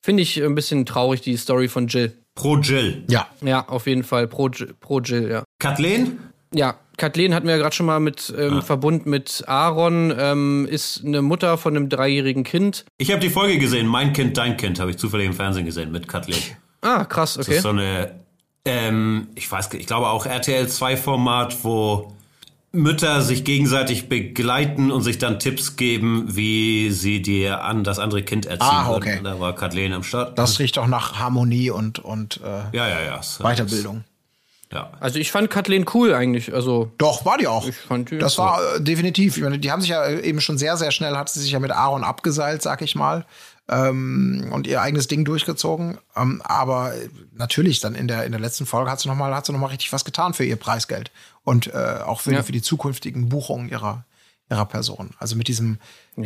finde 0.00 0.22
ich 0.22 0.42
ein 0.42 0.54
bisschen 0.54 0.86
traurig, 0.86 1.20
die 1.20 1.36
Story 1.36 1.68
von 1.68 1.88
Jill. 1.88 2.12
Pro 2.34 2.58
Jill. 2.58 3.04
Ja. 3.08 3.26
Ja, 3.40 3.66
auf 3.68 3.86
jeden 3.86 4.04
Fall. 4.04 4.28
Pro, 4.28 4.50
pro 4.80 5.00
Jill, 5.00 5.28
ja. 5.28 5.44
Kathleen? 5.58 6.18
Ja, 6.54 6.78
Kathleen 6.98 7.32
hatten 7.34 7.46
wir 7.46 7.54
ja 7.56 7.62
gerade 7.62 7.74
schon 7.74 7.86
mal 7.86 8.00
mit 8.00 8.32
ähm, 8.36 8.60
Verbund 8.62 9.06
mit 9.06 9.44
Aaron, 9.46 10.12
ähm, 10.18 10.66
ist 10.70 11.02
eine 11.04 11.22
Mutter 11.22 11.56
von 11.56 11.74
einem 11.76 11.88
dreijährigen 11.88 12.44
Kind. 12.44 12.84
Ich 12.98 13.10
habe 13.10 13.20
die 13.20 13.30
Folge 13.30 13.58
gesehen, 13.58 13.86
Mein 13.86 14.12
Kind, 14.12 14.36
Dein 14.36 14.56
Kind, 14.56 14.78
habe 14.80 14.90
ich 14.90 14.98
zufällig 14.98 15.26
im 15.26 15.32
Fernsehen 15.34 15.64
gesehen 15.64 15.90
mit 15.92 16.06
Kathleen. 16.08 16.42
Ah, 16.82 17.04
krass, 17.04 17.34
Das 17.34 17.46
okay. 17.48 17.56
ist 17.56 17.62
so 17.62 17.70
eine, 17.70 18.16
ähm, 18.64 19.28
ich 19.34 19.50
weiß, 19.50 19.72
ich 19.74 19.86
glaube 19.86 20.08
auch 20.08 20.26
RTL 20.26 20.68
2 20.68 20.96
Format, 20.96 21.56
wo 21.64 22.12
Mütter 22.70 23.22
sich 23.22 23.44
gegenseitig 23.44 24.08
begleiten 24.10 24.90
und 24.90 25.00
sich 25.02 25.16
dann 25.18 25.38
Tipps 25.38 25.76
geben, 25.76 26.24
wie 26.36 26.90
sie 26.90 27.22
dir 27.22 27.62
an 27.64 27.82
das 27.82 27.98
andere 27.98 28.22
Kind 28.22 28.44
erziehen 28.44 28.68
Ah, 28.70 28.88
würden. 28.88 28.96
okay. 29.02 29.20
Da 29.24 29.40
war 29.40 29.54
Kathleen 29.54 29.92
am 29.94 30.02
Start. 30.02 30.38
Das 30.38 30.58
riecht 30.58 30.76
doch 30.76 30.86
nach 30.86 31.18
Harmonie 31.18 31.70
und, 31.70 31.98
und 31.98 32.40
äh, 32.44 32.76
ja, 32.76 32.86
ja, 32.88 33.00
ja. 33.02 33.20
Weiterbildung. 33.40 34.04
Ja. 34.72 34.90
Also 35.00 35.18
ich 35.18 35.32
fand 35.32 35.48
Kathleen 35.50 35.86
cool 35.94 36.12
eigentlich. 36.12 36.52
Also 36.52 36.92
Doch, 36.98 37.24
war 37.24 37.38
die 37.38 37.46
auch. 37.46 37.66
Ich 37.66 37.76
fand 37.76 38.10
die 38.10 38.18
das 38.18 38.38
cool. 38.38 38.44
war 38.44 38.76
äh, 38.76 38.80
definitiv. 38.80 39.36
Ich 39.36 39.42
meine, 39.42 39.58
die 39.58 39.70
haben 39.70 39.80
sich 39.80 39.90
ja 39.90 40.04
äh, 40.04 40.20
eben 40.20 40.40
schon 40.40 40.58
sehr, 40.58 40.76
sehr 40.76 40.90
schnell, 40.90 41.16
hat 41.16 41.28
sie 41.30 41.40
sich 41.40 41.50
ja 41.52 41.58
mit 41.58 41.70
Aaron 41.70 42.04
abgeseilt, 42.04 42.60
sag 42.62 42.82
ich 42.82 42.94
mal. 42.94 43.24
Ähm, 43.70 44.48
und 44.52 44.66
ihr 44.66 44.80
eigenes 44.80 45.08
Ding 45.08 45.24
durchgezogen. 45.24 45.98
Ähm, 46.16 46.42
aber 46.44 46.94
äh, 46.94 47.08
natürlich, 47.34 47.80
dann 47.80 47.94
in 47.94 48.08
der, 48.08 48.24
in 48.24 48.32
der 48.32 48.40
letzten 48.40 48.66
Folge 48.66 48.90
hat 48.90 49.00
sie 49.00 49.08
nochmal 49.08 49.34
hat 49.34 49.46
sie 49.46 49.52
noch 49.52 49.60
mal 49.60 49.66
richtig 49.66 49.92
was 49.92 50.04
getan 50.04 50.34
für 50.34 50.44
ihr 50.44 50.56
Preisgeld. 50.56 51.10
Und 51.44 51.68
äh, 51.68 52.00
auch 52.04 52.20
für, 52.20 52.32
Ja. 52.32 52.40
die, 52.40 52.44
für 52.46 52.52
die 52.52 52.62
zukünftigen 52.62 53.28
Buchungen 53.28 53.68
ihrer, 53.70 54.04
ihrer 54.50 54.64
Person. 54.66 55.10
Also 55.18 55.36
mit 55.36 55.48
diesem 55.48 55.78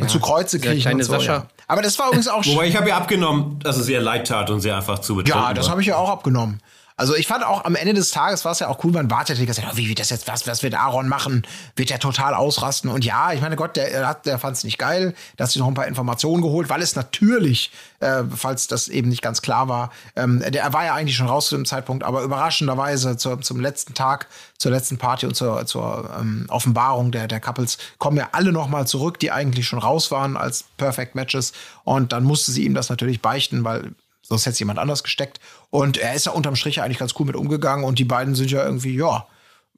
zu 0.07 0.19
Kreuze 0.19 0.59
kriechen 0.59 0.93
und 0.93 1.03
so. 1.03 1.15
Ja. 1.17 1.47
Aber 1.67 1.81
das 1.81 1.99
war 1.99 2.07
übrigens 2.07 2.27
auch 2.27 2.45
Wobei 2.45 2.67
ich 2.67 2.75
habe 2.75 2.87
ihr 2.89 2.95
abgenommen, 2.95 3.59
dass 3.59 3.77
es 3.77 3.87
ihr 3.89 4.01
leid 4.01 4.27
tat 4.27 4.49
und 4.49 4.59
sie 4.61 4.71
einfach 4.71 4.99
zu 4.99 5.15
betrunken 5.15 5.47
Ja, 5.47 5.53
das 5.53 5.69
habe 5.69 5.81
ich 5.81 5.87
ja 5.87 5.97
auch 5.97 6.09
abgenommen. 6.09 6.59
Also 6.95 7.15
ich 7.15 7.27
fand 7.27 7.43
auch 7.43 7.65
am 7.65 7.75
Ende 7.75 7.93
des 7.93 8.11
Tages 8.11 8.45
war 8.45 8.51
es 8.51 8.59
ja 8.59 8.67
auch 8.67 8.83
cool, 8.83 8.91
man 8.91 9.09
wartet 9.09 9.39
die 9.39 9.45
ganze 9.45 9.61
Zeit, 9.61 9.69
oh, 9.73 9.77
wie 9.77 9.89
wird 9.89 9.99
das 9.99 10.09
jetzt, 10.09 10.27
was, 10.27 10.45
was 10.47 10.61
wird 10.61 10.75
Aaron 10.75 11.07
machen? 11.07 11.45
Wird 11.75 11.89
er 11.89 11.99
total 11.99 12.35
ausrasten? 12.35 12.89
Und 12.89 13.03
ja, 13.03 13.33
ich 13.33 13.41
meine 13.41 13.55
Gott, 13.55 13.75
der, 13.75 13.91
er 13.91 14.13
der 14.13 14.37
fand 14.37 14.57
es 14.57 14.63
nicht 14.63 14.77
geil, 14.77 15.15
der 15.37 15.45
hat 15.45 15.51
sich 15.51 15.59
noch 15.59 15.67
ein 15.67 15.73
paar 15.73 15.87
Informationen 15.87 16.41
geholt, 16.41 16.69
weil 16.69 16.81
es 16.81 16.95
natürlich, 16.95 17.71
äh, 17.99 18.23
falls 18.35 18.67
das 18.67 18.87
eben 18.87 19.09
nicht 19.09 19.21
ganz 19.21 19.41
klar 19.41 19.67
war, 19.67 19.91
ähm, 20.15 20.39
der 20.39 20.63
er 20.63 20.73
war 20.73 20.85
ja 20.85 20.93
eigentlich 20.93 21.17
schon 21.17 21.27
raus 21.27 21.47
zu 21.47 21.55
dem 21.55 21.65
Zeitpunkt, 21.65 22.03
aber 22.03 22.21
überraschenderweise 22.21 23.17
zur, 23.17 23.41
zum 23.41 23.59
letzten 23.59 23.93
Tag, 23.95 24.27
zur 24.57 24.71
letzten 24.71 24.97
Party 24.97 25.25
und 25.25 25.35
zur, 25.35 25.65
zur 25.65 26.09
ähm, 26.19 26.45
Offenbarung 26.49 27.11
der, 27.11 27.27
der 27.27 27.39
Couples 27.39 27.77
kommen 27.97 28.17
ja 28.17 28.29
alle 28.31 28.51
noch 28.51 28.67
mal 28.67 28.87
zurück, 28.87 29.19
die 29.19 29.31
eigentlich 29.31 29.67
schon 29.67 29.79
raus 29.79 30.11
waren 30.11 30.37
als 30.37 30.65
Perfect 30.77 31.15
Matches. 31.15 31.53
Und 31.83 32.11
dann 32.13 32.23
musste 32.23 32.51
sie 32.51 32.63
ihm 32.63 32.73
das 32.73 32.89
natürlich 32.89 33.21
beichten, 33.21 33.63
weil 33.63 33.93
sonst 34.23 34.45
hätte 34.45 34.53
es 34.53 34.59
jemand 34.59 34.79
anders 34.79 35.03
gesteckt. 35.03 35.39
Und 35.69 35.97
er 35.97 36.15
ist 36.15 36.25
ja 36.25 36.31
unterm 36.31 36.55
Strich 36.55 36.81
eigentlich 36.81 36.97
ganz 36.97 37.13
cool 37.19 37.25
mit 37.27 37.35
umgegangen 37.35 37.85
und 37.85 37.99
die 37.99 38.05
beiden 38.05 38.33
sind 38.33 38.49
ja 38.49 38.63
irgendwie, 38.65 38.95
ja, 38.95 39.27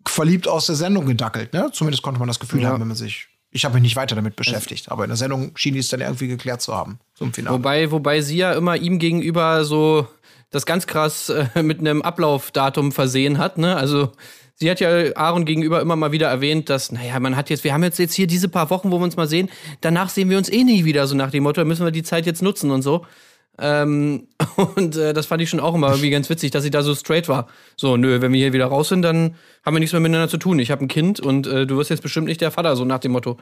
verliebt 0.07 0.47
aus 0.47 0.67
der 0.67 0.75
Sendung 0.75 1.05
gedackelt, 1.07 1.51
ne? 1.53 1.69
Zumindest 1.73 2.03
konnte 2.03 2.19
man 2.19 2.27
das 2.27 2.39
Gefühl 2.39 2.61
Ja. 2.61 2.69
haben, 2.69 2.79
wenn 2.79 2.87
man 2.87 2.97
sich. 2.97 3.27
Ich 3.51 3.63
habe 3.65 3.73
mich 3.75 3.83
nicht 3.83 3.95
weiter 3.95 4.15
damit 4.15 4.35
beschäftigt, 4.35 4.91
aber 4.91 5.05
in 5.05 5.09
der 5.09 5.17
Sendung 5.17 5.51
schien 5.55 5.73
die 5.73 5.79
es 5.79 5.87
dann 5.87 6.01
irgendwie 6.01 6.27
geklärt 6.27 6.61
zu 6.61 6.75
haben. 6.75 6.99
Zum 7.15 7.33
Finale. 7.33 7.55
Wobei, 7.55 7.89
wobei 7.89 8.21
sie 8.21 8.37
ja 8.37 8.53
immer 8.53 8.75
ihm 8.75 8.99
gegenüber 8.99 9.63
so 9.65 10.07
das 10.51 10.65
ganz 10.65 10.87
krass 10.87 11.29
äh, 11.29 11.63
mit 11.63 11.79
einem 11.79 12.01
Ablaufdatum 12.01 12.91
versehen 12.91 13.37
hat, 13.37 13.57
ne? 13.57 13.75
Also 13.77 14.11
sie 14.55 14.69
hat 14.69 14.79
ja 14.81 14.89
Aaron 15.15 15.45
gegenüber 15.45 15.81
immer 15.81 15.95
mal 15.95 16.11
wieder 16.11 16.27
erwähnt, 16.27 16.69
dass, 16.69 16.91
naja, 16.91 17.19
man 17.19 17.35
hat 17.35 17.49
jetzt, 17.49 17.63
wir 17.63 17.73
haben 17.73 17.83
jetzt, 17.83 17.97
jetzt 17.97 18.13
hier 18.13 18.27
diese 18.27 18.49
paar 18.49 18.69
Wochen, 18.69 18.91
wo 18.91 18.99
wir 18.99 19.03
uns 19.05 19.15
mal 19.15 19.27
sehen, 19.27 19.49
danach 19.81 20.09
sehen 20.09 20.29
wir 20.29 20.37
uns 20.37 20.49
eh 20.49 20.63
nie 20.63 20.85
wieder, 20.85 21.07
so 21.07 21.15
nach 21.15 21.31
dem 21.31 21.43
Motto, 21.43 21.63
müssen 21.65 21.83
wir 21.85 21.91
die 21.91 22.03
Zeit 22.03 22.25
jetzt 22.25 22.41
nutzen 22.41 22.71
und 22.71 22.81
so. 22.81 23.05
Ähm, 23.57 24.27
und 24.75 24.95
äh, 24.97 25.13
das 25.13 25.25
fand 25.27 25.41
ich 25.41 25.49
schon 25.49 25.59
auch 25.59 25.73
immer 25.75 25.89
irgendwie 25.89 26.09
ganz 26.09 26.29
witzig, 26.29 26.51
dass 26.51 26.63
sie 26.63 26.71
da 26.71 26.81
so 26.83 26.93
straight 26.95 27.29
war. 27.29 27.47
So, 27.77 27.97
nö, 27.97 28.21
wenn 28.21 28.31
wir 28.33 28.39
hier 28.39 28.53
wieder 28.53 28.65
raus 28.67 28.89
sind, 28.89 29.01
dann 29.01 29.35
haben 29.65 29.75
wir 29.75 29.79
nichts 29.79 29.93
mehr 29.93 29.99
miteinander 30.01 30.29
zu 30.29 30.37
tun. 30.37 30.59
Ich 30.59 30.71
habe 30.71 30.83
ein 30.83 30.87
Kind 30.87 31.19
und 31.19 31.47
äh, 31.47 31.65
du 31.65 31.77
wirst 31.77 31.89
jetzt 31.89 32.03
bestimmt 32.03 32.27
nicht 32.27 32.41
der 32.41 32.51
Vater, 32.51 32.75
so 32.75 32.85
nach 32.85 32.99
dem 32.99 33.13
Motto. 33.13 33.37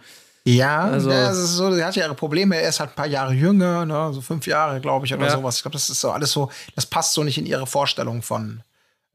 Ja, 0.45 0.81
Also- 0.83 1.09
ja, 1.09 1.31
es 1.31 1.37
ist 1.37 1.55
so, 1.55 1.71
sie 1.71 1.83
hat 1.83 1.95
ja 1.95 2.05
ihre 2.05 2.15
Probleme. 2.15 2.55
Er 2.61 2.69
ist 2.69 2.79
halt 2.79 2.91
ein 2.91 2.95
paar 2.95 3.07
Jahre 3.07 3.33
jünger, 3.33 3.85
ne? 3.85 4.11
so 4.13 4.21
fünf 4.21 4.45
Jahre, 4.45 4.81
glaube 4.81 5.05
ich, 5.05 5.13
oder 5.13 5.25
Ja. 5.25 5.31
sowas. 5.31 5.55
Ich 5.57 5.61
glaube, 5.63 5.73
das 5.73 5.89
ist 5.89 6.01
so 6.01 6.11
alles 6.11 6.31
so, 6.31 6.49
das 6.75 6.85
passt 6.85 7.13
so 7.13 7.23
nicht 7.23 7.37
in 7.37 7.45
ihre 7.45 7.65
Vorstellung 7.65 8.21
von. 8.21 8.61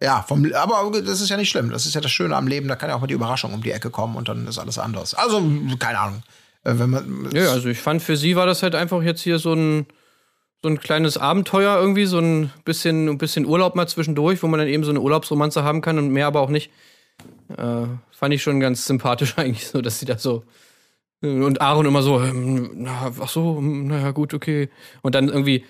Ja, 0.01 0.25
vom, 0.27 0.51
aber 0.55 0.91
das 1.03 1.21
ist 1.21 1.29
ja 1.29 1.37
nicht 1.37 1.51
schlimm. 1.51 1.71
Das 1.71 1.85
ist 1.85 1.95
ja 1.95 2.01
das 2.01 2.11
Schöne 2.13 2.35
am 2.37 2.47
Leben. 2.47 2.69
Da 2.69 2.77
kann 2.77 2.89
ja 2.89 2.95
auch 2.97 3.01
mal 3.01 3.09
die 3.09 3.15
Überraschung 3.15 3.53
um 3.53 3.63
die 3.63 3.73
Ecke 3.73 3.91
kommen 3.91 4.15
und 4.17 4.29
dann 4.29 4.47
ist 4.47 4.57
alles 4.59 4.79
anders. 4.79 5.15
Also, 5.15 5.43
keine 5.79 5.99
Ahnung. 5.99 6.23
Äh, 6.65 6.75
Wenn 6.77 6.91
man, 6.91 7.29
Ja, 7.35 7.51
also 7.51 7.69
ich 7.69 7.79
fand 7.81 8.01
für 8.03 8.17
sie 8.17 8.37
war 8.37 8.47
das 8.47 8.63
halt 8.63 8.75
einfach 8.77 9.03
jetzt 9.03 9.21
hier 9.23 9.39
so 9.41 9.53
ein 9.55 9.87
so 10.63 10.69
ein 10.69 10.81
kleines 10.81 11.17
Abenteuer 11.17 11.77
irgendwie, 11.79 12.07
so 12.07 12.19
ein 12.19 12.51
bisschen, 12.65 13.09
ein 13.09 13.19
bisschen 13.19 13.47
Urlaub 13.47 13.75
mal 13.77 13.87
zwischendurch, 13.87 14.43
wo 14.43 14.49
man 14.49 14.59
dann 14.59 14.69
eben 14.69 14.85
so 14.85 14.91
eine 14.91 15.01
Urlaubsromanze 15.01 15.63
haben 15.63 15.81
kann 15.81 15.99
und 15.99 16.11
mehr 16.11 16.27
aber 16.27 16.41
auch 16.41 16.51
nicht. 16.51 16.71
Äh, 17.57 17.87
fand 18.11 18.35
ich 18.35 18.43
schon 18.43 18.61
ganz 18.61 18.85
sympathisch 18.85 19.35
eigentlich 19.37 19.67
so, 19.69 19.81
dass 19.81 20.01
sie 20.01 20.07
da 20.07 20.19
so 20.19 20.45
und 21.21 21.61
Aaron 21.61 21.87
immer 21.87 22.03
so, 22.03 22.21
ähm, 22.23 22.71
na, 22.75 23.13
ach 23.21 23.29
so, 23.29 23.61
naja, 23.61 24.13
gut, 24.13 24.35
okay. 24.35 24.69
Und 25.03 25.15
dann 25.15 25.29
irgendwie, 25.29 25.65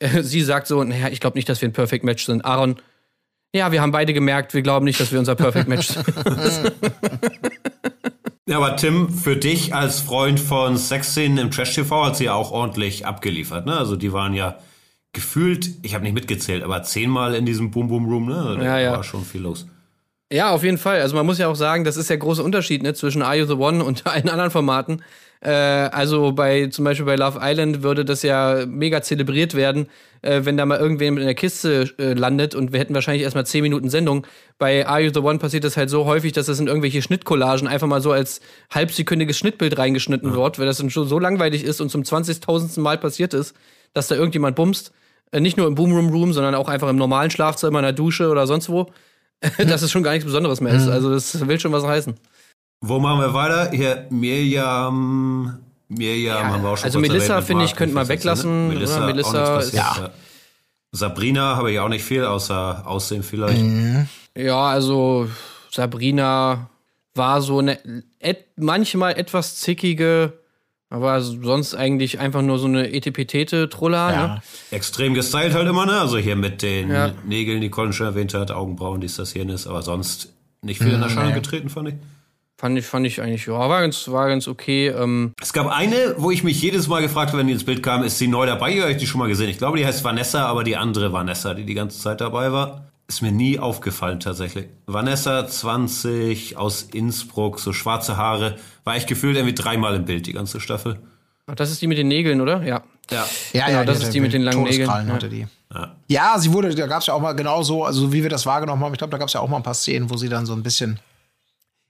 äh, 0.00 0.22
sie 0.22 0.40
sagt 0.40 0.66
so, 0.66 0.82
naja, 0.82 1.08
ich 1.08 1.20
glaube 1.20 1.38
nicht, 1.38 1.48
dass 1.48 1.60
wir 1.60 1.68
ein 1.68 1.72
Perfect 1.72 2.04
Match 2.04 2.26
sind. 2.26 2.44
Aaron, 2.44 2.76
ja, 3.54 3.72
wir 3.72 3.80
haben 3.80 3.92
beide 3.92 4.12
gemerkt, 4.12 4.54
wir 4.54 4.62
glauben 4.62 4.84
nicht, 4.84 4.98
dass 5.00 5.12
wir 5.12 5.18
unser 5.18 5.36
Perfect 5.36 5.68
Match 5.68 5.88
sind. 5.92 6.04
Ja, 8.48 8.56
aber 8.56 8.76
Tim, 8.76 9.10
für 9.10 9.36
dich 9.36 9.74
als 9.74 10.00
Freund 10.00 10.40
von 10.40 10.78
Sexszenen 10.78 11.36
im 11.36 11.50
Trash-TV 11.50 12.06
hat 12.06 12.16
sie 12.16 12.24
ja 12.24 12.32
auch 12.32 12.50
ordentlich 12.50 13.04
abgeliefert, 13.04 13.66
ne? 13.66 13.76
Also 13.76 13.94
die 13.94 14.12
waren 14.14 14.32
ja 14.32 14.56
gefühlt, 15.12 15.68
ich 15.82 15.94
habe 15.94 16.04
nicht 16.04 16.14
mitgezählt, 16.14 16.62
aber 16.64 16.82
zehnmal 16.82 17.34
in 17.34 17.44
diesem 17.44 17.70
Boom 17.70 17.88
Boom 17.88 18.08
Room, 18.08 18.26
ne? 18.26 18.56
Da 18.58 18.64
Ja, 18.64 18.78
ja. 18.78 18.92
war 18.92 19.04
schon 19.04 19.22
viel 19.24 19.42
los. 19.42 19.66
Ja, 20.32 20.50
auf 20.50 20.64
jeden 20.64 20.78
Fall. 20.78 21.00
Also 21.02 21.14
man 21.14 21.26
muss 21.26 21.38
ja 21.38 21.48
auch 21.48 21.56
sagen, 21.56 21.84
das 21.84 21.98
ist 21.98 22.08
der 22.08 22.16
große 22.16 22.42
Unterschied 22.42 22.82
ne, 22.82 22.94
zwischen 22.94 23.20
Are 23.22 23.36
You 23.36 23.44
the 23.44 23.52
One 23.52 23.84
und 23.84 24.06
allen 24.06 24.30
anderen 24.30 24.50
Formaten. 24.50 25.02
Äh, 25.40 25.50
also 25.50 26.32
bei 26.32 26.66
zum 26.66 26.84
Beispiel 26.84 27.06
bei 27.06 27.16
Love 27.16 27.38
Island 27.40 27.82
würde 27.82 28.04
das 28.04 28.22
ja 28.22 28.64
mega 28.66 29.02
zelebriert 29.02 29.54
werden, 29.54 29.88
äh, 30.22 30.40
wenn 30.44 30.56
da 30.56 30.66
mal 30.66 30.78
irgendwer 30.78 31.08
in 31.08 31.16
der 31.16 31.34
Kiste 31.34 31.90
äh, 31.98 32.12
landet 32.14 32.54
und 32.54 32.72
wir 32.72 32.80
hätten 32.80 32.94
wahrscheinlich 32.94 33.22
erstmal 33.22 33.46
10 33.46 33.62
Minuten 33.62 33.88
Sendung. 33.88 34.26
Bei 34.58 34.86
Are 34.86 35.00
You 35.00 35.12
the 35.12 35.20
One 35.20 35.38
passiert 35.38 35.64
das 35.64 35.76
halt 35.76 35.90
so 35.90 36.06
häufig, 36.06 36.32
dass 36.32 36.46
das 36.46 36.58
in 36.58 36.66
irgendwelche 36.66 37.02
Schnittcollagen 37.02 37.68
einfach 37.68 37.86
mal 37.86 38.00
so 38.00 38.10
als 38.10 38.40
halbsekündiges 38.70 39.38
Schnittbild 39.38 39.78
reingeschnitten 39.78 40.34
wird, 40.34 40.58
weil 40.58 40.66
das 40.66 40.78
dann 40.78 40.90
schon 40.90 41.06
so 41.06 41.18
langweilig 41.18 41.62
ist 41.62 41.80
und 41.80 41.90
zum 41.90 42.02
20.000. 42.02 42.80
Mal 42.80 42.98
passiert 42.98 43.34
ist, 43.34 43.54
dass 43.94 44.08
da 44.08 44.16
irgendjemand 44.16 44.56
bumst. 44.56 44.92
Äh, 45.30 45.40
nicht 45.40 45.56
nur 45.56 45.68
im 45.68 45.76
Boom 45.76 45.92
Room 45.92 46.10
Room, 46.10 46.32
sondern 46.32 46.56
auch 46.56 46.68
einfach 46.68 46.88
im 46.88 46.96
normalen 46.96 47.30
Schlafzimmer, 47.30 47.78
in 47.78 47.84
der 47.84 47.92
Dusche 47.92 48.28
oder 48.28 48.46
sonst 48.46 48.68
wo. 48.68 48.90
dass 49.58 49.82
es 49.82 49.92
schon 49.92 50.02
gar 50.02 50.12
nichts 50.12 50.24
Besonderes 50.24 50.60
mehr 50.60 50.74
ist. 50.74 50.88
Also 50.88 51.12
das 51.12 51.46
will 51.46 51.60
schon 51.60 51.70
was 51.70 51.84
heißen. 51.84 52.16
Wo 52.80 52.98
machen 53.00 53.20
wir 53.20 53.34
weiter? 53.34 53.70
Hier, 53.72 54.06
Mirjam. 54.10 55.58
Mirjam 55.88 56.44
haben 56.52 56.62
wir 56.62 56.68
auch 56.70 56.76
schon 56.76 56.84
also 56.84 57.00
Melissa, 57.00 57.40
finde 57.42 57.64
ich, 57.64 57.74
könnte 57.74 57.94
man 57.94 58.08
weglassen, 58.08 58.68
Ne? 58.68 58.74
Melissa, 58.74 59.06
Melissa 59.06 59.58
ist- 59.58 59.72
passiert, 59.72 59.96
ja. 60.06 60.10
Sabrina 60.92 61.56
habe 61.56 61.70
ich 61.72 61.78
auch 61.80 61.88
nicht 61.88 62.04
viel, 62.04 62.24
außer 62.24 62.86
Aussehen 62.86 63.22
vielleicht. 63.22 63.60
Mhm. 63.62 64.08
Ja, 64.36 64.60
also 64.68 65.28
Sabrina 65.70 66.70
war 67.14 67.42
so 67.42 67.58
eine 67.58 67.78
et, 68.20 68.46
manchmal 68.56 69.18
etwas 69.18 69.56
zickige, 69.56 70.34
aber 70.88 71.20
sonst 71.20 71.74
eigentlich 71.74 72.20
einfach 72.20 72.40
nur 72.42 72.58
so 72.58 72.66
eine 72.66 72.90
Etipetete-Truller. 72.92 74.10
Ne? 74.16 74.42
Extrem 74.70 75.12
gestylt 75.14 75.52
halt 75.54 75.68
immer, 75.68 75.84
ne? 75.84 76.00
Also 76.00 76.16
hier 76.16 76.36
mit 76.36 76.62
den 76.62 76.90
Ja. 76.90 77.10
Nägeln, 77.26 77.60
die 77.60 77.68
Colin 77.70 77.92
schon 77.92 78.06
erwähnt 78.06 78.32
hat, 78.34 78.50
Augenbrauen, 78.50 79.00
dies, 79.00 79.16
das, 79.16 79.34
jenes, 79.34 79.66
aber 79.66 79.82
sonst 79.82 80.32
nicht 80.62 80.78
viel 80.82 80.92
in 80.92 81.02
Erscheinung 81.02 81.34
getreten, 81.34 81.68
fand 81.68 81.88
ich. 81.88 81.94
Fand 82.60 82.76
ich, 82.76 82.86
fand 82.86 83.06
ich 83.06 83.22
eigentlich, 83.22 83.46
ja, 83.46 83.52
war 83.52 83.80
ganz, 83.82 84.08
war 84.08 84.28
ganz 84.28 84.48
okay. 84.48 84.88
Ähm, 84.88 85.32
Es 85.40 85.52
gab 85.52 85.68
eine, 85.68 86.16
wo 86.18 86.32
ich 86.32 86.42
mich 86.42 86.60
jedes 86.60 86.88
Mal 86.88 87.02
gefragt 87.02 87.28
habe, 87.28 87.38
wenn 87.38 87.46
die 87.46 87.52
ins 87.52 87.62
Bild 87.62 87.84
kam, 87.84 88.02
ist 88.02 88.18
sie 88.18 88.26
neu 88.26 88.46
dabei? 88.46 88.72
Ihr 88.72 88.88
habt 88.88 89.00
die 89.00 89.06
schon 89.06 89.20
mal 89.20 89.28
gesehen. 89.28 89.48
Ich 89.48 89.58
glaube, 89.58 89.78
die 89.78 89.86
heißt 89.86 90.02
Vanessa, 90.02 90.44
aber 90.46 90.64
die 90.64 90.76
andere 90.76 91.12
Vanessa, 91.12 91.54
die 91.54 91.64
die 91.64 91.74
ganze 91.74 92.00
Zeit 92.00 92.20
dabei 92.20 92.50
war, 92.50 92.88
ist 93.06 93.22
mir 93.22 93.30
nie 93.30 93.60
aufgefallen 93.60 94.18
tatsächlich. 94.18 94.66
Vanessa 94.86 95.46
20 95.46 96.56
aus 96.56 96.82
Innsbruck, 96.92 97.60
so 97.60 97.72
schwarze 97.72 98.16
Haare, 98.16 98.56
war 98.82 98.96
ich 98.96 99.06
gefühlt 99.06 99.36
irgendwie 99.36 99.54
dreimal 99.54 99.94
im 99.94 100.04
Bild, 100.04 100.26
die 100.26 100.32
ganze 100.32 100.58
Staffel. 100.60 100.98
ach, 101.46 101.54
das 101.54 101.70
ist 101.70 101.80
die 101.80 101.86
mit 101.86 101.96
den 101.96 102.08
Nägeln, 102.08 102.40
oder? 102.40 102.64
Ja. 102.64 102.82
Ja. 103.12 103.24
Ja, 103.52 103.66
Genau, 103.66 103.84
das 103.84 103.98
hatte 103.98 104.06
ist 104.08 104.14
die 104.14 104.20
mit 104.20 104.32
den 104.32 104.42
langen 104.42 104.64
Nägeln, 104.64 104.90
Hatte 104.90 105.28
die. 105.28 105.46
Ja. 106.08 106.38
sie 106.40 106.52
wurde, 106.52 106.74
da 106.74 106.88
gab 106.88 107.02
es 107.02 107.06
ja 107.06 107.14
auch 107.14 107.20
mal 107.20 107.34
genau 107.34 107.62
so, 107.62 107.84
also 107.84 108.00
so 108.00 108.12
wie 108.12 108.24
wir 108.24 108.30
das 108.30 108.46
wahrgenommen 108.46 108.82
haben, 108.82 108.92
ich 108.94 108.98
glaube, 108.98 109.12
da 109.12 109.18
gab 109.18 109.28
es 109.28 109.34
ja 109.34 109.40
auch 109.40 109.48
mal 109.48 109.58
ein 109.58 109.62
paar 109.62 109.74
Szenen, 109.74 110.10
wo 110.10 110.16
sie 110.16 110.28
dann 110.28 110.44
so 110.44 110.54
ein 110.54 110.64
bisschen 110.64 110.98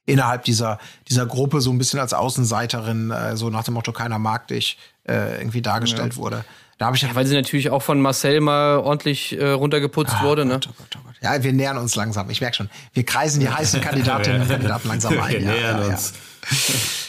innerhalb 0.08 0.44
dieser, 0.44 0.78
dieser 1.08 1.26
Gruppe 1.26 1.60
so 1.60 1.70
ein 1.70 1.78
bisschen 1.78 2.00
als 2.00 2.12
Außenseiterin, 2.14 3.10
äh, 3.10 3.36
so 3.36 3.50
nach 3.50 3.64
dem 3.64 3.74
Motto, 3.74 3.92
keiner 3.92 4.18
mag 4.18 4.48
dich, 4.48 4.78
äh, 5.08 5.38
irgendwie 5.38 5.62
dargestellt 5.62 6.16
wurde. 6.16 6.44
Da 6.78 6.86
habe 6.86 6.96
ich 6.96 7.02
ja, 7.02 7.08
Weil 7.14 7.26
sie 7.26 7.34
natürlich 7.34 7.70
auch 7.70 7.82
von 7.82 8.00
Marcel 8.00 8.40
mal 8.40 8.78
ordentlich 8.78 9.36
äh, 9.36 9.50
runtergeputzt 9.50 10.22
wurde, 10.22 10.44
ne? 10.44 10.54
Gott, 10.54 10.68
oh 10.70 10.74
Gott, 10.78 10.96
oh 10.96 11.00
Gott. 11.06 11.14
Ja, 11.20 11.42
wir 11.42 11.52
nähern 11.52 11.76
uns 11.76 11.96
langsam. 11.96 12.30
Ich 12.30 12.40
merke 12.40 12.56
schon, 12.56 12.70
wir 12.92 13.04
kreisen 13.04 13.40
die 13.40 13.48
heißen 13.48 13.80
Kandidatinnen 13.80 14.42
und 14.42 14.48
Kandidaten 14.48 14.86
langsam 14.86 15.14
Wir 15.14 15.24
ein. 15.24 15.42
Ja, 15.44 15.52
nähern 15.52 15.80
ja, 15.82 15.86
uns. 15.88 16.12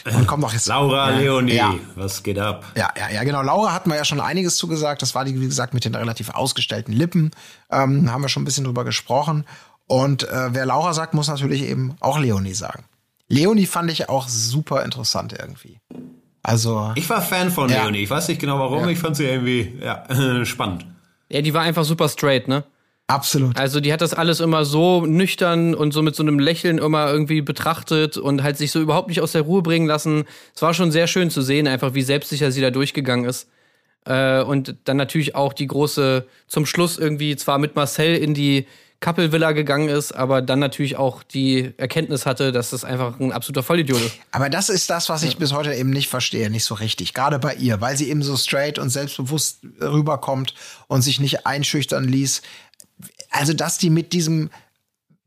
ja. 0.04 0.16
Und 0.16 0.26
kommt 0.26 0.42
doch 0.42 0.52
jetzt. 0.52 0.66
Laura 0.66 1.10
Leonie, 1.10 1.54
Ja. 1.54 1.74
was 1.94 2.24
geht 2.24 2.38
ab? 2.40 2.64
Ja, 2.74 2.92
ja, 2.98 3.10
ja, 3.10 3.22
genau. 3.22 3.42
Laura 3.42 3.72
hat 3.72 3.86
man 3.86 3.96
ja 3.96 4.04
schon 4.04 4.20
einiges 4.20 4.56
zugesagt. 4.56 5.02
Das 5.02 5.14
war 5.14 5.24
die, 5.24 5.40
wie 5.40 5.46
gesagt, 5.46 5.72
mit 5.72 5.84
den 5.84 5.94
relativ 5.94 6.30
ausgestellten 6.30 6.92
Lippen. 6.92 7.30
Ähm, 7.70 8.10
haben 8.10 8.22
wir 8.22 8.28
schon 8.28 8.42
ein 8.42 8.46
bisschen 8.46 8.64
drüber 8.64 8.84
gesprochen. 8.84 9.44
Und 9.86 10.24
äh, 10.28 10.48
wer 10.54 10.66
Laura 10.66 10.94
sagt, 10.94 11.14
muss 11.14 11.28
natürlich 11.28 11.62
eben 11.62 11.96
auch 12.00 12.18
Leonie 12.18 12.54
sagen. 12.54 12.84
Leonie 13.30 13.66
fand 13.66 13.90
ich 13.90 14.08
auch 14.08 14.28
super 14.28 14.84
interessant 14.84 15.34
irgendwie. 15.38 15.78
Also, 16.42 16.92
Ich 16.96 17.08
war 17.08 17.22
Fan 17.22 17.50
von 17.50 17.70
Ja. 17.70 17.84
Leonie. 17.84 18.02
Ich 18.02 18.10
weiß 18.10 18.28
nicht 18.28 18.40
genau 18.40 18.58
warum. 18.58 18.88
Ich 18.88 18.98
fand 18.98 19.16
sie 19.16 19.24
irgendwie 19.24 19.72
ja, 19.82 20.04
spannend. 20.44 20.84
Ja, 21.30 21.40
die 21.40 21.54
war 21.54 21.62
einfach 21.62 21.84
super 21.84 22.08
straight, 22.08 22.48
ne? 22.48 22.64
absolut. 23.06 23.58
Also 23.58 23.80
die 23.80 23.92
hat 23.92 24.00
das 24.02 24.14
alles 24.14 24.38
immer 24.38 24.64
so 24.64 25.04
nüchtern 25.04 25.74
und 25.74 25.92
so 25.92 26.00
mit 26.00 26.14
so 26.14 26.22
einem 26.22 26.38
Lächeln 26.38 26.78
immer 26.78 27.10
irgendwie 27.10 27.40
betrachtet 27.42 28.16
und 28.16 28.44
halt 28.44 28.56
sich 28.56 28.70
so 28.70 28.80
überhaupt 28.80 29.08
nicht 29.08 29.20
aus 29.20 29.32
der 29.32 29.42
Ruhe 29.42 29.62
bringen 29.62 29.88
lassen. 29.88 30.24
Es 30.54 30.62
war 30.62 30.74
schon 30.74 30.92
sehr 30.92 31.08
schön 31.08 31.28
zu 31.28 31.42
sehen, 31.42 31.66
einfach 31.66 31.94
wie 31.94 32.02
selbstsicher 32.02 32.52
sie 32.52 32.60
da 32.60 32.70
durchgegangen 32.70 33.24
ist. 33.28 33.48
Äh, 34.04 34.42
und 34.42 34.76
dann 34.84 34.96
natürlich 34.96 35.34
auch 35.34 35.52
die 35.52 35.66
große, 35.66 36.24
zum 36.46 36.66
Schluss 36.66 36.98
irgendwie 36.98 37.34
zwar 37.34 37.58
mit 37.58 37.74
Marcel 37.74 38.14
in 38.14 38.32
die 38.32 38.66
Kappelvilla 39.00 39.52
gegangen 39.52 39.88
ist, 39.88 40.12
aber 40.12 40.42
dann 40.42 40.58
natürlich 40.58 40.96
auch 40.96 41.22
die 41.22 41.72
Erkenntnis 41.78 42.26
hatte, 42.26 42.52
dass 42.52 42.70
das 42.70 42.84
einfach 42.84 43.18
ein 43.18 43.32
absoluter 43.32 43.62
Vollidiot 43.62 44.00
ist. 44.00 44.18
Aber 44.30 44.50
das 44.50 44.68
ist 44.68 44.90
das, 44.90 45.08
was 45.08 45.22
ich 45.22 45.38
bis 45.38 45.54
heute 45.54 45.74
eben 45.74 45.88
nicht 45.88 46.08
verstehe, 46.08 46.50
nicht 46.50 46.64
so 46.64 46.74
richtig. 46.74 47.14
Gerade 47.14 47.38
bei 47.38 47.54
ihr, 47.54 47.80
weil 47.80 47.96
sie 47.96 48.10
eben 48.10 48.22
so 48.22 48.36
straight 48.36 48.78
und 48.78 48.90
selbstbewusst 48.90 49.60
rüberkommt 49.80 50.54
und 50.86 51.00
sich 51.00 51.18
nicht 51.18 51.46
einschüchtern 51.46 52.04
ließ. 52.04 52.42
Also, 53.30 53.54
dass 53.54 53.78
die 53.78 53.88
mit 53.88 54.12
diesem 54.12 54.50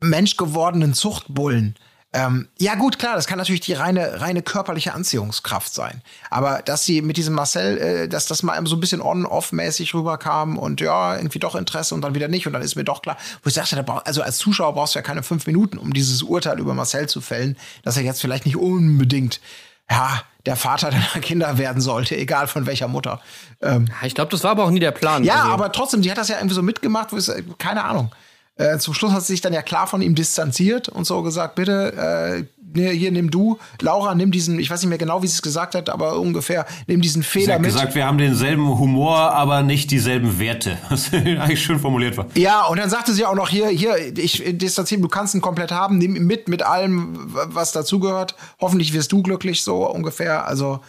menschgewordenen 0.01 0.93
Zuchtbullen 0.93 1.75
ähm, 2.13 2.47
ja 2.59 2.75
gut, 2.75 2.99
klar, 2.99 3.15
das 3.15 3.25
kann 3.27 3.37
natürlich 3.39 3.61
die 3.61 3.73
reine, 3.73 4.21
reine 4.21 4.41
körperliche 4.43 4.93
Anziehungskraft 4.93 5.73
sein. 5.73 6.01
Aber 6.29 6.61
dass 6.63 6.85
sie 6.85 7.01
mit 7.01 7.17
diesem 7.17 7.33
Marcel, 7.33 7.77
äh, 7.79 8.07
dass 8.07 8.27
das 8.27 8.43
mal 8.43 8.63
so 8.67 8.75
ein 8.75 8.79
bisschen 8.79 9.01
on-off-mäßig 9.01 9.93
rüberkam 9.95 10.57
und 10.59 10.79
ja, 10.79 11.15
irgendwie 11.15 11.39
doch 11.39 11.55
Interesse 11.55 11.95
und 11.95 12.01
dann 12.01 12.13
wieder 12.15 12.27
nicht 12.27 12.45
und 12.47 12.53
dann 12.53 12.61
ist 12.61 12.75
mir 12.75 12.83
doch 12.83 13.01
klar, 13.01 13.17
wo 13.43 13.47
ich 13.47 13.55
sagte, 13.55 13.81
brauch, 13.83 14.05
also 14.05 14.21
als 14.21 14.37
Zuschauer 14.37 14.73
brauchst 14.73 14.93
du 14.95 14.99
ja 14.99 15.03
keine 15.03 15.23
fünf 15.23 15.47
Minuten, 15.47 15.77
um 15.77 15.91
dieses 15.93 16.21
Urteil 16.21 16.59
über 16.59 16.73
Marcel 16.73 17.09
zu 17.09 17.19
fällen, 17.19 17.57
dass 17.83 17.97
er 17.97 18.03
jetzt 18.03 18.21
vielleicht 18.21 18.45
nicht 18.45 18.57
unbedingt, 18.57 19.41
ja, 19.89 20.21
der 20.45 20.55
Vater 20.55 20.91
deiner 20.91 21.05
Kinder 21.21 21.57
werden 21.57 21.81
sollte, 21.81 22.15
egal 22.17 22.47
von 22.47 22.65
welcher 22.65 22.87
Mutter. 22.87 23.21
Ähm, 23.61 23.87
Ich 24.03 24.13
glaube, 24.13 24.29
das 24.29 24.43
war 24.43 24.51
aber 24.51 24.65
auch 24.65 24.69
nie 24.71 24.79
der 24.79 24.91
Plan. 24.91 25.23
ja, 25.23 25.35
Also- 25.35 25.47
aber 25.51 25.71
trotzdem, 25.71 26.01
die 26.01 26.11
hat 26.11 26.17
das 26.17 26.27
ja 26.27 26.35
irgendwie 26.37 26.55
so 26.55 26.61
mitgemacht, 26.61 27.11
wo 27.11 27.17
es, 27.17 27.31
keine 27.57 27.83
Ahnung. 27.83 28.11
Äh, 28.55 28.77
zum 28.77 28.93
Schluss 28.93 29.11
hat 29.11 29.21
sie 29.21 29.33
sich 29.33 29.41
dann 29.41 29.53
ja 29.53 29.61
klar 29.61 29.87
von 29.87 30.01
ihm 30.01 30.13
distanziert 30.15 30.87
und 30.89 31.05
so 31.05 31.23
gesagt, 31.23 31.55
bitte, 31.55 31.93
äh, 32.35 32.43
hier 32.75 33.11
nimm 33.11 33.29
du, 33.29 33.59
Laura, 33.81 34.15
nimm 34.15 34.31
diesen, 34.31 34.57
ich 34.59 34.69
weiß 34.69 34.81
nicht 34.81 34.89
mehr 34.89 34.97
genau, 34.97 35.21
wie 35.21 35.27
sie 35.27 35.35
es 35.35 35.41
gesagt 35.41 35.75
hat, 35.75 35.89
aber 35.89 36.19
ungefähr, 36.19 36.65
nimm 36.87 37.01
diesen 37.01 37.21
Sie 37.21 37.27
Fehler 37.27 37.55
hat 37.55 37.61
mit. 37.61 37.71
gesagt, 37.71 37.93
wir 37.95 38.05
haben 38.05 38.17
denselben 38.17 38.67
Humor, 38.79 39.17
aber 39.17 39.61
nicht 39.61 39.91
dieselben 39.91 40.39
Werte. 40.39 40.77
Was 40.89 41.13
eigentlich 41.13 41.63
schön 41.63 41.79
formuliert 41.79 42.17
war. 42.17 42.25
Ja, 42.35 42.65
und 42.65 42.77
dann 42.79 42.89
sagte 42.89 43.13
sie 43.13 43.25
auch 43.25 43.35
noch 43.35 43.49
hier, 43.49 43.67
hier, 43.69 43.95
ich 44.17 44.43
distanziere, 44.57 45.01
du 45.01 45.07
kannst 45.07 45.35
ihn 45.35 45.41
komplett 45.41 45.71
haben, 45.71 45.97
nimm 45.97 46.15
ihn 46.15 46.25
mit, 46.25 46.47
mit 46.47 46.63
allem, 46.63 47.17
was 47.33 47.71
dazugehört. 47.73 48.35
Hoffentlich 48.59 48.93
wirst 48.93 49.11
du 49.11 49.21
glücklich, 49.21 49.63
so 49.63 49.87
ungefähr. 49.89 50.47
Also, 50.47 50.79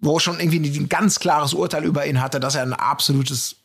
wo 0.00 0.18
schon 0.18 0.40
irgendwie 0.40 0.78
ein 0.80 0.88
ganz 0.88 1.18
klares 1.20 1.54
Urteil 1.54 1.84
über 1.84 2.06
ihn 2.06 2.20
hatte, 2.20 2.40
dass 2.40 2.54
er 2.56 2.62
ein 2.62 2.72
absolutes, 2.72 3.56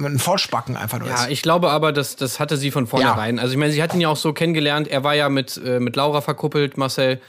ein 0.00 0.18
Vollspacken 0.18 0.76
einfach 0.76 0.98
nur 0.98 1.08
Ja, 1.08 1.24
ist. 1.24 1.30
ich 1.30 1.42
glaube 1.42 1.70
aber, 1.70 1.92
das, 1.92 2.16
das 2.16 2.38
hatte 2.40 2.56
sie 2.56 2.70
von 2.70 2.86
vornherein. 2.86 3.38
Also 3.38 3.52
ich 3.52 3.58
meine, 3.58 3.72
sie 3.72 3.82
hat 3.82 3.94
ihn 3.94 4.00
ja 4.00 4.08
auch 4.08 4.16
so 4.16 4.32
kennengelernt. 4.32 4.88
Er 4.88 5.02
war 5.04 5.14
ja 5.14 5.28
mit, 5.28 5.60
äh, 5.64 5.80
mit 5.80 5.96
Laura 5.96 6.20
verkuppelt, 6.20 6.76
Marcel. 6.76 7.20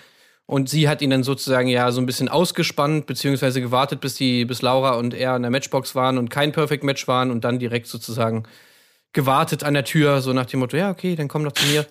Und 0.45 0.67
sie 0.67 0.89
hat 0.89 1.01
ihn 1.03 1.11
dann 1.11 1.23
sozusagen 1.23 1.67
ja 1.67 1.91
so 1.91 2.01
ein 2.01 2.07
bisschen 2.07 2.27
ausgespannt, 2.27 3.05
beziehungsweise 3.05 3.61
gewartet, 3.61 4.01
bis 4.01 4.15
die, 4.15 4.45
bis 4.45 4.63
Laura 4.63 4.95
und 4.95 5.13
er 5.13 5.35
in 5.35 5.43
der 5.43 5.51
Matchbox 5.51 5.93
waren 5.93 6.17
und 6.17 6.29
kein 6.29 6.51
Perfect 6.51 6.83
Match 6.83 7.07
waren 7.07 7.29
und 7.29 7.43
dann 7.43 7.59
direkt 7.59 7.85
sozusagen 7.85 8.43
gewartet 9.13 9.63
an 9.63 9.75
der 9.75 9.83
Tür, 9.85 10.21
so 10.21 10.33
nach 10.33 10.45
dem 10.47 10.59
Motto, 10.61 10.75
ja, 10.75 10.89
okay, 10.89 11.15
dann 11.15 11.27
komm 11.27 11.43
doch 11.43 11.51
zu 11.51 11.65
mir. 11.67 11.85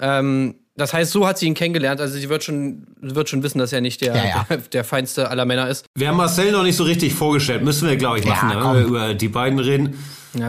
ähm, 0.00 0.54
das 0.74 0.94
heißt, 0.94 1.12
so 1.12 1.26
hat 1.26 1.38
sie 1.38 1.46
ihn 1.46 1.54
kennengelernt. 1.54 2.00
Also 2.00 2.18
sie 2.18 2.28
wird 2.28 2.44
schon, 2.44 2.86
wird 3.00 3.28
schon 3.28 3.42
wissen, 3.42 3.58
dass 3.58 3.72
er 3.72 3.80
nicht 3.80 4.00
der, 4.00 4.16
Ja, 4.16 4.24
ja. 4.24 4.46
der, 4.48 4.56
der 4.72 4.84
feinste 4.84 5.28
aller 5.30 5.44
Männer 5.44 5.68
ist. 5.68 5.84
Wir 5.94 6.08
haben 6.08 6.16
Marcel 6.16 6.52
noch 6.52 6.62
nicht 6.62 6.76
so 6.76 6.84
richtig 6.84 7.14
vorgestellt. 7.14 7.62
Müssen 7.62 7.88
wir, 7.88 7.96
glaube 7.96 8.18
ich, 8.20 8.24
machen, 8.26 8.50
Ja, 8.50 8.56
ne, 8.58 8.64
wenn 8.64 8.82
wir 8.82 8.86
über 8.88 9.14
die 9.14 9.28
beiden 9.28 9.58
reden. 9.58 9.94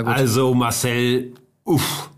Also 0.06 0.54
Marcel, 0.54 1.34
uff, 1.66 2.10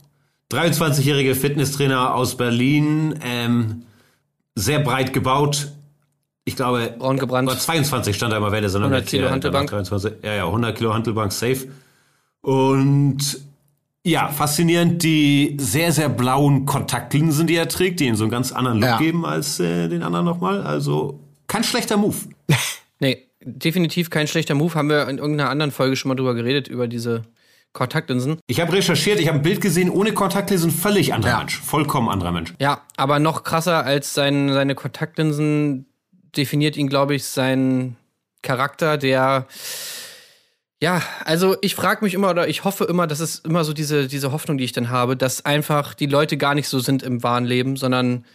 23-jährige 0.51 1.33
Fitnesstrainer 1.33 2.13
aus 2.13 2.37
Berlin, 2.37 3.19
ähm, 3.23 3.83
sehr 4.53 4.79
breit 4.79 5.11
gebaut. 5.11 5.69
Ich 6.43 6.55
glaube, 6.55 6.93
Braun 6.99 7.17
gebrannt. 7.17 7.49
oder 7.49 7.57
22 7.57 8.15
stand 8.15 8.31
da 8.31 8.37
immer 8.37 8.51
Welle, 8.51 8.69
sondern 8.69 8.93
100 8.93 9.09
Kilo. 9.09 9.27
23, 9.27 10.11
ja, 10.21 10.35
ja, 10.35 10.45
100 10.45 10.77
Kilo 10.77 10.93
Hantelbank 10.93 11.31
safe. 11.31 11.67
Und 12.41 13.39
ja, 14.07 14.27
faszinierend 14.29 15.01
die 15.03 15.57
sehr, 15.59 15.91
sehr 15.91 16.09
blauen 16.09 16.65
Kontaktlinsen, 16.65 17.47
die 17.47 17.55
er 17.55 17.67
trägt, 17.67 17.99
die 17.99 18.05
ihn 18.05 18.15
so 18.15 18.23
einen 18.25 18.31
ganz 18.31 18.51
anderen 18.51 18.79
Look 18.79 18.87
Ja. 18.89 18.97
geben 18.99 19.25
als 19.25 19.59
äh, 19.59 19.87
den 19.89 20.03
anderen 20.03 20.25
nochmal. 20.25 20.61
Also 20.61 21.19
kein 21.47 21.63
schlechter 21.63 21.97
Move. 21.97 22.15
Nee, 22.99 23.25
definitiv 23.41 24.09
kein 24.09 24.25
schlechter 24.25 24.55
Move. 24.55 24.73
Haben 24.75 24.87
wir 24.89 25.09
in 25.09 25.17
irgendeiner 25.17 25.49
anderen 25.49 25.71
Folge 25.71 25.97
schon 25.97 26.07
mal 26.09 26.15
drüber 26.15 26.33
geredet, 26.33 26.69
über 26.69 26.87
diese 26.87 27.23
Kontaktlinsen. 27.73 28.37
Ich 28.47 28.61
habe 28.61 28.71
recherchiert, 28.71 29.19
ich 29.19 29.27
habe 29.27 29.39
ein 29.39 29.43
Bild 29.43 29.59
gesehen, 29.59 29.89
ohne 29.89 30.13
Kontaktlinsen, 30.13 30.71
völlig 30.71 31.13
anderer 31.13 31.31
Ja. 31.33 31.37
Mensch. 31.39 31.59
Vollkommen 31.59 32.07
anderer 32.07 32.31
Mensch. 32.31 32.53
Ja, 32.61 32.83
aber 32.95 33.19
noch 33.19 33.43
krasser 33.43 33.83
als 33.85 34.13
sein, 34.13 34.53
seine 34.53 34.75
Kontaktlinsen 34.75 35.87
definiert 36.37 36.77
ihn, 36.77 36.87
glaube 36.87 37.15
ich, 37.15 37.25
sein 37.25 37.97
Charakter, 38.41 38.97
der. 38.97 39.45
Ja, 40.81 41.01
also 41.23 41.55
ich 41.61 41.73
frage 41.73 42.03
mich 42.03 42.13
immer 42.13 42.29
oder 42.29 42.47
ich 42.47 42.63
hoffe 42.65 42.83
immer, 42.83 43.07
das 43.07 43.19
ist 43.21 43.45
immer 43.45 43.63
so 43.63 43.73
diese, 43.73 44.07
diese 44.07 44.31
Hoffnung, 44.31 44.57
die 44.57 44.65
ich 44.65 44.73
dann 44.73 44.89
habe, 44.89 45.15
dass 45.15 45.45
einfach 45.45 45.93
die 45.93 46.05
Leute 46.05 46.37
gar 46.37 46.53
nicht 46.53 46.67
so 46.67 46.79
sind 46.79 47.01
im 47.01 47.23
wahren 47.23 47.45
Leben, 47.45 47.77
sondern 47.77 48.25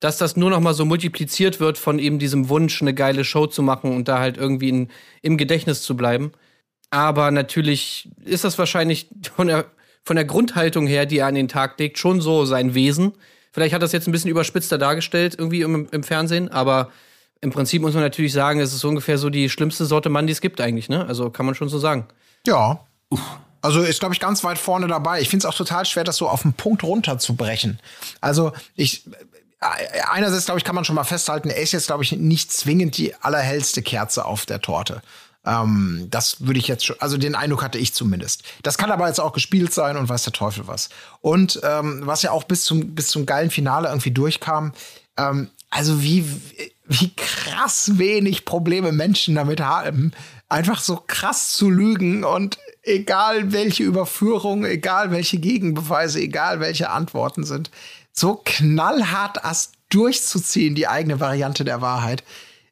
dass 0.00 0.18
das 0.18 0.36
nur 0.36 0.50
noch 0.50 0.60
mal 0.60 0.74
so 0.74 0.84
multipliziert 0.84 1.58
wird 1.58 1.78
von 1.78 1.98
eben 1.98 2.18
diesem 2.18 2.48
Wunsch, 2.50 2.82
eine 2.82 2.92
geile 2.94 3.24
Show 3.24 3.46
zu 3.46 3.62
machen 3.62 3.94
und 3.96 4.08
da 4.08 4.18
halt 4.18 4.36
irgendwie 4.36 4.68
in, 4.68 4.88
im 5.22 5.38
Gedächtnis 5.38 5.82
zu 5.82 5.96
bleiben. 5.96 6.32
Aber 6.90 7.30
natürlich 7.30 8.10
ist 8.24 8.44
das 8.44 8.58
wahrscheinlich 8.58 9.08
von 9.34 9.48
der, 9.48 9.66
von 10.04 10.16
der 10.16 10.26
Grundhaltung 10.26 10.86
her, 10.86 11.06
die 11.06 11.18
er 11.18 11.26
an 11.28 11.34
den 11.34 11.48
Tag 11.48 11.78
legt, 11.78 11.98
schon 11.98 12.20
so 12.20 12.44
sein 12.44 12.74
Wesen. 12.74 13.14
Vielleicht 13.52 13.74
hat 13.74 13.82
das 13.82 13.92
jetzt 13.92 14.06
ein 14.06 14.12
bisschen 14.12 14.30
überspitzter 14.30 14.76
dargestellt, 14.78 15.34
irgendwie 15.38 15.62
im, 15.62 15.88
im 15.90 16.02
Fernsehen, 16.02 16.50
aber 16.50 16.92
im 17.40 17.50
Prinzip 17.50 17.82
muss 17.82 17.94
man 17.94 18.02
natürlich 18.02 18.32
sagen, 18.32 18.60
es 18.60 18.72
ist 18.72 18.80
so 18.80 18.88
ungefähr 18.88 19.18
so 19.18 19.30
die 19.30 19.50
schlimmste 19.50 19.86
Sorte 19.86 20.08
Mann, 20.08 20.26
die 20.26 20.32
es 20.32 20.40
gibt 20.40 20.60
eigentlich, 20.60 20.88
ne? 20.88 21.06
Also 21.06 21.30
kann 21.30 21.46
man 21.46 21.54
schon 21.54 21.68
so 21.68 21.78
sagen. 21.78 22.06
Ja. 22.46 22.80
Also 23.62 23.82
ist, 23.82 24.00
glaube 24.00 24.14
ich, 24.14 24.20
ganz 24.20 24.44
weit 24.44 24.58
vorne 24.58 24.86
dabei. 24.86 25.20
Ich 25.20 25.28
finde 25.28 25.46
es 25.46 25.52
auch 25.52 25.56
total 25.56 25.84
schwer, 25.84 26.04
das 26.04 26.16
so 26.16 26.28
auf 26.28 26.42
den 26.42 26.52
Punkt 26.52 26.82
runterzubrechen. 26.82 27.80
Also 28.20 28.52
ich, 28.74 29.04
einerseits, 30.10 30.46
glaube 30.46 30.58
ich, 30.58 30.64
kann 30.64 30.74
man 30.74 30.84
schon 30.84 30.94
mal 30.94 31.04
festhalten, 31.04 31.50
er 31.50 31.56
ist 31.58 31.72
jetzt, 31.72 31.88
glaube 31.88 32.04
ich, 32.04 32.12
nicht 32.12 32.52
zwingend 32.52 32.96
die 32.96 33.14
allerhellste 33.16 33.82
Kerze 33.82 34.24
auf 34.24 34.46
der 34.46 34.60
Torte. 34.60 35.02
Ähm, 35.44 36.08
das 36.10 36.46
würde 36.46 36.58
ich 36.58 36.68
jetzt 36.68 36.84
schon, 36.84 36.96
also 37.00 37.16
den 37.16 37.34
Eindruck 37.34 37.62
hatte 37.62 37.78
ich 37.78 37.94
zumindest. 37.94 38.42
Das 38.62 38.78
kann 38.78 38.90
aber 38.90 39.08
jetzt 39.08 39.20
auch 39.20 39.32
gespielt 39.32 39.72
sein 39.72 39.96
und 39.96 40.08
weiß 40.08 40.24
der 40.24 40.32
Teufel 40.32 40.66
was. 40.66 40.88
Und 41.20 41.60
ähm, 41.62 42.02
was 42.04 42.22
ja 42.22 42.32
auch 42.32 42.44
bis 42.44 42.64
zum, 42.64 42.94
bis 42.94 43.08
zum 43.08 43.26
geilen 43.26 43.50
Finale 43.50 43.88
irgendwie 43.88 44.10
durchkam, 44.10 44.72
ähm, 45.16 45.50
also 45.70 46.02
wie, 46.02 46.24
wie 46.88 47.12
krass 47.14 47.98
wenig 47.98 48.44
Probleme 48.44 48.92
Menschen 48.92 49.34
damit 49.34 49.60
haben, 49.60 50.12
einfach 50.48 50.80
so 50.80 51.02
krass 51.06 51.52
zu 51.52 51.70
lügen 51.70 52.24
und 52.24 52.58
egal 52.82 53.52
welche 53.52 53.82
Überführung, 53.82 54.64
egal 54.64 55.10
welche 55.10 55.38
Gegenbeweise, 55.38 56.20
egal 56.20 56.60
welche 56.60 56.90
Antworten 56.90 57.44
sind, 57.44 57.70
so 58.12 58.40
knallhart 58.44 59.38
erst 59.42 59.74
durchzuziehen, 59.90 60.74
die 60.74 60.88
eigene 60.88 61.20
Variante 61.20 61.64
der 61.64 61.80
Wahrheit. 61.80 62.24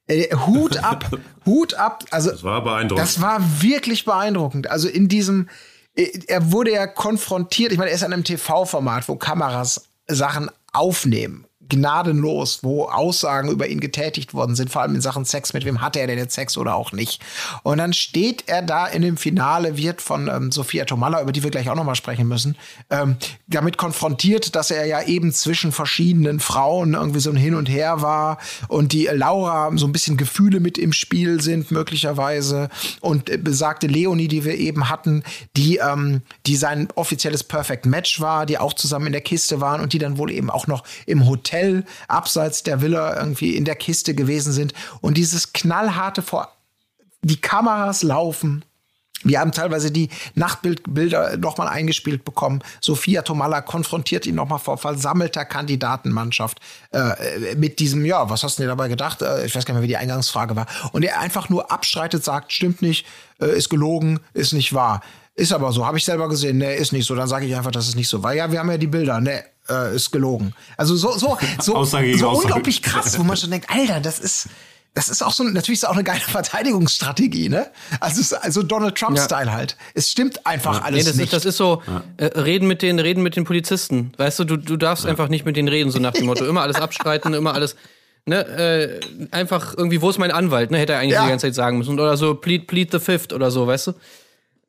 Äh, 0.07 0.35
Hut 0.35 0.77
ab, 0.85 1.11
Hut 1.45 1.75
ab. 1.75 2.05
Also, 2.11 2.31
Das 2.31 2.45
war 2.45 2.63
beeindruckend. 2.63 3.03
Das 3.03 3.21
war 3.21 3.41
wirklich 3.63 4.05
beeindruckend. 4.05 4.71
Also 4.71 4.89
in 4.89 5.09
diesem, 5.09 5.49
äh, 5.95 6.07
er 6.27 6.53
wurde 6.53 6.73
ja 6.73 6.87
konfrontiert, 6.87 7.73
ich 7.73 7.79
meine, 7.79 7.91
er 7.91 7.97
ist 7.97 8.05
an 8.05 8.13
einem 8.13 8.25
TV-Format, 8.25 9.09
wo 9.09 9.17
Kameras 9.17 9.89
Sachen 10.07 10.51
aufnehmen. 10.73 11.47
Gnadenlos, 11.69 12.61
wo 12.63 12.85
Aussagen 12.85 13.51
über 13.51 13.69
ihn 13.69 13.81
getätigt 13.81 14.35
worden 14.35 14.55
sind, 14.55 14.71
vor 14.71 14.83
allem 14.83 14.95
in 14.95 15.01
Sachen 15.01 15.25
Sex, 15.25 15.53
mit 15.53 15.65
wem 15.65 15.81
hatte 15.81 16.01
er 16.01 16.07
denn 16.07 16.19
jetzt 16.19 16.35
Sex 16.35 16.57
oder 16.57 16.75
auch 16.75 16.93
nicht. 16.93 17.23
Und 17.63 17.79
dann 17.79 17.93
steht 17.93 18.45
er 18.47 18.63
da 18.63 18.87
in 18.87 19.03
dem 19.03 19.17
Finale, 19.17 19.77
wird 19.77 20.03
von 20.03 20.29
ähm, 20.29 20.53
Sophia 20.53 20.85
Tomalla, 20.85 21.23
über 21.23 21.33
die 21.33 21.43
wir 21.43 21.51
gleich 21.51 21.69
auch 21.69 21.75
noch 21.75 21.85
mal 21.85 21.95
sprechen 21.95 22.29
müssen, 22.29 22.57
ähm, 22.91 23.17
damit 23.47 23.79
konfrontiert, 23.79 24.55
dass 24.55 24.71
er 24.71 24.87
ja 24.87 25.03
eben 25.03 25.33
zwischen 25.33 25.73
verschiedenen 25.73 26.41
Frauen 26.41 26.95
irgendwie 26.95 27.21
so 27.21 27.31
ein 27.31 27.37
Hin 27.37 27.55
und 27.55 27.69
Her 27.69 28.03
war 28.03 28.39
und 28.69 28.93
die 28.93 29.07
Laura 29.07 29.71
so 29.77 29.87
ein 29.87 29.93
bisschen 29.93 30.17
Gefühle 30.17 30.61
mit 30.61 30.79
im 30.79 30.93
Spiel 30.93 31.41
sind, 31.41 31.71
möglicherweise. 31.71 32.69
Und 33.01 33.31
äh, 33.31 33.39
besagte 33.39 33.87
Leonie, 33.87 34.29
die 34.29 34.45
wir 34.45 34.57
eben 34.57 34.89
hatten, 34.89 35.23
die, 35.57 35.79
ähm, 35.79 36.23
die 36.47 36.57
sein 36.57 36.89
offizielles 36.95 37.45
Perfect 37.45 37.87
Match 37.87 38.21
war, 38.21 38.47
die 38.47 38.59
auch 38.59 38.75
zusammen 38.75 39.07
in 39.07 39.13
der 39.13 39.23
Kiste 39.23 39.61
waren 39.61 39.81
und 39.81 39.93
die 39.93 39.99
dann 39.99 40.19
wohl 40.19 40.31
eben 40.31 40.51
auch 40.51 40.67
noch 40.67 40.85
im 41.07 41.27
Hotel 41.27 41.54
abseits 42.09 42.63
der 42.63 42.81
Villa 42.81 43.17
irgendwie 43.17 43.57
in 43.57 43.65
der 43.65 43.77
Kiste 43.77 44.15
gewesen 44.15 44.53
sind. 44.53 44.75
Und 45.01 45.17
dieses 45.17 45.53
knallharte 45.53 46.23
vor 46.23 46.53
die 47.23 47.41
Kameras 47.41 48.03
laufen. 48.03 48.65
Wir 49.25 49.41
haben 49.41 49.53
teilweise 49.53 49.91
die 49.91 50.11
Nachtbildbilder 50.35 51.39
nochmal 51.39 51.69
eingespielt 51.69 52.25
bekommen. 52.25 52.61
Sophia 52.81 53.23
Tomalla 53.23 53.63
konfrontiert 53.63 54.27
ihn 54.27 54.35
nochmal 54.35 54.59
vor 54.59 54.77
versammelter 54.77 55.47
Kandidatenmannschaft 55.47 56.61
äh, 56.93 57.55
mit 57.57 57.79
diesem, 57.79 58.05
ja, 58.05 58.29
was 58.29 58.43
hast 58.43 58.59
du 58.59 58.65
dir 58.65 58.69
dabei 58.69 58.89
gedacht? 58.89 59.23
Äh, 59.23 59.47
ich 59.47 59.55
weiß 59.55 59.65
gar 59.65 59.73
nicht 59.73 59.81
mehr, 59.81 59.85
wie 59.85 59.93
die 59.93 59.97
Eingangsfrage 59.97 60.55
war. 60.57 60.67
Und 60.93 61.05
er 61.05 61.21
einfach 61.21 61.49
nur 61.49 61.73
abstreitet, 61.73 62.23
sagt, 62.23 62.53
stimmt 62.53 62.83
nicht, 62.83 63.07
äh, 63.41 63.57
ist 63.57 63.71
gelogen, 63.71 64.21
ist 64.35 64.53
nicht 64.53 64.75
wahr. 64.75 65.01
Ist 65.37 65.53
aber 65.53 65.73
so, 65.73 65.87
habe 65.87 65.97
ich 65.97 66.05
selber 66.05 66.29
gesehen, 66.29 66.59
ne, 66.59 66.75
ist 66.75 66.93
nicht 66.93 67.07
so. 67.07 67.15
Dann 67.15 67.27
sage 67.27 67.47
ich 67.47 67.57
einfach, 67.57 67.73
dass 67.73 67.89
es 67.89 67.97
nicht 67.97 68.09
so 68.09 68.23
war. 68.23 68.35
Ja, 68.35 68.53
wir 68.53 68.61
haben 68.61 68.71
ja 68.71 68.79
die 68.79 68.87
Bilder, 68.87 69.21
ne, 69.21 69.43
äh, 69.69 69.95
ist 69.97 70.11
gelogen. 70.11 70.53
Also 70.77 70.97
so, 70.97 71.13
so, 71.19 71.37
so, 71.61 71.75
Aussage 71.77 72.17
so 72.19 72.29
Aussage. 72.29 72.45
unglaublich 72.47 72.83
krass, 72.83 73.19
wo 73.19 73.23
man 73.23 73.37
schon 73.37 73.51
denkt, 73.51 73.71
Alter, 73.71 74.01
das 74.01 74.19
ist, 74.19 74.49
das 74.95 75.09
ist 75.09 75.23
auch 75.23 75.33
so, 75.33 75.43
natürlich 75.45 75.79
ist 75.81 75.89
auch 75.89 75.95
eine 75.95 76.05
geile 76.05 76.21
Verteidigungsstrategie, 76.21 77.49
ne? 77.49 77.67
Also, 78.01 78.21
es 78.21 78.31
ist 78.31 78.35
also 78.35 78.63
Donald 78.63 78.97
Trump-Style 78.97 79.53
halt. 79.53 79.77
Es 79.95 80.11
stimmt 80.11 80.47
einfach 80.47 80.81
Nee, 80.81 80.87
alles 80.87 81.05
das, 81.07 81.15
nicht. 81.17 81.25
ist, 81.27 81.33
das 81.33 81.45
ist 81.45 81.57
so, 81.57 81.83
äh, 82.17 82.27
reden 82.27 82.69
mit 82.69 82.81
den, 82.83 82.99
reden 82.99 83.23
mit 83.23 83.37
den 83.37 83.45
Polizisten. 83.45 84.13
Weißt 84.17 84.39
du, 84.39 84.45
du, 84.45 84.57
du 84.57 84.77
darfst 84.77 85.05
einfach 85.07 85.29
nicht 85.29 85.45
mit 85.45 85.57
denen 85.57 85.69
reden, 85.69 85.91
so 85.91 85.99
nach 85.99 86.13
dem 86.13 86.27
Motto. 86.27 86.45
Immer 86.45 86.63
alles 86.63 86.77
abstreiten, 86.77 87.35
immer 87.35 87.55
alles. 87.55 87.77
Ne, 88.27 88.37
äh, 88.47 89.01
einfach 89.33 89.75
irgendwie, 89.77 90.01
wo 90.01 90.09
ist 90.09 90.19
mein 90.19 90.31
Anwalt? 90.31 90.71
Ne, 90.71 90.79
hätte 90.79 90.95
er 90.95 91.01
eigentlich 91.01 91.13
Ja. 91.13 91.25
die 91.25 91.29
ganze 91.31 91.47
Zeit 91.49 91.55
sagen 91.57 91.77
müssen. 91.79 91.99
Oder 92.01 92.17
so, 92.17 92.35
plead, 92.35 92.67
plead 92.69 92.91
the 92.93 92.99
fifth 92.99 93.33
oder 93.35 93.51
so, 93.51 93.67
weißt 93.67 93.89
du? 93.89 93.93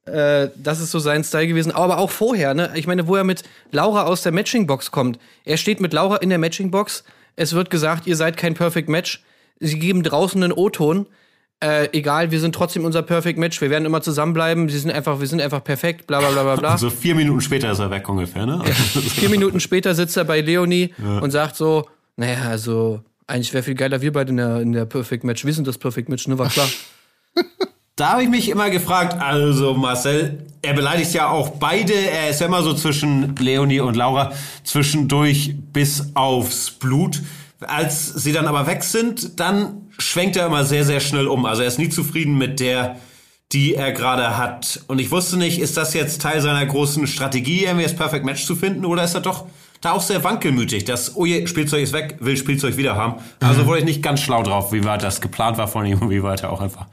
Äh, 0.06 0.50
das 0.56 0.80
ist 0.80 0.92
so 0.92 1.00
sein 1.00 1.24
Style 1.24 1.48
gewesen. 1.48 1.72
Aber 1.72 1.98
auch 1.98 2.12
vorher, 2.12 2.54
ne? 2.54 2.72
Ich 2.76 2.88
meine, 2.88 3.08
wo 3.08 3.16
er 3.16 3.24
mit 3.24 3.44
Laura 3.72 4.04
aus 4.04 4.22
der 4.22 4.32
Matching-Box 4.32 4.92
kommt. 4.92 5.20
Er 5.46 5.58
steht 5.58 5.80
mit 5.80 5.94
Laura 5.94 6.18
in 6.18 6.30
der 6.30 6.38
Matching-Box. 6.38 7.04
Es 7.36 7.54
wird 7.54 7.70
gesagt, 7.70 8.08
ihr 8.08 8.16
seid 8.16 8.38
kein 8.38 8.54
Perfect 8.54 8.88
Match. 8.88 9.24
Sie 9.60 9.80
geben 9.80 10.04
draußen 10.04 10.42
einen 10.44 10.54
O-Ton. 10.54 11.08
Äh, 11.62 11.90
egal, 11.94 12.32
wir 12.32 12.40
sind 12.40 12.54
trotzdem 12.54 12.86
unser 12.86 13.02
Perfect 13.02 13.40
Match. 13.40 13.60
Wir 13.62 13.70
werden 13.70 13.86
immer 13.86 14.02
zusammenbleiben. 14.02 14.70
Sie 14.70 14.78
sind 14.78 14.92
einfach, 14.92 15.20
wir 15.20 15.28
sind 15.28 15.42
einfach 15.42 15.64
perfekt. 15.64 16.06
Bla 16.06 16.20
bla 16.20 16.30
bla 16.30 16.44
bla 16.44 16.56
bla. 16.58 16.72
Also 16.72 16.90
vier 16.90 17.16
Minuten 17.16 17.42
später 17.42 17.72
ist 17.72 17.80
er 17.80 17.90
weg 17.90 18.08
ungefähr, 18.08 18.46
ne? 18.46 18.64
Vier 18.66 19.30
Minuten 19.30 19.60
später 19.60 19.96
sitzt 19.96 20.18
er 20.18 20.26
bei 20.26 20.42
Leonie 20.42 20.94
und 21.22 21.32
sagt 21.32 21.56
so, 21.56 21.88
naja, 22.18 22.50
also 22.50 23.02
eigentlich 23.28 23.54
wäre 23.54 23.64
viel 23.64 23.76
geiler 23.76 24.02
wir 24.02 24.12
beide 24.12 24.30
in 24.30 24.38
der, 24.38 24.60
in 24.60 24.72
der 24.74 24.86
Perfect 24.86 25.24
Match. 25.24 25.46
Wir 25.46 25.54
sind 25.54 25.68
das 25.68 25.78
Perfect 25.78 26.10
Match, 26.10 26.28
ne? 26.28 26.38
War 26.38 26.50
klar. 26.50 26.68
Da 27.98 28.10
habe 28.10 28.24
ich 28.24 28.30
mich 28.30 28.50
immer 28.50 28.70
gefragt, 28.70 29.22
also 29.22 29.74
Marcel, 29.74 30.46
er 30.62 30.74
beleidigt 30.74 31.14
ja 31.14 31.30
auch 31.30 31.52
beide, 31.52 31.94
er 31.94 32.30
ist 32.30 32.42
ja 32.42 32.48
immer 32.48 32.62
so 32.62 32.74
zwischen 32.74 33.38
Leonie 33.38 33.80
und 33.80 33.96
Laura, 33.96 34.34
zwischendurch 34.66 35.56
bis 35.72 36.12
aufs 36.14 36.72
Blut. 36.72 37.22
Als 37.62 38.08
sie 38.08 38.34
dann 38.34 38.48
aber 38.48 38.68
weg 38.68 38.84
sind, 38.84 39.40
dann 39.40 39.88
schwenkt 39.98 40.36
er 40.36 40.48
immer 40.48 40.66
sehr, 40.66 40.84
sehr 40.84 41.00
schnell 41.00 41.28
um. 41.28 41.46
Also 41.46 41.62
er 41.62 41.70
ist 41.70 41.80
nie 41.80 41.88
zufrieden 41.88 42.38
mit 42.38 42.60
der, 42.60 42.98
die 43.54 43.76
er 43.76 43.94
gerade 43.94 44.38
hat. 44.38 44.82
Und 44.88 45.00
ich 45.00 45.10
wusste 45.12 45.38
nicht, 45.38 45.60
ist 45.60 45.78
das 45.78 45.94
jetzt 45.94 46.22
Teil 46.22 46.42
seiner 46.42 46.66
großen 46.66 47.08
Strategie, 47.08 47.64
irgendwie 47.64 47.84
das 47.84 47.96
Perfect 47.96 48.26
Match 48.26 48.46
zu 48.46 48.58
finden, 48.58 48.84
oder 48.84 49.06
ist 49.06 49.14
er 49.14 49.22
doch 49.22 49.46
da 49.80 49.94
auch 49.94 50.02
sehr 50.02 50.22
wankelmütig, 50.22 50.84
dass, 50.84 51.16
oh 51.16 51.26
je, 51.26 51.48
Spielzeug 51.48 51.84
ist 51.84 51.94
weg, 51.94 52.18
will 52.20 52.36
Spielzeug 52.36 52.76
wieder 52.76 52.98
haben. 52.98 53.22
Also 53.40 53.66
wurde 53.68 53.80
ich 53.80 53.86
nicht 53.86 54.04
ganz 54.04 54.20
schlau 54.20 54.44
drauf, 54.44 54.74
wie 54.74 54.84
weit 54.84 55.02
das 55.02 55.22
geplant 55.22 55.58
war 55.58 55.70
von 55.70 55.86
ihm 55.86 56.00
und 56.00 56.10
wie 56.10 56.24
weit 56.24 56.44
er 56.44 56.52
auch 56.52 56.60
einfach 56.60 56.88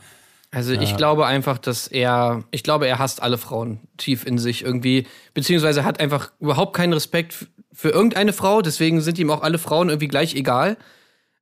Also 0.55 0.75
ich 0.75 0.99
glaube 0.99 1.25
einfach, 1.25 1.57
dass 1.57 1.87
er, 1.87 2.45
ich 2.51 2.63
glaube, 2.63 2.87
er 2.87 2.99
hasst 2.99 3.23
alle 3.23 3.39
Frauen 3.39 3.81
tief 3.97 4.27
in 4.27 4.37
sich 4.37 4.63
irgendwie, 4.63 5.07
beziehungsweise 5.33 5.83
hat 5.83 5.99
einfach 5.99 6.31
überhaupt 6.41 6.77
keinen 6.77 6.93
Respekt 6.93 7.47
für 7.73 7.89
irgendeine 7.89 8.35
Frau, 8.35 8.61
deswegen 8.61 9.01
sind 9.01 9.19
ihm 9.19 9.31
auch 9.31 9.41
alle 9.41 9.57
Frauen 9.57 9.89
irgendwie 9.89 10.09
gleich 10.09 10.35
egal. 10.35 10.77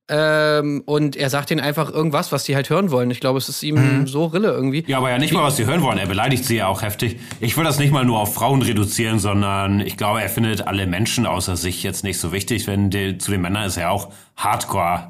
Ähm, 0.07 0.81
und 0.85 1.17
er 1.17 1.29
sagt 1.29 1.51
ihnen 1.51 1.59
einfach 1.59 1.91
irgendwas, 1.91 2.31
was 2.31 2.45
die 2.45 2.55
halt 2.55 2.69
hören 2.69 2.89
wollen. 2.89 3.11
Ich 3.11 3.19
glaube, 3.19 3.37
es 3.37 3.49
ist 3.49 3.61
ihm 3.63 4.07
so 4.07 4.25
Rille 4.25 4.49
irgendwie. 4.49 4.83
Ja, 4.87 4.97
aber 4.97 5.09
ja 5.09 5.17
nicht 5.17 5.33
mal, 5.33 5.43
was 5.43 5.57
sie 5.57 5.65
hören 5.65 5.81
wollen. 5.81 5.97
Er 5.97 6.07
beleidigt 6.07 6.45
sie 6.45 6.57
ja 6.57 6.67
auch 6.67 6.81
heftig. 6.81 7.19
Ich 7.41 7.55
will 7.57 7.63
das 7.65 7.79
nicht 7.79 7.91
mal 7.91 8.05
nur 8.05 8.19
auf 8.19 8.33
Frauen 8.33 8.61
reduzieren, 8.61 9.19
sondern 9.19 9.81
ich 9.81 9.97
glaube, 9.97 10.21
er 10.21 10.29
findet 10.29 10.67
alle 10.67 10.87
Menschen 10.87 11.25
außer 11.25 11.55
sich 11.57 11.83
jetzt 11.83 12.03
nicht 12.03 12.17
so 12.17 12.31
wichtig. 12.31 12.67
Wenn 12.67 12.89
die, 12.89 13.17
zu 13.17 13.31
den 13.31 13.41
Männern 13.41 13.65
ist 13.65 13.77
er 13.77 13.91
auch 13.91 14.11
hardcore 14.35 15.09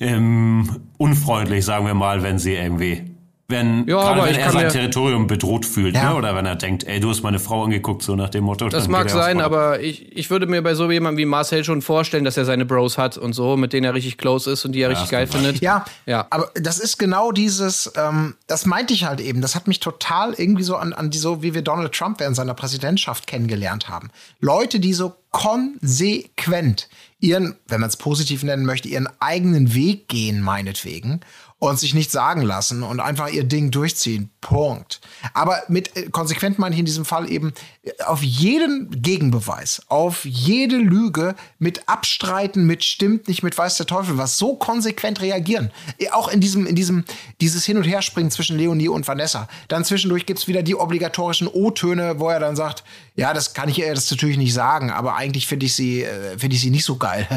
ähm, 0.00 0.80
unfreundlich, 0.96 1.64
sagen 1.64 1.86
wir 1.86 1.94
mal, 1.94 2.22
wenn 2.22 2.38
sie 2.38 2.54
irgendwie, 2.54 3.09
wenn, 3.50 3.86
Ja, 3.88 3.96
gerade 4.00 4.08
aber 4.20 4.24
wenn 4.26 4.32
ich 4.34 4.38
er 4.38 4.50
sein 4.52 4.68
Territorium 4.68 5.26
bedroht 5.26 5.66
fühlt, 5.66 5.94
Ja. 5.94 6.10
ne? 6.10 6.16
oder 6.16 6.34
wenn 6.36 6.46
er 6.46 6.56
denkt, 6.56 6.84
ey, 6.84 7.00
du 7.00 7.10
hast 7.10 7.22
meine 7.22 7.38
Frau 7.38 7.64
angeguckt, 7.64 8.02
so 8.02 8.16
nach 8.16 8.28
dem 8.30 8.44
Motto. 8.44 8.68
Das 8.68 8.88
mag 8.88 9.10
sein, 9.10 9.40
aber 9.40 9.80
ich, 9.80 10.16
ich 10.16 10.30
würde 10.30 10.46
mir 10.46 10.62
bei 10.62 10.74
so 10.74 10.90
jemandem 10.90 11.18
wie 11.18 11.26
Marcel 11.26 11.64
schon 11.64 11.82
vorstellen, 11.82 12.24
dass 12.24 12.36
er 12.36 12.44
seine 12.44 12.64
Bros 12.64 12.98
hat 12.98 13.16
und 13.18 13.32
so, 13.32 13.56
mit 13.56 13.72
denen 13.72 13.84
er 13.84 13.94
richtig 13.94 14.18
close 14.18 14.50
ist 14.50 14.64
und 14.64 14.72
die 14.72 14.80
er 14.82 14.88
richtig 14.90 15.04
das 15.08 15.10
geil 15.10 15.26
findet. 15.26 15.60
Ja, 15.60 15.84
Ja. 16.06 16.26
aber 16.30 16.50
das 16.54 16.78
ist 16.78 16.98
genau 16.98 17.32
dieses, 17.32 17.92
ähm, 17.96 18.34
das 18.46 18.66
meinte 18.66 18.94
ich 18.94 19.04
halt 19.04 19.20
eben. 19.20 19.40
Das 19.40 19.54
hat 19.54 19.66
mich 19.68 19.80
total 19.80 20.34
irgendwie 20.34 20.62
so 20.62 20.76
an, 20.76 20.92
an 20.92 21.10
die, 21.10 21.18
so 21.18 21.42
wie 21.42 21.54
wir 21.54 21.62
Donald 21.62 21.92
Trump 21.92 22.20
während 22.20 22.36
seiner 22.36 22.54
Präsidentschaft 22.54 23.26
kennengelernt 23.26 23.88
haben. 23.88 24.10
Leute, 24.40 24.80
die 24.80 24.92
so 24.94 25.14
konsequent 25.30 26.88
ihren, 27.20 27.56
wenn 27.68 27.80
man 27.80 27.88
es 27.90 27.96
positiv 27.96 28.42
nennen 28.42 28.64
möchte, 28.64 28.88
ihren 28.88 29.08
eigenen 29.20 29.74
Weg 29.74 30.08
gehen, 30.08 30.40
meinetwegen, 30.40 31.20
und 31.60 31.78
sich 31.78 31.92
nicht 31.92 32.10
sagen 32.10 32.40
lassen 32.40 32.82
und 32.82 33.00
einfach 33.00 33.28
ihr 33.28 33.44
Ding 33.44 33.70
durchziehen. 33.70 34.30
Punkt. 34.40 34.98
Aber 35.34 35.62
mit 35.68 35.94
äh, 35.94 36.08
konsequent 36.08 36.58
meine 36.58 36.74
ich 36.74 36.78
in 36.80 36.86
diesem 36.86 37.04
Fall 37.04 37.30
eben 37.30 37.52
äh, 37.82 37.90
auf 38.04 38.22
jeden 38.22 39.02
Gegenbeweis, 39.02 39.82
auf 39.88 40.24
jede 40.24 40.78
Lüge 40.78 41.34
mit 41.58 41.86
Abstreiten, 41.86 42.64
mit 42.64 42.82
stimmt 42.82 43.28
nicht, 43.28 43.42
mit 43.42 43.56
weiß 43.56 43.76
der 43.76 43.84
Teufel 43.84 44.16
was, 44.16 44.38
so 44.38 44.56
konsequent 44.56 45.20
reagieren. 45.20 45.70
Äh, 45.98 46.08
Auch 46.08 46.28
in 46.28 46.40
diesem, 46.40 46.64
in 46.64 46.74
diesem, 46.74 47.04
dieses 47.42 47.66
Hin- 47.66 47.76
und 47.76 47.84
Herspringen 47.84 48.30
zwischen 48.30 48.56
Leonie 48.56 48.88
und 48.88 49.06
Vanessa. 49.06 49.46
Dann 49.68 49.84
zwischendurch 49.84 50.24
gibt's 50.24 50.48
wieder 50.48 50.62
die 50.62 50.74
obligatorischen 50.74 51.46
O-Töne, 51.46 52.18
wo 52.18 52.30
er 52.30 52.40
dann 52.40 52.56
sagt, 52.56 52.84
ja, 53.16 53.34
das 53.34 53.52
kann 53.52 53.68
ich 53.68 53.78
ihr 53.78 53.86
jetzt 53.86 54.10
natürlich 54.10 54.38
nicht 54.38 54.54
sagen, 54.54 54.90
aber 54.90 55.14
eigentlich 55.14 55.46
finde 55.46 55.66
ich 55.66 55.74
sie, 55.74 56.04
äh, 56.04 56.38
finde 56.38 56.56
ich 56.56 56.62
sie 56.62 56.70
nicht 56.70 56.86
so 56.86 56.96
geil. 56.96 57.28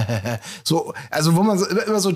so, 0.64 0.94
also 1.12 1.36
wo 1.36 1.44
man 1.44 1.58
so, 1.58 1.66
immer 1.66 2.00
so 2.00 2.14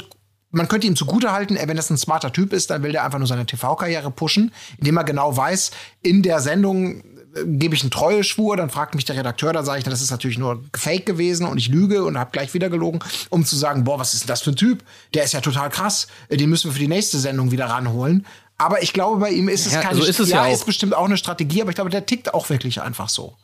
man 0.51 0.67
könnte 0.67 0.87
ihm 0.87 0.95
zugutehalten, 0.95 1.57
wenn 1.61 1.77
das 1.77 1.89
ein 1.89 1.97
smarter 1.97 2.31
Typ 2.31 2.53
ist, 2.53 2.69
dann 2.69 2.81
will 2.83 2.91
der 2.91 3.03
einfach 3.03 3.19
nur 3.19 3.27
seine 3.27 3.45
TV-Karriere 3.45 4.11
pushen, 4.11 4.53
indem 4.77 4.97
er 4.97 5.03
genau 5.03 5.35
weiß, 5.35 5.71
in 6.01 6.23
der 6.23 6.39
Sendung 6.39 7.01
äh, 7.35 7.43
gebe 7.45 7.75
ich 7.75 7.81
einen 7.81 7.91
Treueschwur, 7.91 8.55
dann 8.55 8.69
fragt 8.69 8.95
mich 8.95 9.03
der 9.05 9.17
Redakteur, 9.17 9.51
dann 9.53 9.65
sage 9.65 9.79
ich, 9.79 9.83
das 9.83 10.01
ist 10.01 10.09
natürlich 10.11 10.37
nur 10.37 10.63
Fake 10.75 11.05
gewesen 11.05 11.45
und 11.45 11.57
ich 11.57 11.67
lüge 11.67 12.03
und 12.05 12.17
habe 12.17 12.31
gleich 12.31 12.53
wieder 12.53 12.69
gelogen, 12.69 12.99
um 13.29 13.45
zu 13.45 13.55
sagen, 13.57 13.83
boah, 13.83 13.99
was 13.99 14.13
ist 14.13 14.21
denn 14.23 14.27
das 14.29 14.41
für 14.41 14.51
ein 14.51 14.55
Typ? 14.55 14.83
Der 15.13 15.23
ist 15.25 15.33
ja 15.33 15.41
total 15.41 15.69
krass, 15.69 16.07
äh, 16.29 16.37
den 16.37 16.49
müssen 16.49 16.69
wir 16.69 16.73
für 16.73 16.79
die 16.79 16.87
nächste 16.87 17.19
Sendung 17.19 17.51
wieder 17.51 17.65
ranholen. 17.65 18.25
Aber 18.57 18.81
ich 18.81 18.93
glaube, 18.93 19.19
bei 19.19 19.29
ihm 19.29 19.49
ist 19.49 19.67
es 19.67 19.73
Ja, 19.73 19.81
keine 19.81 19.97
so 20.01 20.03
ist 20.05 20.19
es 20.19 20.29
ja, 20.29 20.47
ja 20.47 20.51
ist 20.53 20.65
bestimmt 20.65 20.95
auch 20.95 21.05
eine 21.05 21.17
Strategie, 21.17 21.61
aber 21.61 21.69
ich 21.69 21.75
glaube, 21.75 21.91
der 21.91 22.05
tickt 22.05 22.33
auch 22.33 22.49
wirklich 22.49 22.81
einfach 22.81 23.09
so. 23.09 23.35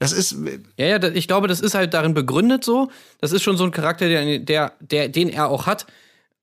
Das 0.00 0.12
ist. 0.12 0.36
Ja, 0.76 0.86
ja, 0.86 0.98
da- 0.98 1.08
ich 1.08 1.26
glaube, 1.26 1.48
das 1.48 1.60
ist 1.60 1.74
halt 1.74 1.94
darin 1.94 2.14
begründet 2.14 2.64
so. 2.64 2.90
Das 3.20 3.32
ist 3.32 3.42
schon 3.42 3.56
so 3.56 3.64
ein 3.64 3.70
Charakter, 3.70 4.08
der, 4.08 4.38
der, 4.40 4.72
der, 4.80 5.08
den 5.08 5.28
er 5.30 5.48
auch 5.48 5.66
hat, 5.66 5.86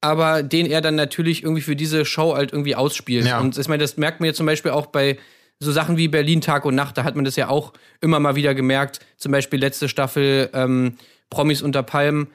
aber 0.06 0.44
den 0.44 0.68
er 0.68 0.82
dann 0.82 0.96
natürlich 0.96 1.44
irgendwie 1.44 1.62
für 1.62 1.76
diese 1.76 2.06
Show 2.06 2.36
halt 2.36 2.54
irgendwie 2.54 2.76
ausspielt. 2.76 3.26
Ja. 3.26 3.40
Und 3.40 3.58
ich 3.58 3.68
meine, 3.68 3.82
das 3.82 3.98
merkt 3.98 4.20
man 4.20 4.28
jetzt 4.28 4.38
zum 4.38 4.46
Beispiel 4.46 4.72
auch 4.72 4.86
bei 4.86 5.18
so 5.60 5.72
Sachen 5.72 5.98
wie 5.98 6.08
Berlin 6.08 6.42
Tag 6.42 6.66
und 6.66 6.76
Nacht, 6.76 6.98
da 6.98 7.04
hat 7.04 7.16
man 7.16 7.26
das 7.26 7.36
ja 7.36 7.50
auch 7.50 7.74
immer 8.02 8.20
mal 8.20 8.36
wieder 8.36 8.54
gemerkt. 8.54 9.00
Zum 9.18 9.32
Beispiel 9.32 9.60
letzte 9.60 9.90
Staffel 9.90 10.50
ähm, 10.54 10.98
Promis 11.30 11.62
unter 11.62 11.82
Palmen, 11.82 12.28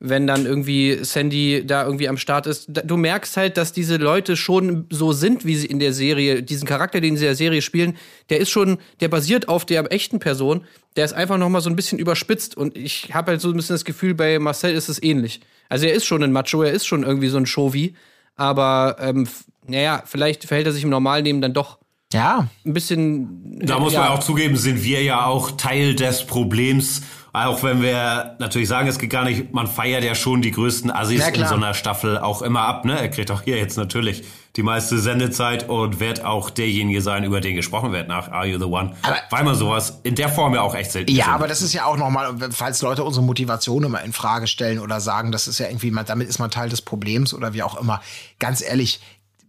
wenn 0.00 0.26
dann 0.26 0.46
irgendwie 0.46 0.98
Sandy 1.02 1.64
da 1.66 1.84
irgendwie 1.84 2.08
am 2.08 2.18
Start 2.18 2.46
ist. 2.46 2.68
Du 2.68 2.96
merkst 2.96 3.36
halt, 3.36 3.56
dass 3.56 3.72
diese 3.72 3.96
Leute 3.96 4.36
schon 4.36 4.86
so 4.90 5.12
sind, 5.12 5.44
wie 5.44 5.56
sie 5.56 5.66
in 5.66 5.80
der 5.80 5.92
Serie, 5.92 6.42
diesen 6.42 6.68
Charakter, 6.68 7.00
den 7.00 7.16
sie 7.16 7.24
in 7.24 7.30
der 7.30 7.36
Serie 7.36 7.62
spielen, 7.62 7.96
der 8.30 8.38
ist 8.38 8.50
schon, 8.50 8.78
der 9.00 9.08
basiert 9.08 9.48
auf 9.48 9.66
der 9.66 9.92
echten 9.92 10.20
Person, 10.20 10.64
der 10.96 11.04
ist 11.04 11.14
einfach 11.14 11.36
noch 11.36 11.48
mal 11.48 11.60
so 11.60 11.68
ein 11.68 11.76
bisschen 11.76 11.98
überspitzt 11.98 12.56
und 12.56 12.76
ich 12.76 13.12
habe 13.12 13.32
halt 13.32 13.40
so 13.40 13.48
ein 13.48 13.56
bisschen 13.56 13.74
das 13.74 13.84
Gefühl, 13.84 14.14
bei 14.14 14.38
Marcel 14.38 14.72
ist 14.72 14.88
es 14.88 15.02
ähnlich. 15.02 15.40
Also 15.68 15.86
er 15.86 15.92
ist 15.94 16.06
schon 16.06 16.22
ein 16.22 16.32
Macho, 16.32 16.62
er 16.62 16.72
ist 16.72 16.86
schon 16.86 17.02
irgendwie 17.02 17.28
so 17.28 17.36
ein 17.36 17.46
Chauvi, 17.46 17.94
aber 18.36 18.96
ähm, 19.00 19.28
naja, 19.66 20.02
vielleicht 20.06 20.44
verhält 20.44 20.66
er 20.66 20.72
sich 20.72 20.82
im 20.84 20.90
Normalleben 20.90 21.40
dann 21.40 21.52
doch 21.52 21.78
Ja. 22.12 22.48
ein 22.64 22.72
bisschen. 22.72 23.58
Da 23.66 23.78
muss 23.78 23.92
ja, 23.92 24.00
man 24.00 24.08
auch 24.10 24.20
zugeben, 24.20 24.56
sind 24.56 24.82
wir 24.82 25.02
ja 25.02 25.26
auch 25.26 25.52
Teil 25.52 25.94
des 25.94 26.24
Problems. 26.26 27.02
Auch 27.34 27.62
wenn 27.62 27.82
wir 27.82 28.36
natürlich 28.40 28.68
sagen, 28.68 28.88
es 28.88 28.98
geht 28.98 29.10
gar 29.10 29.24
nicht, 29.24 29.52
man 29.52 29.66
feiert 29.66 30.02
ja 30.02 30.14
schon 30.14 30.40
die 30.40 30.50
größten 30.50 30.90
Assis 30.90 31.20
Ja, 31.20 31.28
in 31.28 31.46
so 31.46 31.54
einer 31.54 31.74
Staffel 31.74 32.18
auch 32.18 32.40
immer 32.42 32.62
ab. 32.62 32.84
Ne? 32.86 32.98
Er 32.98 33.10
kriegt 33.10 33.30
auch 33.30 33.42
hier 33.42 33.58
jetzt 33.58 33.76
natürlich 33.76 34.24
die 34.58 34.62
meiste 34.64 34.98
Sendezeit 34.98 35.68
und 35.68 36.00
wird 36.00 36.24
auch 36.24 36.50
derjenige 36.50 37.00
sein, 37.00 37.22
über 37.22 37.40
den 37.40 37.54
gesprochen 37.54 37.92
wird 37.92 38.08
nach 38.08 38.28
Are 38.32 38.44
You 38.44 38.58
the 38.58 38.64
One? 38.64 38.94
Aber- 39.02 39.16
weil 39.30 39.44
man 39.44 39.54
sowas 39.54 40.00
in 40.02 40.16
der 40.16 40.28
Form 40.28 40.52
ja 40.54 40.62
auch 40.62 40.74
echt 40.74 40.90
selten 40.92 41.10
Ja, 41.12 41.18
gesehen 41.24 41.32
aber 41.34 41.46
das 41.46 41.62
ist 41.62 41.72
ja 41.72 41.84
auch 41.86 41.96
nochmal, 41.96 42.34
falls 42.50 42.82
Leute 42.82 43.04
unsere 43.04 43.24
Motivation 43.24 43.84
immer 43.84 44.02
in 44.02 44.12
Frage 44.12 44.48
stellen 44.48 44.80
oder 44.80 45.00
sagen, 45.00 45.30
das 45.30 45.46
ist 45.46 45.58
ja 45.60 45.68
irgendwie, 45.68 45.92
man, 45.92 46.04
damit 46.06 46.28
ist 46.28 46.40
man 46.40 46.50
Teil 46.50 46.68
des 46.68 46.82
Problems 46.82 47.32
oder 47.32 47.54
wie 47.54 47.62
auch 47.62 47.80
immer. 47.80 48.00
Ganz 48.40 48.60
ehrlich, 48.60 49.00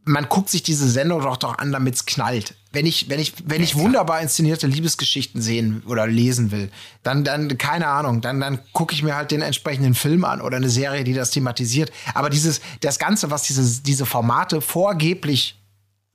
man 0.10 0.28
guckt 0.28 0.50
sich 0.50 0.64
diese 0.64 0.90
Sendung 0.90 1.22
doch 1.22 1.38
doch 1.38 1.60
an, 1.60 1.72
damit's 1.72 2.06
knallt. 2.06 2.56
Wenn 2.72 2.86
ich, 2.86 3.10
wenn 3.10 3.20
ich, 3.20 3.34
wenn 3.46 3.62
ich 3.62 3.76
wunderbar 3.76 4.22
inszenierte 4.22 4.66
Liebesgeschichten 4.66 5.42
sehen 5.42 5.84
oder 5.86 6.08
lesen 6.08 6.52
will, 6.52 6.72
dann, 7.04 7.24
dann, 7.24 7.58
keine 7.58 7.88
Ahnung, 7.88 8.22
dann, 8.22 8.40
dann 8.40 8.60
gucke 8.74 8.94
ich 8.94 9.04
mir 9.04 9.16
halt 9.16 9.32
den 9.32 9.42
entsprechenden 9.42 9.94
Film 9.94 10.26
an 10.26 10.42
oder 10.42 10.58
eine 10.58 10.70
Serie, 10.70 11.04
die 11.04 11.14
das 11.14 11.30
thematisiert. 11.30 11.92
Aber 12.16 12.30
dieses, 12.30 12.60
das 12.82 12.98
Ganze, 12.98 13.30
was 13.30 13.44
diese, 13.44 13.84
diese 13.84 14.06
Formate 14.06 14.62
vorgeblich 14.62 15.60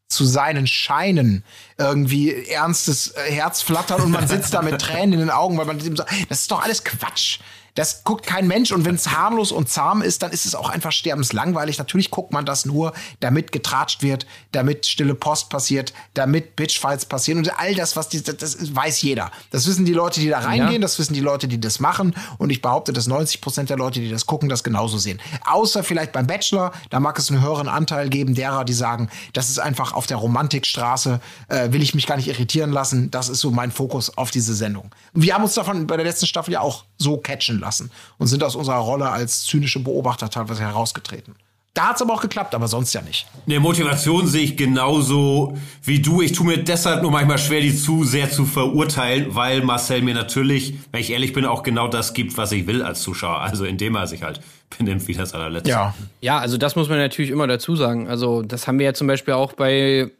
zu 0.09 0.24
seinen 0.24 0.66
Scheinen 0.66 1.45
irgendwie 1.78 2.32
ernstes 2.32 3.09
äh, 3.12 3.32
Herzflattern 3.32 4.01
und 4.01 4.11
man 4.11 4.28
sitzt 4.28 4.55
da 4.55 4.62
mit 4.62 4.80
Tränen 4.80 5.14
in 5.14 5.18
den 5.20 5.30
Augen, 5.30 5.57
weil 5.57 5.66
man 5.66 5.78
dem 5.78 5.97
sagt, 5.97 6.12
das 6.28 6.40
ist 6.40 6.51
doch 6.51 6.62
alles 6.62 6.84
Quatsch. 6.84 7.38
Das 7.75 8.05
guckt 8.05 8.25
kein 8.25 8.47
Mensch 8.47 8.70
und 8.70 8.85
wenn 8.85 8.95
es 8.95 9.11
harmlos 9.11 9.51
und 9.51 9.68
zahm 9.68 10.01
ist, 10.01 10.22
dann 10.22 10.31
ist 10.31 10.47
es 10.47 10.55
auch 10.55 10.68
einfach 10.68 10.93
sterbenslangweilig. 10.93 11.79
Natürlich 11.79 12.11
guckt 12.11 12.33
man 12.33 12.47
das 12.47 12.66
nur, 12.66 12.93
damit 13.18 13.51
getratscht 13.51 14.01
wird, 14.03 14.27
damit 14.53 14.87
stille 14.87 15.14
Post 15.16 15.51
passiert, 15.51 15.93
damit 16.14 16.55
Bitchfights 16.55 17.07
passieren 17.07 17.39
und 17.39 17.59
all 17.59 17.75
das, 17.75 17.97
was 17.97 18.09
die, 18.09 18.22
das, 18.22 18.37
das 18.37 18.75
weiß 18.77 19.03
jeder. 19.03 19.33
Das 19.51 19.66
wissen 19.66 19.85
die 19.85 19.93
Leute, 19.93 20.20
die 20.20 20.29
da 20.29 20.39
reingehen, 20.39 20.75
Ja. 20.75 20.79
das 20.79 20.99
wissen 21.01 21.14
die 21.14 21.20
Leute, 21.20 21.49
die 21.49 21.61
das 21.61 21.81
machen 21.81 22.14
und 22.39 22.51
ich 22.51 22.62
behaupte, 22.62 22.93
dass 22.93 23.09
90 23.09 23.41
Prozent 23.41 23.70
der 23.70 23.77
Leute, 23.77 23.99
die 23.99 24.11
das 24.11 24.27
gucken, 24.27 24.49
das 24.49 24.62
genauso 24.62 24.99
sehen. 24.99 25.20
Außer 25.45 25.83
vielleicht 25.83 26.12
beim 26.12 26.27
Bachelor, 26.29 26.70
da 26.91 27.01
mag 27.01 27.18
es 27.18 27.31
einen 27.31 27.43
höheren 27.43 27.68
Anteil 27.68 28.09
geben 28.09 28.35
derer, 28.37 28.64
die 28.64 28.72
sagen, 28.72 29.09
das 29.33 29.51
ist 29.51 29.59
einfach 29.59 29.93
auf 29.95 30.07
der 30.07 30.18
Romantikstraße, 30.18 31.20
äh, 31.49 31.72
will 31.72 31.83
ich 31.83 31.95
mich 31.95 32.07
gar 32.07 32.16
nicht 32.16 32.29
irritieren 32.29 32.70
lassen. 32.70 33.11
Das 33.11 33.29
ist 33.29 33.41
so 33.41 33.51
mein 33.51 33.72
Fokus 33.72 34.16
auf 34.16 34.31
diese 34.31 34.55
Sendung. 34.55 34.91
Wir 35.12 35.35
haben 35.35 35.43
uns 35.43 35.55
davon 35.55 35.87
bei 35.89 35.97
der 35.97 36.05
letzten 36.07 36.27
Staffel 36.27 36.53
ja 36.53 36.61
auch 36.61 36.85
so 36.99 37.16
catchen 37.16 37.61
lassen 37.61 37.90
und 38.18 38.26
sind 38.26 38.42
aus 38.42 38.57
unserer 38.57 38.78
Rolle 38.78 39.11
als 39.11 39.45
zynische 39.45 39.80
Beobachter 39.80 40.30
teilweise 40.30 40.62
herausgetreten. 40.62 41.34
Da 41.74 41.88
hat's 41.88 42.01
aber 42.01 42.14
auch 42.14 42.20
geklappt, 42.20 42.55
aber 42.55 42.68
sonst 42.68 42.92
ja 42.92 43.03
nicht. 43.03 43.26
Ne, 43.47 43.59
Motivation 43.59 44.28
sehe 44.28 44.45
ich 44.45 44.57
genauso 44.57 45.59
wie 45.82 46.01
du. 46.01 46.22
Ich 46.22 46.30
tue 46.30 46.47
mir 46.47 46.59
deshalb 46.59 47.03
nur 47.03 47.11
manchmal 47.11 47.36
schwer, 47.36 47.61
die 47.61 47.76
zu 47.76 48.05
sehr 48.05 48.30
zu 48.30 48.45
verurteilen, 48.45 49.34
weil 49.34 49.61
Marcel 49.62 50.01
mir 50.03 50.14
natürlich, 50.14 50.74
wenn 50.92 51.01
ich 51.01 51.11
ehrlich 51.11 51.32
bin, 51.32 51.45
auch 51.45 51.64
genau 51.64 51.88
das 51.88 52.14
gibt, 52.14 52.36
was 52.36 52.53
ich 52.53 52.68
will 52.68 52.80
als 52.80 53.03
Zuschauer. 53.03 53.40
Also 53.40 53.64
indem 53.64 53.97
er 53.97 54.07
sich 54.07 54.22
halt 54.22 54.40
benimmt 54.78 55.09
wie 55.09 55.14
das 55.14 55.34
allerletzte. 55.34 55.92
Ja, 56.20 56.38
also 56.38 56.59
das 56.59 56.76
muss 56.76 56.88
man 56.88 56.99
natürlich 56.99 57.32
immer 57.32 57.49
dazu 57.49 57.74
sagen. 57.74 58.07
Also 58.07 58.42
das 58.42 58.68
haben 58.68 58.78
wir 58.78 58.86
ja 58.86 58.95
zum 58.95 59.09
Beispiel 59.09 59.34
auch 59.34 59.55
bei 59.55 60.12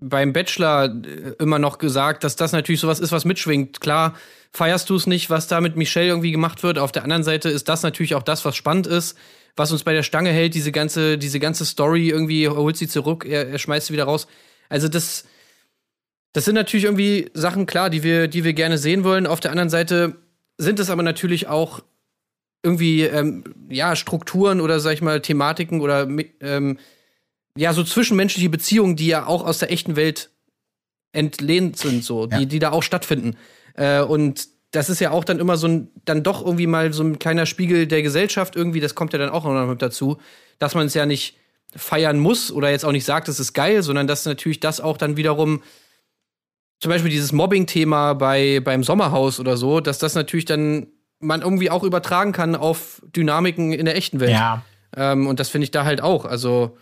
beim 0.00 0.32
Bachelor 0.32 0.84
äh, 0.84 1.32
immer 1.40 1.58
noch 1.58 1.78
gesagt, 1.78 2.22
dass 2.22 2.36
das 2.36 2.52
natürlich 2.52 2.80
sowas 2.80 3.00
ist, 3.00 3.12
was 3.12 3.24
mitschwingt. 3.24 3.80
Klar, 3.80 4.14
feierst 4.52 4.88
du 4.90 4.96
es 4.96 5.06
nicht, 5.06 5.30
was 5.30 5.46
da 5.46 5.60
mit 5.60 5.76
Michelle 5.76 6.08
irgendwie 6.08 6.32
gemacht 6.32 6.62
wird. 6.62 6.78
Auf 6.78 6.92
der 6.92 7.02
anderen 7.02 7.24
Seite 7.24 7.48
ist 7.48 7.68
das 7.68 7.82
natürlich 7.82 8.14
auch 8.14 8.22
das, 8.22 8.44
was 8.44 8.56
spannend 8.56 8.86
ist, 8.86 9.16
was 9.56 9.72
uns 9.72 9.84
bei 9.84 9.92
der 9.92 10.02
Stange 10.02 10.30
hält. 10.30 10.54
Diese 10.54 10.72
ganze, 10.72 11.18
diese 11.18 11.40
ganze 11.40 11.64
Story 11.64 12.08
irgendwie 12.08 12.44
er 12.44 12.56
holt 12.56 12.76
sie 12.76 12.88
zurück, 12.88 13.24
er, 13.26 13.48
er 13.48 13.58
schmeißt 13.58 13.88
sie 13.88 13.92
wieder 13.92 14.04
raus. 14.04 14.26
Also 14.68 14.88
das, 14.88 15.24
das 16.32 16.44
sind 16.44 16.54
natürlich 16.54 16.84
irgendwie 16.84 17.30
Sachen 17.34 17.66
klar, 17.66 17.90
die 17.90 18.02
wir, 18.02 18.28
die 18.28 18.44
wir 18.44 18.52
gerne 18.52 18.78
sehen 18.78 19.04
wollen. 19.04 19.26
Auf 19.26 19.40
der 19.40 19.50
anderen 19.50 19.70
Seite 19.70 20.16
sind 20.56 20.78
es 20.80 20.90
aber 20.90 21.02
natürlich 21.02 21.46
auch 21.46 21.80
irgendwie 22.62 23.02
ähm, 23.02 23.44
ja 23.70 23.94
Strukturen 23.96 24.60
oder 24.60 24.80
sag 24.80 24.92
ich 24.94 25.02
mal 25.02 25.20
Thematiken 25.20 25.80
oder 25.80 26.08
ähm, 26.40 26.78
ja 27.56 27.72
so 27.72 27.84
zwischenmenschliche 27.84 28.50
Beziehungen, 28.50 28.96
die 28.96 29.06
ja 29.06 29.26
auch 29.26 29.44
aus 29.44 29.58
der 29.58 29.70
echten 29.70 29.96
Welt 29.96 30.30
entlehnt 31.12 31.78
sind, 31.78 32.04
so 32.04 32.26
die 32.26 32.46
die 32.46 32.58
da 32.58 32.72
auch 32.72 32.82
stattfinden. 32.82 33.36
Äh, 33.78 34.02
und 34.02 34.48
das 34.72 34.90
ist 34.90 35.00
ja 35.00 35.12
auch 35.12 35.24
dann 35.24 35.38
immer 35.38 35.56
so 35.56 35.66
ein 35.66 35.90
dann 36.04 36.22
doch 36.22 36.44
irgendwie 36.44 36.66
mal 36.66 36.92
so 36.92 37.02
ein 37.02 37.18
kleiner 37.18 37.46
Spiegel 37.46 37.86
der 37.86 38.02
Gesellschaft 38.02 38.56
irgendwie. 38.56 38.80
Das 38.80 38.94
kommt 38.94 39.12
ja 39.12 39.18
dann 39.18 39.30
auch 39.30 39.44
noch 39.44 39.66
mit 39.66 39.80
dazu, 39.80 40.18
dass 40.58 40.74
man 40.74 40.86
es 40.86 40.94
ja 40.94 41.06
nicht 41.06 41.36
feiern 41.74 42.18
muss 42.18 42.50
oder 42.52 42.70
jetzt 42.70 42.84
auch 42.84 42.92
nicht 42.92 43.04
sagt, 43.04 43.28
es 43.28 43.40
ist 43.40 43.52
geil, 43.52 43.82
sondern 43.82 44.06
dass 44.06 44.24
natürlich 44.26 44.60
das 44.60 44.80
auch 44.80 44.96
dann 44.96 45.16
wiederum 45.16 45.62
zum 46.80 46.90
Beispiel 46.90 47.10
dieses 47.10 47.32
Mobbing-Thema 47.32 48.14
bei, 48.14 48.60
beim 48.60 48.84
Sommerhaus 48.84 49.40
oder 49.40 49.56
so, 49.56 49.80
dass 49.80 49.98
das 49.98 50.14
natürlich 50.14 50.44
dann 50.44 50.88
man 51.20 51.42
irgendwie 51.42 51.70
auch 51.70 51.82
übertragen 51.82 52.32
kann 52.32 52.54
auf 52.54 53.02
Dynamiken 53.16 53.72
in 53.72 53.84
der 53.84 53.96
echten 53.96 54.20
Welt. 54.20 54.30
Ja. 54.30 54.62
Ähm, 54.96 55.26
und 55.26 55.40
das 55.40 55.48
finde 55.48 55.64
ich 55.64 55.70
da 55.72 55.84
halt 55.84 56.00
auch. 56.00 56.24
Also, 56.24 56.78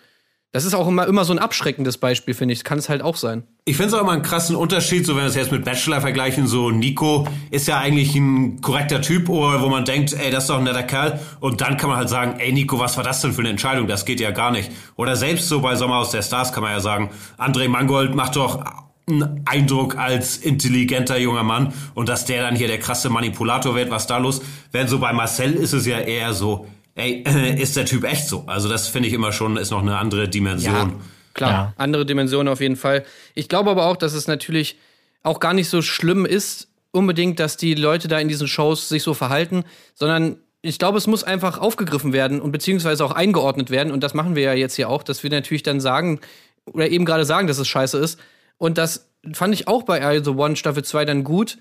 das 0.52 0.64
ist 0.64 0.74
auch 0.74 0.88
immer, 0.88 1.06
immer 1.06 1.24
so 1.24 1.32
ein 1.32 1.38
abschreckendes 1.38 1.98
Beispiel, 1.98 2.32
finde 2.32 2.54
ich. 2.54 2.64
Kann 2.64 2.78
es 2.78 2.88
halt 2.88 3.02
auch 3.02 3.16
sein. 3.16 3.44
Ich 3.66 3.76
finde 3.76 3.88
es 3.88 3.94
auch 3.94 4.00
immer 4.00 4.12
einen 4.12 4.22
krassen 4.22 4.56
Unterschied, 4.56 5.04
so 5.04 5.14
wenn 5.14 5.22
wir 5.22 5.28
es 5.28 5.34
jetzt 5.34 5.52
mit 5.52 5.64
Bachelor 5.64 6.00
vergleichen, 6.00 6.46
so 6.46 6.70
Nico 6.70 7.26
ist 7.50 7.68
ja 7.68 7.78
eigentlich 7.78 8.14
ein 8.14 8.60
korrekter 8.62 9.02
Typ, 9.02 9.28
wo 9.28 9.68
man 9.68 9.84
denkt, 9.84 10.14
ey, 10.14 10.30
das 10.30 10.44
ist 10.44 10.50
doch 10.50 10.58
ein 10.58 10.64
netter 10.64 10.84
Kerl. 10.84 11.20
Und 11.40 11.60
dann 11.60 11.76
kann 11.76 11.90
man 11.90 11.98
halt 11.98 12.08
sagen, 12.08 12.38
ey 12.38 12.52
Nico, 12.52 12.78
was 12.78 12.96
war 12.96 13.04
das 13.04 13.20
denn 13.20 13.32
für 13.32 13.40
eine 13.40 13.50
Entscheidung? 13.50 13.86
Das 13.86 14.06
geht 14.06 14.20
ja 14.20 14.30
gar 14.30 14.50
nicht. 14.50 14.70
Oder 14.94 15.16
selbst 15.16 15.48
so 15.48 15.60
bei 15.60 15.74
Sommerhaus 15.74 16.10
der 16.10 16.22
Stars 16.22 16.52
kann 16.52 16.62
man 16.62 16.72
ja 16.72 16.80
sagen, 16.80 17.10
André 17.38 17.68
Mangold 17.68 18.14
macht 18.14 18.36
doch 18.36 18.64
einen 19.08 19.42
Eindruck 19.44 19.98
als 19.98 20.36
intelligenter 20.36 21.16
junger 21.18 21.44
Mann 21.44 21.72
und 21.94 22.08
dass 22.08 22.24
der 22.24 22.42
dann 22.42 22.56
hier 22.56 22.66
der 22.66 22.78
krasse 22.78 23.08
Manipulator 23.08 23.74
wird, 23.74 23.90
was 23.90 24.06
da 24.06 24.18
los? 24.18 24.40
Während 24.72 24.90
so 24.90 24.98
bei 24.98 25.12
Marcel 25.12 25.52
ist 25.52 25.74
es 25.74 25.86
ja 25.86 25.98
eher 25.98 26.32
so, 26.32 26.66
ey, 26.96 27.22
ist 27.60 27.76
der 27.76 27.86
Typ 27.86 28.04
echt 28.04 28.26
so? 28.26 28.44
Also 28.46 28.68
das 28.68 28.88
finde 28.88 29.08
ich 29.08 29.14
immer 29.14 29.32
schon, 29.32 29.56
ist 29.56 29.70
noch 29.70 29.82
eine 29.82 29.96
andere 29.98 30.28
Dimension. 30.28 31.00
Klar, 31.34 31.50
Ja. 31.50 31.72
andere 31.76 32.04
Dimensionen 32.06 32.48
auf 32.48 32.60
jeden 32.60 32.76
Fall. 32.76 33.04
Ich 33.34 33.48
glaube 33.48 33.70
aber 33.70 33.86
auch, 33.86 33.96
dass 33.96 34.14
es 34.14 34.26
natürlich 34.26 34.78
auch 35.22 35.38
gar 35.38 35.52
nicht 35.54 35.68
so 35.68 35.82
schlimm 35.82 36.24
ist, 36.26 36.68
unbedingt, 36.92 37.38
dass 37.40 37.56
die 37.56 37.74
Leute 37.74 38.08
da 38.08 38.18
in 38.18 38.28
diesen 38.28 38.48
Shows 38.48 38.88
sich 38.88 39.02
so 39.02 39.12
verhalten, 39.12 39.64
sondern 39.94 40.36
ich 40.62 40.78
glaube, 40.78 40.98
es 40.98 41.06
muss 41.06 41.22
einfach 41.22 41.58
aufgegriffen 41.58 42.12
werden 42.12 42.40
und 42.40 42.50
beziehungsweise 42.52 43.04
auch 43.04 43.12
eingeordnet 43.12 43.70
werden. 43.70 43.92
Und 43.92 44.02
das 44.02 44.14
machen 44.14 44.34
wir 44.34 44.42
ja 44.42 44.54
jetzt 44.54 44.74
hier 44.76 44.88
auch, 44.88 45.02
dass 45.02 45.22
wir 45.22 45.30
natürlich 45.30 45.62
dann 45.62 45.80
sagen, 45.80 46.20
oder 46.64 46.88
eben 46.88 47.04
gerade 47.04 47.24
sagen, 47.24 47.46
dass 47.46 47.58
es 47.58 47.68
scheiße 47.68 47.98
ist. 47.98 48.18
Und 48.56 48.78
das 48.78 49.10
fand 49.32 49.52
ich 49.54 49.68
auch 49.68 49.82
bei 49.82 50.00
You 50.16 50.24
the 50.24 50.30
One 50.30 50.56
Staffel 50.56 50.82
2 50.82 51.04
dann 51.04 51.22
gut. 51.22 51.58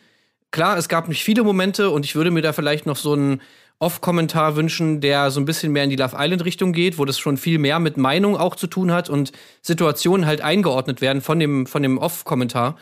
Klar, 0.51 0.77
es 0.77 0.87
gab 0.87 1.09
nicht 1.09 1.23
viele 1.23 1.43
Momente 1.43 1.89
und 1.89 2.05
ich 2.05 2.15
würde 2.15 2.31
mir 2.31 2.41
da 2.41 2.53
vielleicht 2.53 2.85
noch 2.85 2.95
so 2.95 3.13
einen 3.13 3.41
Off-Kommentar 3.79 4.55
wünschen, 4.55 5.01
der 5.01 5.31
so 5.31 5.39
ein 5.39 5.45
bisschen 5.45 5.73
mehr 5.73 5.83
in 5.83 5.89
die 5.89 5.95
Love 5.95 6.15
Island-Richtung 6.17 6.71
geht, 6.71 6.97
wo 6.97 7.05
das 7.05 7.19
schon 7.19 7.37
viel 7.37 7.59
mehr 7.59 7.79
mit 7.79 7.97
Meinung 7.97 8.37
auch 8.37 8.55
zu 8.55 8.67
tun 8.67 8.91
hat 8.91 9.09
und 9.09 9.31
Situationen 9.61 10.25
halt 10.25 10.41
eingeordnet 10.41 11.01
werden 11.01 11.21
von 11.21 11.39
dem, 11.39 11.67
von 11.67 11.83
dem 11.83 11.97
Off-Kommentar. 11.97 12.77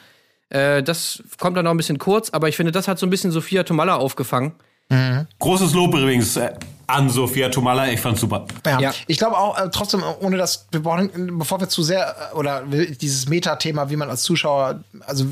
Äh, 0.49 0.83
das 0.83 1.23
kommt 1.39 1.57
dann 1.57 1.65
noch 1.65 1.71
ein 1.71 1.77
bisschen 1.77 1.97
kurz, 1.97 2.29
aber 2.29 2.47
ich 2.47 2.55
finde, 2.55 2.71
das 2.71 2.87
hat 2.87 2.99
so 2.99 3.07
ein 3.07 3.09
bisschen 3.09 3.31
Sophia 3.31 3.63
Tomalla 3.63 3.95
aufgefangen. 3.95 4.53
Großes 5.39 5.73
Lob 5.73 5.95
übrigens 5.95 6.37
äh, 6.37 6.51
an 6.93 7.09
Sophia 7.09 7.49
Tomalla, 7.49 7.87
ich 7.91 7.99
fand's 7.99 8.21
super. 8.21 8.45
Ja, 8.65 8.79
Ja. 8.79 8.93
ich 9.07 9.17
glaube 9.17 9.37
auch 9.37 9.57
äh, 9.57 9.69
trotzdem, 9.71 10.03
ohne 10.21 10.37
dass 10.37 10.67
wir 10.71 10.81
brauchen, 10.81 11.37
bevor 11.39 11.59
wir 11.59 11.67
zu 11.69 11.83
sehr 11.83 12.31
äh, 12.31 12.35
oder 12.35 12.63
dieses 12.63 13.27
Metathema, 13.27 13.89
wie 13.89 13.95
man 13.95 14.09
als 14.09 14.23
Zuschauer, 14.23 14.83
also 15.05 15.25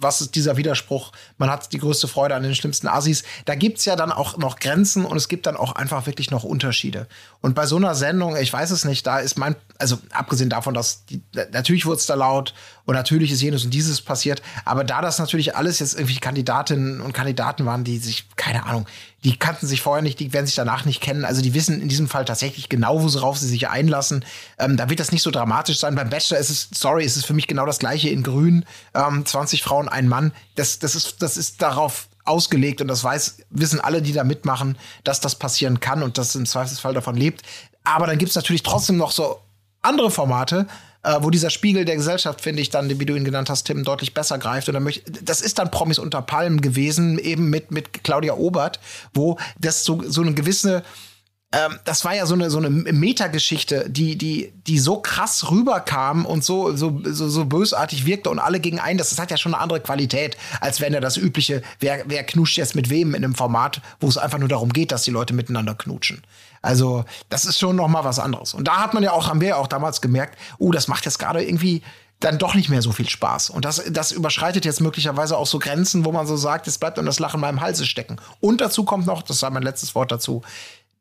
was 0.00 0.20
ist 0.20 0.34
dieser 0.34 0.56
Widerspruch, 0.56 1.12
man 1.36 1.50
hat 1.50 1.72
die 1.72 1.78
größte 1.78 2.08
Freude 2.08 2.34
an 2.34 2.42
den 2.42 2.54
schlimmsten 2.54 2.86
Assis, 2.88 3.24
da 3.44 3.54
gibt's 3.54 3.84
ja 3.84 3.96
dann 3.96 4.12
auch 4.12 4.38
noch 4.38 4.58
Grenzen 4.58 5.04
und 5.04 5.16
es 5.16 5.28
gibt 5.28 5.46
dann 5.46 5.56
auch 5.56 5.72
einfach 5.72 6.06
wirklich 6.06 6.30
noch 6.30 6.44
Unterschiede. 6.44 7.06
Und 7.40 7.54
bei 7.54 7.66
so 7.66 7.76
einer 7.76 7.94
Sendung, 7.94 8.36
ich 8.36 8.52
weiß 8.52 8.70
es 8.70 8.84
nicht, 8.84 9.06
da 9.06 9.18
ist 9.18 9.38
mein, 9.38 9.56
also 9.78 9.98
abgesehen 10.12 10.50
davon, 10.50 10.74
dass 10.74 11.04
die, 11.06 11.20
natürlich 11.52 11.86
wird's 11.86 12.06
da 12.06 12.14
laut 12.14 12.54
und 12.84 12.94
natürlich 12.94 13.30
ist 13.32 13.42
jenes 13.42 13.64
und 13.64 13.74
dieses 13.74 14.00
passiert. 14.00 14.40
Aber 14.64 14.82
da 14.84 15.02
das 15.02 15.18
natürlich 15.18 15.56
alles 15.56 15.78
jetzt 15.78 15.94
irgendwie 15.94 16.18
Kandidatinnen 16.18 17.00
und 17.00 17.12
Kandidaten 17.12 17.66
waren, 17.66 17.84
die 17.84 17.98
sich, 17.98 18.26
keine 18.36 18.64
Ahnung, 18.64 18.86
die 19.28 19.36
kannten 19.36 19.66
sich 19.66 19.82
vorher 19.82 20.02
nicht, 20.02 20.20
die 20.20 20.32
werden 20.32 20.46
sich 20.46 20.54
danach 20.54 20.86
nicht 20.86 21.02
kennen. 21.02 21.26
Also 21.26 21.42
die 21.42 21.52
wissen 21.52 21.82
in 21.82 21.88
diesem 21.88 22.08
Fall 22.08 22.24
tatsächlich 22.24 22.70
genau, 22.70 23.02
worauf 23.02 23.36
sie 23.36 23.46
sich 23.46 23.68
einlassen. 23.68 24.24
Ähm, 24.58 24.78
da 24.78 24.88
wird 24.88 25.00
das 25.00 25.12
nicht 25.12 25.20
so 25.20 25.30
dramatisch 25.30 25.78
sein. 25.78 25.94
Beim 25.94 26.08
Bachelor 26.08 26.38
ist 26.38 26.48
es, 26.48 26.68
sorry, 26.72 27.04
ist 27.04 27.18
es 27.18 27.26
für 27.26 27.34
mich 27.34 27.46
genau 27.46 27.66
das 27.66 27.78
gleiche 27.78 28.08
in 28.08 28.22
Grün. 28.22 28.64
Ähm, 28.94 29.26
20 29.26 29.62
Frauen, 29.62 29.86
ein 29.86 30.08
Mann. 30.08 30.32
Das, 30.54 30.78
das, 30.78 30.94
ist, 30.94 31.20
das 31.20 31.36
ist 31.36 31.60
darauf 31.60 32.08
ausgelegt 32.24 32.80
und 32.80 32.88
das 32.88 33.04
weiß, 33.04 33.36
wissen 33.50 33.82
alle, 33.82 34.00
die 34.00 34.14
da 34.14 34.24
mitmachen, 34.24 34.78
dass 35.04 35.20
das 35.20 35.34
passieren 35.34 35.78
kann 35.78 36.02
und 36.02 36.16
dass 36.16 36.34
im 36.34 36.46
Zweifelsfall 36.46 36.94
davon 36.94 37.14
lebt. 37.14 37.42
Aber 37.84 38.06
dann 38.06 38.16
gibt 38.16 38.30
es 38.30 38.36
natürlich 38.36 38.62
trotzdem 38.62 38.96
noch 38.96 39.10
so 39.10 39.40
andere 39.82 40.10
Formate, 40.10 40.66
äh, 41.02 41.18
wo 41.20 41.30
dieser 41.30 41.50
Spiegel 41.50 41.84
der 41.84 41.96
Gesellschaft, 41.96 42.40
finde 42.40 42.62
ich, 42.62 42.70
dann, 42.70 42.88
wie 43.00 43.06
du 43.06 43.14
ihn 43.14 43.24
genannt 43.24 43.50
hast, 43.50 43.64
Tim, 43.64 43.84
deutlich 43.84 44.14
besser 44.14 44.38
greift. 44.38 44.68
Und 44.68 44.74
dann 44.74 44.82
möchte, 44.82 45.10
das 45.22 45.40
ist 45.40 45.58
dann 45.58 45.70
Promis 45.70 45.98
unter 45.98 46.22
Palmen 46.22 46.60
gewesen, 46.60 47.18
eben 47.18 47.50
mit, 47.50 47.70
mit 47.70 48.04
Claudia 48.04 48.34
Obert, 48.34 48.80
wo 49.14 49.38
das 49.58 49.84
so, 49.84 50.02
so 50.06 50.22
eine 50.22 50.34
gewisse 50.34 50.82
ähm, 51.50 51.78
das 51.86 52.04
war 52.04 52.14
ja 52.14 52.26
so 52.26 52.34
eine 52.34 52.50
so 52.50 52.58
eine 52.58 52.68
Metageschichte, 52.68 53.88
die 53.88 54.18
die 54.18 54.52
die 54.66 54.78
so 54.78 55.00
krass 55.00 55.50
rüberkam 55.50 56.26
und 56.26 56.44
so 56.44 56.76
so 56.76 57.00
so, 57.04 57.28
so 57.30 57.46
bösartig 57.46 58.04
wirkte 58.04 58.28
und 58.28 58.38
alle 58.38 58.60
gingen 58.60 58.80
ein. 58.80 58.98
Das, 58.98 59.08
das 59.10 59.18
hat 59.18 59.30
ja 59.30 59.38
schon 59.38 59.54
eine 59.54 59.62
andere 59.62 59.80
Qualität, 59.80 60.36
als 60.60 60.82
wenn 60.82 60.92
er 60.92 61.00
das 61.00 61.16
übliche, 61.16 61.62
wer 61.80 62.02
wer 62.06 62.22
knutscht 62.24 62.58
jetzt 62.58 62.74
mit 62.74 62.90
wem 62.90 63.14
in 63.14 63.24
einem 63.24 63.34
Format, 63.34 63.80
wo 63.98 64.08
es 64.08 64.18
einfach 64.18 64.38
nur 64.38 64.48
darum 64.48 64.74
geht, 64.74 64.92
dass 64.92 65.04
die 65.04 65.10
Leute 65.10 65.32
miteinander 65.32 65.74
knutschen. 65.74 66.22
Also 66.62 67.04
das 67.28 67.44
ist 67.44 67.58
schon 67.58 67.76
noch 67.76 67.88
mal 67.88 68.04
was 68.04 68.18
anderes. 68.18 68.54
Und 68.54 68.66
da 68.66 68.78
hat 68.78 68.94
man 68.94 69.02
ja 69.02 69.12
auch 69.12 69.28
haben 69.28 69.40
wir 69.40 69.48
ja 69.48 69.56
auch 69.56 69.66
damals 69.68 70.00
gemerkt, 70.00 70.38
oh, 70.58 70.72
das 70.72 70.88
macht 70.88 71.04
jetzt 71.04 71.18
gerade 71.18 71.42
irgendwie 71.44 71.82
dann 72.20 72.38
doch 72.38 72.54
nicht 72.54 72.68
mehr 72.68 72.82
so 72.82 72.90
viel 72.90 73.08
Spaß. 73.08 73.50
Und 73.50 73.64
das, 73.64 73.82
das 73.90 74.10
überschreitet 74.10 74.64
jetzt 74.64 74.80
möglicherweise 74.80 75.36
auch 75.36 75.46
so 75.46 75.58
Grenzen, 75.60 76.04
wo 76.04 76.10
man 76.10 76.26
so 76.26 76.36
sagt, 76.36 76.66
es 76.66 76.78
bleibt 76.78 76.98
dann 76.98 77.06
das 77.06 77.20
Lachen 77.20 77.40
beim 77.40 77.60
Halse 77.60 77.86
stecken. 77.86 78.16
Und 78.40 78.60
dazu 78.60 78.84
kommt 78.84 79.06
noch, 79.06 79.22
das 79.22 79.40
war 79.42 79.50
mein 79.50 79.62
letztes 79.62 79.94
Wort 79.94 80.10
dazu, 80.10 80.42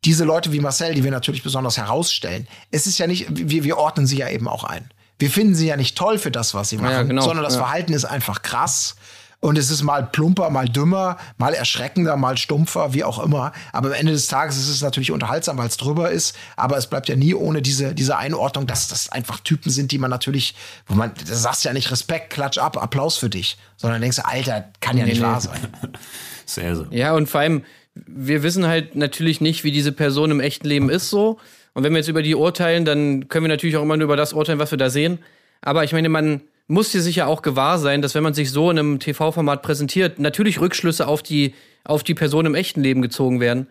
diese 0.05 0.25
Leute 0.25 0.51
wie 0.51 0.59
Marcel, 0.59 0.93
die 0.93 1.03
wir 1.03 1.09
natürlich 1.09 1.41
besonders 1.41 1.77
herausstellen, 1.77 2.47
es 2.69 2.85
ist 2.85 2.99
ja 2.99 3.07
nicht, 3.07 3.25
wir, 3.29 3.63
wir 3.63 3.77
ordnen 3.77 4.05
sie 4.05 4.17
ja 4.17 4.29
eben 4.29 4.47
auch 4.47 4.63
ein. 4.63 4.91
Wir 5.17 5.31
finden 5.31 5.55
sie 5.55 5.65
ja 5.65 5.75
nicht 5.75 5.97
toll 5.97 6.19
für 6.19 6.29
das, 6.29 6.53
was 6.53 6.69
sie 6.69 6.77
machen, 6.77 6.91
Ja, 6.91 7.01
genau. 7.01 7.23
sondern 7.23 7.43
das 7.43 7.55
Ja. 7.55 7.61
Verhalten 7.61 7.93
ist 7.93 8.05
einfach 8.05 8.43
krass. 8.43 8.95
Und 9.39 9.57
es 9.57 9.69
ist 9.69 9.83
mal 9.83 10.03
plumper, 10.03 10.49
mal 10.49 10.67
dümmer, 10.67 11.17
mal 11.37 11.53
erschreckender, 11.53 12.17
mal 12.17 12.37
stumpfer, 12.37 12.93
wie 12.95 13.03
auch 13.03 13.23
immer. 13.23 13.51
Aber 13.71 13.89
am 13.89 13.93
Ende 13.93 14.11
des 14.11 14.27
Tages 14.27 14.57
ist 14.57 14.67
es 14.67 14.81
natürlich 14.81 15.11
unterhaltsam, 15.11 15.59
weil 15.59 15.67
es 15.67 15.77
drüber 15.77 16.09
ist. 16.09 16.35
Aber 16.55 16.75
es 16.75 16.87
bleibt 16.87 17.07
ja 17.07 17.15
nie 17.15 17.35
ohne 17.35 17.61
diese, 17.61 17.93
diese 17.93 18.17
Einordnung, 18.17 18.65
dass 18.65 18.87
das 18.87 19.09
einfach 19.09 19.39
Typen 19.39 19.69
sind, 19.71 19.91
die 19.91 19.99
man 19.99 20.09
natürlich, 20.09 20.55
wo 20.87 20.95
man, 20.95 21.11
da 21.27 21.35
sagst 21.35 21.63
du 21.63 21.69
ja 21.69 21.73
nicht 21.73 21.91
Respekt, 21.91 22.31
Klatsch 22.31 22.57
ab, 22.57 22.81
Applaus 22.81 23.17
für 23.17 23.29
dich, 23.29 23.57
sondern 23.75 24.01
denkst 24.01 24.17
du, 24.17 24.25
Alter, 24.25 24.65
kann 24.79 24.97
ja 24.97 25.05
nicht 25.05 25.21
nee. 25.21 25.27
wahr 25.27 25.39
sein. 25.39 25.59
Sehr 26.45 26.75
so. 26.75 26.87
Ja, 26.89 27.13
und 27.13 27.29
vor 27.29 27.41
allem, 27.41 27.63
wir 27.93 28.41
wissen 28.41 28.65
halt 28.65 28.95
natürlich 28.95 29.39
nicht, 29.39 29.63
wie 29.63 29.71
diese 29.71 29.91
Person 29.91 30.31
im 30.31 30.39
echten 30.39 30.67
Leben 30.67 30.89
ist 30.89 31.11
so. 31.11 31.37
Und 31.73 31.83
wenn 31.83 31.93
wir 31.93 31.99
jetzt 31.99 32.09
über 32.09 32.23
die 32.23 32.33
urteilen, 32.33 32.85
dann 32.85 33.27
können 33.27 33.45
wir 33.45 33.49
natürlich 33.49 33.77
auch 33.77 33.83
immer 33.83 33.97
nur 33.97 34.05
über 34.05 34.17
das 34.17 34.33
urteilen, 34.33 34.57
was 34.57 34.71
wir 34.71 34.79
da 34.79 34.89
sehen. 34.89 35.19
Aber 35.61 35.83
ich 35.83 35.93
meine, 35.93 36.09
man 36.09 36.41
muss 36.67 36.91
hier 36.91 37.01
sicher 37.01 37.27
auch 37.27 37.41
gewahr 37.41 37.79
sein, 37.79 38.01
dass 38.01 38.13
wenn 38.13 38.23
man 38.23 38.33
sich 38.33 38.51
so 38.51 38.69
in 38.69 38.77
einem 38.77 38.99
TV-Format 38.99 39.61
präsentiert, 39.61 40.19
natürlich 40.19 40.59
Rückschlüsse 40.59 41.07
auf 41.07 41.23
die, 41.23 41.55
auf 41.83 42.03
die 42.03 42.13
Person 42.13 42.45
im 42.45 42.55
echten 42.55 42.81
Leben 42.81 43.01
gezogen 43.01 43.39
werden. 43.39 43.67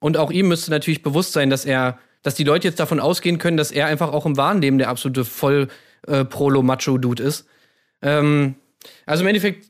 Und 0.00 0.16
auch 0.16 0.30
ihm 0.30 0.48
müsste 0.48 0.70
natürlich 0.70 1.02
bewusst 1.02 1.32
sein, 1.32 1.50
dass 1.50 1.64
er, 1.64 1.98
dass 2.22 2.34
die 2.34 2.44
Leute 2.44 2.66
jetzt 2.66 2.80
davon 2.80 3.00
ausgehen 3.00 3.38
können, 3.38 3.56
dass 3.56 3.70
er 3.70 3.86
einfach 3.86 4.12
auch 4.12 4.26
im 4.26 4.36
wahren 4.36 4.60
Leben 4.60 4.78
der 4.78 4.88
absolute 4.88 5.24
voll 5.24 5.68
äh, 6.06 6.24
ist. 7.20 7.46
Ähm, 8.02 8.54
also 9.06 9.22
im 9.22 9.28
Endeffekt 9.28 9.66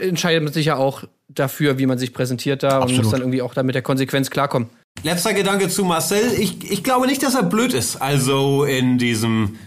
entscheidet 0.00 0.42
man 0.42 0.52
sich 0.52 0.66
ja 0.66 0.76
auch 0.76 1.04
dafür, 1.28 1.78
wie 1.78 1.86
man 1.86 1.98
sich 1.98 2.12
präsentiert 2.12 2.62
da 2.62 2.76
und 2.76 2.82
Absolut. 2.84 3.04
muss 3.04 3.12
dann 3.12 3.20
irgendwie 3.20 3.42
auch 3.42 3.54
da 3.54 3.62
mit 3.62 3.74
der 3.74 3.82
Konsequenz 3.82 4.30
klarkommen. 4.30 4.68
Letzter 5.02 5.34
Gedanke 5.34 5.68
zu 5.68 5.84
Marcel. 5.84 6.32
Ich, 6.38 6.70
ich 6.70 6.84
glaube 6.84 7.06
nicht, 7.06 7.22
dass 7.22 7.34
er 7.34 7.42
blöd 7.42 7.74
ist. 7.74 7.96
Also 7.96 8.64
in 8.64 8.98
diesem 8.98 9.58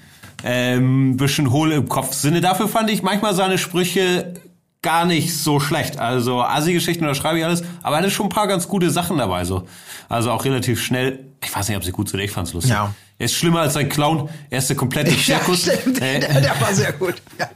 ähm, 0.46 1.18
bisschen 1.18 1.52
hohl 1.52 1.72
im 1.72 1.90
Kopf 1.90 2.14
Sinne. 2.14 2.40
Dafür 2.40 2.68
fand 2.68 2.90
ich 2.92 3.02
manchmal 3.02 3.34
seine 3.34 3.58
Sprüche 3.58 4.36
gar 4.84 5.06
nicht 5.06 5.36
so 5.36 5.60
schlecht. 5.60 5.98
Also 5.98 6.44
Assi-Geschichten 6.44 7.04
unterschreibe 7.04 7.40
ich 7.40 7.44
alles, 7.46 7.64
aber 7.82 7.96
er 7.96 8.04
hatte 8.04 8.12
schon 8.12 8.28
ein 8.28 8.30
paar 8.30 8.48
ganz 8.48 8.68
gute 8.68 8.92
Sachen 8.92 9.18
dabei. 9.18 9.44
So. 9.44 9.64
Also 10.08 10.30
auch 10.32 10.46
relativ 10.46 10.80
schnell. 10.84 11.26
Ich 11.44 11.56
weiß 11.56 11.68
nicht, 11.68 11.78
ob 11.78 11.84
sie 11.84 11.92
gut 11.92 12.08
sind. 12.10 12.20
Ich 12.20 12.30
fand's 12.32 12.54
lustig. 12.54 12.72
Ja. 12.72 12.94
Er 13.18 13.26
ist 13.26 13.34
schlimmer 13.34 13.62
als 13.62 13.76
ein 13.76 13.90
Clown. 13.90 14.30
Er 14.52 14.60
ist 14.60 14.70
der 14.70 14.76
komplette 14.78 15.18
Zirkus. 15.18 15.64
stimmt. 15.64 16.00
Äh, 16.00 16.20
Der, 16.20 16.42
der 16.42 16.62
war 16.62 16.74
sehr 16.74 16.94
gut. 16.94 17.16
Ja. 17.40 17.50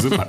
Super. 0.00 0.28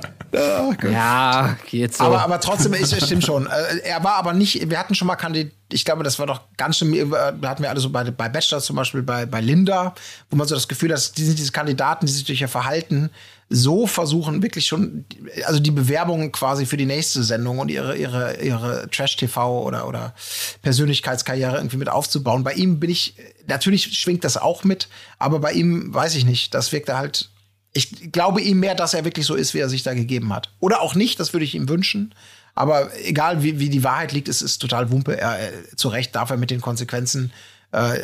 Ja, 0.90 1.56
geht 1.68 1.96
so. 1.96 2.04
Aber, 2.04 2.20
aber 2.22 2.40
trotzdem, 2.40 2.74
ich, 2.74 2.92
es 2.92 3.06
stimmt 3.06 3.24
schon. 3.24 3.46
Äh, 3.46 3.78
Er 3.84 4.04
war 4.04 4.14
aber 4.16 4.32
nicht, 4.32 4.68
wir 4.68 4.78
hatten 4.78 4.94
schon 4.94 5.06
mal 5.08 5.16
Kandidat, 5.16 5.52
ich 5.72 5.84
glaube, 5.84 6.02
das 6.02 6.18
war 6.18 6.26
doch 6.26 6.42
ganz 6.56 6.78
schön, 6.78 6.92
äh, 6.94 7.06
da 7.08 7.48
hatten 7.48 7.62
wir 7.62 7.70
alle 7.70 7.80
so 7.80 7.90
bei, 7.90 8.04
bei 8.10 8.28
Bachelor 8.28 8.60
zum 8.60 8.76
Beispiel, 8.76 9.02
bei, 9.02 9.26
bei 9.26 9.40
Linda, 9.40 9.94
wo 10.30 10.36
man 10.36 10.46
so 10.46 10.54
das 10.54 10.68
Gefühl 10.68 10.92
hat, 10.92 11.16
die 11.16 11.24
sind 11.24 11.38
diese 11.38 11.52
Kandidaten, 11.52 12.06
die 12.06 12.12
sich 12.12 12.24
durch 12.24 12.40
ihr 12.40 12.48
Verhalten 12.48 13.10
so 13.50 13.86
versuchen, 13.86 14.42
wirklich 14.42 14.66
schon, 14.66 15.06
also 15.46 15.58
die 15.58 15.70
Bewerbung 15.70 16.32
quasi 16.32 16.66
für 16.66 16.76
die 16.76 16.84
nächste 16.84 17.22
Sendung 17.22 17.58
und 17.58 17.70
ihre, 17.70 17.96
ihre, 17.96 18.36
ihre 18.42 18.90
Trash-TV 18.90 19.62
oder, 19.62 19.88
oder 19.88 20.14
Persönlichkeitskarriere 20.60 21.56
irgendwie 21.56 21.78
mit 21.78 21.88
aufzubauen. 21.88 22.44
Bei 22.44 22.52
ihm 22.52 22.78
bin 22.78 22.90
ich, 22.90 23.14
natürlich 23.46 23.98
schwingt 23.98 24.24
das 24.24 24.36
auch 24.36 24.64
mit, 24.64 24.88
aber 25.18 25.38
bei 25.38 25.52
ihm 25.52 25.92
weiß 25.94 26.14
ich 26.16 26.26
nicht, 26.26 26.52
das 26.52 26.72
wirkt 26.72 26.90
er 26.90 26.98
halt 26.98 27.30
ich 27.78 28.12
glaube 28.12 28.40
ihm 28.40 28.60
mehr, 28.60 28.74
dass 28.74 28.94
er 28.94 29.04
wirklich 29.04 29.26
so 29.26 29.34
ist, 29.34 29.54
wie 29.54 29.58
er 29.58 29.68
sich 29.68 29.82
da 29.82 29.94
gegeben 29.94 30.32
hat. 30.34 30.50
Oder 30.60 30.80
auch 30.80 30.94
nicht, 30.94 31.18
das 31.20 31.32
würde 31.32 31.44
ich 31.44 31.54
ihm 31.54 31.68
wünschen. 31.68 32.14
Aber 32.54 32.90
egal, 33.04 33.42
wie, 33.42 33.60
wie 33.60 33.68
die 33.68 33.84
Wahrheit 33.84 34.12
liegt, 34.12 34.28
es 34.28 34.42
ist 34.42 34.58
total 34.58 34.90
Wumpe. 34.90 35.18
Er, 35.18 35.48
äh, 35.48 35.52
zu 35.76 35.88
Recht 35.88 36.14
darf 36.14 36.30
er 36.30 36.36
mit 36.36 36.50
den 36.50 36.60
Konsequenzen 36.60 37.32
äh, 37.72 38.00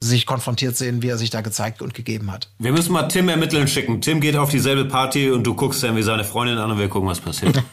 sich 0.00 0.26
konfrontiert 0.26 0.76
sehen, 0.76 1.02
wie 1.02 1.08
er 1.08 1.18
sich 1.18 1.30
da 1.30 1.40
gezeigt 1.40 1.82
und 1.82 1.92
gegeben 1.92 2.30
hat. 2.30 2.50
Wir 2.58 2.70
müssen 2.70 2.92
mal 2.92 3.08
Tim 3.08 3.28
ermitteln 3.28 3.66
schicken. 3.66 4.00
Tim 4.00 4.20
geht 4.20 4.36
auf 4.36 4.50
dieselbe 4.50 4.84
Party 4.84 5.30
und 5.30 5.44
du 5.44 5.54
guckst 5.54 5.82
dann 5.82 5.96
wie 5.96 6.02
seine 6.02 6.22
Freundin 6.22 6.58
an 6.58 6.70
und 6.70 6.78
wir 6.78 6.88
gucken, 6.88 7.08
was 7.08 7.20
passiert. 7.20 7.62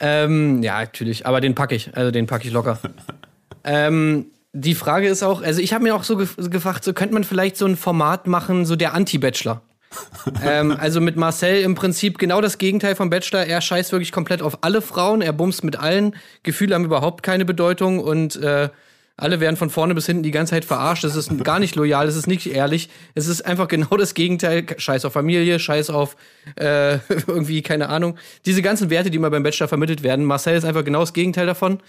Ähm, 0.00 0.62
ja, 0.62 0.78
natürlich, 0.80 1.26
aber 1.26 1.40
den 1.40 1.54
packe 1.54 1.74
ich, 1.74 1.96
also 1.96 2.10
den 2.10 2.26
packe 2.26 2.46
ich 2.46 2.52
locker. 2.52 2.78
ähm, 3.64 4.26
die 4.52 4.74
Frage 4.74 5.08
ist 5.08 5.22
auch, 5.22 5.42
also 5.42 5.60
ich 5.60 5.72
habe 5.72 5.84
mir 5.84 5.94
auch 5.94 6.04
so 6.04 6.16
gef 6.16 6.36
gefragt, 6.36 6.84
so 6.84 6.92
könnte 6.92 7.14
man 7.14 7.24
vielleicht 7.24 7.56
so 7.56 7.66
ein 7.66 7.76
Format 7.76 8.26
machen, 8.26 8.64
so 8.64 8.76
der 8.76 8.94
Anti-Bachelor. 8.94 9.62
ähm, 10.44 10.76
also 10.78 11.00
mit 11.00 11.16
Marcel 11.16 11.62
im 11.62 11.74
Prinzip 11.74 12.18
genau 12.18 12.40
das 12.40 12.58
Gegenteil 12.58 12.94
vom 12.94 13.10
Bachelor. 13.10 13.44
Er 13.46 13.60
scheißt 13.60 13.92
wirklich 13.92 14.12
komplett 14.12 14.42
auf 14.42 14.58
alle 14.62 14.82
Frauen, 14.82 15.22
er 15.22 15.32
bumst 15.32 15.64
mit 15.64 15.76
allen. 15.76 16.14
Gefühle 16.42 16.74
haben 16.74 16.84
überhaupt 16.84 17.22
keine 17.22 17.44
Bedeutung 17.44 17.98
und 18.00 18.36
äh, 18.36 18.68
alle 19.16 19.40
werden 19.40 19.56
von 19.56 19.68
vorne 19.68 19.94
bis 19.96 20.06
hinten 20.06 20.22
die 20.22 20.30
ganze 20.30 20.50
Zeit 20.50 20.64
verarscht. 20.64 21.02
Das 21.02 21.16
ist 21.16 21.42
gar 21.42 21.58
nicht 21.58 21.74
loyal, 21.74 22.06
das 22.06 22.14
ist 22.14 22.28
nicht 22.28 22.46
ehrlich. 22.46 22.88
Es 23.14 23.26
ist 23.26 23.44
einfach 23.44 23.66
genau 23.66 23.96
das 23.96 24.14
Gegenteil. 24.14 24.64
Scheiß 24.76 25.04
auf 25.04 25.12
Familie, 25.12 25.58
scheiß 25.58 25.90
auf 25.90 26.16
äh, 26.54 26.98
irgendwie, 27.26 27.62
keine 27.62 27.88
Ahnung. 27.88 28.16
Diese 28.46 28.62
ganzen 28.62 28.90
Werte, 28.90 29.10
die 29.10 29.16
immer 29.16 29.30
beim 29.30 29.42
Bachelor 29.42 29.68
vermittelt 29.68 30.04
werden. 30.04 30.24
Marcel 30.24 30.56
ist 30.56 30.64
einfach 30.64 30.84
genau 30.84 31.00
das 31.00 31.14
Gegenteil 31.14 31.46
davon. 31.46 31.80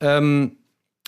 Ähm, 0.00 0.56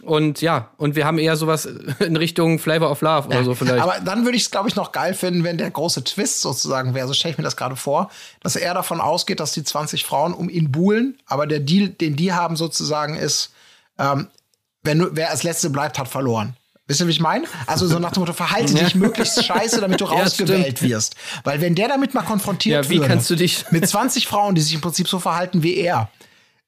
und 0.02 0.40
ja, 0.42 0.70
und 0.76 0.94
wir 0.94 1.06
haben 1.06 1.18
eher 1.18 1.36
sowas 1.36 1.64
in 2.00 2.16
Richtung 2.16 2.58
Flavor 2.58 2.90
of 2.90 3.00
Love 3.00 3.28
oder 3.28 3.44
so 3.44 3.54
vielleicht. 3.54 3.82
Aber 3.82 3.98
dann 4.00 4.24
würde 4.24 4.36
ich 4.36 4.44
es, 4.44 4.50
glaube 4.50 4.68
ich, 4.68 4.76
noch 4.76 4.92
geil 4.92 5.14
finden, 5.14 5.42
wenn 5.42 5.56
der 5.58 5.70
große 5.70 6.04
Twist 6.04 6.42
sozusagen 6.42 6.94
wäre. 6.94 7.06
So 7.08 7.14
stelle 7.14 7.32
ich 7.32 7.38
mir 7.38 7.44
das 7.44 7.56
gerade 7.56 7.76
vor, 7.76 8.10
dass 8.42 8.56
er 8.56 8.74
davon 8.74 9.00
ausgeht, 9.00 9.40
dass 9.40 9.52
die 9.52 9.64
20 9.64 10.04
Frauen 10.04 10.34
um 10.34 10.48
ihn 10.50 10.70
buhlen, 10.70 11.18
aber 11.26 11.46
der 11.46 11.60
Deal, 11.60 11.88
den 11.88 12.14
die 12.16 12.32
haben 12.32 12.56
sozusagen 12.56 13.16
ist, 13.16 13.52
ähm, 13.98 14.28
wenn 14.82 15.16
wer 15.16 15.30
als 15.30 15.42
Letzte 15.42 15.70
bleibt, 15.70 15.98
hat 15.98 16.08
verloren. 16.08 16.54
Wisst 16.88 17.00
ihr, 17.00 17.08
wie 17.08 17.10
ich 17.10 17.20
meine? 17.20 17.46
Also 17.66 17.88
so 17.88 17.98
nach 17.98 18.12
dem 18.12 18.20
Motto, 18.20 18.32
verhalte 18.32 18.72
dich 18.74 18.94
möglichst 18.94 19.42
scheiße, 19.44 19.80
damit 19.80 20.00
du 20.00 20.04
Ja, 20.10 20.10
rausgewählt 20.12 20.78
stimmt. 20.78 20.82
wirst. 20.90 21.16
Weil 21.42 21.60
wenn 21.60 21.74
der 21.74 21.88
damit 21.88 22.14
mal 22.14 22.22
konfrontiert 22.22 22.84
Ja, 22.84 22.90
wie 22.90 22.98
würde, 22.98 23.08
kannst 23.08 23.28
du 23.28 23.34
dich- 23.34 23.64
mit 23.72 23.88
20 23.88 24.28
Frauen, 24.28 24.54
die 24.54 24.60
sich 24.60 24.74
im 24.74 24.80
Prinzip 24.80 25.08
so 25.08 25.18
verhalten 25.18 25.64
wie 25.64 25.74
er, 25.78 26.10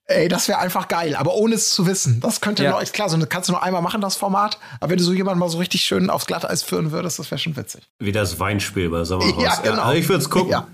ey, 0.09 0.29
das 0.29 0.49
wäre 0.49 0.59
einfach 0.59 0.89
geil. 0.89 1.15
Aber 1.17 1.35
ohne 1.35 1.55
es 1.55 1.71
zu 1.71 1.87
wissen. 1.87 2.21
Das 2.21 2.41
könnte 2.41 2.65
Ja. 2.65 2.71
noch, 2.73 2.83
ist 2.83 2.93
klar, 2.93 3.09
so 3.09 3.19
kannst 3.29 3.49
du 3.49 3.53
nur 3.53 3.63
einmal 3.63 3.83
machen, 3.83 4.01
das 4.01 4.17
Format. 4.17 4.59
Aber 4.81 4.91
wenn 4.91 4.99
du 4.99 5.05
so 5.05 5.13
jemanden 5.13 5.39
mal 5.39 5.49
so 5.49 5.59
richtig 5.59 5.83
schön 5.83 6.11
aufs 6.11 6.27
Glatteis 6.27 6.63
führen 6.63 6.91
würdest, 6.91 7.19
das 7.19 7.31
wäre 7.31 7.39
schon 7.39 7.57
witzig. 7.57 7.83
wie 7.99 8.13
das 8.13 8.41
Weinspiel 8.41 8.89
bei 8.91 9.05
Sommerhaus. 9.05 9.43
Ja, 9.43 9.55
genau. 9.63 9.83
also 9.83 9.99
ich 9.99 10.09
würde 10.09 10.23
es 10.23 10.29
gucken. 10.31 10.51
Ja. 10.51 10.67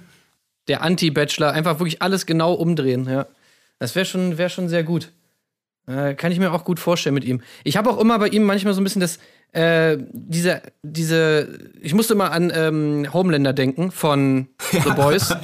der 0.68 0.82
Anti-Bachelor, 0.82 1.52
einfach 1.52 1.78
wirklich 1.78 2.00
alles 2.00 2.24
genau 2.24 2.54
umdrehen, 2.54 3.06
ja. 3.08 3.26
Das 3.78 3.94
wäre 3.94 4.06
schon, 4.06 4.38
wär 4.38 4.48
schon 4.48 4.68
sehr 4.70 4.82
gut. 4.82 5.10
Äh, 5.86 6.14
kann 6.14 6.32
ich 6.32 6.38
mir 6.38 6.50
auch 6.52 6.64
gut 6.64 6.80
vorstellen 6.80 7.14
mit 7.14 7.24
ihm. 7.24 7.42
Ich 7.64 7.76
habe 7.76 7.90
auch 7.90 7.98
immer 7.98 8.18
bei 8.18 8.28
ihm 8.28 8.44
manchmal 8.44 8.72
so 8.72 8.80
ein 8.80 8.84
bisschen 8.84 9.00
das, 9.02 9.18
äh, 9.52 9.98
diese, 10.12 10.62
diese, 10.82 11.48
ich 11.80 11.94
musste 11.94 12.14
immer 12.14 12.32
an 12.32 12.52
ähm, 12.54 13.06
Homelander 13.12 13.52
denken 13.52 13.92
von 13.92 14.48
The 14.72 14.90
Boys. 14.96 15.34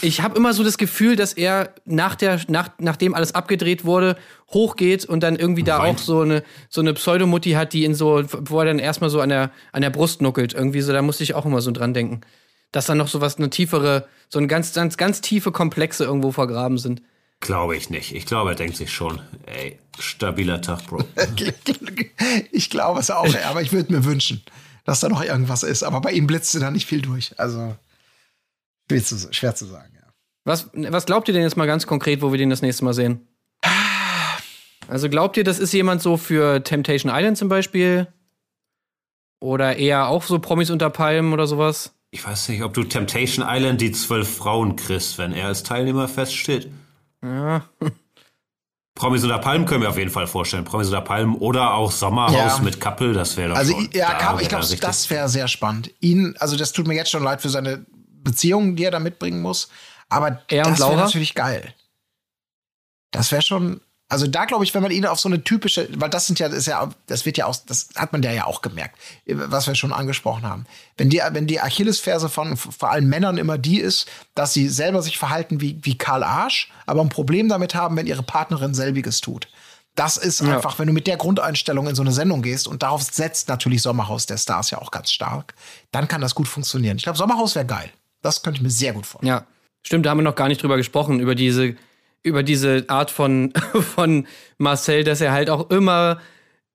Ich 0.00 0.20
habe 0.20 0.36
immer 0.36 0.54
so 0.54 0.62
das 0.62 0.78
Gefühl, 0.78 1.16
dass 1.16 1.32
er 1.32 1.74
nach 1.84 2.14
der, 2.14 2.40
nach, 2.46 2.70
nachdem 2.78 3.14
alles 3.14 3.34
abgedreht 3.34 3.84
wurde, 3.84 4.16
hochgeht 4.52 5.04
und 5.04 5.24
dann 5.24 5.34
irgendwie 5.34 5.64
da 5.64 5.80
Weint. 5.80 5.98
auch 5.98 6.02
so 6.02 6.20
eine, 6.20 6.44
so 6.68 6.80
eine 6.80 6.94
Pseudomutti 6.94 7.52
hat, 7.52 7.72
die 7.72 7.82
ihn 7.82 7.96
so, 7.96 8.22
wo 8.30 8.60
er 8.60 8.66
dann 8.66 8.78
erstmal 8.78 9.10
so 9.10 9.20
an 9.20 9.30
der, 9.30 9.50
an 9.72 9.82
der 9.82 9.90
Brust 9.90 10.22
nuckelt. 10.22 10.54
Irgendwie 10.54 10.80
so, 10.80 10.92
da 10.92 11.02
musste 11.02 11.24
ich 11.24 11.34
auch 11.34 11.46
immer 11.46 11.60
so 11.60 11.72
dran 11.72 11.94
denken. 11.94 12.20
Dass 12.70 12.86
da 12.86 12.94
noch 12.94 13.08
so 13.08 13.20
was, 13.20 13.38
eine 13.38 13.50
tiefere, 13.50 14.06
so 14.28 14.38
ein 14.38 14.46
ganz, 14.46 14.72
ganz, 14.72 14.96
ganz 14.96 15.20
tiefe 15.20 15.50
Komplexe 15.50 16.04
irgendwo 16.04 16.30
vergraben 16.30 16.78
sind. 16.78 17.02
Glaube 17.42 17.76
ich 17.76 17.90
nicht. 17.90 18.14
Ich 18.14 18.24
glaube, 18.24 18.50
er 18.50 18.54
denkt 18.54 18.76
sich 18.76 18.92
schon, 18.92 19.20
ey, 19.46 19.76
stabiler 19.98 20.62
Tag, 20.62 20.86
Bro. 20.86 21.04
ich 22.52 22.70
glaube 22.70 23.00
es 23.00 23.10
auch, 23.10 23.26
ja, 23.26 23.50
aber 23.50 23.62
ich 23.62 23.72
würde 23.72 23.92
mir 23.92 24.04
wünschen, 24.04 24.44
dass 24.84 25.00
da 25.00 25.08
noch 25.08 25.24
irgendwas 25.24 25.64
ist. 25.64 25.82
Aber 25.82 26.00
bei 26.00 26.12
ihm 26.12 26.28
blitzte 26.28 26.60
da 26.60 26.70
nicht 26.70 26.86
viel 26.86 27.02
durch. 27.02 27.36
Also 27.40 27.74
schwer 28.88 29.02
zu, 29.02 29.32
schwer 29.32 29.56
zu 29.56 29.66
sagen, 29.66 29.92
ja. 29.96 30.06
Was, 30.44 30.70
was 30.72 31.04
glaubt 31.04 31.26
ihr 31.26 31.34
denn 31.34 31.42
jetzt 31.42 31.56
mal 31.56 31.66
ganz 31.66 31.84
konkret, 31.84 32.22
wo 32.22 32.30
wir 32.30 32.38
den 32.38 32.48
das 32.48 32.62
nächste 32.62 32.84
Mal 32.84 32.94
sehen? 32.94 33.26
Also 34.86 35.08
glaubt 35.08 35.36
ihr, 35.36 35.42
das 35.42 35.58
ist 35.58 35.72
jemand 35.72 36.00
so 36.00 36.16
für 36.16 36.62
Temptation 36.62 37.10
Island 37.12 37.38
zum 37.38 37.48
Beispiel? 37.48 38.06
Oder 39.40 39.78
eher 39.78 40.06
auch 40.06 40.22
so 40.22 40.38
Promis 40.38 40.70
unter 40.70 40.90
Palmen 40.90 41.32
oder 41.32 41.48
sowas? 41.48 41.92
Ich 42.12 42.24
weiß 42.24 42.50
nicht, 42.50 42.62
ob 42.62 42.72
du 42.72 42.84
Temptation 42.84 43.44
Island 43.48 43.80
die 43.80 43.90
zwölf 43.90 44.36
Frauen 44.36 44.76
kriegst, 44.76 45.18
wenn 45.18 45.32
er 45.32 45.48
als 45.48 45.64
Teilnehmer 45.64 46.06
feststeht. 46.06 46.70
Ja. 47.22 47.64
Promis 48.94 49.22
unter 49.24 49.38
Palmen 49.38 49.66
können 49.66 49.82
wir 49.82 49.88
auf 49.88 49.96
jeden 49.96 50.10
Fall 50.10 50.26
vorstellen. 50.26 50.64
Promis 50.64 50.88
unter 50.88 51.00
Palmen 51.00 51.36
oder 51.36 51.74
auch 51.74 51.90
Sommerhaus 51.90 52.34
Ja. 52.34 52.58
mit 52.62 52.78
Kappel, 52.80 53.14
das 53.14 53.36
wäre 53.36 53.50
doch 53.50 53.56
Also 53.56 53.72
schon. 53.72 53.88
ja, 53.92 54.08
da 54.18 54.38
ich 54.38 54.48
glaube, 54.48 54.76
das 54.76 55.08
wäre 55.10 55.28
sehr 55.28 55.48
spannend. 55.48 55.90
Ihn, 56.00 56.36
also 56.38 56.56
das 56.56 56.72
tut 56.72 56.86
mir 56.86 56.94
jetzt 56.94 57.10
schon 57.10 57.22
leid 57.22 57.40
für 57.40 57.48
seine 57.48 57.86
Beziehungen, 57.88 58.76
die 58.76 58.84
er 58.84 58.90
da 58.90 59.00
mitbringen 59.00 59.40
muss. 59.40 59.68
Aber 60.08 60.42
Er 60.48 60.66
und 60.66 60.72
das 60.72 60.80
wäre 60.80 60.90
Laura? 60.90 61.04
natürlich 61.04 61.34
geil. 61.34 61.74
Das 63.12 63.32
wäre 63.32 63.42
schon, 63.42 63.80
also 64.12 64.26
da 64.26 64.44
glaube 64.44 64.62
ich, 64.64 64.74
wenn 64.74 64.82
man 64.82 64.92
ihn 64.92 65.06
auf 65.06 65.18
so 65.18 65.28
eine 65.28 65.42
typische, 65.42 65.88
weil 65.96 66.10
das 66.10 66.26
sind 66.26 66.38
ja, 66.38 66.48
das 66.48 66.58
ist 66.58 66.66
ja, 66.66 66.88
das 67.06 67.24
wird 67.24 67.38
ja 67.38 67.46
auch, 67.46 67.56
das 67.66 67.88
hat 67.96 68.12
man 68.12 68.22
ja 68.22 68.44
auch 68.44 68.60
gemerkt, 68.60 68.98
was 69.26 69.66
wir 69.66 69.74
schon 69.74 69.92
angesprochen 69.92 70.42
haben. 70.44 70.66
Wenn 70.98 71.08
die, 71.08 71.20
wenn 71.30 71.46
die 71.46 71.60
Achillesferse 71.60 72.28
von 72.28 72.56
vor 72.56 72.90
allem 72.90 73.08
Männern 73.08 73.38
immer 73.38 73.56
die 73.56 73.80
ist, 73.80 74.06
dass 74.34 74.52
sie 74.52 74.68
selber 74.68 75.00
sich 75.02 75.16
verhalten 75.18 75.60
wie, 75.62 75.78
wie 75.82 75.96
Karl 75.96 76.22
Arsch, 76.22 76.70
aber 76.84 77.00
ein 77.00 77.08
Problem 77.08 77.48
damit 77.48 77.74
haben, 77.74 77.96
wenn 77.96 78.06
ihre 78.06 78.22
Partnerin 78.22 78.74
selbiges 78.74 79.20
tut. 79.22 79.48
Das 79.94 80.16
ist 80.18 80.40
Ja. 80.40 80.56
einfach, 80.56 80.78
wenn 80.78 80.86
du 80.86 80.92
mit 80.92 81.06
der 81.06 81.16
Grundeinstellung 81.16 81.86
in 81.88 81.94
so 81.94 82.02
eine 82.02 82.12
Sendung 82.12 82.42
gehst 82.42 82.68
und 82.68 82.82
darauf 82.82 83.02
setzt 83.02 83.48
natürlich 83.48 83.82
Sommerhaus 83.82 84.26
der 84.26 84.36
Stars 84.38 84.70
ja 84.70 84.78
auch 84.78 84.90
ganz 84.90 85.10
stark, 85.10 85.54
dann 85.90 86.06
kann 86.06 86.20
das 86.20 86.34
gut 86.34 86.48
funktionieren. 86.48 86.96
Ich 86.98 87.02
glaube, 87.02 87.18
Sommerhaus 87.18 87.54
wäre 87.54 87.66
geil. 87.66 87.90
Das 88.22 88.42
könnte 88.42 88.58
ich 88.58 88.62
mir 88.62 88.70
sehr 88.70 88.92
gut 88.92 89.06
vorstellen. 89.06 89.32
Ja, 89.40 89.46
stimmt, 89.82 90.04
da 90.06 90.10
haben 90.10 90.18
wir 90.18 90.22
noch 90.22 90.34
gar 90.34 90.48
nicht 90.48 90.62
drüber 90.62 90.76
gesprochen, 90.76 91.18
über 91.18 91.34
diese, 91.34 91.76
über 92.22 92.42
diese 92.42 92.84
Art 92.88 93.10
von, 93.10 93.52
von 93.94 94.26
Marcel, 94.58 95.04
dass 95.04 95.20
er 95.20 95.32
halt 95.32 95.50
auch 95.50 95.70
immer 95.70 96.18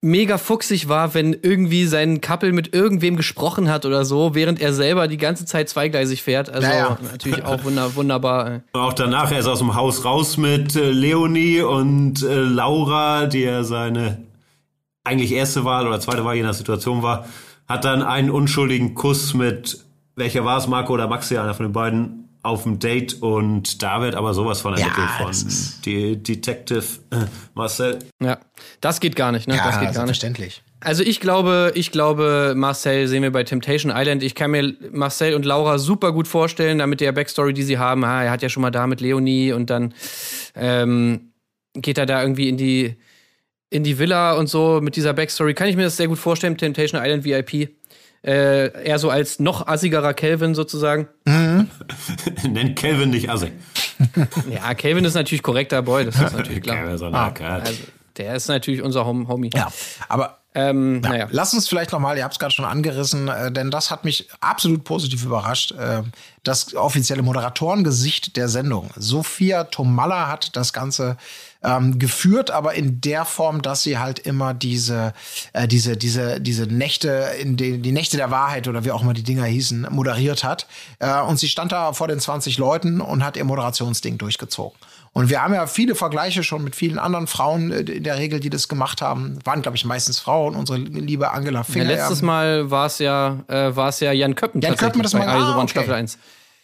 mega 0.01 0.37
fuchsig 0.37 0.89
war, 0.89 1.13
wenn 1.13 1.33
irgendwie 1.33 1.85
sein 1.85 2.21
Couple 2.21 2.53
mit 2.53 2.73
irgendwem 2.73 3.15
gesprochen 3.15 3.69
hat 3.69 3.85
oder 3.85 4.05
so, 4.05 4.35
während 4.35 4.61
er 4.61 4.71
selber 4.73 5.07
die 5.07 5.17
ganze 5.17 5.45
Zeit 5.45 5.69
zweigleisig 5.69 6.21
fährt. 6.21 6.49
Also 6.49 6.67
Ja, 6.67 6.75
ja. 6.75 6.97
natürlich 7.11 7.43
auch 7.43 7.63
wunder, 7.63 7.95
wunderbar. 7.95 8.61
Auch 8.73 8.93
danach, 8.93 9.31
er 9.31 9.39
ist 9.39 9.47
aus 9.47 9.59
dem 9.59 9.75
Haus 9.75 10.05
raus 10.05 10.37
mit 10.37 10.75
äh, 10.75 10.91
Leonie 10.91 11.61
und 11.61 12.21
äh, 12.21 12.35
Laura, 12.35 13.25
die 13.25 13.41
ja 13.41 13.63
seine 13.63 14.23
eigentlich 15.03 15.31
erste 15.31 15.63
Wahl 15.63 15.87
oder 15.87 15.99
zweite 15.99 16.25
Wahl 16.25 16.35
je 16.35 16.43
nach 16.43 16.53
Situation 16.53 17.01
war, 17.01 17.27
hat 17.67 17.85
dann 17.85 18.03
einen 18.03 18.29
unschuldigen 18.29 18.93
Kuss 18.93 19.33
mit, 19.33 19.83
welcher 20.15 20.45
war 20.45 20.57
es, 20.57 20.67
Marco 20.67 20.93
oder 20.93 21.07
Maxi, 21.07 21.37
einer 21.37 21.53
von 21.53 21.65
den 21.65 21.73
beiden, 21.73 22.16
auf 22.47 22.63
dem 22.63 22.79
Date 22.79 23.21
und 23.21 23.83
da 23.83 24.01
wird 24.01 24.15
aber 24.15 24.33
sowas 24.33 24.61
von 24.61 24.73
ermittelt 24.73 24.97
Ja, 24.97 25.25
von 25.25 25.35
die 25.85 26.21
Detective 26.21 26.83
äh, 27.11 27.25
Marcel. 27.53 27.99
Ja, 28.21 28.39
das 28.81 28.99
geht 28.99 29.15
gar 29.15 29.31
nicht, 29.31 29.47
ne? 29.47 29.55
das 29.55 29.65
geht 29.65 29.73
gar 29.73 29.81
nicht. 29.81 29.93
selbstverständlich. 29.93 30.63
Also 30.79 31.03
ich 31.03 31.19
glaube, 31.19 31.71
ich 31.75 31.91
glaube, 31.91 32.53
Marcel 32.55 33.07
sehen 33.07 33.23
wir 33.23 33.31
bei 33.31 33.43
Temptation 33.43 33.91
Island. 33.95 34.21
Ich 34.23 34.35
kann 34.35 34.51
mir 34.51 34.75
Marcel 34.91 35.33
und 35.33 35.43
Laura 35.43 35.79
super 35.79 36.11
gut 36.11 36.27
vorstellen, 36.27 36.77
damit 36.77 37.01
der 37.01 37.11
Backstory, 37.11 37.53
die 37.53 37.63
sie 37.63 37.79
haben. 37.79 38.03
Ah, 38.03 38.23
er 38.23 38.31
hat 38.31 38.43
ja 38.43 38.49
schon 38.49 38.61
mal 38.61 38.71
da 38.71 38.85
mit 38.85 39.01
Leonie 39.01 39.51
und 39.53 39.69
dann 39.69 39.93
ähm, 40.55 41.33
geht 41.73 41.97
er 41.97 42.05
da 42.05 42.21
irgendwie 42.21 42.47
in 42.47 42.57
die 42.57 42.95
in 43.69 43.83
die 43.83 43.99
Villa 43.99 44.33
und 44.33 44.47
so 44.47 44.79
mit 44.81 44.95
dieser 44.95 45.13
Backstory. 45.13 45.53
Kann 45.53 45.67
ich 45.67 45.75
mir 45.75 45.83
das 45.83 45.97
sehr 45.97 46.07
gut 46.07 46.19
vorstellen. 46.19 46.57
Temptation 46.57 47.01
Island 47.03 47.25
VIP. 47.25 47.76
Äh, 48.27 48.83
eher 48.83 48.99
so 48.99 49.09
als 49.09 49.39
noch 49.39 49.67
assigerer 49.67 50.13
Kelvin 50.13 50.53
sozusagen. 50.53 51.07
Nennt 51.25 52.75
Kelvin 52.75 53.11
dich 53.11 53.29
Assi. 53.29 53.51
Ja, 54.51 54.73
Kelvin 54.75 55.05
ist 55.05 55.15
natürlich 55.15 55.41
korrekter 55.41 55.81
Boy, 55.81 56.05
das 56.05 56.15
ist 56.15 56.35
natürlich 56.35 56.61
klar. 56.61 56.75
Kelvin 56.75 56.93
ist 56.95 57.01
ein 57.01 57.15
ah. 57.15 57.33
Also, 57.39 57.83
der 58.17 58.35
ist 58.35 58.47
natürlich 58.47 58.81
unser 58.81 59.05
Hom 59.05 59.27
Homie. 59.27 59.49
Ja, 59.55 59.71
aber 60.07 60.39
Ähm, 60.53 61.01
Ja, 61.03 61.09
naja. 61.11 61.27
Lass 61.31 61.53
uns 61.53 61.67
vielleicht 61.67 61.91
noch 61.91 61.99
mal, 61.99 62.17
ihr 62.17 62.23
habt 62.23 62.33
es 62.33 62.39
gerade 62.39 62.53
schon 62.53 62.65
angerissen, 62.65 63.27
äh, 63.27 63.51
denn 63.51 63.71
das 63.71 63.91
hat 63.91 64.05
mich 64.05 64.27
absolut 64.39 64.83
positiv 64.83 65.23
überrascht. 65.23 65.71
Äh, 65.71 66.03
das 66.43 66.75
offizielle 66.75 67.21
Moderatorengesicht 67.21 68.35
der 68.35 68.49
Sendung. 68.49 68.89
Sophia 68.95 69.65
Tomalla 69.65 70.27
hat 70.27 70.55
das 70.55 70.73
Ganze 70.73 71.17
ähm, 71.67 71.99
geführt, 71.99 72.49
aber 72.49 72.75
in 72.75 73.01
der 73.01 73.25
Form, 73.25 73.61
dass 73.61 73.83
sie 73.83 73.97
halt 73.99 74.19
immer 74.19 74.53
diese, 74.53 75.13
äh, 75.51 75.67
diese, 75.67 75.97
diese, 75.97 76.39
diese 76.39 76.63
Nächte, 76.65 77.25
in 77.41 77.57
den, 77.57 77.83
die 77.83 77.91
Nächte 77.91 78.15
der 78.15 78.31
Wahrheit 78.31 78.67
oder 78.69 78.85
wie 78.85 78.91
auch 78.91 79.01
immer 79.03 79.13
die 79.13 79.23
Dinger 79.23 79.43
hießen, 79.45 79.87
moderiert 79.91 80.43
hat. 80.45 80.65
Äh, 80.99 81.21
und 81.21 81.37
sie 81.37 81.49
stand 81.49 81.73
da 81.73 81.91
vor 81.91 82.07
den 82.07 82.19
20 82.21 82.57
Leuten 82.57 83.01
und 83.01 83.23
hat 83.23 83.35
ihr 83.35 83.43
Moderationsding 83.43 84.17
durchgezogen. 84.17 84.77
Und 85.11 85.29
wir 85.29 85.41
haben 85.41 85.53
ja 85.53 85.65
viele 85.67 85.95
Vergleiche 85.95 86.43
schon 86.43 86.63
mit 86.63 86.75
vielen 86.75 86.99
anderen 86.99 87.27
Frauen 87.27 87.71
äh, 87.71 87.79
in 87.79 88.03
der 88.03 88.17
Regel, 88.17 88.39
die 88.39 88.49
das 88.49 88.67
gemacht 88.69 89.01
haben. 89.01 89.39
Waren, 89.43 89.61
glaube 89.61 89.75
ich, 89.75 89.83
meistens 89.83 90.19
Frauen. 90.19 90.55
Unsere 90.55 90.77
liebe 90.77 91.31
Angela 91.31 91.59
Ja, 91.59 91.63
Finger. 91.63 91.85
letztes 91.85 92.21
Mal 92.21 92.71
war 92.71 92.85
es 92.85 92.99
ja, 92.99 93.39
äh, 93.47 93.75
war 93.75 93.89
es 93.89 93.99
ja 93.99 94.13
Jan 94.13 94.35
Köppen. 94.35 94.61
Jan 94.61 94.77
Köppen 94.77 95.01
das 95.01 95.13
mal- 95.13 95.23
Iso 95.23 95.47
ah, 95.47 95.57
okay. 95.57 95.67
Staffel 95.69 95.93
1. 95.93 96.17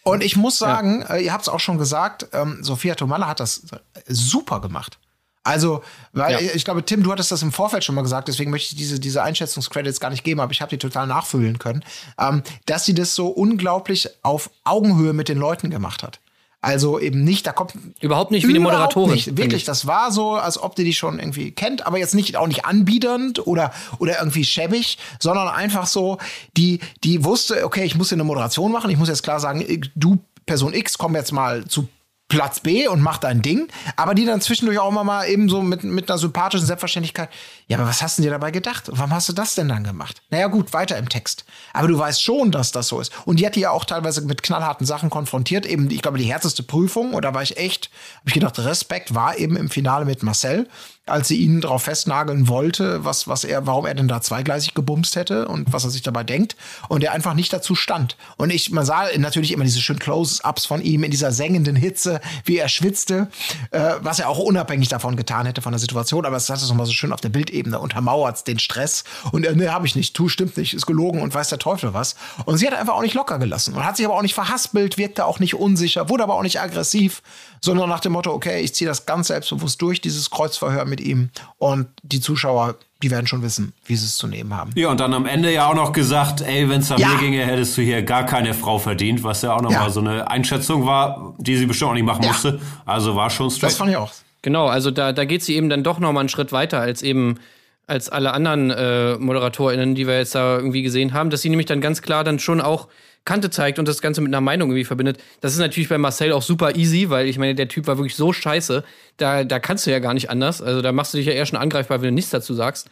Und 0.04 0.22
ich 0.22 0.36
muss 0.36 0.58
sagen, 0.58 1.02
äh, 1.02 1.18
ihr 1.20 1.32
habt 1.32 1.42
es 1.42 1.48
auch 1.48 1.60
schon 1.60 1.78
gesagt, 1.78 2.28
ähm, 2.32 2.58
Sophia 2.62 2.94
Tomalla 2.94 3.26
hat 3.26 3.40
das 3.40 3.62
super 4.06 4.60
gemacht. 4.60 4.98
Also, 5.46 5.82
weil 6.12 6.32
Ja. 6.32 6.52
ich 6.54 6.64
glaube, 6.64 6.84
Tim, 6.84 7.02
du 7.02 7.12
hattest 7.12 7.30
das 7.30 7.42
im 7.42 7.52
Vorfeld 7.52 7.84
schon 7.84 7.94
mal 7.94 8.02
gesagt, 8.02 8.28
deswegen 8.28 8.50
möchte 8.50 8.72
ich 8.72 8.78
diese, 8.78 8.98
diese 8.98 9.22
Einschätzungscredits 9.22 10.00
gar 10.00 10.08
nicht 10.10 10.24
geben, 10.24 10.40
aber 10.40 10.52
ich 10.52 10.62
habe 10.62 10.70
die 10.70 10.78
total 10.78 11.06
nachfühlen 11.06 11.58
können, 11.58 11.84
ähm, 12.18 12.42
dass 12.64 12.86
sie 12.86 12.94
das 12.94 13.14
so 13.14 13.28
unglaublich 13.28 14.08
auf 14.22 14.50
Augenhöhe 14.64 15.12
mit 15.12 15.28
den 15.28 15.36
Leuten 15.38 15.68
gemacht 15.70 16.02
hat. 16.02 16.20
Also 16.64 16.98
eben 16.98 17.24
nicht, 17.24 17.46
da 17.46 17.52
kommt 17.52 17.74
Überhaupt 18.00 18.30
nicht 18.30 18.46
wie 18.46 18.50
eine 18.50 18.60
Moderatorin. 18.60 19.14
Nicht. 19.14 19.36
Wirklich, 19.36 19.62
ich. 19.62 19.64
das 19.64 19.86
war 19.86 20.10
so, 20.10 20.32
als 20.32 20.60
ob 20.60 20.74
die 20.76 20.84
die 20.84 20.94
schon 20.94 21.18
irgendwie 21.18 21.50
kennt, 21.50 21.86
aber 21.86 21.98
jetzt 21.98 22.14
nicht 22.14 22.36
auch 22.36 22.46
nicht 22.46 22.64
anbiedernd 22.64 23.46
oder 23.46 23.72
oder 23.98 24.18
irgendwie 24.18 24.44
schäbig, 24.44 24.98
sondern 25.20 25.48
einfach 25.48 25.86
so, 25.86 26.18
die 26.56 26.80
die 27.04 27.24
wusste, 27.24 27.64
okay, 27.64 27.84
ich 27.84 27.96
muss 27.96 28.08
hier 28.08 28.16
eine 28.16 28.24
Moderation 28.24 28.72
machen, 28.72 28.90
ich 28.90 28.98
muss 28.98 29.08
jetzt 29.08 29.22
klar 29.22 29.40
sagen, 29.40 29.64
du 29.94 30.18
Person 30.46 30.74
X 30.74 30.98
komm 30.98 31.14
jetzt 31.14 31.32
mal 31.32 31.64
zu 31.66 31.88
Platz 32.28 32.60
B 32.60 32.88
und 32.88 33.02
mach 33.02 33.18
dein 33.18 33.42
Ding, 33.42 33.68
aber 33.96 34.14
die 34.14 34.24
dann 34.24 34.40
zwischendurch 34.40 34.78
auch 34.78 34.90
immer 34.90 35.04
mal 35.04 35.28
eben 35.28 35.48
so 35.48 35.60
mit, 35.60 35.84
mit 35.84 36.10
einer 36.10 36.18
sympathischen 36.18 36.66
Selbstverständlichkeit, 36.66 37.28
ja, 37.66 37.78
aber 37.78 37.86
was 37.86 38.02
hast 38.02 38.18
du 38.18 38.22
dir 38.22 38.30
dabei 38.30 38.50
gedacht? 38.50 38.84
Warum 38.90 39.12
hast 39.12 39.28
du 39.28 39.34
das 39.34 39.54
denn 39.54 39.68
dann 39.68 39.84
gemacht? 39.84 40.22
Naja, 40.30 40.46
gut, 40.46 40.72
weiter 40.72 40.96
im 40.96 41.08
Text. 41.08 41.44
Aber 41.74 41.86
du 41.86 41.98
weißt 41.98 42.22
schon, 42.22 42.50
dass 42.50 42.72
das 42.72 42.88
so 42.88 43.00
ist. 43.00 43.12
Und 43.26 43.40
die 43.40 43.46
hat 43.46 43.56
die 43.56 43.60
ja 43.60 43.70
auch 43.70 43.84
teilweise 43.84 44.22
mit 44.22 44.42
knallharten 44.42 44.86
Sachen 44.86 45.10
konfrontiert. 45.10 45.66
Eben, 45.66 45.90
ich 45.90 46.02
glaube, 46.02 46.18
die 46.18 46.24
härteste 46.24 46.62
Prüfung, 46.62 47.20
da 47.20 47.34
war 47.34 47.42
ich 47.42 47.56
echt, 47.58 47.90
habe 48.20 48.28
ich 48.28 48.34
gedacht, 48.34 48.58
Respekt 48.58 49.14
war 49.14 49.36
eben 49.38 49.56
im 49.56 49.68
Finale 49.68 50.04
mit 50.04 50.22
Marcel, 50.22 50.68
als 51.06 51.28
sie 51.28 51.36
ihn 51.36 51.60
darauf 51.60 51.82
festnageln 51.82 52.48
wollte, 52.48 53.04
was, 53.04 53.28
was 53.28 53.44
er, 53.44 53.66
warum 53.66 53.84
er 53.84 53.94
denn 53.94 54.08
da 54.08 54.22
zweigleisig 54.22 54.72
gebumst 54.72 55.16
hätte 55.16 55.48
und 55.48 55.70
was 55.70 55.84
er 55.84 55.90
sich 55.90 56.00
dabei 56.00 56.24
denkt. 56.24 56.56
Und 56.88 57.04
er 57.04 57.12
einfach 57.12 57.34
nicht 57.34 57.52
dazu 57.52 57.74
stand. 57.74 58.16
Und 58.38 58.50
ich, 58.50 58.70
man 58.70 58.86
sah 58.86 59.06
natürlich 59.18 59.52
immer 59.52 59.64
diese 59.64 59.82
schönen 59.82 59.98
Close-Ups 59.98 60.64
von 60.64 60.80
ihm 60.80 61.04
in 61.04 61.10
dieser 61.10 61.30
sengenden 61.30 61.76
Hitze, 61.76 62.22
wie 62.46 62.56
er 62.56 62.68
schwitzte, 62.68 63.28
äh, 63.70 63.94
was 64.00 64.18
er 64.18 64.30
auch 64.30 64.38
unabhängig 64.38 64.88
davon 64.88 65.16
getan 65.16 65.44
hätte 65.44 65.60
von 65.60 65.72
der 65.72 65.78
Situation. 65.78 66.24
Aber 66.24 66.38
es 66.38 66.48
hat 66.48 66.56
es 66.56 66.68
nochmal 66.68 66.86
so 66.86 66.92
schön 66.92 67.12
auf 67.12 67.20
der 67.20 67.28
Bildebene 67.28 67.78
untermauert 67.78 68.46
den 68.46 68.58
Stress. 68.58 69.04
Und 69.30 69.44
er, 69.44 69.54
nee, 69.54 69.68
habe 69.68 69.86
ich 69.86 69.96
nicht, 69.96 70.16
tu, 70.16 70.30
stimmt 70.30 70.56
nicht, 70.56 70.72
ist 70.72 70.86
gelogen 70.86 71.20
und 71.20 71.34
weiß 71.34 71.50
der 71.50 71.58
Teufel 71.58 71.92
was. 71.92 72.16
Und 72.46 72.56
sie 72.56 72.66
hat 72.66 72.74
einfach 72.74 72.94
auch 72.94 73.02
nicht 73.02 73.14
locker 73.14 73.38
gelassen 73.38 73.74
und 73.74 73.84
hat 73.84 73.98
sich 73.98 74.06
aber 74.06 74.16
auch 74.16 74.22
nicht 74.22 74.34
verhaspelt, 74.34 74.96
wirkte 74.96 75.26
auch 75.26 75.38
nicht 75.38 75.54
unsicher, 75.54 76.08
wurde 76.08 76.22
aber 76.22 76.34
auch 76.34 76.42
nicht 76.42 76.60
aggressiv, 76.60 77.22
sondern 77.60 77.88
nach 77.88 78.00
dem 78.00 78.12
Motto, 78.12 78.32
okay, 78.32 78.60
ich 78.60 78.74
ziehe 78.74 78.88
das 78.88 79.04
ganz 79.04 79.28
selbstbewusst 79.28 79.80
durch, 79.82 80.00
dieses 80.00 80.30
Kreuzverhör 80.30 80.84
mit 80.94 81.00
ihm. 81.06 81.30
Und 81.58 81.88
die 82.02 82.20
Zuschauer, 82.20 82.76
die 83.02 83.10
werden 83.10 83.26
schon 83.26 83.42
wissen, 83.42 83.72
wie 83.86 83.96
sie 83.96 84.06
es 84.06 84.16
zu 84.16 84.26
nehmen 84.26 84.54
haben. 84.56 84.70
Ja, 84.76 84.88
und 84.90 85.00
dann 85.00 85.12
am 85.12 85.26
Ende 85.26 85.52
ja 85.52 85.66
auch 85.68 85.74
noch 85.74 85.92
gesagt, 85.92 86.40
ey, 86.40 86.68
wenn 86.68 86.80
es 86.80 86.88
nach 86.90 86.98
Ja. 86.98 87.08
mir 87.08 87.18
ginge, 87.18 87.44
hättest 87.44 87.76
du 87.76 87.82
hier 87.82 88.02
gar 88.02 88.24
keine 88.24 88.54
Frau 88.54 88.78
verdient, 88.78 89.24
was 89.24 89.42
ja 89.42 89.54
auch 89.54 89.60
nochmal 89.62 89.84
Ja. 89.86 89.90
so 89.90 90.00
eine 90.00 90.30
Einschätzung 90.30 90.86
war, 90.86 91.34
die 91.38 91.56
sie 91.56 91.66
bestimmt 91.66 91.90
auch 91.90 91.94
nicht 91.94 92.04
machen 92.06 92.22
Ja. 92.22 92.28
musste. 92.28 92.60
Also 92.86 93.16
war 93.16 93.28
schon 93.30 93.46
Das 93.48 93.56
straight. 93.56 93.72
fand 93.72 93.90
ich 93.90 93.96
auch. 93.96 94.12
Genau, 94.42 94.66
also 94.66 94.90
da, 94.90 95.12
da 95.12 95.24
geht 95.24 95.42
sie 95.42 95.56
eben 95.56 95.68
dann 95.68 95.82
doch 95.82 95.98
noch 95.98 96.12
mal 96.12 96.20
einen 96.20 96.28
Schritt 96.28 96.52
weiter 96.52 96.78
als 96.80 97.02
eben 97.02 97.38
als 97.86 98.08
alle 98.08 98.32
anderen 98.32 98.70
äh, 98.70 99.16
ModeratorInnen, 99.18 99.94
die 99.94 100.06
wir 100.06 100.16
jetzt 100.18 100.34
da 100.34 100.56
irgendwie 100.56 100.82
gesehen 100.82 101.12
haben, 101.12 101.28
dass 101.30 101.42
sie 101.42 101.50
nämlich 101.50 101.66
dann 101.66 101.80
ganz 101.82 102.00
klar 102.00 102.24
dann 102.24 102.38
schon 102.38 102.60
auch 102.62 102.88
Kante 103.24 103.50
zeigt 103.50 103.78
und 103.78 103.88
das 103.88 104.02
Ganze 104.02 104.20
mit 104.20 104.30
einer 104.30 104.40
Meinung 104.40 104.70
irgendwie 104.70 104.84
verbindet. 104.84 105.18
Das 105.40 105.52
ist 105.52 105.58
natürlich 105.58 105.88
bei 105.88 105.98
Marcel 105.98 106.32
auch 106.32 106.42
super 106.42 106.76
easy, 106.76 107.08
weil 107.08 107.26
ich 107.26 107.38
meine, 107.38 107.54
der 107.54 107.68
Typ 107.68 107.86
war 107.86 107.96
wirklich 107.96 108.16
so 108.16 108.32
scheiße, 108.32 108.84
da, 109.16 109.44
da 109.44 109.58
kannst 109.58 109.86
du 109.86 109.90
ja 109.90 109.98
gar 109.98 110.14
nicht 110.14 110.28
anders. 110.28 110.60
Also 110.60 110.82
da 110.82 110.92
machst 110.92 111.14
du 111.14 111.18
dich 111.18 111.26
ja 111.26 111.32
eher 111.32 111.46
schon 111.46 111.58
angreifbar, 111.58 112.02
wenn 112.02 112.08
du 112.08 112.14
nichts 112.14 112.30
dazu 112.30 112.52
sagst. 112.52 112.90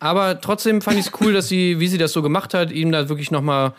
Aber 0.00 0.40
trotzdem 0.40 0.80
fand 0.82 0.98
ich 0.98 1.06
es 1.06 1.12
cool, 1.20 1.32
dass 1.32 1.48
sie, 1.48 1.80
wie 1.80 1.88
sie 1.88 1.98
das 1.98 2.12
so 2.12 2.22
gemacht 2.22 2.54
hat, 2.54 2.72
ihm 2.72 2.92
da 2.92 3.08
wirklich 3.08 3.30
noch 3.30 3.42
mal 3.42 3.74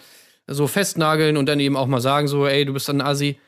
so 0.48 0.68
festnageln 0.68 1.38
und 1.38 1.48
dann 1.48 1.60
eben 1.60 1.78
auch 1.78 1.88
mal 1.88 2.02
sagen, 2.02 2.28
so, 2.28 2.48
ey, 2.48 2.66
du 2.66 2.74
bist 2.74 2.90
ein 2.90 3.02
Assi. 3.02 3.40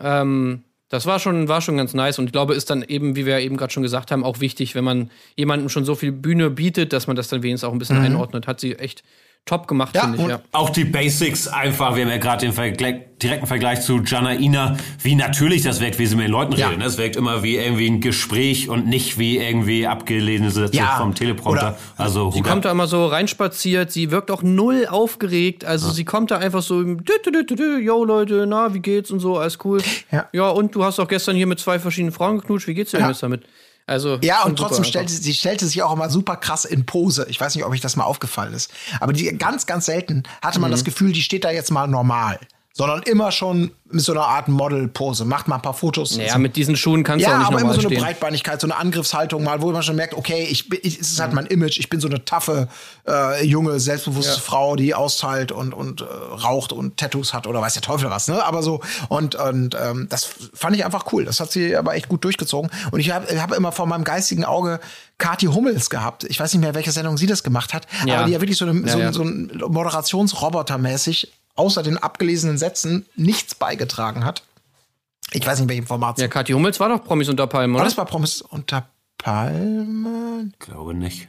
Ähm, 0.00 0.62
das 0.88 1.06
war 1.06 1.18
schon, 1.18 1.48
war 1.48 1.60
schon 1.60 1.76
ganz 1.76 1.94
nice 1.94 2.18
und 2.18 2.26
ich 2.26 2.32
glaube, 2.32 2.54
ist 2.54 2.70
dann 2.70 2.82
eben, 2.82 3.16
wie 3.16 3.26
wir 3.26 3.40
eben 3.40 3.56
gerade 3.56 3.72
schon 3.72 3.82
gesagt 3.82 4.12
haben, 4.12 4.24
auch 4.24 4.40
wichtig, 4.40 4.74
wenn 4.74 4.84
man 4.84 5.10
jemandem 5.34 5.68
schon 5.68 5.84
so 5.84 5.96
viel 5.96 6.12
Bühne 6.12 6.50
bietet, 6.50 6.92
dass 6.92 7.08
man 7.08 7.16
das 7.16 7.28
dann 7.28 7.42
wenigstens 7.42 7.68
auch 7.68 7.72
ein 7.72 7.78
bisschen 7.78 7.98
einordnet. 7.98 8.46
Hat 8.46 8.60
sie 8.60 8.76
echt 8.76 9.02
top 9.46 9.68
gemacht, 9.68 9.94
Ja, 9.94 10.02
finde 10.02 10.18
ich. 10.22 10.28
Ja. 10.28 10.40
Auch 10.50 10.70
die 10.70 10.84
Basics 10.84 11.46
einfach, 11.46 11.94
wir 11.94 12.02
haben 12.04 12.10
ja 12.10 12.16
gerade 12.18 12.44
den 12.44 12.52
Vergle 12.52 13.04
direkten 13.22 13.46
Vergleich 13.46 13.80
zu 13.80 14.00
Janaina, 14.04 14.76
wie 15.02 15.14
natürlich 15.14 15.62
das 15.62 15.80
wirkt, 15.80 15.98
wie 16.00 16.06
sie 16.06 16.16
mit 16.16 16.24
den 16.26 16.32
Leuten 16.32 16.52
Ja. 16.56 16.68
reden. 16.68 16.82
Es 16.82 16.98
wirkt 16.98 17.14
immer 17.16 17.44
wie 17.44 17.56
irgendwie 17.56 17.86
ein 17.88 18.00
Gespräch 18.00 18.68
und 18.68 18.88
nicht 18.88 19.18
wie 19.18 19.38
irgendwie 19.38 19.86
abgelesene 19.86 20.50
Sätze 20.50 20.76
Ja. 20.76 20.96
vom 20.98 21.14
Teleprompter. 21.14 21.68
Oder- 21.68 21.78
also 21.96 22.32
Sie 22.32 22.42
kommt 22.42 22.64
da 22.64 22.72
immer 22.72 22.88
so 22.88 23.06
reinspaziert, 23.06 23.92
sie 23.92 24.10
wirkt 24.10 24.30
auch 24.32 24.42
null 24.42 24.86
aufgeregt. 24.90 25.64
Also 25.64 25.90
sie 25.92 26.04
kommt 26.04 26.32
da 26.32 26.38
einfach 26.38 26.62
so, 26.62 26.82
yo 26.82 28.04
Leute, 28.04 28.46
na, 28.48 28.74
wie 28.74 28.80
geht's 28.80 29.10
und 29.12 29.20
so, 29.20 29.38
alles 29.38 29.58
cool. 29.64 29.80
Ja. 30.10 30.26
ja, 30.32 30.48
und 30.48 30.74
du 30.74 30.82
hast 30.84 30.98
auch 30.98 31.08
gestern 31.08 31.36
hier 31.36 31.46
mit 31.46 31.60
zwei 31.60 31.78
verschiedenen 31.78 32.12
Frauen 32.12 32.38
geknutscht, 32.40 32.66
wie 32.66 32.74
geht's 32.74 32.90
dir 32.90 32.96
denn 32.98 33.06
Ja. 33.06 33.10
jetzt 33.12 33.22
damit? 33.22 33.44
Also, 33.88 34.18
Ja, 34.22 34.42
und 34.42 34.56
trotzdem 34.58 34.84
stellte 34.84 35.12
sie, 35.12 35.32
stellte 35.34 35.66
sich 35.66 35.82
auch 35.82 35.92
immer 35.92 36.10
super 36.10 36.36
krass 36.36 36.64
in 36.64 36.86
Pose. 36.86 37.26
Ich 37.28 37.40
weiß 37.40 37.54
nicht, 37.54 37.64
ob 37.64 37.70
euch 37.70 37.80
das 37.80 37.94
mal 37.96 38.04
aufgefallen 38.04 38.52
ist. 38.52 38.72
Aber 39.00 39.12
die 39.12 39.26
ganz, 39.38 39.66
ganz 39.66 39.86
selten 39.86 40.24
hatte 40.42 40.58
Mhm. 40.58 40.62
man 40.62 40.70
das 40.72 40.84
Gefühl, 40.84 41.12
die 41.12 41.22
steht 41.22 41.44
da 41.44 41.50
jetzt 41.50 41.70
mal 41.70 41.86
normal. 41.86 42.38
Sondern 42.78 43.02
immer 43.04 43.32
schon 43.32 43.70
mit 43.90 44.02
so 44.04 44.12
einer 44.12 44.26
Art 44.26 44.48
Model-Pose. 44.48 45.24
Macht 45.24 45.48
mal 45.48 45.54
ein 45.56 45.62
paar 45.62 45.72
Fotos. 45.72 46.16
Ja, 46.16 46.36
mit 46.36 46.56
diesen 46.56 46.76
Schuhen 46.76 47.04
kannst 47.04 47.24
du 47.24 47.28
auch 47.28 47.32
Ja, 47.32 47.38
nicht 47.38 47.46
aber 47.48 47.60
immer 47.62 47.72
so 47.72 47.80
eine 47.80 47.88
stehen. 47.88 48.02
Breitbeinigkeit, 48.02 48.60
so 48.60 48.66
eine 48.66 48.76
Angriffshaltung 48.76 49.42
mal, 49.44 49.62
wo 49.62 49.70
man 49.72 49.82
schon 49.82 49.96
merkt, 49.96 50.12
okay, 50.12 50.46
ich, 50.50 50.68
bin- 50.68 50.80
ich, 50.82 51.00
es 51.00 51.12
ist 51.12 51.20
halt 51.20 51.32
mein 51.32 51.46
Image, 51.46 51.78
ich 51.78 51.88
bin 51.88 52.00
so 52.00 52.08
eine 52.08 52.22
taffe, 52.26 52.68
äh, 53.08 53.46
junge, 53.46 53.80
selbstbewusste 53.80 54.34
Ja. 54.34 54.40
Frau, 54.40 54.76
die 54.76 54.94
austeilt 54.94 55.52
und, 55.52 55.72
und 55.72 56.02
äh, 56.02 56.04
raucht 56.04 56.72
und 56.72 56.98
Tattoos 56.98 57.32
hat 57.32 57.46
oder 57.46 57.62
weiß 57.62 57.72
der 57.72 57.82
Teufel 57.82 58.10
was, 58.10 58.28
ne? 58.28 58.44
Aber 58.44 58.62
so, 58.62 58.80
und, 59.08 59.36
und 59.36 59.74
ähm, 59.82 60.06
das 60.10 60.28
fand 60.52 60.76
ich 60.76 60.84
einfach 60.84 61.10
cool. 61.14 61.24
Das 61.24 61.40
hat 61.40 61.50
sie 61.50 61.74
aber 61.76 61.94
echt 61.94 62.10
gut 62.10 62.24
durchgezogen. 62.24 62.70
Und 62.90 63.00
ich 63.00 63.10
habe 63.10 63.40
hab 63.40 63.54
immer 63.54 63.72
vor 63.72 63.86
meinem 63.86 64.04
geistigen 64.04 64.44
Auge 64.44 64.80
Kathi 65.16 65.46
Hummels 65.46 65.88
gehabt. 65.88 66.24
Ich 66.24 66.38
weiß 66.38 66.52
nicht 66.52 66.60
mehr, 66.60 66.74
welche 66.74 66.92
Sendung 66.92 67.16
sie 67.16 67.26
das 67.26 67.42
gemacht 67.42 67.72
hat, 67.72 67.86
Ja. 68.04 68.16
aber 68.16 68.26
die 68.26 68.32
ja 68.32 68.40
wirklich 68.42 68.58
so, 68.58 68.66
eine, 68.66 68.78
Ja, 68.86 68.92
so, 68.92 68.98
ja. 68.98 69.12
so 69.14 69.22
ein 69.22 69.50
Moderationsroboter 69.66 70.76
mäßig 70.76 71.32
außer 71.56 71.82
den 71.82 71.98
abgelesenen 71.98 72.58
Sätzen 72.58 73.06
nichts 73.16 73.54
beigetragen 73.54 74.24
hat. 74.24 74.42
Ich 75.32 75.44
weiß 75.46 75.58
nicht, 75.58 75.64
in 75.64 75.68
welchem 75.70 75.86
Format. 75.86 76.18
Ja, 76.18 76.28
Kathi 76.28 76.52
Hummels 76.52 76.78
war 76.78 76.88
doch 76.88 77.02
Promis 77.04 77.28
unter 77.28 77.46
Palmen, 77.46 77.74
War 77.74 77.80
oder? 77.80 77.88
das 77.88 77.96
bei 77.96 78.04
Promis 78.04 78.42
unter 78.42 78.88
Palmen? 79.18 80.52
Ich 80.52 80.58
glaube 80.60 80.94
nicht. 80.94 81.28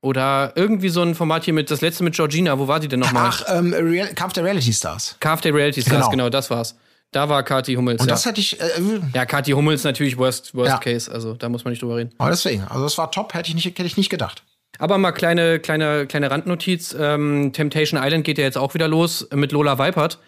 Oder 0.00 0.52
irgendwie 0.54 0.90
so 0.90 1.02
ein 1.02 1.14
Format 1.14 1.44
hier 1.44 1.54
mit, 1.54 1.70
das 1.70 1.80
letzte 1.80 2.04
mit 2.04 2.14
Georgina, 2.14 2.58
wo 2.58 2.68
war 2.68 2.78
die 2.78 2.88
denn 2.88 3.00
nochmal? 3.00 3.30
Ach, 3.32 3.42
ähm, 3.48 3.72
Real 3.72 4.08
Kampf 4.14 4.34
der 4.34 4.44
Reality 4.44 4.72
Stars. 4.72 5.16
KFD 5.18 5.50
Reality 5.50 5.80
Stars, 5.80 5.96
Genau. 5.96 6.10
genau. 6.10 6.28
das 6.28 6.50
war's. 6.50 6.76
Da 7.10 7.28
war 7.28 7.42
Kathi 7.42 7.74
Hummels, 7.74 8.00
Und 8.02 8.08
ja. 8.08 8.14
das 8.14 8.26
hätte 8.26 8.40
ich, 8.40 8.60
äh, 8.60 8.66
ja, 9.14 9.24
Kathi 9.24 9.52
Hummels 9.52 9.82
natürlich 9.84 10.18
Worst, 10.18 10.54
worst 10.54 10.68
Ja. 10.72 10.78
Case, 10.78 11.10
also 11.10 11.34
da 11.34 11.48
muss 11.48 11.64
man 11.64 11.70
nicht 11.72 11.80
drüber 11.82 11.96
reden. 11.96 12.12
aber 12.18 12.30
deswegen, 12.30 12.64
also 12.64 12.82
das 12.82 12.98
war 12.98 13.10
top, 13.10 13.32
hätte 13.34 13.48
ich 13.48 13.54
nicht, 13.54 13.64
hätte 13.66 13.84
ich 13.84 13.96
nicht 13.96 14.10
gedacht. 14.10 14.42
Aber 14.78 14.98
mal 14.98 15.12
kleine, 15.12 15.58
kleine, 15.60 16.06
kleine 16.06 16.30
Randnotiz. 16.30 16.96
Ähm, 16.98 17.52
Temptation 17.52 18.00
Island 18.02 18.24
geht 18.24 18.38
ja 18.38 18.44
jetzt 18.44 18.58
auch 18.58 18.74
wieder 18.74 18.88
los 18.88 19.28
mit 19.34 19.52
Lola 19.52 19.78
Weipert. 19.78 20.18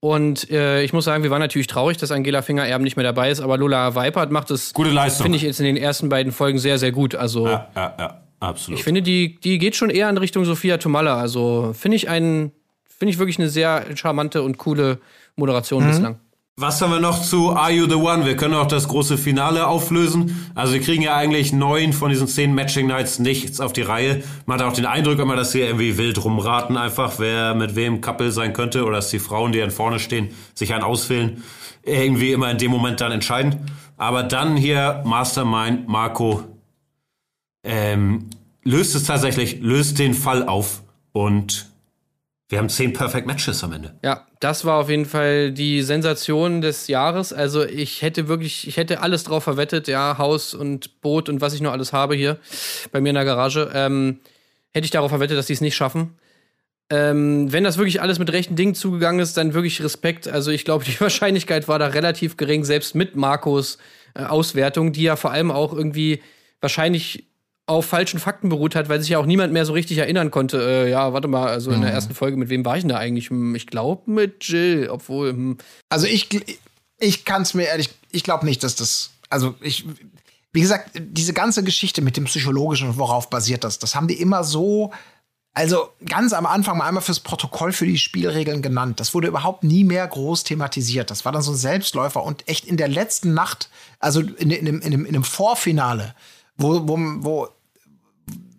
Und 0.00 0.50
äh, 0.50 0.82
ich 0.82 0.92
muss 0.92 1.04
sagen, 1.04 1.22
wir 1.22 1.30
waren 1.30 1.40
natürlich 1.40 1.68
traurig, 1.68 1.96
dass 1.96 2.10
Angela 2.10 2.42
Fingererben 2.42 2.82
nicht 2.82 2.96
mehr 2.96 3.04
dabei 3.04 3.30
ist, 3.30 3.40
aber 3.40 3.56
Lola 3.56 3.94
Weipert 3.94 4.32
macht 4.32 4.50
es, 4.50 4.72
Gute 4.72 4.90
Leistung. 4.90 5.24
finde 5.26 5.36
ich, 5.36 5.42
jetzt 5.44 5.60
in 5.60 5.66
den 5.66 5.76
ersten 5.76 6.08
beiden 6.08 6.32
Folgen 6.32 6.58
sehr, 6.58 6.78
sehr 6.78 6.90
gut. 6.90 7.14
Also 7.14 7.46
Ja, 7.46 7.68
ja, 7.76 7.94
ja, 7.96 8.20
absolut. 8.40 8.80
ich 8.80 8.84
finde, 8.84 9.02
die, 9.02 9.38
die 9.38 9.58
geht 9.58 9.76
schon 9.76 9.90
eher 9.90 10.10
in 10.10 10.18
Richtung 10.18 10.44
Sophia 10.44 10.78
Tomalla. 10.78 11.18
Also 11.18 11.72
finde 11.78 11.96
ich 11.96 12.08
einen, 12.08 12.50
finde 12.84 13.12
ich 13.12 13.20
wirklich 13.20 13.38
eine 13.38 13.48
sehr 13.48 13.84
charmante 13.94 14.42
und 14.42 14.58
coole 14.58 14.98
Moderation 15.36 15.86
bislang. 15.86 16.18
Was 16.56 16.82
haben 16.82 16.92
wir 16.92 17.00
noch 17.00 17.22
zu 17.22 17.56
Are 17.56 17.70
You 17.70 17.88
the 17.88 17.94
One? 17.94 18.26
Wir 18.26 18.36
können 18.36 18.52
auch 18.52 18.66
das 18.66 18.86
große 18.86 19.16
Finale 19.16 19.66
auflösen. 19.66 20.52
Also 20.54 20.74
wir 20.74 20.82
kriegen 20.82 21.00
ja 21.02 21.16
eigentlich 21.16 21.50
neun 21.54 21.94
von 21.94 22.10
diesen 22.10 22.28
zehn 22.28 22.54
Matching 22.54 22.88
Nights 22.88 23.18
nichts 23.18 23.58
auf 23.58 23.72
die 23.72 23.80
Reihe. 23.80 24.22
Man 24.44 24.60
hat 24.60 24.66
auch 24.66 24.74
den 24.74 24.84
Eindruck 24.84 25.18
immer, 25.18 25.34
dass 25.34 25.52
sie 25.52 25.60
irgendwie 25.60 25.96
wild 25.96 26.22
rumraten 26.22 26.76
einfach, 26.76 27.14
wer 27.18 27.54
mit 27.54 27.74
wem 27.74 28.02
Couple 28.02 28.32
sein 28.32 28.52
könnte 28.52 28.84
oder 28.84 28.96
dass 28.96 29.08
die 29.08 29.18
Frauen, 29.18 29.52
die 29.52 29.60
dann 29.60 29.70
vorne 29.70 29.98
stehen, 29.98 30.28
sich 30.52 30.74
einen 30.74 30.84
auswählen, 30.84 31.42
irgendwie 31.84 32.32
immer 32.32 32.50
in 32.50 32.58
dem 32.58 32.70
Moment 32.70 33.00
dann 33.00 33.12
entscheiden. 33.12 33.70
Aber 33.96 34.22
dann 34.22 34.54
hier 34.54 35.00
Mastermind 35.06 35.88
Marco 35.88 36.44
ähm, 37.64 38.28
löst 38.62 38.94
es 38.94 39.04
tatsächlich, 39.04 39.62
löst 39.62 39.98
den 39.98 40.12
Fall 40.12 40.46
auf 40.46 40.82
und 41.12 41.71
wir 42.52 42.58
haben 42.58 42.68
zehn 42.68 42.92
Perfect 42.92 43.26
Matches 43.26 43.64
am 43.64 43.72
Ende. 43.72 43.94
Ja, 44.04 44.26
das 44.38 44.66
war 44.66 44.78
auf 44.78 44.90
jeden 44.90 45.06
Fall 45.06 45.52
die 45.52 45.80
Sensation 45.80 46.60
des 46.60 46.86
Jahres. 46.86 47.32
Also 47.32 47.64
ich 47.64 48.02
hätte 48.02 48.28
wirklich, 48.28 48.68
ich 48.68 48.76
hätte 48.76 49.00
alles 49.00 49.24
drauf 49.24 49.44
verwettet, 49.44 49.88
ja, 49.88 50.18
Haus 50.18 50.52
und 50.52 51.00
Boot 51.00 51.30
und 51.30 51.40
was 51.40 51.54
ich 51.54 51.62
noch 51.62 51.72
alles 51.72 51.94
habe 51.94 52.14
hier 52.14 52.36
bei 52.90 53.00
mir 53.00 53.08
in 53.08 53.14
der 53.14 53.24
Garage. 53.24 53.70
Ähm, 53.72 54.20
hätte 54.74 54.84
ich 54.84 54.90
darauf 54.90 55.08
verwettet, 55.08 55.38
dass 55.38 55.46
die 55.46 55.54
es 55.54 55.62
nicht 55.62 55.74
schaffen. 55.74 56.18
Ähm, 56.90 57.50
wenn 57.50 57.64
das 57.64 57.78
wirklich 57.78 58.02
alles 58.02 58.18
mit 58.18 58.30
rechten 58.30 58.54
Dingen 58.54 58.74
zugegangen 58.74 59.22
ist, 59.22 59.34
dann 59.38 59.54
wirklich 59.54 59.82
Respekt. 59.82 60.28
Also 60.28 60.50
ich 60.50 60.66
glaube, 60.66 60.84
die 60.88 61.00
Wahrscheinlichkeit 61.00 61.68
war 61.68 61.78
da 61.78 61.86
relativ 61.86 62.36
gering, 62.36 62.64
selbst 62.64 62.94
mit 62.94 63.16
Marcos 63.16 63.78
äh, 64.12 64.24
Auswertung, 64.24 64.92
die 64.92 65.04
ja 65.04 65.16
vor 65.16 65.30
allem 65.30 65.50
auch 65.50 65.72
irgendwie 65.72 66.20
wahrscheinlich 66.60 67.24
auf 67.66 67.86
falschen 67.86 68.18
Fakten 68.18 68.48
beruht 68.48 68.74
hat, 68.74 68.88
weil 68.88 69.00
sich 69.00 69.10
ja 69.10 69.18
auch 69.18 69.26
niemand 69.26 69.52
mehr 69.52 69.64
so 69.64 69.72
richtig 69.72 69.98
erinnern 69.98 70.30
konnte. 70.30 70.60
Äh, 70.60 70.90
ja, 70.90 71.12
warte 71.12 71.28
mal, 71.28 71.48
also 71.48 71.70
in 71.70 71.80
der 71.82 71.92
ersten 71.92 72.14
Folge, 72.14 72.36
mit 72.36 72.48
wem 72.48 72.64
war 72.64 72.76
ich 72.76 72.82
denn 72.82 72.88
da 72.88 72.98
eigentlich? 72.98 73.30
Hm, 73.30 73.54
Ich 73.54 73.66
glaube 73.66 74.10
mit 74.10 74.44
Jill, 74.44 74.88
obwohl. 74.90 75.30
Hm. 75.30 75.58
Also 75.88 76.06
ich, 76.06 76.28
ich 76.98 77.24
kann 77.24 77.42
es 77.42 77.54
mir 77.54 77.64
ehrlich, 77.64 77.90
ich 78.10 78.24
glaube 78.24 78.44
nicht, 78.46 78.64
dass 78.64 78.74
das, 78.74 79.10
also 79.30 79.54
ich, 79.60 79.84
wie 80.52 80.60
gesagt, 80.60 80.90
diese 80.94 81.32
ganze 81.32 81.62
Geschichte 81.62 82.02
mit 82.02 82.16
dem 82.16 82.24
Psychologischen 82.24 82.88
und 82.88 82.98
worauf 82.98 83.30
basiert 83.30 83.64
das, 83.64 83.78
das 83.78 83.94
haben 83.94 84.08
die 84.08 84.20
immer 84.20 84.42
so, 84.42 84.92
also 85.54 85.90
ganz 86.06 86.32
am 86.32 86.46
Anfang 86.46 86.78
mal 86.78 86.86
einmal 86.88 87.02
fürs 87.02 87.20
Protokoll 87.20 87.72
für 87.72 87.86
die 87.86 87.98
Spielregeln 87.98 88.62
genannt. 88.62 89.00
Das 89.00 89.14
wurde 89.14 89.28
überhaupt 89.28 89.64
nie 89.64 89.84
mehr 89.84 90.06
groß 90.06 90.44
thematisiert. 90.44 91.10
Das 91.10 91.24
war 91.24 91.32
dann 91.32 91.42
so 91.42 91.52
ein 91.52 91.56
Selbstläufer 91.56 92.22
und 92.24 92.48
echt 92.48 92.64
in 92.64 92.76
der 92.76 92.88
letzten 92.88 93.34
Nacht, 93.34 93.68
also 94.00 94.20
in, 94.20 94.50
in, 94.50 94.80
in, 94.80 94.90
dem, 94.90 95.06
in 95.06 95.12
dem 95.12 95.24
Vorfinale, 95.24 96.14
wo, 96.56 96.86
wo, 96.88 96.98
wo 97.24 97.48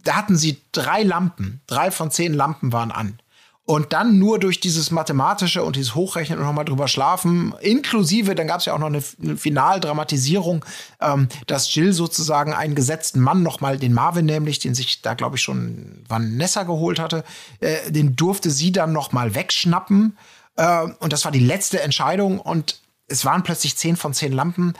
da 0.04 0.16
hatten 0.16 0.36
sie 0.36 0.62
drei 0.72 1.04
Lampen, 1.04 1.62
drei 1.68 1.92
von 1.92 2.12
zehn 2.12 2.34
Lampen 2.34 2.74
waren 2.74 2.92
an. 2.92 3.20
Und 3.66 3.94
dann 3.94 4.20
nur 4.20 4.40
durch 4.40 4.60
dieses 4.60 4.92
Mathematische 4.92 5.64
und 5.64 5.78
dieses 5.78 5.96
Hochrechnen 5.96 6.38
und 6.38 6.46
nochmal 6.46 6.66
drüber 6.66 6.90
schlafen, 6.90 7.54
inklusive, 7.62 8.36
dann 8.36 8.48
gab 8.48 8.60
es 8.60 8.66
ja 8.66 8.74
auch 8.74 8.80
noch 8.80 8.88
eine, 8.88 9.02
Finaldramatisierung, 9.02 10.66
ähm, 11.00 11.30
dass 11.48 11.74
Jill 11.74 11.94
sozusagen 11.94 12.52
einen 12.54 12.76
gesetzten 12.76 13.22
Mann 13.22 13.42
nochmal, 13.42 13.78
den 13.78 13.94
Marvin 13.94 14.26
nämlich, 14.26 14.60
den 14.60 14.76
sich 14.76 15.02
da, 15.02 15.14
glaube 15.14 15.38
ich, 15.38 15.42
schon 15.42 16.04
Vanessa 16.10 16.64
geholt 16.64 17.00
hatte, 17.00 17.24
äh, 17.62 17.90
den 17.90 18.18
durfte 18.18 18.52
sie 18.52 18.74
dann 18.74 18.92
nochmal 18.92 19.34
wegschnappen. 19.34 20.18
Äh, 20.58 20.88
und 21.00 21.14
das 21.14 21.24
war 21.24 21.32
die 21.32 21.40
letzte 21.40 21.82
Entscheidung. 21.82 22.42
Und 22.42 22.82
es 23.08 23.24
waren 23.24 23.44
plötzlich 23.44 23.78
zehn 23.78 23.96
von 23.96 24.14
zehn 24.14 24.34
Lampen. 24.34 24.74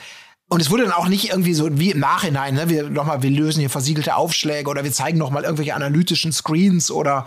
Und 0.54 0.62
es 0.62 0.70
wurde 0.70 0.84
dann 0.84 0.92
auch 0.92 1.08
nicht 1.08 1.30
irgendwie 1.30 1.56
so 1.56 1.68
wie 1.80 1.90
im 1.90 2.00
Nachhinein, 2.00 2.54
ne, 2.54 2.70
wir 2.70 2.88
noch 2.88 3.06
mal, 3.06 3.24
wir 3.24 3.32
lösen 3.32 3.62
hier 3.62 3.72
versiegelte 3.72 4.16
Aufschläge 4.16 4.70
oder 4.70 4.84
wir 4.84 4.92
zeigen 4.92 5.18
noch 5.18 5.32
mal 5.32 5.44
irgendwelche 5.44 5.74
analytischen 5.74 6.32
Screens 6.32 6.92
oder 6.92 7.26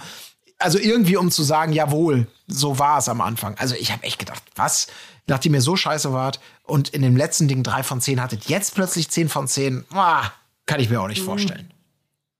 also 0.60 0.78
irgendwie 0.78 1.16
um 1.16 1.32
zu 1.32 1.42
sagen, 1.42 1.72
jawohl, 1.72 2.28
so 2.46 2.78
war 2.78 2.98
es 2.98 3.08
am 3.08 3.20
Anfang. 3.20 3.56
Also 3.58 3.74
ich 3.74 3.90
habe 3.90 4.04
echt 4.04 4.20
gedacht, 4.20 4.44
was, 4.54 4.86
nachdem 5.26 5.54
ihr 5.54 5.60
so 5.60 5.74
scheiße 5.74 6.12
wart 6.12 6.38
und 6.62 6.90
in 6.90 7.02
dem 7.02 7.16
letzten 7.16 7.48
Ding 7.48 7.64
drei 7.64 7.82
von 7.82 8.00
zehn 8.00 8.22
hattet, 8.22 8.44
jetzt 8.44 8.76
plötzlich 8.76 9.10
zehn 9.10 9.28
von 9.28 9.48
zehn, 9.48 9.84
ah, 9.92 10.30
kann 10.66 10.78
ich 10.78 10.88
mir 10.88 11.00
auch 11.00 11.08
nicht 11.08 11.22
vorstellen. 11.22 11.68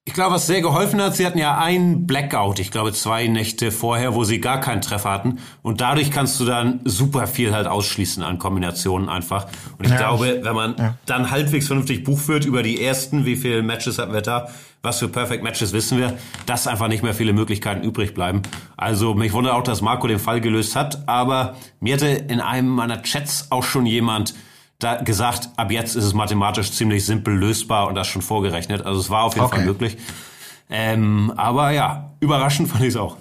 Ich 0.09 0.15
glaube, 0.15 0.37
was 0.37 0.47
sehr 0.47 0.61
geholfen 0.63 1.03
hat, 1.03 1.17
sie 1.17 1.27
hatten 1.27 1.37
ja 1.39 1.59
einen 1.59 2.07
Blackout, 2.07 2.61
ich 2.61 2.71
glaube 2.71 2.93
zwei 2.93 3.27
Nächte 3.27 3.73
vorher, 3.73 4.15
wo 4.15 4.23
sie 4.23 4.41
gar 4.41 4.61
keinen 4.61 4.81
Treffer 4.81 5.11
hatten. 5.11 5.41
Und 5.63 5.81
dadurch 5.81 6.13
kannst 6.13 6.39
du 6.39 6.45
dann 6.45 6.79
super 6.85 7.27
viel 7.27 7.53
halt 7.53 7.67
ausschließen 7.67 8.23
an 8.23 8.39
Kombinationen 8.39 9.09
einfach. 9.09 9.47
Und 9.79 9.85
ich 9.85 9.91
Ja. 9.91 9.97
glaube, 9.99 10.39
wenn 10.43 10.55
man 10.55 10.95
dann 11.07 11.33
halbwegs 11.33 11.67
vernünftig 11.67 12.05
Buch 12.05 12.21
führt 12.21 12.45
über 12.45 12.63
die 12.63 12.81
ersten, 12.81 13.27
wie 13.27 13.35
viele 13.35 13.63
Matches 13.65 13.99
hatten 13.99 14.13
wir 14.13 14.23
da, 14.23 14.49
was 14.81 15.01
für 15.01 15.09
Perfect 15.09 15.43
Matches 15.43 15.73
wissen 15.73 15.99
wir, 15.99 16.17
dass 16.47 16.69
einfach 16.69 16.87
nicht 16.87 17.03
mehr 17.03 17.13
viele 17.13 17.33
Möglichkeiten 17.33 17.83
übrig 17.83 18.15
bleiben. 18.15 18.43
Also 18.77 19.15
mich 19.15 19.33
wundert 19.33 19.55
auch, 19.55 19.65
dass 19.65 19.83
Marco 19.83 20.07
den 20.07 20.21
Fall 20.21 20.41
gelöst 20.41 20.77
hat, 20.77 21.03
aber 21.09 21.57
mir 21.81 21.95
hatte 21.95 22.07
in 22.07 22.41
einem 22.41 22.69
meiner 22.69 23.03
Chats 23.03 23.49
auch 23.51 23.65
schon 23.65 23.87
jemand 23.87 24.35
da 24.79 24.97
gesagt, 24.97 25.49
ab 25.57 25.71
jetzt 25.71 25.97
ist 25.97 26.05
es 26.05 26.13
mathematisch 26.15 26.71
ziemlich 26.73 27.05
simpel 27.07 27.35
lösbar 27.35 27.89
und 27.89 27.95
das 27.95 28.07
schon 28.07 28.23
vorgerechnet. 28.23 28.85
Also 28.85 29.01
es 29.01 29.11
war 29.11 29.25
auf 29.25 29.35
jeden 29.35 29.47
Okay. 29.47 29.57
Fall 29.57 29.65
möglich. 29.65 29.97
Ähm, 30.69 31.33
aber 31.37 31.71
ja, 31.71 32.11
überraschend 32.21 32.69
fand 32.69 32.83
ich 32.83 32.89
es 32.89 32.97
auch. 32.97 33.17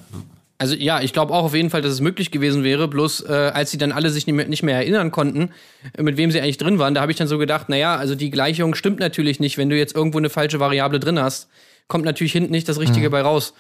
Also 0.57 0.75
ja, 0.75 1.01
ich 1.01 1.11
glaube 1.13 1.33
auch 1.33 1.43
auf 1.43 1.53
jeden 1.53 1.69
Fall, 1.69 1.81
dass 1.81 1.91
es 1.91 2.01
möglich 2.01 2.31
gewesen 2.31 2.63
wäre. 2.63 2.87
Bloß 2.87 3.21
äh, 3.27 3.51
als 3.53 3.71
sie 3.71 3.77
dann 3.77 3.91
alle 3.91 4.09
sich 4.09 4.25
nicht 4.25 4.35
mehr, 4.35 4.47
nicht 4.47 4.63
mehr 4.63 4.75
erinnern 4.77 5.11
konnten, 5.11 5.51
äh, 5.97 6.01
mit 6.01 6.17
wem 6.17 6.31
sie 6.31 6.39
eigentlich 6.39 6.57
drin 6.57 6.79
waren, 6.79 6.93
da 6.93 7.01
habe 7.01 7.11
ich 7.11 7.17
dann 7.17 7.27
so 7.27 7.37
gedacht, 7.37 7.69
naja, 7.69 7.95
also 7.95 8.15
die 8.15 8.31
Gleichung 8.31 8.73
stimmt 8.73 8.99
natürlich 8.99 9.39
nicht. 9.39 9.57
Wenn 9.57 9.69
du 9.69 9.77
jetzt 9.77 9.95
irgendwo 9.95 10.17
eine 10.17 10.29
falsche 10.29 10.59
Variable 10.59 10.99
drin 10.99 11.19
hast, 11.19 11.49
kommt 11.87 12.05
natürlich 12.05 12.31
hinten 12.31 12.51
nicht 12.51 12.67
das 12.69 12.79
Richtige 12.79 13.09
bei 13.09 13.21
raus. 13.21 13.53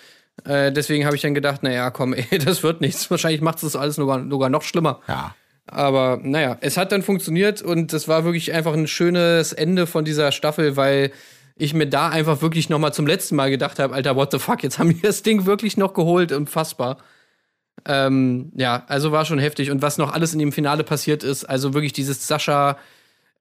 Äh, 0.45 0.71
deswegen 0.71 1.05
habe 1.05 1.15
ich 1.15 1.21
dann 1.21 1.33
gedacht, 1.33 1.63
naja, 1.63 1.91
komm, 1.91 2.13
ey, 2.31 2.39
das 2.39 2.63
wird 2.63 2.81
nichts. 2.81 3.11
Wahrscheinlich 3.11 3.41
macht 3.41 3.57
es 3.57 3.61
das 3.63 3.75
alles 3.75 3.95
sogar, 3.97 4.25
sogar 4.29 4.49
noch 4.49 4.63
schlimmer. 4.63 5.01
Ja. 5.07 5.35
Aber 5.67 6.19
naja, 6.21 6.57
es 6.61 6.77
hat 6.77 6.91
dann 6.91 7.01
funktioniert 7.01 7.61
und 7.61 7.91
das 7.91 8.07
war 8.07 8.23
wirklich 8.23 8.53
einfach 8.53 8.73
ein 8.73 8.87
schönes 8.87 9.51
Ende 9.51 9.87
von 9.87 10.05
dieser 10.05 10.31
Staffel, 10.31 10.77
weil 10.77 11.11
ich 11.55 11.73
mir 11.73 11.87
da 11.87 12.09
einfach 12.09 12.41
wirklich 12.41 12.69
noch 12.69 12.79
mal 12.79 12.91
zum 12.91 13.07
letzten 13.07 13.35
Mal 13.35 13.49
gedacht 13.49 13.79
habe, 13.79 13.93
Alter, 13.93 14.15
what 14.15 14.31
the 14.31 14.39
fuck, 14.39 14.61
jetzt 14.61 14.77
haben 14.77 14.89
die 14.89 15.01
das 15.01 15.23
Ding 15.23 15.45
wirklich 15.45 15.77
noch 15.77 15.93
geholt, 15.93 16.31
unfassbar. 16.31 16.97
Ähm, 17.87 18.51
ja, 18.55 18.83
also 18.87 19.11
war 19.11 19.25
schon 19.25 19.39
heftig. 19.39 19.71
Und 19.71 19.81
was 19.81 19.97
noch 19.97 20.13
alles 20.13 20.33
in 20.33 20.39
dem 20.39 20.51
Finale 20.51 20.83
passiert 20.83 21.23
ist, 21.23 21.45
also 21.45 21.73
wirklich 21.73 21.93
dieses 21.93 22.27
Sascha, 22.27 22.77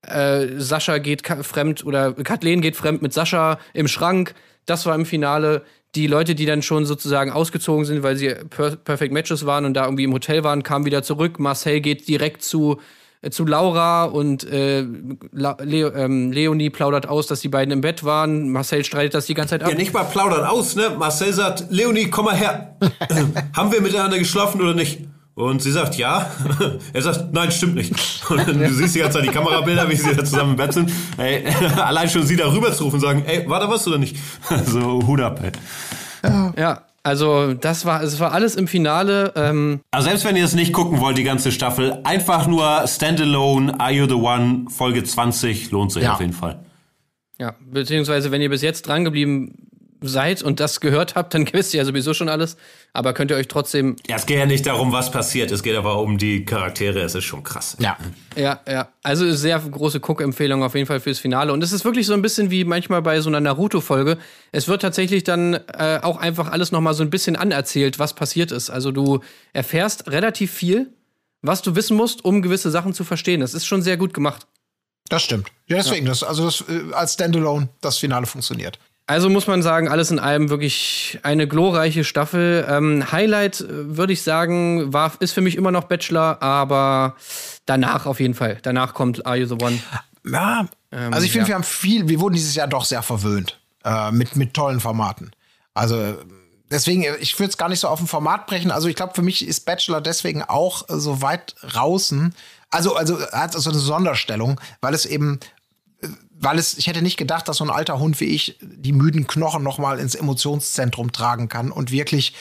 äh, 0.02 0.46
Sascha 0.58 0.98
geht 0.98 1.26
fremd 1.26 1.84
oder 1.84 2.12
Kathleen 2.12 2.60
geht 2.60 2.76
fremd 2.76 3.02
mit 3.02 3.12
Sascha 3.12 3.58
im 3.72 3.88
Schrank, 3.88 4.34
das 4.66 4.86
war 4.86 4.94
im 4.94 5.06
Finale. 5.06 5.62
Die 5.94 6.06
Leute, 6.06 6.34
die 6.34 6.46
dann 6.46 6.62
schon 6.62 6.86
sozusagen 6.86 7.30
ausgezogen 7.30 7.84
sind, 7.84 8.02
weil 8.02 8.16
sie 8.16 8.34
per 8.50 8.76
Perfect 8.76 9.12
Matches 9.12 9.46
waren 9.46 9.64
und 9.64 9.74
da 9.74 9.84
irgendwie 9.84 10.04
im 10.04 10.12
Hotel 10.12 10.42
waren, 10.42 10.62
kamen 10.62 10.84
wieder 10.84 11.02
zurück. 11.02 11.38
Marcel 11.38 11.80
geht 11.80 12.08
direkt 12.08 12.42
zu, 12.42 12.80
äh, 13.22 13.30
zu 13.30 13.44
Laura 13.44 14.04
und 14.04 14.44
äh, 14.44 14.84
La 15.32 15.56
Leo, 15.60 15.92
ähm, 15.92 16.32
Leonie 16.32 16.70
plaudert 16.70 17.08
aus, 17.08 17.26
dass 17.26 17.40
die 17.40 17.48
beiden 17.48 17.72
im 17.72 17.80
Bett 17.80 18.04
waren. 18.04 18.50
Marcel 18.50 18.84
streitet 18.84 19.14
das 19.14 19.26
die 19.26 19.34
ganze 19.34 19.50
Zeit 19.50 19.62
ab. 19.62 19.70
Ja, 19.70 19.76
nicht 19.76 19.92
mal 19.92 20.04
plaudern 20.04 20.44
aus, 20.44 20.74
ne? 20.74 20.90
Marcel 20.98 21.32
sagt, 21.32 21.66
Leonie, 21.70 22.10
komm 22.10 22.26
mal 22.26 22.36
her. 22.36 22.76
Haben 23.56 23.72
wir 23.72 23.80
miteinander 23.80 24.18
geschlafen 24.18 24.60
oder 24.60 24.74
nicht? 24.74 25.00
Und 25.36 25.60
sie 25.62 25.72
sagt, 25.72 25.96
ja. 25.98 26.30
Er 26.92 27.02
sagt, 27.02 27.32
nein, 27.32 27.50
stimmt 27.50 27.74
nicht. 27.74 27.92
Und 28.30 28.46
du 28.46 28.72
siehst 28.72 28.94
die 28.94 29.00
ganze 29.00 29.18
Zeit 29.18 29.28
die 29.28 29.32
Kamerabilder, 29.32 29.88
wie 29.90 29.96
sie 29.96 30.14
da 30.14 30.24
zusammen 30.24 30.50
im 30.52 30.56
Bett 30.56 30.72
sind. 30.72 30.92
Ey, 31.16 31.44
allein 31.76 32.08
schon 32.08 32.24
sie 32.24 32.36
da 32.36 32.46
rüber 32.52 32.72
zu 32.72 32.84
rufen 32.84 32.96
und 32.96 33.00
sagen, 33.00 33.24
ey, 33.26 33.48
war 33.48 33.58
da 33.60 33.68
was 33.68 33.86
oder 33.88 33.98
nicht? 33.98 34.16
So, 34.66 35.04
Hut 35.06 35.20
ab, 35.20 35.40
ey. 35.42 35.50
Ja, 36.56 36.82
also 37.02 37.52
das 37.52 37.84
war, 37.84 38.02
es 38.02 38.18
war 38.20 38.32
alles 38.32 38.54
im 38.54 38.68
Finale. 38.68 39.32
Ähm, 39.36 39.80
Also 39.90 40.08
selbst 40.08 40.24
wenn 40.24 40.36
ihr 40.36 40.44
es 40.44 40.54
nicht 40.54 40.72
gucken 40.72 41.00
wollt, 41.00 41.18
die 41.18 41.24
ganze 41.24 41.50
Staffel, 41.52 41.98
einfach 42.04 42.46
nur 42.46 42.86
Standalone, 42.86 43.78
Are 43.80 43.92
You 43.92 44.06
the 44.06 44.14
One, 44.14 44.66
Folge 44.70 45.02
20, 45.04 45.70
lohnt 45.72 45.90
sich 45.92 46.04
Ja. 46.04 46.14
auf 46.14 46.20
jeden 46.20 46.32
Fall. 46.32 46.60
ja, 47.40 47.54
beziehungsweise 47.70 48.30
wenn 48.30 48.40
ihr 48.40 48.48
bis 48.50 48.62
jetzt 48.62 48.82
dran 48.86 49.04
geblieben 49.04 49.54
seid 50.08 50.42
und 50.42 50.60
das 50.60 50.80
gehört 50.80 51.14
habt, 51.14 51.34
dann 51.34 51.48
wisst 51.52 51.74
ihr 51.74 51.78
ja 51.78 51.84
sowieso 51.84 52.14
schon 52.14 52.28
alles. 52.28 52.56
Aber 52.92 53.12
könnt 53.12 53.30
ihr 53.30 53.36
euch 53.36 53.48
trotzdem, 53.48 53.96
Ja, 54.06 54.16
es 54.16 54.26
geht 54.26 54.38
ja 54.38 54.46
nicht 54.46 54.66
darum, 54.66 54.92
was 54.92 55.10
passiert, 55.10 55.50
es 55.50 55.62
geht 55.62 55.76
aber 55.76 55.98
um 55.98 56.18
die 56.18 56.44
Charaktere, 56.44 57.00
es 57.00 57.14
ist 57.14 57.24
schon 57.24 57.42
krass. 57.42 57.76
Ja. 57.80 57.96
ja, 58.36 58.60
ja, 58.68 58.88
also 59.02 59.32
sehr 59.32 59.58
große 59.58 60.00
Guck-Empfehlung 60.00 60.62
auf 60.62 60.74
jeden 60.74 60.86
Fall 60.86 61.00
fürs 61.00 61.18
Finale. 61.18 61.52
Und 61.52 61.62
es 61.62 61.72
ist 61.72 61.84
wirklich 61.84 62.06
so 62.06 62.14
ein 62.14 62.22
bisschen 62.22 62.50
wie 62.50 62.64
manchmal 62.64 63.02
bei 63.02 63.20
so 63.20 63.28
einer 63.28 63.40
Naruto-Folge. 63.40 64.18
Es 64.52 64.68
wird 64.68 64.82
tatsächlich 64.82 65.24
dann 65.24 65.54
äh, 65.54 65.98
auch 66.02 66.18
einfach 66.18 66.50
alles 66.50 66.72
noch 66.72 66.80
mal 66.80 66.94
so 66.94 67.02
ein 67.02 67.10
bisschen 67.10 67.36
anerzählt, 67.36 67.98
was 67.98 68.14
passiert 68.14 68.52
ist. 68.52 68.70
Also 68.70 68.92
du 68.92 69.20
erfährst 69.52 70.10
relativ 70.10 70.52
viel, 70.52 70.92
was 71.42 71.62
du 71.62 71.74
wissen 71.76 71.96
musst, 71.96 72.24
um 72.24 72.42
gewisse 72.42 72.70
Sachen 72.70 72.94
zu 72.94 73.04
verstehen. 73.04 73.40
Das 73.40 73.54
ist 73.54 73.66
schon 73.66 73.82
sehr 73.82 73.96
gut 73.96 74.14
gemacht. 74.14 74.46
Das 75.08 75.22
stimmt. 75.22 75.48
Ja, 75.68 75.76
deswegen, 75.76 76.06
das, 76.06 76.22
also 76.22 76.44
das, 76.44 76.64
äh, 76.68 76.92
als 76.92 77.14
Standalone 77.14 77.68
das 77.80 77.98
Finale 77.98 78.26
funktioniert. 78.26 78.78
Also 79.06 79.28
muss 79.28 79.46
man 79.46 79.62
sagen, 79.62 79.88
alles 79.88 80.10
in 80.10 80.18
allem 80.18 80.48
wirklich 80.48 81.18
eine 81.22 81.46
glorreiche 81.46 82.04
Staffel. 82.04 82.66
Ähm, 82.68 83.12
Highlight 83.12 83.60
äh, 83.60 83.96
würde 83.96 84.14
ich 84.14 84.22
sagen, 84.22 84.92
war 84.94 85.12
ist 85.20 85.32
für 85.32 85.42
mich 85.42 85.56
immer 85.56 85.70
noch 85.70 85.84
Bachelor, 85.84 86.42
aber 86.42 87.16
danach 87.66 88.06
auf 88.06 88.18
jeden 88.18 88.34
Fall. 88.34 88.58
Danach 88.62 88.94
kommt 88.94 89.26
Are 89.26 89.36
You 89.36 89.46
the 89.46 89.62
One? 89.62 89.78
Ja, 90.26 90.66
also 90.90 91.26
ich 91.26 91.32
finde, 91.32 91.44
ja. 91.44 91.48
wir 91.48 91.54
haben 91.56 91.64
viel, 91.64 92.08
wir 92.08 92.18
wurden 92.20 92.34
dieses 92.34 92.54
Jahr 92.54 92.66
doch 92.66 92.84
sehr 92.84 93.02
verwöhnt 93.02 93.60
äh, 93.84 94.10
mit, 94.10 94.36
mit 94.36 94.54
tollen 94.54 94.80
Formaten. 94.80 95.32
Also 95.74 96.16
deswegen, 96.70 97.04
ich 97.20 97.38
würde 97.38 97.50
es 97.50 97.58
gar 97.58 97.68
nicht 97.68 97.80
so 97.80 97.88
auf 97.88 98.00
ein 98.00 98.06
Format 98.06 98.46
brechen. 98.46 98.70
Also 98.70 98.88
ich 98.88 98.96
glaube, 98.96 99.14
für 99.14 99.22
mich 99.22 99.46
ist 99.46 99.66
Bachelor 99.66 100.00
deswegen 100.00 100.42
auch 100.42 100.84
so 100.88 101.20
weit 101.20 101.56
draußen. 101.62 102.34
Also, 102.70 102.96
also 102.96 103.20
hat 103.32 103.52
so 103.52 103.70
eine 103.70 103.78
Sonderstellung, 103.78 104.60
weil 104.80 104.94
es 104.94 105.04
eben 105.04 105.40
weil 106.38 106.58
es, 106.58 106.76
ich 106.76 106.86
hätte 106.86 107.02
nicht 107.02 107.16
gedacht, 107.16 107.48
dass 107.48 107.58
so 107.58 107.64
ein 107.64 107.70
alter 107.70 107.98
Hund 107.98 108.20
wie 108.20 108.26
ich 108.26 108.58
die 108.60 108.92
müden 108.92 109.26
Knochen 109.26 109.62
noch 109.62 109.78
mal 109.78 109.98
ins 109.98 110.14
Emotionszentrum 110.14 111.12
tragen 111.12 111.48
kann 111.48 111.70
und 111.70 111.90
wirklich 111.90 112.34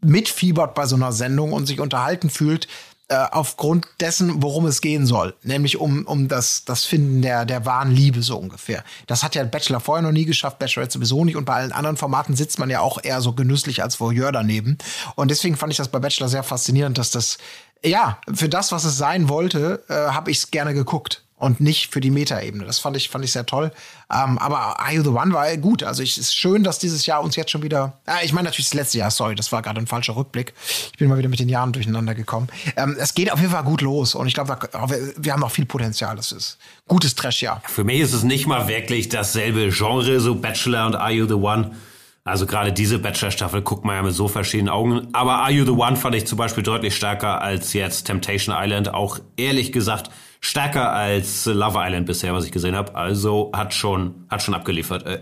mitfiebert 0.00 0.74
bei 0.74 0.86
so 0.86 0.96
einer 0.96 1.12
Sendung 1.12 1.52
und 1.52 1.66
sich 1.66 1.80
unterhalten 1.80 2.30
fühlt 2.30 2.68
äh, 3.08 3.26
aufgrund 3.30 3.86
dessen, 4.00 4.42
worum 4.42 4.66
es 4.66 4.82
gehen 4.82 5.06
soll, 5.06 5.34
nämlich 5.42 5.78
um, 5.78 6.06
um 6.06 6.28
das, 6.28 6.66
das 6.66 6.84
Finden 6.84 7.22
der, 7.22 7.46
der 7.46 7.64
wahren 7.64 7.90
Liebe 7.90 8.22
so 8.22 8.36
ungefähr. 8.36 8.84
Das 9.06 9.22
hat 9.22 9.34
ja 9.34 9.44
Bachelor 9.44 9.80
vorher 9.80 10.02
noch 10.02 10.12
nie 10.12 10.26
geschafft, 10.26 10.58
Bachelorette 10.58 10.92
sowieso 10.92 11.24
nicht. 11.24 11.36
Und 11.36 11.46
bei 11.46 11.54
allen 11.54 11.72
anderen 11.72 11.96
Formaten 11.96 12.36
sitzt 12.36 12.58
man 12.58 12.68
ja 12.68 12.80
auch 12.80 13.02
eher 13.02 13.22
so 13.22 13.32
genüsslich 13.32 13.82
als 13.82 13.98
Voyeur 13.98 14.30
daneben. 14.30 14.76
Und 15.16 15.30
deswegen 15.30 15.56
fand 15.56 15.72
ich 15.72 15.78
das 15.78 15.88
bei 15.88 15.98
Bachelor 15.98 16.28
sehr 16.28 16.42
faszinierend, 16.42 16.98
dass 16.98 17.10
das 17.10 17.38
ja, 17.82 18.18
für 18.34 18.48
das, 18.48 18.72
was 18.72 18.84
es 18.84 18.98
sein 18.98 19.28
wollte, 19.28 19.84
äh, 19.88 19.94
habe 19.94 20.30
ich 20.30 20.38
es 20.38 20.50
gerne 20.50 20.74
geguckt 20.74 21.22
und 21.38 21.60
nicht 21.60 21.92
für 21.92 22.00
die 22.00 22.10
Metaebene. 22.10 22.64
Das 22.64 22.78
fand 22.78 22.96
ich, 22.96 23.08
fand 23.08 23.24
ich 23.24 23.32
sehr 23.32 23.46
toll. 23.46 23.70
Ähm, 24.12 24.38
aber 24.38 24.80
Are 24.80 24.92
You 24.92 25.02
the 25.02 25.10
One 25.10 25.32
war 25.32 25.56
gut. 25.56 25.82
Also 25.82 26.02
es 26.02 26.18
ist 26.18 26.34
schön, 26.34 26.64
dass 26.64 26.78
dieses 26.78 27.06
Jahr 27.06 27.22
uns 27.22 27.36
jetzt 27.36 27.50
schon 27.50 27.62
wieder. 27.62 27.98
Ah, 28.06 28.18
ich 28.22 28.32
meine 28.32 28.48
natürlich 28.48 28.66
das 28.70 28.74
letzte 28.74 28.98
Jahr, 28.98 29.10
sorry, 29.10 29.34
das 29.34 29.52
war 29.52 29.62
gerade 29.62 29.80
ein 29.80 29.86
falscher 29.86 30.16
Rückblick. 30.16 30.52
Ich 30.92 30.98
bin 30.98 31.08
mal 31.08 31.18
wieder 31.18 31.28
mit 31.28 31.38
den 31.38 31.48
Jahren 31.48 31.72
durcheinander 31.72 32.14
gekommen. 32.14 32.48
Ähm, 32.76 32.96
es 32.98 33.14
geht 33.14 33.32
auf 33.32 33.40
jeden 33.40 33.52
Fall 33.52 33.64
gut 33.64 33.82
los 33.82 34.14
und 34.14 34.26
ich 34.26 34.34
glaube, 34.34 34.58
wir, 34.72 35.12
wir 35.16 35.32
haben 35.32 35.40
noch 35.40 35.50
viel 35.50 35.66
Potenzial. 35.66 36.16
Das 36.16 36.32
ist 36.32 36.58
gutes 36.88 37.14
Trash-Jahr. 37.14 37.62
Für 37.66 37.84
mich 37.84 38.00
ist 38.00 38.12
es 38.12 38.24
nicht 38.24 38.46
mal 38.46 38.66
wirklich 38.66 39.08
dasselbe 39.08 39.70
Genre, 39.70 40.20
so 40.20 40.34
Bachelor 40.34 40.86
und 40.86 40.96
Are 40.96 41.12
You 41.12 41.26
the 41.26 41.34
One. 41.34 41.72
Also 42.24 42.44
gerade 42.44 42.74
diese 42.74 42.98
Bachelor-Staffel 42.98 43.62
guckt 43.62 43.86
man 43.86 43.96
ja 43.96 44.02
mit 44.02 44.14
so 44.14 44.28
verschiedenen 44.28 44.68
Augen. 44.68 45.08
Aber 45.14 45.36
Are 45.36 45.50
You 45.50 45.64
the 45.64 45.70
One 45.70 45.96
fand 45.96 46.14
ich 46.14 46.26
zum 46.26 46.36
Beispiel 46.36 46.62
deutlich 46.62 46.94
stärker 46.94 47.40
als 47.40 47.72
jetzt 47.72 48.04
Temptation 48.04 48.54
Island. 48.58 48.92
Auch 48.92 49.18
ehrlich 49.36 49.72
gesagt 49.72 50.10
stärker 50.40 50.92
als 50.92 51.46
Love 51.46 51.78
Island 51.80 52.06
bisher, 52.06 52.32
was 52.34 52.44
ich 52.44 52.52
gesehen 52.52 52.74
habe. 52.76 52.94
Also 52.94 53.50
hat 53.54 53.74
schon, 53.74 54.26
hat 54.28 54.42
schon 54.42 54.54
abgeliefert. 54.54 55.06
Äh, 55.06 55.20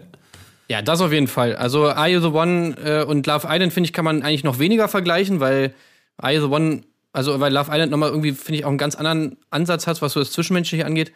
Ja, 0.68 0.82
das 0.82 1.00
auf 1.00 1.12
jeden 1.12 1.28
Fall. 1.28 1.56
Also 1.56 1.86
Are 1.88 2.08
You 2.08 2.20
the 2.20 2.28
One 2.28 2.76
äh, 2.84 3.04
und 3.04 3.26
Love 3.26 3.46
Island, 3.50 3.72
finde 3.72 3.86
ich, 3.88 3.92
kann 3.92 4.04
man 4.04 4.22
eigentlich 4.22 4.44
noch 4.44 4.58
weniger 4.58 4.88
vergleichen, 4.88 5.40
weil 5.40 5.74
Are 6.18 6.32
You 6.34 6.40
the 6.46 6.52
One, 6.52 6.82
also 7.12 7.38
weil 7.40 7.52
Love 7.52 7.70
Island 7.72 7.90
nochmal 7.92 8.10
irgendwie, 8.10 8.32
finde 8.32 8.58
ich, 8.58 8.64
auch 8.64 8.68
einen 8.70 8.78
ganz 8.78 8.94
anderen 8.94 9.36
Ansatz 9.50 9.86
hat, 9.86 10.02
was 10.02 10.12
so 10.12 10.20
das 10.20 10.32
Zwischenmenschliche 10.32 10.84
angeht. 10.84 11.12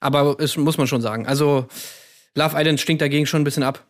Aber 0.00 0.36
es 0.40 0.56
muss 0.56 0.78
man 0.78 0.86
schon 0.86 1.00
sagen. 1.00 1.26
Also 1.26 1.66
Love 2.34 2.54
Island 2.58 2.80
stinkt 2.80 3.02
dagegen 3.02 3.26
schon 3.26 3.40
ein 3.40 3.44
bisschen 3.44 3.62
ab. 3.62 3.84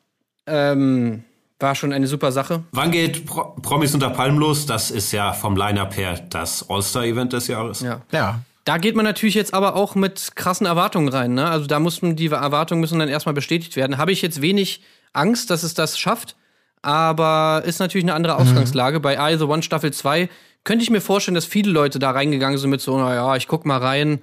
Ähm, 0.47 1.25
war 1.61 1.75
schon 1.75 1.93
eine 1.93 2.07
super 2.07 2.31
Sache. 2.33 2.63
wann 2.73 2.91
geht 2.93 3.27
Pro 3.27 3.57
Promis 3.63 3.93
unter 3.93 4.11
Palmen 4.11 4.39
los? 4.39 4.65
Das 4.67 4.91
ist 4.91 5.11
ja 5.13 5.33
vom 5.33 5.57
Line-Up 5.57 5.97
her 5.97 6.21
das 6.31 6.65
All-Star-Event 6.71 7.33
des 7.33 7.49
Jahres. 7.49 7.81
Ja. 7.81 8.01
Ja. 8.13 8.41
Da 8.69 8.77
geht 8.77 8.95
man 8.95 9.07
natürlich 9.07 9.35
jetzt 9.35 9.55
aber 9.55 9.77
auch 9.77 9.95
mit 9.95 10.32
krassen 10.35 10.66
Erwartungen 10.66 11.09
rein. 11.09 11.32
Ne? 11.32 11.49
Also 11.49 11.66
da 11.66 11.81
mussten 11.81 12.16
die 12.16 12.27
Erwartungen 12.27 12.82
müssen 12.82 12.99
dann 12.99 13.09
erstmal 13.09 13.32
bestätigt 13.35 13.77
werden. 13.77 13.97
Habe 13.97 14.12
ich 14.12 14.20
jetzt 14.20 14.43
wenig 14.43 14.82
Angst, 15.15 15.49
dass 15.49 15.62
es 15.62 15.73
das 15.73 15.99
schafft, 15.99 16.36
aber 16.82 17.62
ist 17.65 17.78
natürlich 17.78 18.05
eine 18.05 18.12
andere 18.12 18.36
Ausgangslage. 18.36 19.01
Bei 19.01 19.32
I 19.32 19.39
The 19.39 19.45
One 19.45 19.62
Staffel 19.62 19.90
2 19.90 20.28
könnte 20.65 20.82
ich 20.82 20.90
mir 20.90 21.01
vorstellen, 21.01 21.35
dass 21.35 21.47
viele 21.47 21.70
Leute 21.70 21.99
da 21.99 22.11
reingegangen 22.11 22.59
sind 22.59 22.69
mit 22.69 22.82
so, 22.82 22.99
naja, 22.99 23.36
ich 23.36 23.49
guck 23.49 23.65
mal 23.65 23.78
rein, 23.78 24.20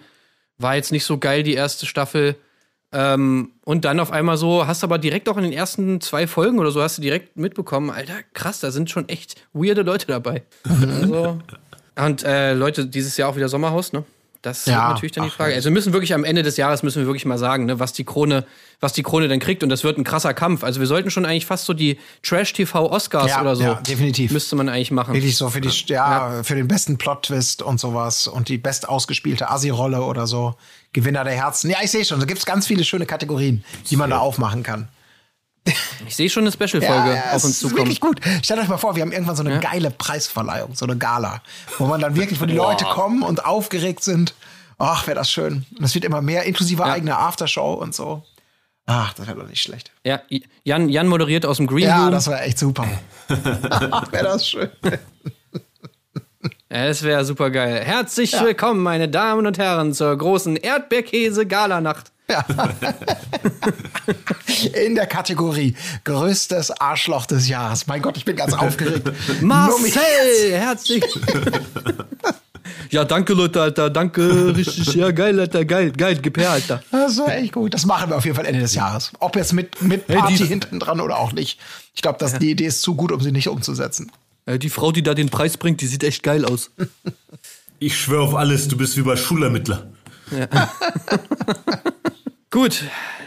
war 0.59 0.75
jetzt 0.75 0.91
nicht 0.91 1.05
so 1.05 1.17
geil 1.17 1.41
die 1.41 1.55
erste 1.55 1.87
Staffel. 1.87 2.35
Ähm, 2.91 3.53
und 3.63 3.83
dann 3.83 3.99
auf 3.99 4.11
einmal 4.11 4.37
so, 4.37 4.67
hast 4.67 4.83
aber 4.83 4.99
direkt 4.99 5.27
auch 5.27 5.37
in 5.37 5.43
den 5.43 5.53
ersten 5.53 6.01
zwei 6.01 6.27
Folgen 6.27 6.59
oder 6.59 6.69
so, 6.69 6.83
hast 6.83 6.99
du 6.99 7.01
direkt 7.01 7.35
mitbekommen, 7.35 7.89
Alter, 7.89 8.17
krass, 8.33 8.59
da 8.59 8.69
sind 8.69 8.91
schon 8.91 9.09
echt 9.09 9.41
weirde 9.53 9.81
Leute 9.81 10.05
dabei. 10.05 10.43
also, 11.01 11.39
und 11.95 12.23
äh, 12.23 12.53
Leute, 12.53 12.85
dieses 12.85 13.17
Jahr 13.17 13.29
auch 13.29 13.37
wieder 13.37 13.49
Sommerhaus, 13.49 13.91
ne? 13.91 14.03
Das 14.45 14.65
Ja, 14.65 14.87
ist 14.87 14.93
natürlich 14.93 15.11
dann 15.13 15.23
die 15.25 15.31
ach, 15.31 15.35
Frage. 15.37 15.55
Also 15.55 15.65
wir 15.69 15.71
müssen 15.73 15.91
wirklich 15.93 16.13
am 16.13 16.23
Ende 16.23 16.43
des 16.43 16.57
Jahres 16.57 16.83
müssen 16.83 16.99
wir 16.99 17.07
wirklich 17.07 17.25
mal 17.25 17.37
sagen, 17.37 17.65
ne, 17.65 17.79
was 17.79 17.93
die 17.93 18.03
Krone, 18.03 18.45
was 18.79 18.93
die 18.93 19.01
Krone 19.03 19.27
dann 19.27 19.39
kriegt. 19.39 19.63
Und 19.63 19.69
das 19.69 19.83
wird 19.83 19.97
ein 19.97 20.03
krasser 20.03 20.33
Kampf. 20.33 20.63
Also 20.63 20.79
wir 20.79 20.87
sollten 20.87 21.09
schon 21.09 21.25
eigentlich 21.25 21.45
fast 21.45 21.65
so 21.65 21.73
die 21.73 21.97
Trash-TV-Oscars 22.23 23.27
Ja, 23.29 23.41
oder 23.41 23.55
so. 23.55 23.63
ja, 23.63 23.73
definitiv. 23.75 24.31
Müsste 24.31 24.55
man 24.55 24.69
eigentlich 24.69 24.91
machen. 24.91 25.13
Wirklich 25.13 25.35
so 25.35 25.49
für 25.49 25.61
die, 25.61 25.69
ja, 25.87 26.43
für 26.43 26.55
den 26.55 26.67
besten 26.67 26.97
Plot-Twist 26.97 27.61
und 27.63 27.79
sowas 27.79 28.27
und 28.27 28.49
die 28.49 28.57
best 28.57 28.87
ausgespielte 28.87 29.49
Assi-Rolle 29.49 30.01
oder 30.03 30.27
so. 30.27 30.55
Gewinner 30.93 31.23
der 31.23 31.33
Herzen. 31.33 31.69
Ja, 31.69 31.77
ich 31.83 31.91
sehe 31.91 32.05
schon, 32.05 32.19
da 32.19 32.25
gibt 32.25 32.39
es 32.39 32.45
ganz 32.45 32.67
viele 32.67 32.83
schöne 32.83 33.05
Kategorien, 33.05 33.63
die 33.89 33.95
man 33.97 34.09
da 34.11 34.19
aufmachen 34.19 34.63
kann. 34.63 34.87
Ich 36.07 36.15
sehe 36.15 36.29
schon 36.29 36.43
eine 36.43 36.51
Special-Folge 36.51 37.13
auf 37.29 37.35
es 37.37 37.43
uns 37.45 37.53
ist 37.55 37.59
zukommen. 37.61 37.79
wirklich 37.79 37.99
gut. 37.99 38.21
Stellt 38.43 38.59
euch 38.59 38.67
mal 38.67 38.77
vor, 38.77 38.95
wir 38.95 39.01
haben 39.01 39.11
irgendwann 39.11 39.35
so 39.35 39.43
eine 39.43 39.59
geile 39.59 39.89
Preisverleihung, 39.89 40.75
so 40.75 40.85
eine 40.85 40.95
Gala, 40.97 41.41
wo 41.79 41.87
man 41.87 41.99
dann 41.99 42.15
wirklich, 42.15 42.39
wo 42.39 42.45
die 42.45 42.53
Leute 42.55 42.85
kommen 42.85 43.23
und 43.23 43.45
aufgeregt 43.45 44.03
sind. 44.03 44.35
Ach, 44.77 45.07
wäre 45.07 45.15
das 45.15 45.31
schön. 45.31 45.65
Und 45.77 45.83
es 45.85 45.95
wird 45.95 46.05
immer 46.05 46.21
mehr, 46.21 46.43
inklusive 46.43 46.83
Ja. 46.83 46.89
eigener 46.93 47.19
Aftershow 47.19 47.73
und 47.73 47.95
so. 47.95 48.23
Ach, 48.85 49.13
das 49.13 49.25
wäre 49.25 49.39
doch 49.39 49.47
nicht 49.47 49.63
schlecht. 49.63 49.89
Ja, 50.03 50.21
Jan, 50.63 50.89
Jan 50.89 51.07
moderiert 51.07 51.45
aus 51.47 51.57
dem 51.57 51.65
Green 51.65 51.85
Ja, 51.87 52.03
Room. 52.03 52.11
das 52.11 52.27
wäre 52.27 52.41
echt 52.41 52.59
super. 52.59 52.85
Ach, 53.29 54.11
wäre 54.11 54.23
das 54.25 54.47
schön. 54.47 54.69
Es 56.69 57.01
wäre 57.01 57.25
super 57.25 57.49
geil. 57.49 57.81
Herzlich 57.83 58.39
willkommen, 58.39 58.83
meine 58.83 59.09
Damen 59.09 59.47
und 59.47 59.57
Herren, 59.57 59.93
zur 59.93 60.15
großen 60.15 60.55
Erdbeerkäse-Gala-Nacht. 60.57 62.11
Ja. 62.27 62.43
In 64.83 64.95
der 64.95 65.05
Kategorie 65.07 65.75
größtes 66.03 66.71
Arschloch 66.71 67.25
des 67.25 67.47
Jahres. 67.47 67.87
Mein 67.87 68.01
Gott, 68.01 68.17
ich 68.17 68.25
bin 68.25 68.35
ganz 68.35 68.53
aufgeregt. 68.53 69.11
Marcel, 69.41 69.99
herzlich. 70.51 71.03
ja, 72.89 73.05
danke, 73.05 73.33
Leute, 73.33 73.61
Alter. 73.61 73.89
Danke, 73.89 74.55
richtig. 74.55 74.93
Ja, 74.95 75.11
geil, 75.11 75.39
Alter. 75.39 75.65
Geil, 75.65 75.91
geil. 75.91 76.17
Gib 76.21 76.37
her, 76.37 76.51
Alter. 76.51 76.81
Das 76.91 77.17
war 77.19 77.35
echt 77.35 77.53
gut. 77.53 77.73
Das 77.73 77.85
machen 77.85 78.09
wir 78.09 78.17
auf 78.17 78.25
jeden 78.25 78.35
Fall 78.35 78.45
Ende 78.45 78.61
des 78.61 78.73
Jahres. 78.73 79.11
Ob 79.19 79.35
jetzt 79.35 79.53
mit, 79.53 79.81
mit 79.81 80.07
Party 80.07 80.35
die- 80.35 80.45
hinten 80.45 80.79
dran 80.79 80.99
oder 81.01 81.19
auch 81.19 81.31
nicht. 81.33 81.59
Ich 81.93 82.01
glaube, 82.01 82.17
dass 82.19 82.37
die 82.39 82.49
Idee 82.51 82.65
ist 82.65 82.81
zu 82.81 82.95
gut, 82.95 83.11
um 83.11 83.21
sie 83.21 83.31
nicht 83.31 83.49
umzusetzen. 83.49 84.11
Äh, 84.47 84.57
Die 84.59 84.69
Frau, 84.69 84.91
die 84.91 85.03
da 85.03 85.13
den 85.13 85.29
Preis 85.29 85.57
bringt, 85.57 85.81
die 85.81 85.87
sieht 85.87 86.03
echt 86.03 86.23
geil 86.23 86.43
aus. 86.45 86.71
Ich 87.79 87.97
schwöre 87.99 88.23
auf 88.23 88.35
alles, 88.35 88.67
du 88.67 88.77
bist 88.77 88.97
wie 88.97 89.01
bei 89.03 89.15
Schulermittler. 89.15 89.87
Gut, 92.55 92.85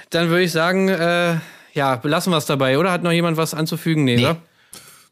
dann 0.08 0.30
würde 0.30 0.42
ich 0.44 0.52
sagen, 0.52 0.88
äh, 0.88 1.36
ja, 1.74 1.96
belassen 1.96 2.32
wir 2.32 2.38
es 2.38 2.46
dabei. 2.46 2.78
Oder 2.78 2.90
hat 2.90 3.02
noch 3.02 3.12
jemand 3.12 3.36
was 3.36 3.52
anzufügen? 3.52 4.04
Nee, 4.04 4.20
oder? 4.20 4.38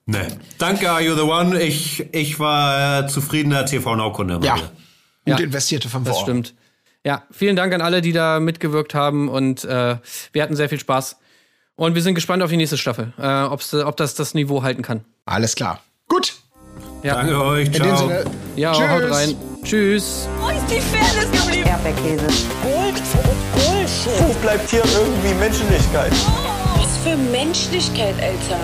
Nee. 0.06 0.20
Danke, 0.56 0.90
Are 0.90 1.02
You 1.02 1.14
The 1.14 1.20
One. 1.20 1.60
Ich, 1.60 2.02
ich 2.14 2.40
war 2.40 3.00
äh, 3.04 3.08
zufriedener 3.08 3.66
TV-Now-Kunde. 3.66 4.40
Ja. 4.42 4.54
Gut 4.54 4.70
Ja, 5.26 5.36
investierte 5.36 5.90
5 5.90 6.06
Das 6.06 6.14
Euro. 6.16 6.22
stimmt. 6.24 6.54
Ja, 7.04 7.24
vielen 7.30 7.56
Dank 7.56 7.74
an 7.74 7.82
alle, 7.82 8.00
die 8.00 8.12
da 8.12 8.40
mitgewirkt 8.40 8.94
haben 8.94 9.28
und 9.28 9.64
äh, 9.66 9.96
wir 10.32 10.42
hatten 10.42 10.56
sehr 10.56 10.70
viel 10.70 10.80
Spaß. 10.80 11.18
Und 11.74 11.94
wir 11.94 12.00
sind 12.00 12.14
gespannt 12.14 12.42
auf 12.42 12.48
die 12.48 12.56
nächste 12.56 12.78
Staffel, 12.78 13.12
äh, 13.18 13.42
ob's, 13.42 13.74
ob 13.74 13.98
das 13.98 14.14
das 14.14 14.32
Niveau 14.32 14.62
halten 14.62 14.80
kann. 14.80 15.04
Alles 15.26 15.56
klar. 15.56 15.82
Gut. 16.08 16.32
Danke 17.02 17.38
euch. 17.38 17.66
In 17.66 17.72
dem 17.74 17.82
Ciao. 17.82 17.96
Sinne. 17.98 18.24
Ja, 18.56 18.72
tschüss. 18.72 18.88
haut 18.88 19.10
rein. 19.12 19.36
Tschüss. 19.62 20.28
Wo 20.40 20.48
ist 20.48 20.70
die 20.70 20.80
Fairness 20.80 21.30
geblieben? 21.32 21.68
Erdbeerkäse. 21.68 22.26
Gold, 22.62 22.94
Bullshit. 23.52 23.75
Wo 24.06 24.32
bleibt 24.34 24.70
hier 24.70 24.84
irgendwie 24.84 25.34
Menschlichkeit? 25.34 26.12
Was 26.76 26.96
für 26.98 27.16
Menschlichkeit, 27.16 28.14
Alter. 28.22 28.60